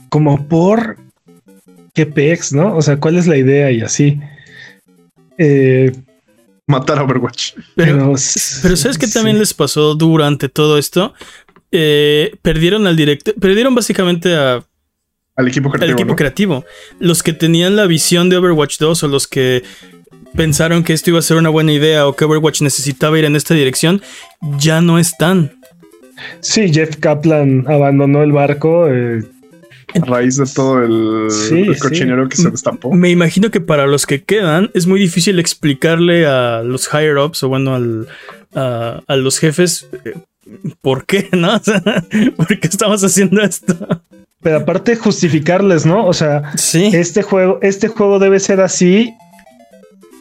como 0.09 0.47
por 0.47 0.97
qué 1.93 2.05
pex, 2.05 2.53
¿no? 2.53 2.75
O 2.75 2.81
sea, 2.81 2.99
¿cuál 2.99 3.17
es 3.17 3.27
la 3.27 3.37
idea? 3.37 3.71
Y 3.71 3.81
así. 3.81 4.19
Eh, 5.37 5.91
Matar 6.65 6.97
a 6.97 7.03
Overwatch. 7.03 7.53
Pero, 7.75 7.97
pero, 7.97 8.15
pero 8.61 8.75
¿sabes 8.77 8.97
qué 8.97 9.07
también 9.07 9.35
sí. 9.35 9.41
les 9.41 9.53
pasó 9.53 9.93
durante 9.95 10.49
todo 10.49 10.77
esto? 10.77 11.13
eh, 11.73 12.35
perdieron 12.43 12.85
al 12.85 12.95
director, 12.95 13.33
perdieron 13.33 13.73
básicamente 13.73 14.35
a, 14.35 14.63
Al 15.35 15.47
equipo 15.47 15.69
creativo. 15.69 15.85
al 15.85 15.91
equipo 15.93 16.09
¿no? 16.11 16.15
creativo. 16.15 16.65
Los 16.99 17.23
que 17.23 17.33
tenían 17.33 17.75
la 17.75 17.85
visión 17.87 18.29
de 18.29 18.37
Overwatch 18.37 18.77
2 18.79 19.03
o 19.03 19.07
los 19.07 19.27
que 19.27 19.63
pensaron 20.35 20.83
que 20.83 20.93
esto 20.93 21.09
iba 21.09 21.19
a 21.19 21.23
ser 21.23 21.37
una 21.37 21.49
buena 21.49 21.71
idea 21.73 22.07
o 22.07 22.15
que 22.15 22.25
Overwatch 22.25 22.61
necesitaba 22.61 23.17
ir 23.19 23.25
en 23.25 23.35
esta 23.35 23.53
dirección, 23.53 24.01
ya 24.59 24.81
no 24.81 24.99
están. 24.99 25.51
Sí, 26.41 26.71
Jeff 26.73 26.97
Kaplan 26.97 27.65
abandonó 27.67 28.23
el 28.23 28.31
barco. 28.31 28.87
eh, 28.89 29.23
A 29.95 30.05
raíz 30.05 30.37
de 30.37 30.45
todo 30.45 30.81
el, 30.83 31.29
Sí, 31.31 31.61
el 31.61 31.75
sí. 31.75 31.79
cochinero 31.81 32.27
que 32.29 32.35
se 32.37 32.49
destapó. 32.49 32.91
Me 32.93 33.09
imagino 33.09 33.51
que 33.51 33.61
para 33.61 33.85
los 33.87 34.05
que 34.07 34.23
quedan 34.23 34.71
es 34.73 34.87
muy 34.87 34.99
difícil 34.99 35.39
explicarle 35.39 36.25
a 36.25 36.61
los 36.63 36.87
higher 36.91 37.17
ups 37.17 37.43
o 37.43 37.49
bueno 37.49 37.75
al- 37.75 38.07
a, 38.55 39.01
a 39.05 39.15
los 39.15 39.39
jefes 39.39 39.87
eh, 40.05 40.13
por 40.81 41.05
qué, 41.05 41.27
¿no? 41.33 41.55
O 41.55 41.59
sea, 41.63 41.81
¿por 42.37 42.47
qué 42.59 42.67
estamos 42.67 43.03
haciendo 43.03 43.41
esto? 43.41 43.75
Pero 44.43 44.57
aparte 44.57 44.95
justificarles, 44.95 45.85
¿no? 45.85 46.05
O 46.05 46.13
sea, 46.13 46.51
Sí. 46.55 46.89
este 46.93 47.21
juego, 47.23 47.59
este 47.61 47.87
juego 47.87 48.19
debe 48.19 48.39
ser 48.39 48.59
así 48.61 49.13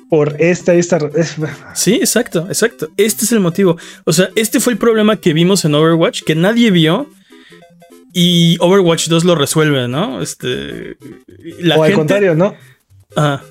por 0.08 0.36
esta 0.38 0.74
y 0.74 0.78
esta. 0.78 0.98
es- 1.16 1.36
Sí, 1.74 1.94
exacto, 1.96 2.46
exacto. 2.48 2.88
Este 2.96 3.24
es 3.24 3.32
el 3.32 3.40
motivo. 3.40 3.76
O 4.04 4.12
sea, 4.12 4.28
este 4.36 4.60
fue 4.60 4.74
el 4.74 4.78
problema 4.78 5.16
que 5.16 5.32
vimos 5.32 5.64
en 5.64 5.74
Overwatch, 5.74 6.22
que 6.22 6.34
nadie 6.34 6.70
vio. 6.70 7.08
Y 8.14 8.58
Overwatch 8.60 9.08
2 9.08 9.24
lo 9.24 9.34
resuelve, 9.34 9.88
¿no? 9.88 10.20
Este. 10.20 10.96
La 11.60 11.76
o 11.78 11.82
al 11.84 11.94
contrario, 11.94 12.34
¿no? 12.34 12.54
Ajá. 13.16 13.42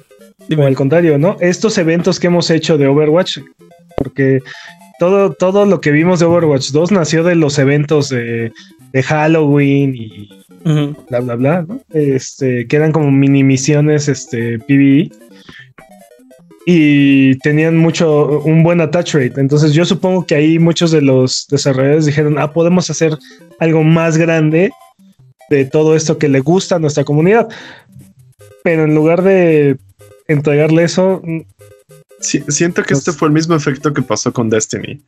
O 0.55 0.61
al 0.65 0.75
contrario, 0.75 1.17
¿no? 1.17 1.37
Estos 1.39 1.77
eventos 1.79 2.19
que 2.19 2.27
hemos 2.27 2.49
hecho 2.51 2.77
de 2.77 2.87
Overwatch, 2.87 3.39
porque 3.97 4.39
todo, 4.99 5.33
todo 5.33 5.65
lo 5.65 5.81
que 5.81 5.89
vimos 5.91 6.19
de 6.19 6.25
Overwatch 6.27 6.69
2 6.71 6.91
nació 6.91 7.23
de 7.23 7.33
los 7.35 7.57
eventos 7.57 8.09
de, 8.09 8.51
de 8.91 9.03
Halloween 9.03 9.95
y 9.95 10.29
bla, 11.09 11.19
bla, 11.19 11.35
bla, 11.35 11.65
¿no? 11.67 11.81
Este, 11.91 12.67
que 12.67 12.75
eran 12.75 12.91
como 12.91 13.11
mini 13.11 13.43
misiones, 13.43 14.07
este, 14.07 14.59
PvE. 14.59 15.11
Y 16.65 17.37
tenían 17.39 17.77
mucho, 17.77 18.41
un 18.41 18.61
buen 18.61 18.81
attach 18.81 19.15
rate. 19.15 19.41
Entonces 19.41 19.73
yo 19.73 19.83
supongo 19.83 20.25
que 20.25 20.35
ahí 20.35 20.59
muchos 20.59 20.91
de 20.91 21.01
los 21.01 21.47
desarrolladores 21.49 22.05
dijeron, 22.05 22.37
ah, 22.37 22.53
podemos 22.53 22.89
hacer 22.89 23.17
algo 23.59 23.83
más 23.83 24.17
grande 24.17 24.71
de 25.49 25.65
todo 25.65 25.95
esto 25.95 26.17
que 26.17 26.29
le 26.29 26.39
gusta 26.39 26.75
a 26.75 26.79
nuestra 26.79 27.03
comunidad. 27.03 27.49
Pero 28.63 28.83
en 28.83 28.93
lugar 28.93 29.23
de 29.23 29.77
entregarle 30.27 30.83
eso, 30.83 31.21
Sí, 32.21 32.43
siento 32.49 32.83
que 32.83 32.93
este 32.93 33.11
fue 33.11 33.27
el 33.27 33.33
mismo 33.33 33.55
efecto 33.55 33.93
que 33.93 34.01
pasó 34.01 34.31
con 34.31 34.49
Destiny. 34.49 35.01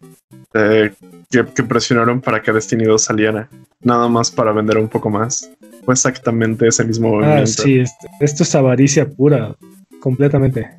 eh, 0.56 0.92
que, 1.30 1.46
que 1.46 1.64
presionaron 1.64 2.22
para 2.22 2.42
que 2.42 2.52
Destiny 2.52 2.84
2 2.86 3.02
saliera. 3.02 3.50
Nada 3.82 4.08
más 4.08 4.30
para 4.32 4.52
vender 4.52 4.78
un 4.78 4.88
poco 4.90 5.10
más. 5.10 5.50
Fue 5.86 5.94
exactamente 5.94 6.68
ese 6.68 6.84
mismo 6.84 7.08
ah, 7.08 7.12
movimiento. 7.22 7.64
sí, 7.64 7.80
este- 7.80 8.08
esto 8.20 8.44
es 8.44 8.54
avaricia 8.56 9.08
pura, 9.10 9.56
completamente. 10.00 10.70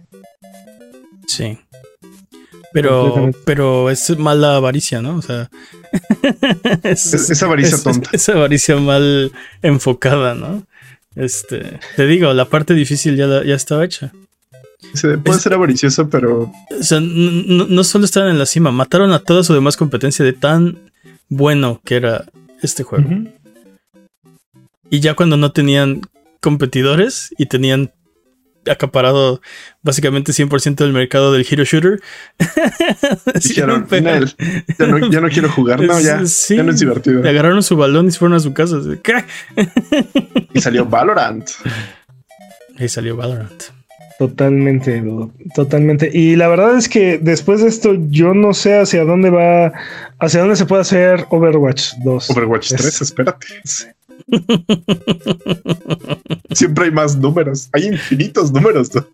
Sí. 1.27 1.59
Pero, 2.73 2.91
Completamente. 3.03 3.39
pero 3.45 3.91
es 3.91 4.19
mala 4.19 4.57
avaricia, 4.57 5.01
¿no? 5.01 5.17
O 5.17 5.23
sea. 5.23 5.49
es, 6.83 7.15
Es- 7.15 7.31
es 7.31 7.43
avaricia 7.43 7.77
es- 7.77 7.83
tonta. 7.85 8.11
Es, 8.13 8.29
avaricia 8.29 8.77
mal 8.77 9.31
enfocada, 9.63 10.35
¿no? 10.35 10.65
Este. 11.15 11.79
Te 11.97 12.07
digo, 12.07 12.33
la 12.33 12.47
parte 12.47 12.75
difícil 12.75 13.17
ya, 13.17 13.27
la- 13.27 13.45
ya 13.45 13.55
estaba 13.55 13.85
hecha. 13.85 14.13
Puede 14.93 15.37
Es- 15.37 15.43
ser 15.43 15.55
avaricioso, 15.55 16.09
pero 16.09 16.53
O 16.79 16.83
sea, 16.83 17.01
no 17.01 17.85
solo 17.85 18.05
estaban 18.05 18.31
en 18.31 18.39
la 18.39 18.47
cima, 18.47 18.71
mataron 18.71 19.13
a 19.13 19.19
toda 19.19 19.43
su 19.43 19.53
demás 19.55 19.77
competencia 19.77 20.25
de 20.25 20.33
tan 20.33 20.79
bueno 21.29 21.81
que 21.85 21.97
era 21.97 22.25
este 22.63 22.83
juego. 22.85 23.09
Y 24.91 25.01
ya 25.01 25.15
cuando 25.15 25.37
no 25.37 25.51
tenían 25.53 26.03
competidores 26.41 27.31
y 27.39 27.47
tenían 27.47 27.93
acaparado 28.67 29.43
básicamente 29.83 30.33
100% 30.33 30.77
del 30.85 30.93
mercado 30.95 31.33
del 31.33 31.47
hero 31.51 31.65
shooter, 31.65 32.01
dijeron, 32.39 33.21
decidieron 33.35 33.87
pegar- 33.87 34.21
"Nel, 34.21 34.35
ya 34.79 34.87
no, 34.87 35.11
ya 35.11 35.21
no 35.21 35.29
quiero 35.29 35.51
jugar, 35.51 35.81
no, 35.83 36.01
ya, 36.01 36.25
Sí. 36.27 36.57
ya 36.57 36.63
no 36.63 36.71
es 36.71 36.79
divertido. 36.81 37.23
Le 37.23 37.29
agarraron 37.31 37.63
su 37.63 37.77
balón 37.77 38.07
y 38.07 38.11
se 38.13 38.19
fueron 38.19 38.37
a 38.37 38.41
su 38.41 38.53
casa. 38.55 38.79
Y 40.55 40.61
salió 40.61 40.87
Valorant. 40.87 41.49
Ahí 42.79 42.89
salió 42.89 43.17
Valorant. 43.17 43.63
Totalmente, 44.19 45.03
totalmente. 45.55 46.09
Y 46.13 46.37
la 46.37 46.47
verdad 46.49 46.77
es 46.77 46.89
que 46.89 47.19
después 47.19 47.61
de 47.63 47.69
esto, 47.69 47.95
yo 48.11 48.33
no 48.33 48.55
sé 48.55 48.79
hacia 48.79 49.05
dónde 49.05 49.31
va, 49.31 49.73
hacia 50.21 50.41
dónde 50.41 50.57
se 50.57 50.67
puede 50.67 50.83
hacer 50.83 51.27
Overwatch 51.31 51.95
2. 52.05 52.31
Overwatch 52.31 52.73
Es- 52.73 52.81
3, 52.81 53.01
espérate. 53.03 53.47
Siempre 56.53 56.85
hay 56.87 56.91
más 56.93 57.17
números. 57.17 57.69
Hay 57.73 57.87
infinitos 57.87 58.53
números. 58.53 58.95
¿no? 58.95 59.05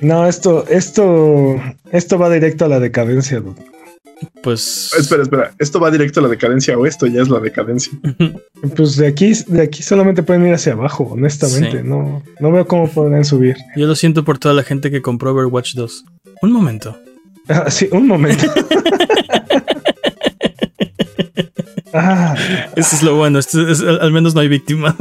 No, 0.00 0.26
esto, 0.26 0.66
esto, 0.68 1.60
esto 1.92 2.18
va 2.18 2.30
directo 2.30 2.64
a 2.64 2.68
la 2.68 2.80
decadencia. 2.80 3.40
dude. 3.40 3.60
Pues. 4.42 4.92
Espera, 4.98 5.22
espera. 5.22 5.52
¿Esto 5.58 5.80
va 5.80 5.90
directo 5.90 6.20
a 6.20 6.22
la 6.22 6.28
decadencia 6.28 6.76
o 6.78 6.86
esto 6.86 7.06
ya 7.06 7.22
es 7.22 7.28
la 7.28 7.40
decadencia? 7.40 7.92
Pues 8.76 8.96
de 8.96 9.06
aquí, 9.06 9.32
de 9.46 9.62
aquí 9.62 9.82
solamente 9.82 10.22
pueden 10.22 10.46
ir 10.46 10.54
hacia 10.54 10.72
abajo, 10.72 11.04
honestamente. 11.04 11.82
Sí. 11.82 11.88
No, 11.88 12.22
no 12.38 12.52
veo 12.52 12.66
cómo 12.66 12.88
podrían 12.88 13.24
subir. 13.24 13.56
Yo 13.76 13.86
lo 13.86 13.94
siento 13.94 14.24
por 14.24 14.38
toda 14.38 14.54
la 14.54 14.62
gente 14.62 14.90
que 14.90 15.02
compró 15.02 15.32
Overwatch 15.32 15.74
2. 15.74 16.04
Un 16.42 16.52
momento. 16.52 16.96
Ah, 17.48 17.70
sí, 17.70 17.88
un 17.92 18.06
momento. 18.06 18.46
ah, 21.94 22.34
Eso 22.76 22.96
es 22.96 23.02
lo 23.02 23.16
bueno. 23.16 23.38
esto 23.38 23.66
es- 23.68 23.82
al 23.82 24.12
menos 24.12 24.34
no 24.34 24.40
hay 24.40 24.48
víctima. 24.48 24.96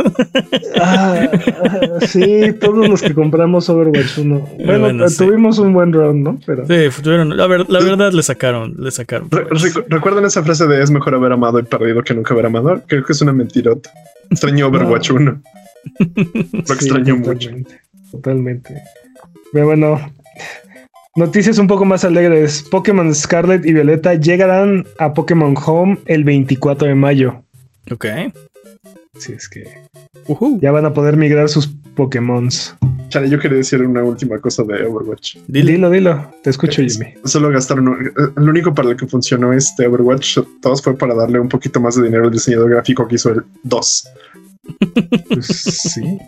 ah, 0.79 1.29
ah, 1.31 2.05
sí, 2.05 2.53
todos 2.59 2.87
los 2.89 3.01
que 3.01 3.13
compramos 3.13 3.69
Overwatch 3.69 4.17
1. 4.19 4.49
Bueno, 4.65 4.79
Bueno, 4.79 5.05
eh, 5.05 5.09
sí. 5.09 5.17
tuvimos 5.25 5.59
un 5.59 5.73
buen 5.73 5.93
round, 5.93 6.23
¿no? 6.23 6.39
Pero 6.45 6.65
Sí, 6.65 7.01
tuvieron- 7.01 7.35
la, 7.35 7.47
ver- 7.47 7.69
la 7.69 7.79
verdad 7.79 8.11
le 8.13 8.23
sacaron, 8.23 8.75
le 8.77 8.91
sacaron. 8.91 9.29
Re- 9.31 9.47
recu- 9.49 9.85
¿Recuerdan 9.87 10.25
esa 10.25 10.43
frase 10.43 10.67
de 10.67 10.81
es 10.81 10.91
mejor 10.91 11.15
haber 11.15 11.31
amado 11.31 11.59
y 11.59 11.63
perdido 11.63 12.03
que 12.03 12.13
nunca 12.13 12.33
haber 12.33 12.45
amado? 12.47 12.81
Creo 12.87 13.03
que 13.03 13.13
es 13.13 13.21
una 13.21 13.33
mentirota. 13.33 13.89
Extraño 14.29 14.67
Overwatch 14.67 15.11
1. 15.11 15.41
Lo 15.99 16.05
Sí, 16.65 16.73
extraño 16.73 17.15
mucho. 17.17 17.31
totalmente, 17.33 17.81
Totalmente. 18.11 18.75
Pero 19.53 19.65
bueno, 19.67 19.99
noticias 21.19 21.57
un 21.59 21.67
poco 21.67 21.85
más 21.85 22.03
alegres. 22.03 22.65
Pokémon 22.71 23.13
Scarlet 23.13 23.65
y 23.65 23.73
Violeta 23.73 24.15
llegarán 24.15 24.87
a 24.97 25.13
Pokémon 25.13 25.55
Home 25.65 25.97
el 26.05 26.23
24 26.23 26.87
de 26.87 26.95
mayo. 26.95 27.43
Ok. 27.91 28.05
Así 29.15 29.33
es 29.33 29.49
que 29.49 29.65
Ujú. 30.27 30.59
ya 30.61 30.71
van 30.71 30.85
a 30.85 30.93
poder 30.93 31.17
migrar 31.17 31.49
sus 31.49 31.67
Pokémons. 31.95 32.75
Chale, 33.09 33.29
yo 33.29 33.39
quería 33.39 33.57
decir 33.57 33.81
una 33.81 34.03
última 34.03 34.37
cosa 34.39 34.63
de 34.63 34.85
Overwatch. 34.85 35.37
Dile. 35.47 35.71
Dilo, 35.73 35.89
dilo. 35.89 36.31
Te 36.43 36.51
escucho, 36.51 36.81
Jimmy. 36.83 37.15
Solo 37.25 37.49
gastaron. 37.49 38.05
eh, 38.05 38.11
El 38.37 38.47
único 38.47 38.73
para 38.73 38.91
el 38.91 38.95
que 38.95 39.07
funcionó 39.07 39.51
este 39.51 39.87
Overwatch 39.87 40.37
2 40.61 40.81
fue 40.81 40.95
para 40.97 41.15
darle 41.15 41.39
un 41.39 41.49
poquito 41.49 41.79
más 41.81 41.95
de 41.95 42.03
dinero 42.03 42.25
al 42.25 42.31
diseñador 42.31 42.69
gráfico 42.69 43.07
que 43.07 43.15
hizo 43.15 43.31
el 43.31 43.43
2. 43.63 44.07
Pues 45.29 45.47
sí. 45.47 46.19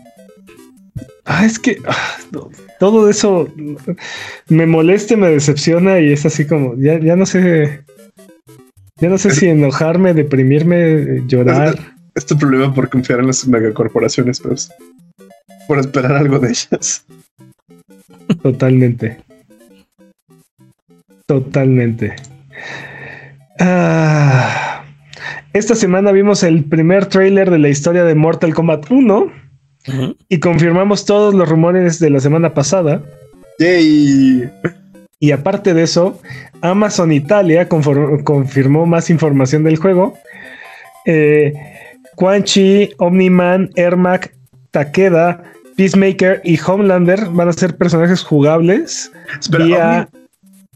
Ah, 1.24 1.46
es 1.46 1.58
que 1.58 1.78
ah, 1.86 2.18
no, 2.32 2.50
todo 2.78 3.08
eso 3.08 3.48
me 4.48 4.66
molesta, 4.66 5.16
me 5.16 5.28
decepciona 5.28 6.00
y 6.00 6.12
es 6.12 6.26
así 6.26 6.46
como, 6.46 6.74
ya, 6.76 6.98
ya 6.98 7.16
no 7.16 7.26
sé, 7.26 7.84
ya 9.00 9.08
no 9.08 9.18
sé 9.18 9.30
si 9.30 9.48
enojarme, 9.48 10.14
deprimirme, 10.14 11.22
llorar. 11.26 11.78
Este 12.14 12.36
problema 12.36 12.74
por 12.74 12.90
confiar 12.90 13.20
en 13.20 13.28
las 13.28 13.46
megacorporaciones, 13.46 14.40
pues. 14.40 14.70
Por 15.66 15.78
esperar 15.78 16.12
algo 16.12 16.38
de 16.38 16.48
ellas. 16.50 17.06
Totalmente. 18.42 19.18
Totalmente. 21.26 22.14
Ah, 23.58 24.84
esta 25.52 25.74
semana 25.74 26.12
vimos 26.12 26.42
el 26.42 26.64
primer 26.64 27.06
tráiler 27.06 27.50
de 27.50 27.58
la 27.58 27.68
historia 27.68 28.04
de 28.04 28.14
Mortal 28.14 28.52
Kombat 28.54 28.90
1 28.90 29.41
Y 30.28 30.38
confirmamos 30.40 31.04
todos 31.04 31.34
los 31.34 31.48
rumores 31.48 31.98
de 31.98 32.10
la 32.10 32.20
semana 32.20 32.54
pasada. 32.54 33.02
Yay. 33.58 34.50
Y 35.18 35.30
aparte 35.32 35.74
de 35.74 35.82
eso, 35.82 36.20
Amazon 36.60 37.12
Italia 37.12 37.68
confirmó 37.68 38.86
más 38.86 39.10
información 39.10 39.64
del 39.64 39.76
juego. 39.76 40.18
Eh, 41.06 41.52
Quan 42.14 42.44
Chi, 42.44 42.90
Omniman, 42.98 43.70
Ermac, 43.74 44.34
Takeda, 44.70 45.42
Peacemaker 45.76 46.40
y 46.44 46.58
Homelander 46.64 47.26
van 47.30 47.48
a 47.48 47.52
ser 47.52 47.76
personajes 47.76 48.22
jugables 48.22 49.10
Espera, 49.40 49.64
vía 49.64 50.08
Omni- 50.12 50.28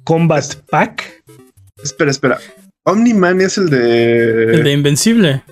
Combat 0.05 0.45
Pack. 0.71 1.23
espera, 1.83 2.11
espera. 2.11 2.39
Omni-Man 2.85 3.41
es 3.41 3.59
el 3.59 3.69
de. 3.69 4.45
El 4.55 4.63
de 4.65 4.73
Invencible. 4.73 5.43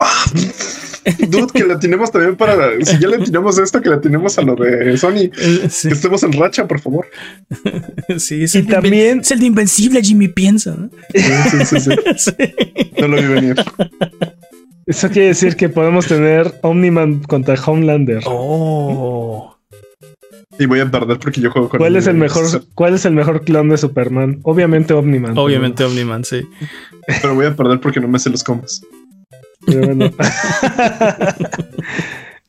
Dude, 1.28 1.46
que 1.54 1.64
la 1.64 1.78
tenemos 1.78 2.10
también 2.10 2.36
para. 2.36 2.72
Si 2.84 2.98
ya 2.98 3.08
le 3.08 3.18
tenemos 3.18 3.58
esto, 3.58 3.80
que 3.80 3.88
la 3.88 4.00
tenemos 4.00 4.38
a 4.38 4.42
lo 4.42 4.54
de 4.56 4.96
Sony. 4.96 5.30
Eh, 5.40 5.68
sí. 5.70 5.88
Que 5.88 5.94
estemos 5.94 6.22
en 6.22 6.32
racha, 6.32 6.66
por 6.68 6.80
favor. 6.80 7.06
Sí, 8.18 8.44
es 8.44 8.54
Y 8.54 8.58
el 8.58 8.66
también- 8.66 9.20
es 9.20 9.30
el 9.30 9.40
de 9.40 9.46
Invencible, 9.46 10.02
Jimmy 10.02 10.28
piensa. 10.28 10.74
¿no? 10.76 10.90
Sí, 11.14 11.20
sí, 11.50 11.64
sí, 11.66 11.80
sí. 11.80 11.90
Sí. 12.16 12.32
No 13.00 13.08
lo 13.08 13.16
vi 13.16 13.26
venir. 13.28 13.56
Eso 14.86 15.08
quiere 15.08 15.28
decir 15.28 15.56
que 15.56 15.68
podemos 15.68 16.06
tener 16.06 16.52
Omniman 16.62 17.20
contra 17.20 17.54
Homelander. 17.54 18.22
Oh. 18.26 19.56
Y 20.58 20.66
voy 20.66 20.80
a 20.80 20.90
perder 20.90 21.18
porque 21.18 21.40
yo 21.40 21.50
juego 21.50 21.68
con 21.70 21.78
¿Cuál 21.78 21.96
es 21.96 22.06
el 22.06 22.16
mejor, 22.16 22.44
cuál 22.74 22.94
es 22.94 23.04
el 23.06 23.14
mejor 23.14 23.44
clon 23.44 23.68
de 23.70 23.78
Superman? 23.78 24.40
Obviamente 24.42 24.92
Omniman. 24.92 25.38
Obviamente 25.38 25.84
Omniman, 25.84 26.24
sí. 26.24 26.42
Pero 27.22 27.34
voy 27.34 27.46
a 27.46 27.56
perder 27.56 27.80
porque 27.80 28.00
no 28.00 28.08
me 28.08 28.18
sé 28.18 28.28
los 28.28 28.44
combos. 28.44 28.82
Pero 29.66 29.86
bueno. 29.86 30.10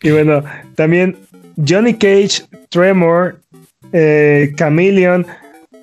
y 0.02 0.12
bueno, 0.12 0.44
también 0.76 1.18
Johnny 1.68 1.94
Cage, 1.94 2.44
Tremor, 2.70 3.40
eh, 3.94 4.52
Chameleon, 4.56 5.26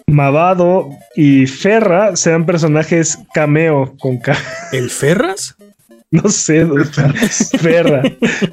Mavado 0.06 0.88
y 1.14 1.46
Ferra 1.46 2.16
serán 2.16 2.46
personajes 2.46 3.18
cameo 3.34 3.94
con 4.00 4.18
K. 4.18 4.36
¿El 4.72 4.90
Ferras? 4.90 5.54
No 6.10 6.28
sé, 6.30 6.64
dude. 6.64 6.86
Ferra, 6.86 8.02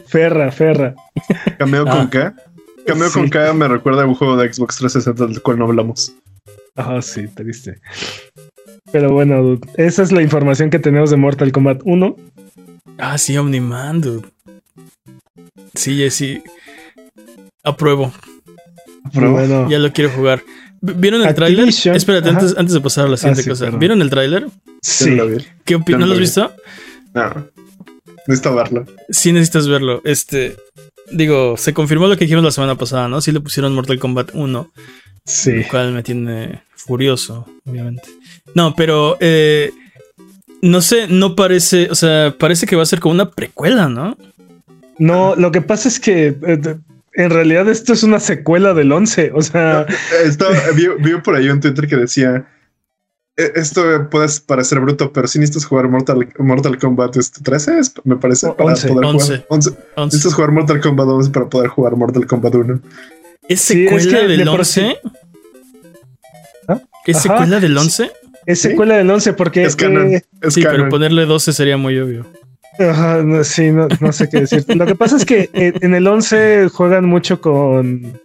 Ferra, 0.07 0.51
Ferra. 0.51 0.95
Cameo 1.57 1.85
Ah. 1.87 1.97
con 1.97 2.07
K. 2.07 2.35
Cameo 2.85 3.07
Sí. 3.07 3.13
con 3.13 3.29
K 3.29 3.53
me 3.53 3.67
recuerda 3.69 4.03
a 4.03 4.05
un 4.05 4.15
juego 4.15 4.35
de 4.35 4.51
Xbox 4.53 4.75
360 4.77 5.27
del 5.27 5.41
cual 5.41 5.59
no 5.59 5.65
hablamos. 5.65 6.13
Ah, 6.75 7.01
sí, 7.01 7.27
triste. 7.29 7.79
Pero 8.91 9.11
bueno, 9.13 9.41
dude, 9.41 9.67
esa 9.77 10.03
es 10.03 10.11
la 10.11 10.21
información 10.21 10.69
que 10.69 10.77
tenemos 10.79 11.09
de 11.09 11.15
Mortal 11.17 11.51
Kombat 11.53 11.79
1. 11.85 12.15
Ah, 12.97 13.17
sí, 13.17 13.37
Omniman, 13.37 14.01
dude. 14.01 14.27
Sí, 15.75 16.09
sí. 16.09 16.41
Apruebo. 17.63 18.13
Y 19.13 19.19
bueno, 19.19 19.69
Ya 19.69 19.79
lo 19.79 19.91
quiero 19.91 20.11
jugar. 20.11 20.41
¿Vieron 20.81 21.23
el 21.25 21.33
tráiler? 21.33 21.67
Espérate, 21.69 22.29
ajá. 22.29 22.39
antes, 22.39 22.57
antes 22.57 22.73
de 22.73 22.81
pasar 22.81 23.05
a 23.07 23.09
la 23.09 23.17
siguiente 23.17 23.43
sí, 23.43 23.49
cosa. 23.49 23.65
perdón. 23.65 23.79
¿Vieron 23.79 24.01
el 24.01 24.09
tráiler? 24.09 24.47
sí. 24.81 25.17
¿Qué 25.63 25.75
opinas? 25.75 25.99
¿No 26.01 26.05
no 26.05 26.07
lo 26.07 26.13
has 26.13 26.19
visto? 26.19 26.53
No. 27.13 27.47
Necesito 28.27 28.55
verlo. 28.55 28.85
Sí 29.09 29.31
necesitas 29.31 29.67
verlo. 29.67 30.01
Este, 30.03 30.55
digo, 31.11 31.57
se 31.57 31.73
confirmó 31.73 32.07
lo 32.07 32.17
que 32.17 32.25
dijimos 32.25 32.43
la 32.43 32.51
semana 32.51 32.75
pasada, 32.75 33.07
¿no? 33.07 33.21
Sí 33.21 33.31
le 33.31 33.39
pusieron 33.39 33.73
Mortal 33.73 33.99
Kombat 33.99 34.31
1, 34.33 34.71
Sí. 35.25 35.51
lo 35.53 35.67
cual 35.69 35.91
me 35.91 36.03
tiene 36.03 36.63
furioso, 36.75 37.47
obviamente. 37.65 38.03
No, 38.53 38.75
pero 38.75 39.17
eh, 39.19 39.71
no 40.69 40.81
sé, 40.81 41.07
no 41.07 41.35
parece, 41.35 41.89
o 41.91 41.95
sea, 41.95 42.33
parece 42.37 42.65
que 42.65 42.75
va 42.75 42.83
a 42.83 42.87
ser 42.87 42.99
como 42.99 43.13
una 43.13 43.29
precuela, 43.31 43.87
¿no? 43.89 44.17
No, 44.97 45.35
lo 45.35 45.51
que 45.51 45.61
pasa 45.61 45.87
es 45.89 45.99
que 45.99 46.35
eh, 46.47 46.75
en 47.13 47.29
realidad 47.29 47.67
esto 47.69 47.93
es 47.93 48.03
una 48.03 48.19
secuela 48.19 48.73
del 48.73 48.91
11. 48.91 49.31
O 49.33 49.41
sea, 49.41 49.85
Esto, 50.25 50.45
vi, 50.75 50.87
vi 50.99 51.19
por 51.21 51.35
ahí 51.35 51.49
un 51.49 51.59
Twitter 51.59 51.87
que 51.87 51.97
decía: 51.97 52.47
"Eh, 53.37 53.51
Esto 53.55 53.81
puede 54.09 54.27
parecer 54.47 54.79
bruto, 54.79 55.11
pero 55.13 55.27
si 55.27 55.37
necesitas 55.39 55.65
jugar 55.65 55.87
Mortal, 55.89 56.27
Mortal 56.39 56.77
Kombat 56.79 57.17
este 57.17 57.41
13, 57.41 57.79
es- 57.79 57.93
me 58.05 58.15
parece, 58.15 58.47
para 58.53 58.71
11. 58.71 58.87
poder 58.87 59.05
11. 59.05 59.25
jugar. 59.25 59.45
11. 59.49 59.69
Once. 59.95 60.05
Necesitas 60.15 60.33
jugar 60.33 60.51
Mortal 60.51 60.79
Kombat 60.81 61.07
11 61.07 61.29
para 61.31 61.49
poder 61.49 61.67
jugar 61.69 61.95
Mortal 61.95 62.25
Kombat 62.25 62.55
1. 62.55 62.79
¿Es 63.47 63.61
Sí, 63.61 63.85
es 63.85 64.03
secuela 64.03 64.19
que 64.21 64.27
de 64.27 64.37
del 64.37 64.47
por 64.47 64.59
11? 64.59 64.97
¿Ah? 66.67 66.79
¿Es 67.05 67.17
Ajá. 67.17 67.21
secuela 67.37 67.59
del 67.59 67.77
11? 67.77 68.11
Es 68.45 68.61
¿Sí? 68.61 68.69
secuela 68.69 68.97
del 68.97 69.09
11 69.09 69.33
porque... 69.33 69.63
Es 69.63 69.75
canon. 69.75 70.13
eh, 70.13 70.21
Es 70.41 70.53
Sí, 70.53 70.61
pero 70.61 70.75
canon. 70.75 70.89
ponerle 70.89 71.25
12 71.25 71.53
sería 71.53 71.77
muy 71.77 71.97
obvio. 71.99 72.25
ajá, 72.79 73.21
no, 73.23 73.43
sí, 73.43 73.71
no, 73.71 73.87
no 73.99 74.11
sé 74.11 74.29
qué 74.29 74.41
decir. 74.41 74.63
Lo 74.75 74.85
que 74.85 74.95
pasa 74.95 75.15
es 75.17 75.25
que 75.25 75.49
eh, 75.53 75.73
en 75.81 75.95
el 75.95 76.05
11 76.07 76.69
juegan 76.69 77.05
mucho 77.05 77.39
con, 77.41 78.19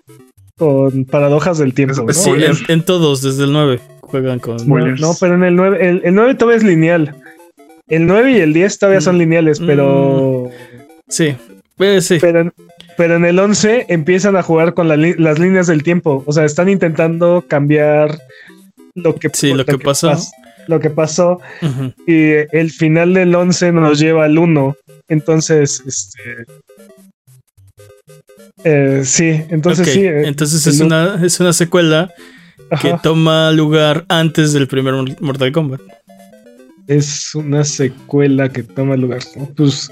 con 0.57 1.05
paradojas 1.05 1.59
del 1.59 1.73
tiempo. 1.75 1.93
Es- 2.11 2.17
¿no? 2.27 2.35
Sí, 2.35 2.45
en, 2.45 2.57
en 2.69 2.83
todos, 2.85 3.23
desde 3.23 3.45
el 3.45 3.53
9, 3.53 3.81
juegan 4.01 4.39
con... 4.41 4.57
No, 4.57 4.63
Spoilers. 4.65 5.01
no, 5.01 5.15
pero 5.21 5.35
en 5.35 5.45
el 5.45 5.57
9, 5.57 5.79
el, 5.89 6.01
el 6.05 6.15
9 6.15 6.35
todavía 6.35 6.57
es 6.59 6.65
lineal. 6.65 7.15
El 7.89 8.07
9 8.07 8.33
y 8.33 8.37
el 8.41 8.53
10 8.53 8.79
todavía 8.79 9.01
son 9.01 9.17
Mm. 9.17 9.19
lineales, 9.21 9.61
pero... 9.61 10.51
Sí, 11.09 11.35
eh, 11.79 12.01
sí. 12.01 12.19
Pero 12.21 12.41
en, 12.41 12.53
pero 12.97 13.17
en 13.17 13.25
el 13.25 13.39
11 13.39 13.87
empiezan 13.89 14.37
a 14.37 14.43
jugar 14.43 14.75
con 14.75 14.87
la 14.87 14.97
las 14.97 15.39
líneas 15.41 15.67
del 15.67 15.83
tiempo. 15.83 16.23
O 16.27 16.33
sea, 16.33 16.45
están 16.45 16.69
intentando 16.69 17.45
cambiar 17.49 18.19
lo 18.95 19.15
que, 19.15 19.31
Sí, 19.33 19.53
lo 19.53 19.65
que 19.65 19.79
pasó. 19.79 20.11
pas- 20.11 20.31
lo 20.67 20.79
que 20.81 20.91
pasó. 20.91 21.41
Y 22.07 22.31
el 22.53 22.71
final 22.71 23.15
del 23.15 23.35
11 23.35 23.73
nos 23.73 23.99
lleva 23.99 24.25
al 24.25 24.39
1. 24.39 24.77
Entonces, 25.09 25.83
este. 25.87 26.45
eh, 28.65 29.03
sí, 29.05 29.43
entonces 29.49 29.89
sí. 29.93 30.01
eh, 30.05 30.27
entonces 30.27 30.67
es 30.67 30.81
una, 30.81 31.19
es 31.25 31.41
una 31.41 31.53
secuela 31.53 32.11
que 32.81 32.95
toma 33.03 33.51
lugar 33.53 34.05
antes 34.09 34.53
del 34.53 34.69
primer 34.69 34.95
Mortal 35.21 35.51
Kombat. 35.53 35.81
es 36.87 37.35
una 37.35 37.65
secuela 37.65 38.49
que 38.51 38.63
toma 38.63 38.97
lugar. 38.97 39.21
Pues. 39.57 39.91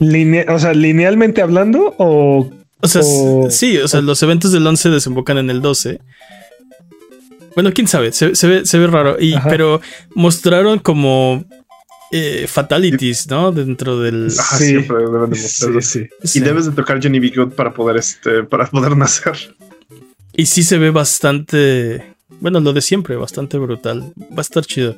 linea- 0.00 0.46
o 0.48 0.58
sea, 0.58 0.74
linealmente 0.74 1.40
hablando, 1.40 1.94
o 1.98 2.50
O 2.84 2.88
sea, 2.88 3.02
O- 3.04 3.48
sí, 3.50 3.78
o 3.78 3.86
sea, 3.86 4.00
los 4.00 4.20
eventos 4.24 4.50
del 4.52 4.66
11 4.66 4.88
desembocan 4.90 5.38
en 5.38 5.50
el 5.50 5.62
12. 5.62 6.00
Bueno, 7.54 7.70
quién 7.72 7.86
sabe, 7.88 8.12
se, 8.12 8.34
se 8.34 8.46
ve, 8.46 8.66
se 8.66 8.78
ve 8.78 8.86
raro. 8.86 9.16
Y, 9.20 9.34
Ajá. 9.34 9.48
pero 9.48 9.80
mostraron 10.14 10.78
como 10.78 11.44
eh, 12.10 12.46
fatalities, 12.48 13.28
¿no? 13.28 13.52
Dentro 13.52 13.98
del. 14.00 14.28
Ajá, 14.38 14.58
Sí. 14.58 14.66
siempre 14.68 14.98
deben 14.98 15.30
de 15.30 15.36
sí, 15.36 15.42
mostrarlo. 15.42 15.80
sí. 15.82 16.06
Sí. 16.24 16.38
Y 16.38 16.42
debes 16.42 16.66
de 16.66 16.72
tocar 16.72 17.00
Johnny 17.02 17.18
B. 17.20 17.32
Good 17.34 17.52
para 17.52 17.72
poder, 17.72 17.96
este, 17.96 18.42
para 18.44 18.66
poder 18.66 18.96
nacer. 18.96 19.54
Y 20.34 20.46
sí 20.46 20.62
se 20.62 20.78
ve 20.78 20.90
bastante. 20.90 22.14
Bueno, 22.40 22.58
lo 22.60 22.72
de 22.72 22.80
siempre, 22.80 23.16
bastante 23.16 23.58
brutal. 23.58 24.12
Va 24.30 24.38
a 24.38 24.40
estar 24.40 24.64
chido. 24.64 24.96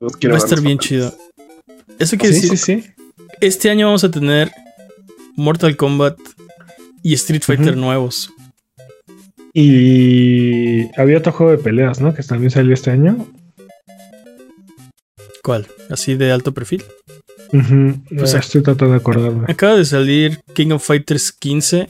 Va 0.00 0.34
a 0.34 0.38
estar 0.38 0.60
bien 0.60 0.78
chido. 0.78 1.14
Eso 1.98 2.16
quiere 2.16 2.34
Sí, 2.34 2.48
decir, 2.48 2.58
sí, 2.58 2.82
sí. 2.82 3.04
este 3.40 3.68
año 3.70 3.86
vamos 3.86 4.04
a 4.04 4.10
tener 4.10 4.50
Mortal 5.36 5.76
Kombat 5.76 6.16
y 7.02 7.12
Street 7.14 7.42
Fighter 7.42 7.76
nuevos. 7.76 8.30
Y 9.52 10.88
había 11.00 11.18
otro 11.18 11.32
juego 11.32 11.52
de 11.52 11.58
peleas, 11.58 12.00
¿no? 12.00 12.14
Que 12.14 12.22
también 12.22 12.50
salió 12.50 12.72
este 12.74 12.90
año. 12.90 13.26
¿Cuál? 15.42 15.66
Así 15.90 16.14
de 16.14 16.30
alto 16.32 16.52
perfil. 16.54 16.84
Ujú, 17.52 18.00
Pues, 18.16 18.34
estoy 18.34 18.62
tratando 18.62 18.92
de 18.92 19.00
acordarme. 19.00 19.46
Acaba 19.48 19.74
de 19.76 19.84
salir 19.84 20.40
King 20.54 20.70
of 20.72 20.84
Fighters 20.86 21.32
15, 21.32 21.88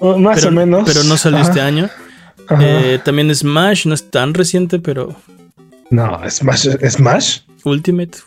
Oh, 0.00 0.16
más 0.16 0.36
pero, 0.38 0.48
o 0.50 0.52
menos. 0.52 0.84
pero 0.86 1.02
no 1.04 1.16
salió 1.16 1.40
Ajá, 1.40 1.48
este 1.48 1.60
año. 1.60 1.90
Eh, 2.60 3.00
también 3.04 3.34
Smash, 3.34 3.84
no 3.86 3.94
es 3.94 4.08
tan 4.10 4.32
reciente, 4.32 4.78
pero 4.78 5.14
no, 5.90 6.20
Smash, 6.30 6.68
Smash 6.88 7.40
Ultimate. 7.64 8.18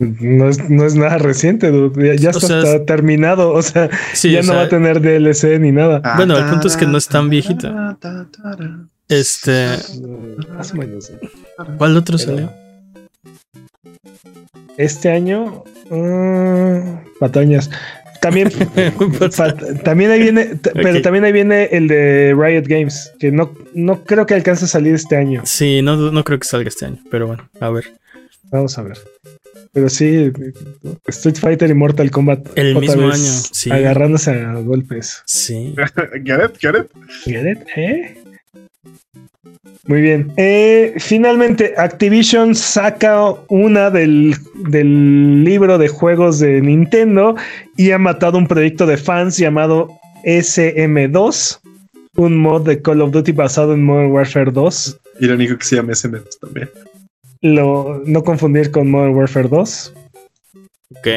No 0.00 0.48
es, 0.48 0.68
no 0.70 0.84
es 0.84 0.94
nada 0.96 1.18
reciente, 1.18 1.70
dude. 1.70 2.16
Ya, 2.18 2.30
está, 2.30 2.46
sea, 2.46 2.58
está 2.62 2.84
terminado. 2.86 3.52
O 3.52 3.62
sea, 3.62 3.90
Sí, 4.14 4.32
ya 4.32 4.40
o 4.40 4.42
no 4.42 4.48
sea, 4.48 4.56
va 4.56 4.62
a 4.62 4.68
tener 4.68 5.00
DLC 5.00 5.58
ni 5.60 5.70
nada. 5.72 6.00
Bueno, 6.16 6.36
el 6.38 6.46
punto 6.46 6.66
es 6.68 6.76
que 6.76 6.86
no 6.86 6.98
es 6.98 7.06
tan 7.06 7.28
viejito. 7.28 7.72
Este, 9.08 9.76
Más 10.56 10.72
o 10.72 10.76
menos. 10.76 11.12
¿cuál 11.78 11.96
otro 11.96 12.16
Pero- 12.16 12.30
salió? 12.30 12.52
Este 14.76 15.10
año, 15.10 15.64
mm, 15.90 17.18
patañas. 17.18 17.70
También, 18.22 18.50
también 19.84 20.10
ahí 20.10 20.20
viene, 20.20 20.58
pero 20.74 21.00
también 21.02 21.24
ahí 21.24 21.32
viene 21.32 21.64
el 21.72 21.88
de 21.88 22.34
Riot 22.38 22.64
Games, 22.66 23.12
que 23.18 23.30
no, 23.32 23.52
no 23.74 24.04
creo 24.04 24.26
que 24.26 24.34
alcance 24.34 24.64
a 24.66 24.68
salir 24.68 24.94
este 24.94 25.16
año. 25.16 25.42
Sí, 25.44 25.80
no, 25.82 25.96
no 25.96 26.24
creo 26.24 26.38
que 26.38 26.46
salga 26.46 26.68
este 26.68 26.84
año, 26.86 26.98
pero 27.10 27.26
bueno, 27.26 27.48
a 27.60 27.70
ver. 27.70 27.92
Vamos 28.50 28.76
a 28.78 28.82
ver. 28.82 28.98
Pero 29.72 29.88
sí, 29.88 30.32
Street 31.06 31.36
Fighter 31.36 31.70
y 31.70 31.74
Mortal 31.74 32.10
Kombat. 32.10 32.48
El 32.56 32.76
otra 32.76 32.80
mismo 32.80 33.06
vez 33.06 33.14
año, 33.14 33.48
sí. 33.52 33.70
Agarrándose 33.70 34.30
a 34.32 34.54
golpes. 34.54 35.22
Sí. 35.26 35.74
Get 36.24 36.40
it, 36.44 36.58
get 36.58 36.74
it. 36.74 36.90
Get 37.24 37.50
it, 37.50 37.58
¿Eh? 37.76 38.16
Muy 39.86 40.02
bien. 40.02 40.32
Eh, 40.36 40.94
finalmente, 40.98 41.74
Activision 41.76 42.54
saca 42.54 43.34
una 43.48 43.90
del, 43.90 44.36
del 44.68 45.44
libro 45.44 45.78
de 45.78 45.88
juegos 45.88 46.38
de 46.38 46.60
Nintendo 46.60 47.36
y 47.76 47.90
ha 47.90 47.98
matado 47.98 48.38
un 48.38 48.46
proyecto 48.46 48.86
de 48.86 48.96
fans 48.96 49.36
llamado 49.36 49.88
SM2, 50.24 51.60
un 52.16 52.38
mod 52.38 52.66
de 52.66 52.82
Call 52.82 53.00
of 53.00 53.10
Duty 53.10 53.32
basado 53.32 53.74
en 53.74 53.84
Modern 53.84 54.12
Warfare 54.12 54.50
2. 54.52 55.00
Irónico 55.20 55.56
que 55.56 55.64
se 55.64 55.76
llame 55.76 55.94
SMS 55.94 56.38
también. 56.40 56.68
Lo, 57.42 58.02
no 58.04 58.22
confundir 58.24 58.70
con 58.70 58.90
Modern 58.90 59.14
Warfare 59.14 59.48
2. 59.48 59.94
Ok. 60.96 61.08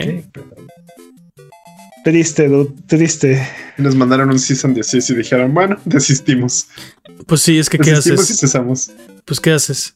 Triste, 2.04 2.50
dude, 2.50 2.74
triste. 2.88 3.48
Y 3.78 3.82
nos 3.82 3.95
mandaron 3.95 4.30
un 4.30 4.38
season 4.40 4.74
16 4.74 5.10
y 5.12 5.16
dijeron, 5.16 5.54
bueno, 5.54 5.78
desistimos. 5.86 6.68
Pues 7.28 7.41
sí, 7.41 7.58
es 7.58 7.70
que 7.70 7.78
¿qué 7.78 7.91
Desistimos 7.91 8.20
y 8.20 8.24
haces? 8.24 8.40
cesamos. 8.40 8.91
Pues 9.26 9.40
¿qué 9.40 9.52
haces? 9.52 9.94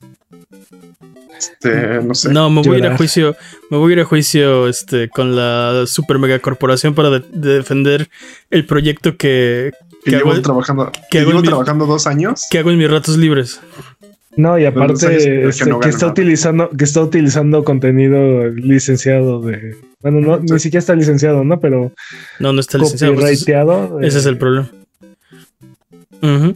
Este, 1.37 2.01
no 2.01 2.15
sé. 2.15 2.29
No, 2.31 2.49
me 2.49 2.61
voy 2.61 2.77
a 2.77 2.79
ir 2.79 2.85
a 2.87 2.97
juicio, 2.97 3.35
me 3.69 3.77
voy 3.77 3.91
a 3.91 3.95
ir 3.95 3.99
a 4.01 4.05
juicio 4.05 4.67
este, 4.67 5.09
con 5.09 5.35
la 5.35 5.83
super 5.85 6.17
mega 6.17 6.39
corporación 6.39 6.95
para 6.95 7.09
de- 7.09 7.25
de 7.31 7.53
defender 7.57 8.09
el 8.49 8.65
proyecto 8.65 9.17
que, 9.17 9.71
que 10.03 10.11
que 10.11 10.17
llevo 10.17 10.31
hago- 10.31 10.41
trabajando, 10.41 10.91
que 10.91 11.01
que 11.11 11.19
hago 11.19 11.29
llevo 11.31 11.41
mi- 11.41 11.47
trabajando 11.47 11.85
dos 11.85 12.07
años. 12.07 12.45
que 12.49 12.57
hago 12.59 12.71
en 12.71 12.77
mis 12.79 12.89
ratos 12.89 13.17
libres. 13.17 13.59
No, 14.37 14.57
y 14.57 14.63
sabes 14.63 14.75
aparte 14.77 15.07
que 15.17 15.47
este, 15.49 15.65
no 15.69 15.79
que 15.79 15.89
está 15.89 16.01
nada. 16.05 16.11
utilizando, 16.11 16.69
que 16.69 16.83
está 16.85 17.01
utilizando 17.01 17.63
contenido 17.63 18.47
licenciado 18.49 19.41
de. 19.41 19.75
Bueno, 20.01 20.21
no, 20.21 20.37
ni 20.39 20.59
siquiera 20.59 20.79
está 20.79 20.93
licenciado, 20.95 21.43
¿no? 21.43 21.59
Pero 21.59 21.91
No, 22.39 22.53
no 22.53 22.59
está 22.61 22.77
licenciado. 22.77 23.15
pues, 23.15 23.25
ese- 23.31 23.39
copyrighteado. 23.51 23.99
ese 24.01 24.19
es 24.19 24.25
eh, 24.25 24.29
el 24.29 24.37
problema. 24.37 24.69
Ujú. 26.21 26.55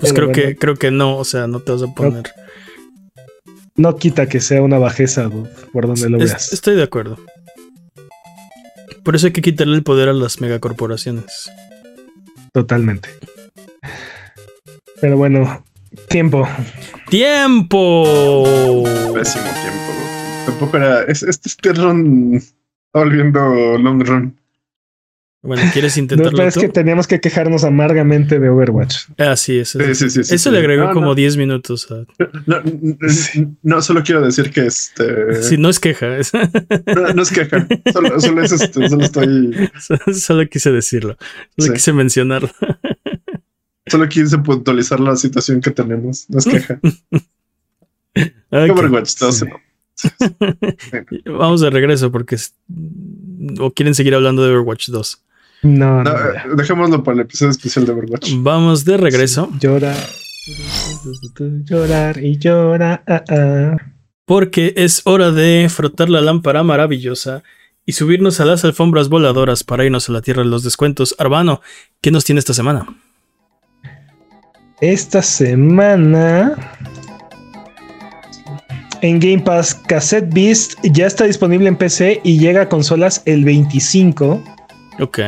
Pues 0.00 0.12
creo 0.12 0.28
bueno. 0.28 0.32
que 0.32 0.56
creo 0.56 0.76
que 0.76 0.90
no, 0.90 1.16
o 1.16 1.24
sea, 1.24 1.46
no 1.46 1.60
te 1.60 1.72
vas 1.72 1.82
a 1.82 1.94
poner. 1.94 2.30
No 3.76 3.96
quita 3.96 4.28
que 4.28 4.40
sea 4.40 4.60
una 4.62 4.78
bajeza 4.78 5.24
dude, 5.24 5.48
por 5.72 5.86
donde 5.86 6.10
lo 6.10 6.18
Es- 6.18 6.24
veas. 6.30 6.52
estoy 6.52 6.76
de 6.76 6.82
acuerdo. 6.82 7.18
Por 9.02 9.16
eso 9.16 9.26
hay 9.26 9.32
que 9.32 9.42
quitarle 9.42 9.74
el 9.76 9.82
poder 9.82 10.08
a 10.08 10.12
las 10.12 10.40
megacorporaciones. 10.40 11.50
Totalmente. 12.52 13.08
Pero 15.00 15.16
bueno, 15.16 15.64
tiempo. 16.08 16.48
¡Tiempo! 17.10 18.84
Pésimo 19.14 19.44
tiempo. 19.44 19.92
Tampoco 20.46 20.76
era. 20.76 21.02
Es, 21.04 21.22
este 21.22 21.48
speedrun 21.48 22.34
está 22.34 22.54
volviendo 22.94 23.78
long 23.78 24.02
run. 24.06 24.38
Bueno, 25.44 25.62
¿quieres 25.72 25.96
No, 25.96 26.02
intentarlo 26.04 26.36
pero 26.36 26.48
es 26.48 26.54
tú? 26.54 26.60
que 26.60 26.68
teníamos 26.68 27.06
que 27.08 27.20
quejarnos 27.20 27.64
amargamente 27.64 28.38
de 28.38 28.48
Overwatch. 28.48 28.96
Ah, 29.18 29.36
sí, 29.36 29.58
eso, 29.58 29.78
Sí, 29.80 29.94
sí, 29.94 30.08
sí, 30.10 30.24
sí, 30.24 30.34
eso 30.36 30.50
sí. 30.50 30.54
le 30.54 30.58
agregó 30.58 30.84
No, 30.86 30.92
como 30.92 31.06
no. 31.06 31.14
10 31.16 31.36
minutos. 31.36 31.88
a- 31.90 32.04
No, 32.46 32.62
no, 33.62 33.82
solo 33.82 34.02
quiero 34.04 34.20
decir 34.22 34.50
que 34.50 34.66
este. 34.66 35.42
Sí, 35.42 35.56
no 35.56 35.68
es 35.68 35.80
queja, 35.80 36.16
es- 36.16 36.32
No, 36.94 37.12
no 37.14 37.22
es 37.22 37.30
queja. 37.30 37.66
Solo, 37.92 38.20
solo 38.20 38.42
es 38.42 38.52
este. 38.52 38.88
Solo 38.88 39.04
estoy. 39.04 39.70
solo 40.14 40.48
quise 40.48 40.70
decirlo, 40.70 41.16
solo 41.56 41.66
Sí. 41.68 41.72
quise 41.72 41.92
mencionarlo. 41.92 42.50
Solo 43.92 44.08
quise 44.08 44.38
puntualizar 44.38 44.98
la 45.00 45.14
situación 45.16 45.60
que 45.60 45.70
tenemos. 45.70 46.24
No 46.28 46.38
es 46.38 46.44
queja. 46.46 46.80
Overwatch 48.50 49.16
2. 49.18 49.34
Sí. 49.36 49.46
Vamos 51.26 51.60
de 51.60 51.70
regreso 51.70 52.10
porque 52.10 52.34
es- 52.36 52.54
o 53.60 53.70
quieren 53.70 53.94
seguir 53.94 54.14
hablando 54.14 54.42
de 54.42 54.50
Overwatch 54.50 54.88
2. 54.88 55.22
No, 55.62 56.02
no, 56.02 56.10
eh, 56.10 56.42
dejémoslo 56.56 57.04
para 57.04 57.14
el 57.16 57.20
episodio 57.20 57.50
especial 57.52 57.86
de 57.86 57.92
Overwatch. 57.92 58.32
Vamos 58.38 58.84
de 58.84 58.96
regreso 58.96 59.48
Llora. 59.60 59.94
Llorar 61.64 62.18
y 62.22 62.36
llora. 62.38 63.04
ah, 63.06 63.22
ah. 63.28 63.76
porque 64.24 64.72
es 64.76 65.02
hora 65.04 65.30
de 65.30 65.68
frotar 65.70 66.08
la 66.10 66.20
lámpara 66.20 66.62
maravillosa 66.64 67.42
y 67.86 67.92
subirnos 67.92 68.40
a 68.40 68.44
las 68.44 68.64
alfombras 68.64 69.08
voladoras 69.08 69.62
para 69.64 69.84
irnos 69.84 70.08
a 70.08 70.12
la 70.12 70.20
tierra 70.22 70.42
de 70.42 70.48
los 70.48 70.62
descuentos. 70.64 71.14
Arbano, 71.18 71.60
¿qué 72.00 72.10
nos 72.10 72.24
tiene 72.24 72.38
esta 72.40 72.54
semana? 72.54 72.86
Esta 74.82 75.22
semana. 75.22 76.56
En 79.00 79.18
Game 79.18 79.40
Pass, 79.40 79.74
Cassette 79.74 80.28
Beast 80.32 80.74
ya 80.84 81.06
está 81.06 81.24
disponible 81.24 81.68
en 81.68 81.76
PC 81.76 82.20
y 82.22 82.38
llega 82.38 82.62
a 82.62 82.68
consolas 82.68 83.22
el 83.24 83.44
25. 83.44 84.42
Ok. 85.00 85.18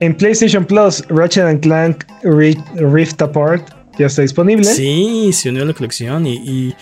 En 0.00 0.16
PlayStation 0.16 0.64
Plus, 0.64 1.04
Ratchet 1.08 1.44
and 1.44 1.60
Clank 1.60 2.04
Ri- 2.22 2.60
Rift 2.74 3.20
Apart 3.22 3.68
ya 3.98 4.06
está 4.06 4.22
disponible. 4.22 4.64
Sí, 4.64 5.30
se 5.32 5.50
unió 5.50 5.62
a 5.62 5.66
la 5.66 5.74
colección 5.74 6.26
y, 6.26 6.34
y 6.36 6.74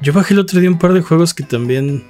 yo 0.00 0.12
bajé 0.12 0.34
el 0.34 0.40
otro 0.40 0.58
día 0.60 0.70
un 0.70 0.78
par 0.78 0.92
de 0.92 1.00
juegos 1.02 1.34
que 1.34 1.42
también 1.44 2.04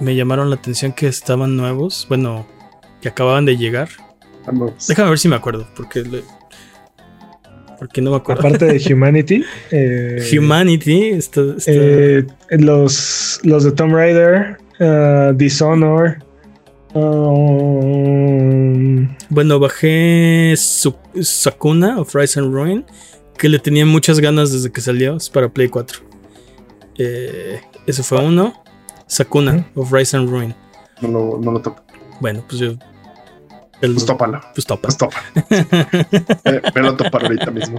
me 0.00 0.14
llamaron 0.16 0.50
la 0.50 0.56
atención 0.56 0.92
que 0.92 1.06
estaban 1.06 1.56
nuevos, 1.56 2.06
bueno, 2.08 2.46
que 3.00 3.08
acababan 3.08 3.44
de 3.46 3.56
llegar. 3.56 3.88
Vamos. 4.46 4.86
Déjame 4.88 5.10
ver 5.10 5.18
si 5.18 5.28
me 5.28 5.36
acuerdo, 5.36 5.66
porque 5.76 6.00
le- 6.00 6.24
porque 7.78 8.00
no 8.00 8.10
me 8.10 8.16
acuerdo. 8.16 8.40
Aparte 8.46 8.64
de 8.66 8.82
Humanity. 8.94 9.44
eh, 9.70 10.22
Humanity 10.36 11.18
eh, 11.66 12.26
los, 12.50 13.40
los 13.44 13.64
de 13.64 13.72
Tomb 13.72 13.94
Raider, 13.94 14.56
uh, 14.80 15.32
Dishonor. 15.34 16.18
um, 17.78 19.08
bueno, 19.28 19.58
bajé 19.58 20.54
Su- 20.56 20.96
Sakuna 21.20 22.00
of 22.00 22.14
Rise 22.14 22.40
and 22.40 22.52
Ruin, 22.52 22.84
que 23.36 23.48
le 23.48 23.58
tenía 23.58 23.84
muchas 23.86 24.20
ganas 24.20 24.52
desde 24.52 24.70
que 24.72 24.80
salió, 24.80 25.16
es 25.16 25.28
para 25.30 25.48
Play 25.48 25.68
4. 25.68 26.00
Eh, 26.98 27.60
ese 27.86 28.02
fue 28.02 28.18
uno. 28.24 28.54
Sakuna 29.06 29.66
of 29.74 29.92
Rise 29.92 30.16
and 30.16 30.28
Ruin. 30.28 30.54
No 31.00 31.08
lo, 31.08 31.38
no 31.38 31.52
lo 31.52 31.60
topo. 31.62 31.82
Bueno, 32.20 32.44
pues 32.48 32.60
yo. 32.60 32.74
El- 33.80 33.94
Pues 33.94 34.06
tópalo. 34.06 34.40
pues 34.54 34.66
topa. 34.66 34.88
Pues. 34.88 35.66
Eh, 36.44 36.60
Velo 36.74 36.90
a 36.90 36.96
topar 36.96 37.24
ahorita 37.24 37.50
mismo. 37.50 37.78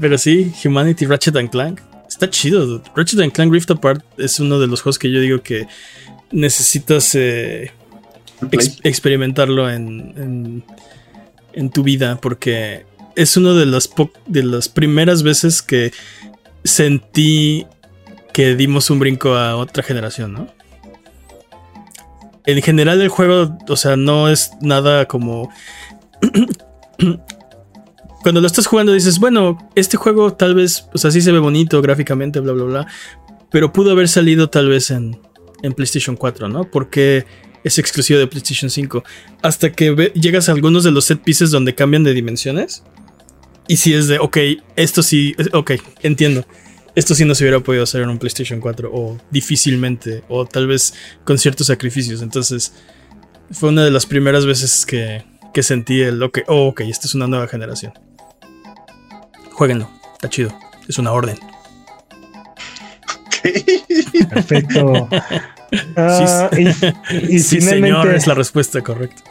Pero 0.00 0.18
sí, 0.18 0.52
Humanity 0.64 1.06
Ratchet 1.06 1.36
and 1.36 1.50
Clank. 1.50 1.80
Está 2.08 2.28
chido. 2.30 2.66
dude. 2.66 2.84
Ratchet 2.94 3.20
and 3.20 3.32
Clank 3.32 3.52
Rift 3.52 3.70
Apart 3.70 4.04
es 4.18 4.38
uno 4.40 4.58
de 4.60 4.66
los 4.66 4.82
juegos 4.82 4.98
que 4.98 5.10
yo 5.10 5.20
digo 5.20 5.42
que 5.42 5.66
necesitas 6.30 7.14
eh, 7.14 7.72
ex- 8.50 8.78
experimentarlo 8.84 9.70
en, 9.70 10.14
en, 10.16 10.64
en 11.52 11.70
tu 11.70 11.82
vida 11.82 12.18
porque 12.20 12.84
es 13.16 13.36
una 13.36 13.52
de 13.54 13.66
las, 13.66 13.90
de 14.26 14.42
las 14.42 14.68
primeras 14.68 15.22
veces 15.22 15.62
que 15.62 15.92
sentí 16.64 17.66
que 18.32 18.54
dimos 18.56 18.88
un 18.90 18.98
brinco 18.98 19.34
a 19.34 19.56
otra 19.56 19.82
generación, 19.82 20.32
¿no? 20.32 20.48
En 22.46 22.60
general 22.62 23.00
el 23.00 23.08
juego, 23.08 23.56
o 23.68 23.76
sea, 23.76 23.96
no 23.96 24.28
es 24.28 24.52
nada 24.60 25.06
como... 25.06 25.50
Cuando 28.22 28.40
lo 28.40 28.46
estás 28.46 28.66
jugando 28.66 28.92
dices, 28.92 29.18
bueno, 29.18 29.58
este 29.74 29.96
juego 29.96 30.34
tal 30.34 30.54
vez, 30.54 30.86
o 30.94 30.98
sea, 30.98 31.10
sí 31.10 31.20
se 31.20 31.32
ve 31.32 31.40
bonito 31.40 31.82
gráficamente, 31.82 32.38
bla, 32.38 32.52
bla, 32.52 32.64
bla, 32.64 32.86
pero 33.50 33.72
pudo 33.72 33.90
haber 33.90 34.08
salido 34.08 34.48
tal 34.48 34.68
vez 34.68 34.92
en, 34.92 35.18
en 35.62 35.72
PlayStation 35.72 36.14
4, 36.16 36.48
¿no? 36.48 36.70
Porque 36.70 37.26
es 37.64 37.78
exclusivo 37.78 38.18
de 38.18 38.26
PlayStation 38.26 38.70
5. 38.70 39.04
Hasta 39.42 39.72
que 39.72 40.12
llegas 40.14 40.48
a 40.48 40.52
algunos 40.52 40.84
de 40.84 40.90
los 40.90 41.04
set 41.04 41.20
pieces 41.20 41.50
donde 41.50 41.74
cambian 41.74 42.04
de 42.04 42.14
dimensiones. 42.14 42.82
Y 43.68 43.76
si 43.76 43.94
es 43.94 44.08
de, 44.08 44.18
ok, 44.18 44.38
esto 44.76 45.02
sí, 45.02 45.34
ok, 45.52 45.72
entiendo. 46.02 46.44
Esto 46.94 47.14
sí 47.14 47.24
no 47.24 47.34
se 47.34 47.44
hubiera 47.44 47.60
podido 47.60 47.84
hacer 47.84 48.02
en 48.02 48.10
un 48.10 48.18
PlayStation 48.18 48.60
4 48.60 48.90
o 48.92 49.18
difícilmente 49.30 50.24
o 50.28 50.44
tal 50.44 50.66
vez 50.66 50.92
con 51.24 51.38
ciertos 51.38 51.68
sacrificios. 51.68 52.20
Entonces 52.20 52.74
fue 53.50 53.70
una 53.70 53.84
de 53.84 53.90
las 53.90 54.04
primeras 54.04 54.44
veces 54.44 54.84
que, 54.84 55.24
que 55.54 55.62
sentí 55.62 56.02
el, 56.02 56.22
ok, 56.22 56.40
oh, 56.48 56.68
ok, 56.68 56.82
esta 56.82 57.06
es 57.06 57.14
una 57.14 57.26
nueva 57.26 57.48
generación. 57.48 57.92
Jueguenlo, 59.52 59.90
está 60.12 60.28
chido, 60.28 60.54
es 60.88 60.98
una 60.98 61.12
orden. 61.12 61.38
Perfecto. 64.30 65.08
Ah, 65.96 66.50
y 66.52 67.36
y 67.36 67.38
sí, 67.38 67.60
finalmente, 67.60 67.96
señor, 67.96 68.14
es 68.14 68.26
la 68.26 68.34
respuesta 68.34 68.82
correcta. 68.82 69.22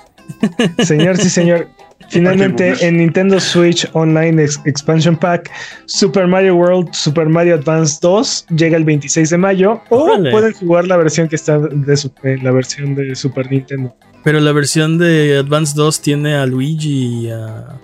señor, 0.84 1.18
sí, 1.18 1.30
señor. 1.30 1.70
Finalmente, 2.12 2.72
boomer. 2.72 2.84
en 2.84 2.98
Nintendo 2.98 3.40
Switch 3.40 3.88
Online 3.94 4.44
Ex- 4.44 4.60
Expansion 4.66 5.16
Pack, 5.18 5.50
Super 5.86 6.28
Mario 6.28 6.56
World, 6.56 6.94
Super 6.94 7.28
Mario 7.30 7.56
Advance 7.56 7.98
2 8.02 8.46
llega 8.56 8.78
el 8.78 8.84
26 8.84 9.30
de 9.30 9.38
mayo. 9.38 9.82
O 9.90 10.04
Órale. 10.04 10.32
pueden 10.32 10.54
jugar 10.54 10.88
la 10.88 10.98
versión 10.98 11.28
que 11.28 11.36
está 11.36 11.58
de 11.60 11.98
su- 11.98 12.12
eh, 12.24 12.38
la 12.42 12.52
versión 12.52 12.96
de 12.96 13.16
Super 13.16 13.50
Nintendo. 13.50 13.96
Pero 14.24 14.40
la 14.40 14.52
versión 14.52 14.98
de 14.98 15.38
Advance 15.38 15.74
2 15.76 16.02
tiene 16.02 16.36
a 16.36 16.46
Luigi 16.46 17.26
y 17.28 17.30
a. 17.32 17.80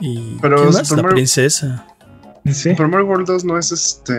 Y. 0.00 0.36
Pero 0.40 0.56
¿quién 0.56 0.68
más? 0.72 0.86
Super 0.88 0.96
La 0.98 1.02
Mario- 1.02 1.14
princesa. 1.16 1.86
¿Sí? 2.46 2.70
Super 2.70 2.88
Mario 2.88 3.06
World 3.06 3.26
2 3.26 3.44
no 3.44 3.58
es 3.58 3.72
este. 3.72 4.14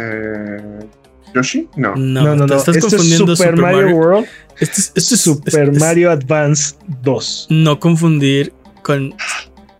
Yoshi? 1.33 1.67
No. 1.75 1.95
No, 1.95 2.23
No, 2.23 2.35
no, 2.35 2.45
te 2.47 2.55
estás 2.55 2.75
Este 2.75 2.87
es 2.87 2.93
confundiendo 2.93 3.35
Super, 3.35 3.55
Mario, 3.55 3.95
World, 3.95 4.25
Este 4.59 4.81
es, 4.81 4.91
este 4.95 5.15
es- 5.15 5.21
Super 5.21 5.63
es- 5.69 5.75
es- 5.75 5.79
Mario 5.79 6.11
Advance 6.11 6.75
2. 7.03 7.47
No 7.49 7.79
confundir 7.79 8.51
con 8.89 9.13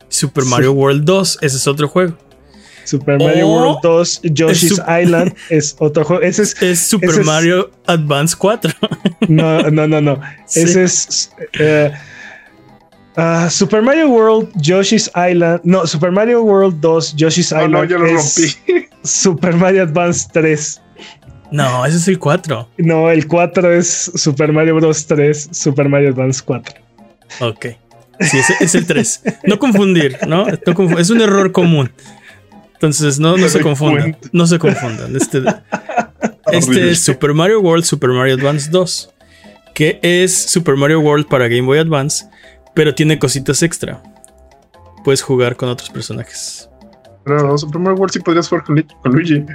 Super 0.09 0.45
Mario 0.45 0.73
World 0.73 1.03
2. 1.03 1.39
Ese 1.41 1.57
es 1.57 1.67
otro 1.67 1.87
juego. 1.87 2.15
Super 2.85 3.17
Mario 3.19 3.47
O 3.47 3.53
World 3.55 3.79
2, 3.83 4.21
Yoshi's 4.33 4.71
es 4.73 4.79
Island 5.03 5.35
es 5.49 5.75
otro 5.79 6.03
juego. 6.03 6.21
Ese 6.23 6.43
es 6.43 6.61
Es 6.61 6.79
Super 6.79 7.09
Ese 7.09 7.21
es- 7.21 7.25
Mario 7.25 7.71
Advance 7.87 8.35
4. 8.37 8.71
No, 9.27 9.61
no, 9.69 9.87
no, 9.87 9.99
no. 10.01 10.19
Sí. 10.45 10.61
Ese 10.61 10.83
es. 10.83 11.31
eh, 11.59 11.91
ah, 13.17 13.47
Super 13.49 13.81
Mario 13.81 14.09
World, 14.09 14.49
Yoshi's 14.61 15.09
Island. 15.15 15.61
No, 15.63 15.85
Super 15.87 16.11
Mario 16.11 16.41
World 16.43 16.79
2, 16.81 17.15
Yoshi's 17.15 17.51
Oh, 17.51 17.57
Island. 17.57 17.73
no, 17.73 17.83
yo 17.85 17.97
lo 17.99 18.05
es 18.07 18.35
rompí. 18.65 18.87
Super 19.03 19.55
Mario 19.55 19.83
Advance 19.83 20.27
3. 20.33 20.81
No, 21.51 21.83
ese 21.85 21.97
es 21.97 22.07
el 22.07 22.17
4. 22.19 22.67
No, 22.77 23.09
el 23.09 23.27
4 23.27 23.73
es 23.73 24.11
Super 24.15 24.51
Mario 24.53 24.75
Bros. 24.75 25.05
3, 25.05 25.49
Super 25.51 25.89
Mario 25.89 26.09
Advance 26.09 26.41
4. 26.45 26.75
Ok. 27.41 27.65
Sí, 28.19 28.37
es 28.59 28.75
el 28.75 28.85
3. 28.85 29.21
No 29.45 29.59
confundir, 29.59 30.17
¿no? 30.27 30.45
Es 30.97 31.09
un 31.09 31.21
error 31.21 31.51
común. 31.51 31.91
Entonces, 32.73 33.19
no, 33.19 33.37
no 33.37 33.49
se 33.49 33.61
confundan. 33.61 34.17
No 34.31 34.47
se 34.47 34.57
confundan. 34.57 35.15
Este, 35.15 35.43
este 36.51 36.91
es 36.91 37.01
Super 37.01 37.33
Mario 37.33 37.59
World, 37.59 37.83
Super 37.83 38.09
Mario 38.11 38.35
Advance 38.35 38.69
2. 38.69 39.13
Que 39.73 39.99
es 40.01 40.33
Super 40.33 40.75
Mario 40.75 41.01
World 41.01 41.27
para 41.27 41.47
Game 41.47 41.63
Boy 41.63 41.79
Advance. 41.79 42.25
Pero 42.73 42.95
tiene 42.95 43.19
cositas 43.19 43.63
extra. 43.63 44.01
Puedes 45.03 45.21
jugar 45.21 45.55
con 45.55 45.69
otros 45.69 45.89
personajes. 45.89 46.69
Pero 47.25 47.57
Super 47.57 47.81
Mario 47.81 47.97
World 47.99 48.13
sí 48.13 48.19
podrías 48.19 48.47
jugar 48.47 48.63
con, 48.63 48.85
Luigi. 49.11 49.45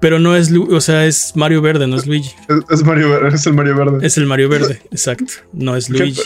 Pero 0.00 0.18
no 0.18 0.34
es, 0.34 0.52
o 0.52 0.80
sea, 0.80 1.06
es 1.06 1.36
Mario 1.36 1.62
Verde, 1.62 1.86
no 1.86 1.96
es 1.96 2.06
Luigi. 2.06 2.34
Es, 2.68 2.82
Mario, 2.82 3.26
es 3.28 3.46
el 3.46 3.54
Mario 3.54 3.76
Verde. 3.76 4.06
Es 4.06 4.18
el 4.18 4.26
Mario 4.26 4.48
Verde, 4.48 4.82
exacto. 4.90 5.32
No 5.52 5.76
es 5.76 5.88
Luigi. 5.88 6.20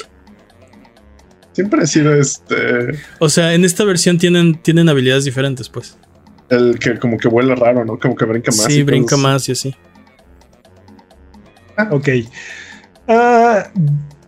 Siempre 1.57 1.83
ha 1.83 1.87
sido 1.87 2.13
este. 2.13 2.99
O 3.19 3.31
sea, 3.31 3.55
en 3.55 3.65
esta 3.65 3.83
versión 3.85 4.19
tienen, 4.19 4.57
tienen 4.61 4.91
habilidades 4.91 5.25
diferentes, 5.25 5.71
pues. 5.71 5.97
El 6.51 6.79
que 6.79 6.99
como 6.99 7.17
que 7.17 7.29
vuela 7.29 7.55
raro, 7.55 7.83
¿no? 7.83 7.99
Como 7.99 8.15
que 8.15 8.27
brinca 8.27 8.51
más. 8.51 8.67
Sí, 8.67 8.83
brinca 8.83 9.17
más 9.17 9.49
y 9.49 9.53
así. 9.53 9.75
Ah, 11.79 11.89
ok. 11.93 12.09
Ah, 13.09 13.71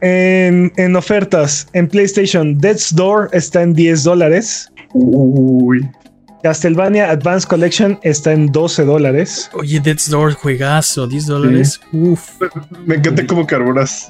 en, 0.00 0.72
en, 0.78 0.96
ofertas, 0.96 1.68
en 1.74 1.86
PlayStation, 1.86 2.56
Death's 2.56 2.94
Door 2.94 3.28
está 3.34 3.60
en 3.60 3.74
10 3.74 4.04
dólares. 4.04 4.72
Uy. 4.94 5.86
Castlevania 6.42 7.10
Advanced 7.10 7.46
Collection 7.46 7.98
está 8.04 8.32
en 8.32 8.46
12 8.46 8.86
dólares. 8.86 9.50
Oye, 9.52 9.80
Death's 9.80 10.08
Door, 10.08 10.32
juegazo, 10.32 11.06
10 11.06 11.26
dólares. 11.26 11.78
Uf. 11.92 12.40
Me 12.86 12.94
encanta 12.94 13.26
cómo 13.26 13.46
carburas. 13.46 14.08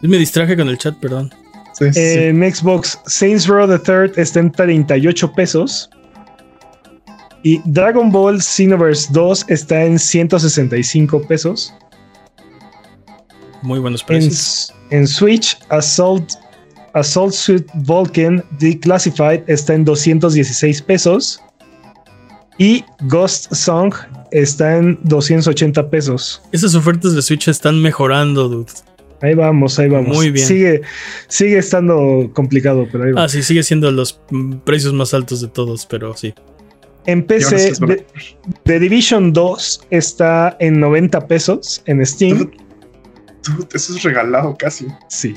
Me 0.00 0.16
distraje 0.16 0.56
con 0.56 0.68
el 0.70 0.78
chat, 0.78 0.96
perdón. 0.96 1.30
En 1.80 2.54
Xbox, 2.54 2.98
Saints 3.06 3.46
Row 3.46 3.66
the 3.66 3.78
Third 3.78 4.18
está 4.18 4.40
en 4.40 4.50
38 4.50 5.32
pesos. 5.32 5.90
Y 7.42 7.60
Dragon 7.64 8.10
Ball 8.10 8.40
Xenoverse 8.40 9.08
2 9.12 9.44
está 9.48 9.84
en 9.84 9.98
165 9.98 11.22
pesos. 11.28 11.72
Muy 13.62 13.78
buenos 13.78 14.02
precios. 14.02 14.72
En, 14.90 15.06
Switch, 15.06 15.58
Assault, 15.68 16.32
Assault 16.94 17.32
Suit 17.32 17.66
Vulcan 17.74 18.44
Declassified 18.58 19.42
está 19.46 19.74
en 19.74 19.84
216 19.84 20.82
pesos. 20.82 21.40
Y 22.58 22.84
Ghost 23.02 23.52
Song 23.52 23.94
está 24.30 24.78
en 24.78 24.98
280 25.04 25.90
pesos. 25.90 26.42
Esas 26.52 26.74
ofertas 26.74 27.14
de 27.14 27.22
Switch 27.22 27.48
están 27.48 27.80
mejorando, 27.82 28.48
dude. 28.48 28.72
Ahí 29.22 29.34
vamos, 29.34 29.78
ahí 29.78 29.88
vamos. 29.88 30.14
Muy 30.14 30.30
bien. 30.30 30.46
Sigue, 30.46 30.82
sigue 31.28 31.58
estando 31.58 32.30
complicado, 32.34 32.86
pero 32.90 33.04
ahí 33.04 33.12
va. 33.12 33.24
Ah, 33.24 33.28
sí, 33.28 33.42
sigue 33.42 33.62
siendo 33.62 33.90
los 33.90 34.20
precios 34.64 34.92
más 34.92 35.14
altos 35.14 35.40
de 35.40 35.48
todos, 35.48 35.86
pero 35.86 36.16
sí. 36.16 36.34
En 37.06 37.24
PC, 37.24 37.72
The, 38.64 38.80
Division 38.80 39.32
2 39.32 39.86
está 39.90 40.56
en 40.58 40.80
90 40.80 41.28
pesos 41.28 41.82
en 41.86 42.04
Steam. 42.04 42.50
eso 43.72 43.94
es 43.94 44.02
regalado 44.02 44.56
casi. 44.58 44.86
Sí. 45.08 45.36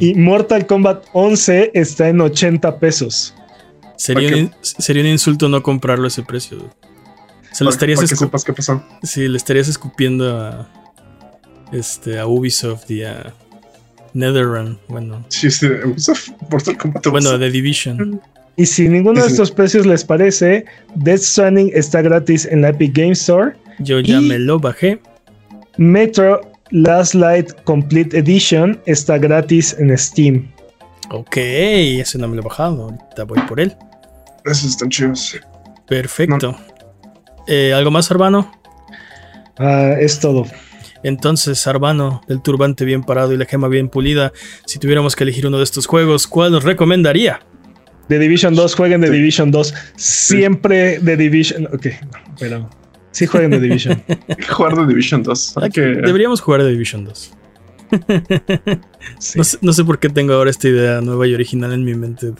Y 0.00 0.14
Mortal 0.14 0.66
Kombat 0.66 1.06
11 1.14 1.70
está 1.74 2.08
en 2.08 2.20
80 2.20 2.78
pesos. 2.78 3.34
Sería, 3.96 4.36
un, 4.36 4.52
sería 4.60 5.02
un 5.02 5.08
insulto 5.08 5.48
no 5.48 5.62
comprarlo 5.62 6.04
a 6.04 6.08
ese 6.08 6.22
precio. 6.22 6.58
Se 7.52 7.64
lo 7.64 7.70
estarías 7.70 8.00
qué 8.44 8.52
pasó. 8.52 8.82
Sí, 9.02 9.28
le 9.28 9.36
estarías 9.36 9.68
escupiendo 9.68 10.38
a, 10.38 10.68
este, 11.72 12.18
a 12.18 12.26
Ubisoft 12.26 12.90
y 12.90 13.02
a 13.04 13.34
Netherrun. 14.14 14.78
Bueno. 14.88 15.24
Sí, 15.28 15.50
sí, 15.50 15.66
Ubisoft, 15.66 16.30
Mortal 16.50 16.76
Kombat 16.76 17.06
11. 17.06 17.10
Bueno, 17.10 17.38
The 17.38 17.50
Division. 17.50 18.20
Y 18.56 18.66
si 18.66 18.88
ninguno 18.88 19.22
de 19.22 19.28
estos 19.28 19.50
precios 19.50 19.86
les 19.86 20.04
parece, 20.04 20.66
Death 20.94 21.20
Stranding 21.20 21.70
está 21.74 22.02
gratis 22.02 22.46
en 22.46 22.62
la 22.62 22.68
Epic 22.68 22.94
Game 22.94 23.12
Store. 23.12 23.52
Yo 23.78 24.00
ya 24.00 24.20
me 24.20 24.38
lo 24.38 24.58
bajé. 24.58 25.00
Metro 25.78 26.40
Last 26.70 27.14
Light 27.14 27.50
Complete 27.64 28.18
Edition 28.18 28.78
está 28.86 29.18
gratis 29.18 29.74
en 29.78 29.96
Steam. 29.96 30.52
Ok, 31.10 31.36
ese 31.36 32.18
no 32.18 32.28
me 32.28 32.36
lo 32.36 32.42
he 32.42 32.44
bajado. 32.44 32.84
Ahorita 32.84 33.24
voy 33.24 33.40
por 33.48 33.58
él. 33.60 33.74
Esos 34.44 34.70
están 34.70 34.90
chidos. 34.90 35.38
Perfecto. 35.86 36.56
Eh, 37.46 37.72
¿Algo 37.74 37.90
más, 37.90 38.10
Arbano? 38.10 38.50
Ah, 39.58 39.94
es 39.98 40.20
todo. 40.20 40.46
Entonces, 41.02 41.66
Arbano, 41.66 42.22
del 42.28 42.42
turbante 42.42 42.84
bien 42.84 43.02
parado 43.02 43.32
y 43.32 43.36
la 43.36 43.44
gema 43.44 43.68
bien 43.68 43.88
pulida, 43.88 44.32
si 44.66 44.78
tuviéramos 44.78 45.16
que 45.16 45.24
elegir 45.24 45.46
uno 45.46 45.58
de 45.58 45.64
estos 45.64 45.86
juegos, 45.86 46.26
¿cuál 46.26 46.52
nos 46.52 46.64
recomendaría? 46.64 47.40
The 48.08 48.18
Division 48.18 48.54
2, 48.54 48.74
jueguen 48.74 49.00
The 49.00 49.10
Division 49.10 49.50
2. 49.50 49.74
Siempre 49.96 51.00
The 51.00 51.16
Division. 51.16 51.66
Ok, 51.72 51.86
pero 52.38 52.68
sí 53.10 53.26
jueguen 53.26 53.50
The 53.50 53.60
Division. 53.60 54.02
jugar 54.50 54.74
The 54.74 54.86
Division 54.86 55.22
2. 55.22 55.54
Deberíamos 55.74 56.40
jugar 56.40 56.60
The 56.62 56.68
Division 56.68 57.04
2. 57.04 57.32
no, 59.60 59.72
sé, 59.72 59.84
por 59.84 59.98
qué 59.98 60.08
tengo 60.08 60.34
ahora 60.34 60.50
esta 60.50 60.68
idea 60.68 61.00
nueva 61.00 61.26
y 61.26 61.34
original 61.34 61.72
en 61.72 61.84
mi 61.84 61.94
mente 61.94 62.32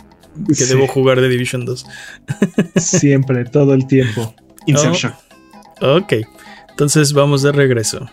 que 0.57 0.65
debo 0.65 0.87
jugar 0.87 1.19
The 1.19 1.29
Division 1.29 1.65
2. 1.65 1.87
Siempre, 2.77 3.45
todo 3.45 3.75
el 3.75 3.87
tiempo. 3.87 4.35
Inception. 4.67 5.13
Oh, 5.81 5.97
ok, 5.97 6.15
entonces 6.71 7.13
vamos 7.13 7.43
de 7.43 7.53
regreso. 7.53 8.09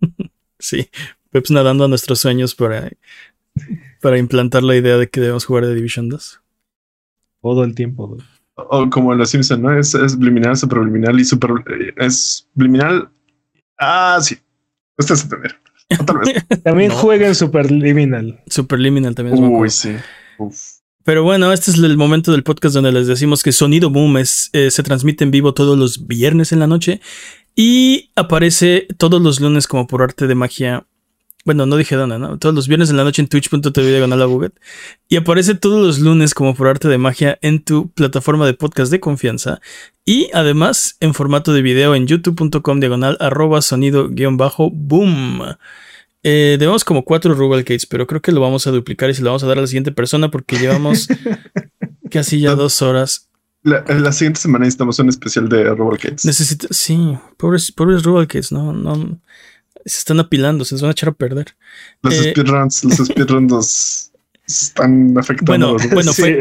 sí, 0.58 0.88
Peps 1.30 1.50
nadando 1.50 1.84
a 1.84 1.88
nuestros 1.88 2.20
sueños 2.20 2.54
para, 2.54 2.90
para 4.00 4.18
implantar 4.18 4.62
la 4.62 4.76
idea 4.76 4.96
de 4.96 5.08
que 5.08 5.20
debemos 5.20 5.44
jugar 5.44 5.64
The 5.64 5.74
Division 5.74 6.08
2. 6.08 6.40
Todo 7.42 7.64
el 7.64 7.74
tiempo. 7.74 8.16
O, 8.54 8.90
como 8.90 9.12
en 9.12 9.18
los 9.18 9.30
Simpsons, 9.30 9.62
¿no? 9.62 9.78
Es, 9.78 9.94
es 9.94 10.18
bliminal, 10.18 10.56
superbliminal 10.56 11.18
y 11.18 11.24
super. 11.24 11.50
Eh, 11.66 11.94
es 11.96 12.48
bliminal. 12.54 13.08
Ah, 13.78 14.18
sí. 14.20 14.38
Ustedes 14.98 15.24
entender. 15.24 15.58
Tal 16.06 16.18
vez. 16.18 16.46
también 16.62 16.90
jueguen 16.90 17.34
Superliminal. 17.34 18.40
Superliminal 18.46 19.14
también 19.14 19.36
es 19.36 19.42
Uy, 19.42 19.70
sí. 19.70 19.96
Pero 21.04 21.22
bueno, 21.22 21.52
este 21.52 21.70
es 21.70 21.78
el 21.78 21.96
momento 21.96 22.32
del 22.32 22.42
podcast 22.42 22.74
donde 22.74 22.92
les 22.92 23.06
decimos 23.06 23.42
que 23.42 23.52
Sonido 23.52 23.90
Boom 23.90 24.18
es, 24.18 24.50
eh, 24.52 24.70
se 24.70 24.82
transmite 24.82 25.24
en 25.24 25.30
vivo 25.30 25.54
todos 25.54 25.78
los 25.78 26.06
viernes 26.06 26.52
en 26.52 26.58
la 26.58 26.66
noche 26.66 27.00
y 27.56 28.10
aparece 28.16 28.86
todos 28.98 29.20
los 29.20 29.40
lunes 29.40 29.66
como 29.66 29.86
por 29.86 30.02
arte 30.02 30.26
de 30.26 30.34
magia 30.34 30.86
bueno, 31.44 31.64
no 31.64 31.76
dije 31.76 31.96
dónde, 31.96 32.18
¿no? 32.18 32.38
Todos 32.38 32.54
los 32.54 32.68
viernes 32.68 32.90
en 32.90 32.98
la 32.98 33.04
noche 33.04 33.22
en 33.22 33.28
twitch.tv 33.28 33.88
diagonal 33.88 34.22
a 34.22 34.28
Y 35.08 35.16
aparece 35.16 35.54
todos 35.54 35.84
los 35.84 35.98
lunes 35.98 36.34
como 36.34 36.54
por 36.54 36.68
arte 36.68 36.86
de 36.88 36.98
magia 36.98 37.38
en 37.40 37.62
tu 37.62 37.90
plataforma 37.92 38.46
de 38.46 38.52
podcast 38.52 38.92
de 38.92 39.00
confianza. 39.00 39.60
Y 40.04 40.28
además 40.34 40.96
en 41.00 41.14
formato 41.14 41.54
de 41.54 41.62
video 41.62 41.94
en 41.94 42.06
youtube.com 42.06 42.80
diagonal 42.80 43.16
arroba 43.20 43.62
sonido 43.62 44.08
guion 44.10 44.36
bajo 44.36 44.70
boom. 44.70 45.56
Eh, 46.22 46.56
debemos 46.58 46.84
como 46.84 47.04
cuatro 47.04 47.34
Rubalcates, 47.34 47.86
pero 47.86 48.06
creo 48.06 48.20
que 48.20 48.32
lo 48.32 48.40
vamos 48.40 48.66
a 48.66 48.70
duplicar 48.70 49.08
y 49.10 49.14
se 49.14 49.22
lo 49.22 49.30
vamos 49.30 49.42
a 49.42 49.46
dar 49.46 49.58
a 49.58 49.62
la 49.62 49.66
siguiente 49.66 49.92
persona 49.92 50.30
porque 50.30 50.58
llevamos 50.58 51.08
casi 52.10 52.40
ya 52.40 52.54
dos 52.54 52.82
horas. 52.82 53.28
La, 53.62 53.84
la 53.86 54.12
siguiente 54.12 54.40
semana 54.40 54.64
necesitamos 54.64 54.98
un 54.98 55.08
especial 55.08 55.48
de 55.48 55.64
Rubalcates. 55.74 56.24
Necesito, 56.24 56.68
sí, 56.70 57.16
pobres, 57.36 57.72
pobres 57.72 58.02
Rubalcates, 58.02 58.52
no, 58.52 58.72
no 58.72 59.20
se 59.84 59.98
están 59.98 60.20
apilando, 60.20 60.64
se 60.64 60.74
les 60.74 60.82
van 60.82 60.90
a 60.90 60.92
echar 60.92 61.10
a 61.10 61.12
perder. 61.12 61.54
Los 62.02 62.14
eh, 62.14 62.30
speedruns, 62.30 62.84
los 62.84 62.96
speedruns 63.06 64.12
están 64.46 65.16
afectando. 65.16 65.76
Bueno, 65.76 65.76
bueno 65.92 66.12
fue, 66.12 66.40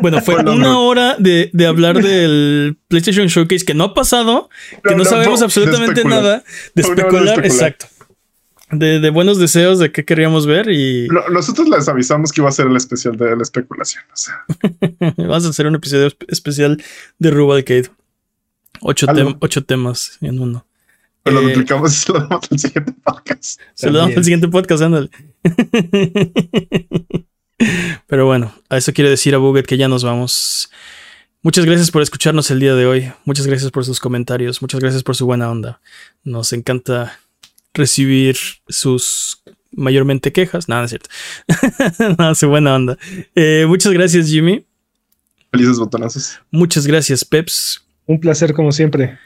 bueno, 0.00 0.20
fue 0.20 0.36
una 0.36 0.78
hora 0.78 1.16
de, 1.18 1.50
de, 1.52 1.66
hablar 1.66 2.02
del 2.02 2.76
PlayStation 2.88 3.26
Showcase 3.26 3.64
que 3.64 3.74
no 3.74 3.84
ha 3.84 3.94
pasado, 3.94 4.50
que 4.84 4.94
no, 4.94 5.04
sabemos 5.04 5.42
absolutamente 5.42 6.04
nada, 6.04 6.44
de 6.74 6.82
especular, 6.82 7.44
exacto. 7.44 7.86
De, 8.70 9.00
de, 9.00 9.10
buenos 9.10 9.38
deseos 9.38 9.78
de 9.78 9.90
qué 9.90 10.04
queríamos 10.04 10.46
ver 10.46 10.70
y... 10.70 11.08
nosotros 11.30 11.68
les 11.68 11.88
avisamos 11.88 12.30
que 12.30 12.40
iba 12.40 12.48
a 12.48 12.52
ser 12.52 12.68
el 12.68 12.76
especial 12.76 13.16
de 13.16 13.34
la 13.36 13.42
especulación. 13.42 14.04
O 14.12 14.16
sea. 14.16 14.44
Vamos 15.16 15.44
a 15.46 15.48
hacer 15.48 15.66
un 15.66 15.74
episodio 15.74 16.08
especial 16.28 16.82
de 17.18 17.30
Rubalcade. 17.30 17.90
Ocho, 18.80 19.06
ocho 19.40 19.64
temas 19.64 20.18
en 20.20 20.38
uno. 20.38 20.66
Pero 21.22 21.40
lo 21.40 21.48
eh, 21.48 21.52
duplicamos 21.52 21.92
y 21.92 21.96
se 21.96 22.12
lo 22.12 22.20
damos 22.20 22.48
al 22.50 22.58
siguiente 22.58 22.92
podcast. 23.04 23.60
Se 23.74 23.90
lo 23.90 23.98
damos 23.98 24.16
al 24.16 24.24
siguiente 24.24 24.48
podcast, 24.48 24.82
ándale. 24.82 25.10
Pero 28.06 28.26
bueno, 28.26 28.54
a 28.68 28.78
eso 28.78 28.92
quiere 28.92 29.10
decir 29.10 29.34
a 29.34 29.38
Buget 29.38 29.66
que 29.66 29.76
ya 29.76 29.88
nos 29.88 30.02
vamos. 30.02 30.70
Muchas 31.42 31.64
gracias 31.64 31.90
por 31.90 32.02
escucharnos 32.02 32.50
el 32.50 32.60
día 32.60 32.74
de 32.74 32.86
hoy. 32.86 33.12
Muchas 33.24 33.46
gracias 33.46 33.70
por 33.70 33.84
sus 33.84 34.00
comentarios. 34.00 34.62
Muchas 34.62 34.80
gracias 34.80 35.02
por 35.02 35.16
su 35.16 35.26
buena 35.26 35.50
onda. 35.50 35.80
Nos 36.24 36.52
encanta 36.52 37.18
recibir 37.74 38.36
sus 38.68 39.42
mayormente 39.72 40.32
quejas. 40.32 40.68
Nada, 40.68 40.82
no 40.82 40.84
es 40.86 40.90
cierto. 40.90 41.10
Nada, 42.18 42.34
su 42.34 42.48
buena 42.48 42.74
onda. 42.74 42.98
Eh, 43.34 43.64
muchas 43.68 43.92
gracias, 43.92 44.28
Jimmy. 44.28 44.66
Felices 45.50 45.78
botonazos. 45.78 46.38
Muchas 46.50 46.86
gracias, 46.86 47.24
Peps. 47.24 47.84
Un 48.06 48.20
placer, 48.20 48.54
como 48.54 48.72
siempre. 48.72 49.18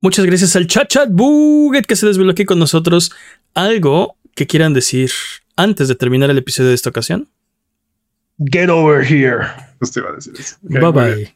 Muchas 0.00 0.26
gracias 0.26 0.54
al 0.54 0.66
chat 0.66 0.88
chat 0.88 1.08
Buget 1.10 1.86
que 1.86 1.96
se 1.96 2.06
desveló 2.06 2.32
aquí 2.32 2.44
con 2.44 2.58
nosotros. 2.58 3.10
¿Algo 3.54 4.16
que 4.34 4.46
quieran 4.46 4.74
decir 4.74 5.10
antes 5.56 5.88
de 5.88 5.94
terminar 5.94 6.30
el 6.30 6.38
episodio 6.38 6.68
de 6.68 6.74
esta 6.74 6.90
ocasión? 6.90 7.30
Get 8.38 8.68
over 8.68 9.04
here. 9.04 9.46
Usted 9.80 10.02
iba 10.02 10.10
a 10.10 10.14
decir 10.14 10.34
eso. 10.38 10.56
bye 10.62 10.90
bye. 10.90 11.34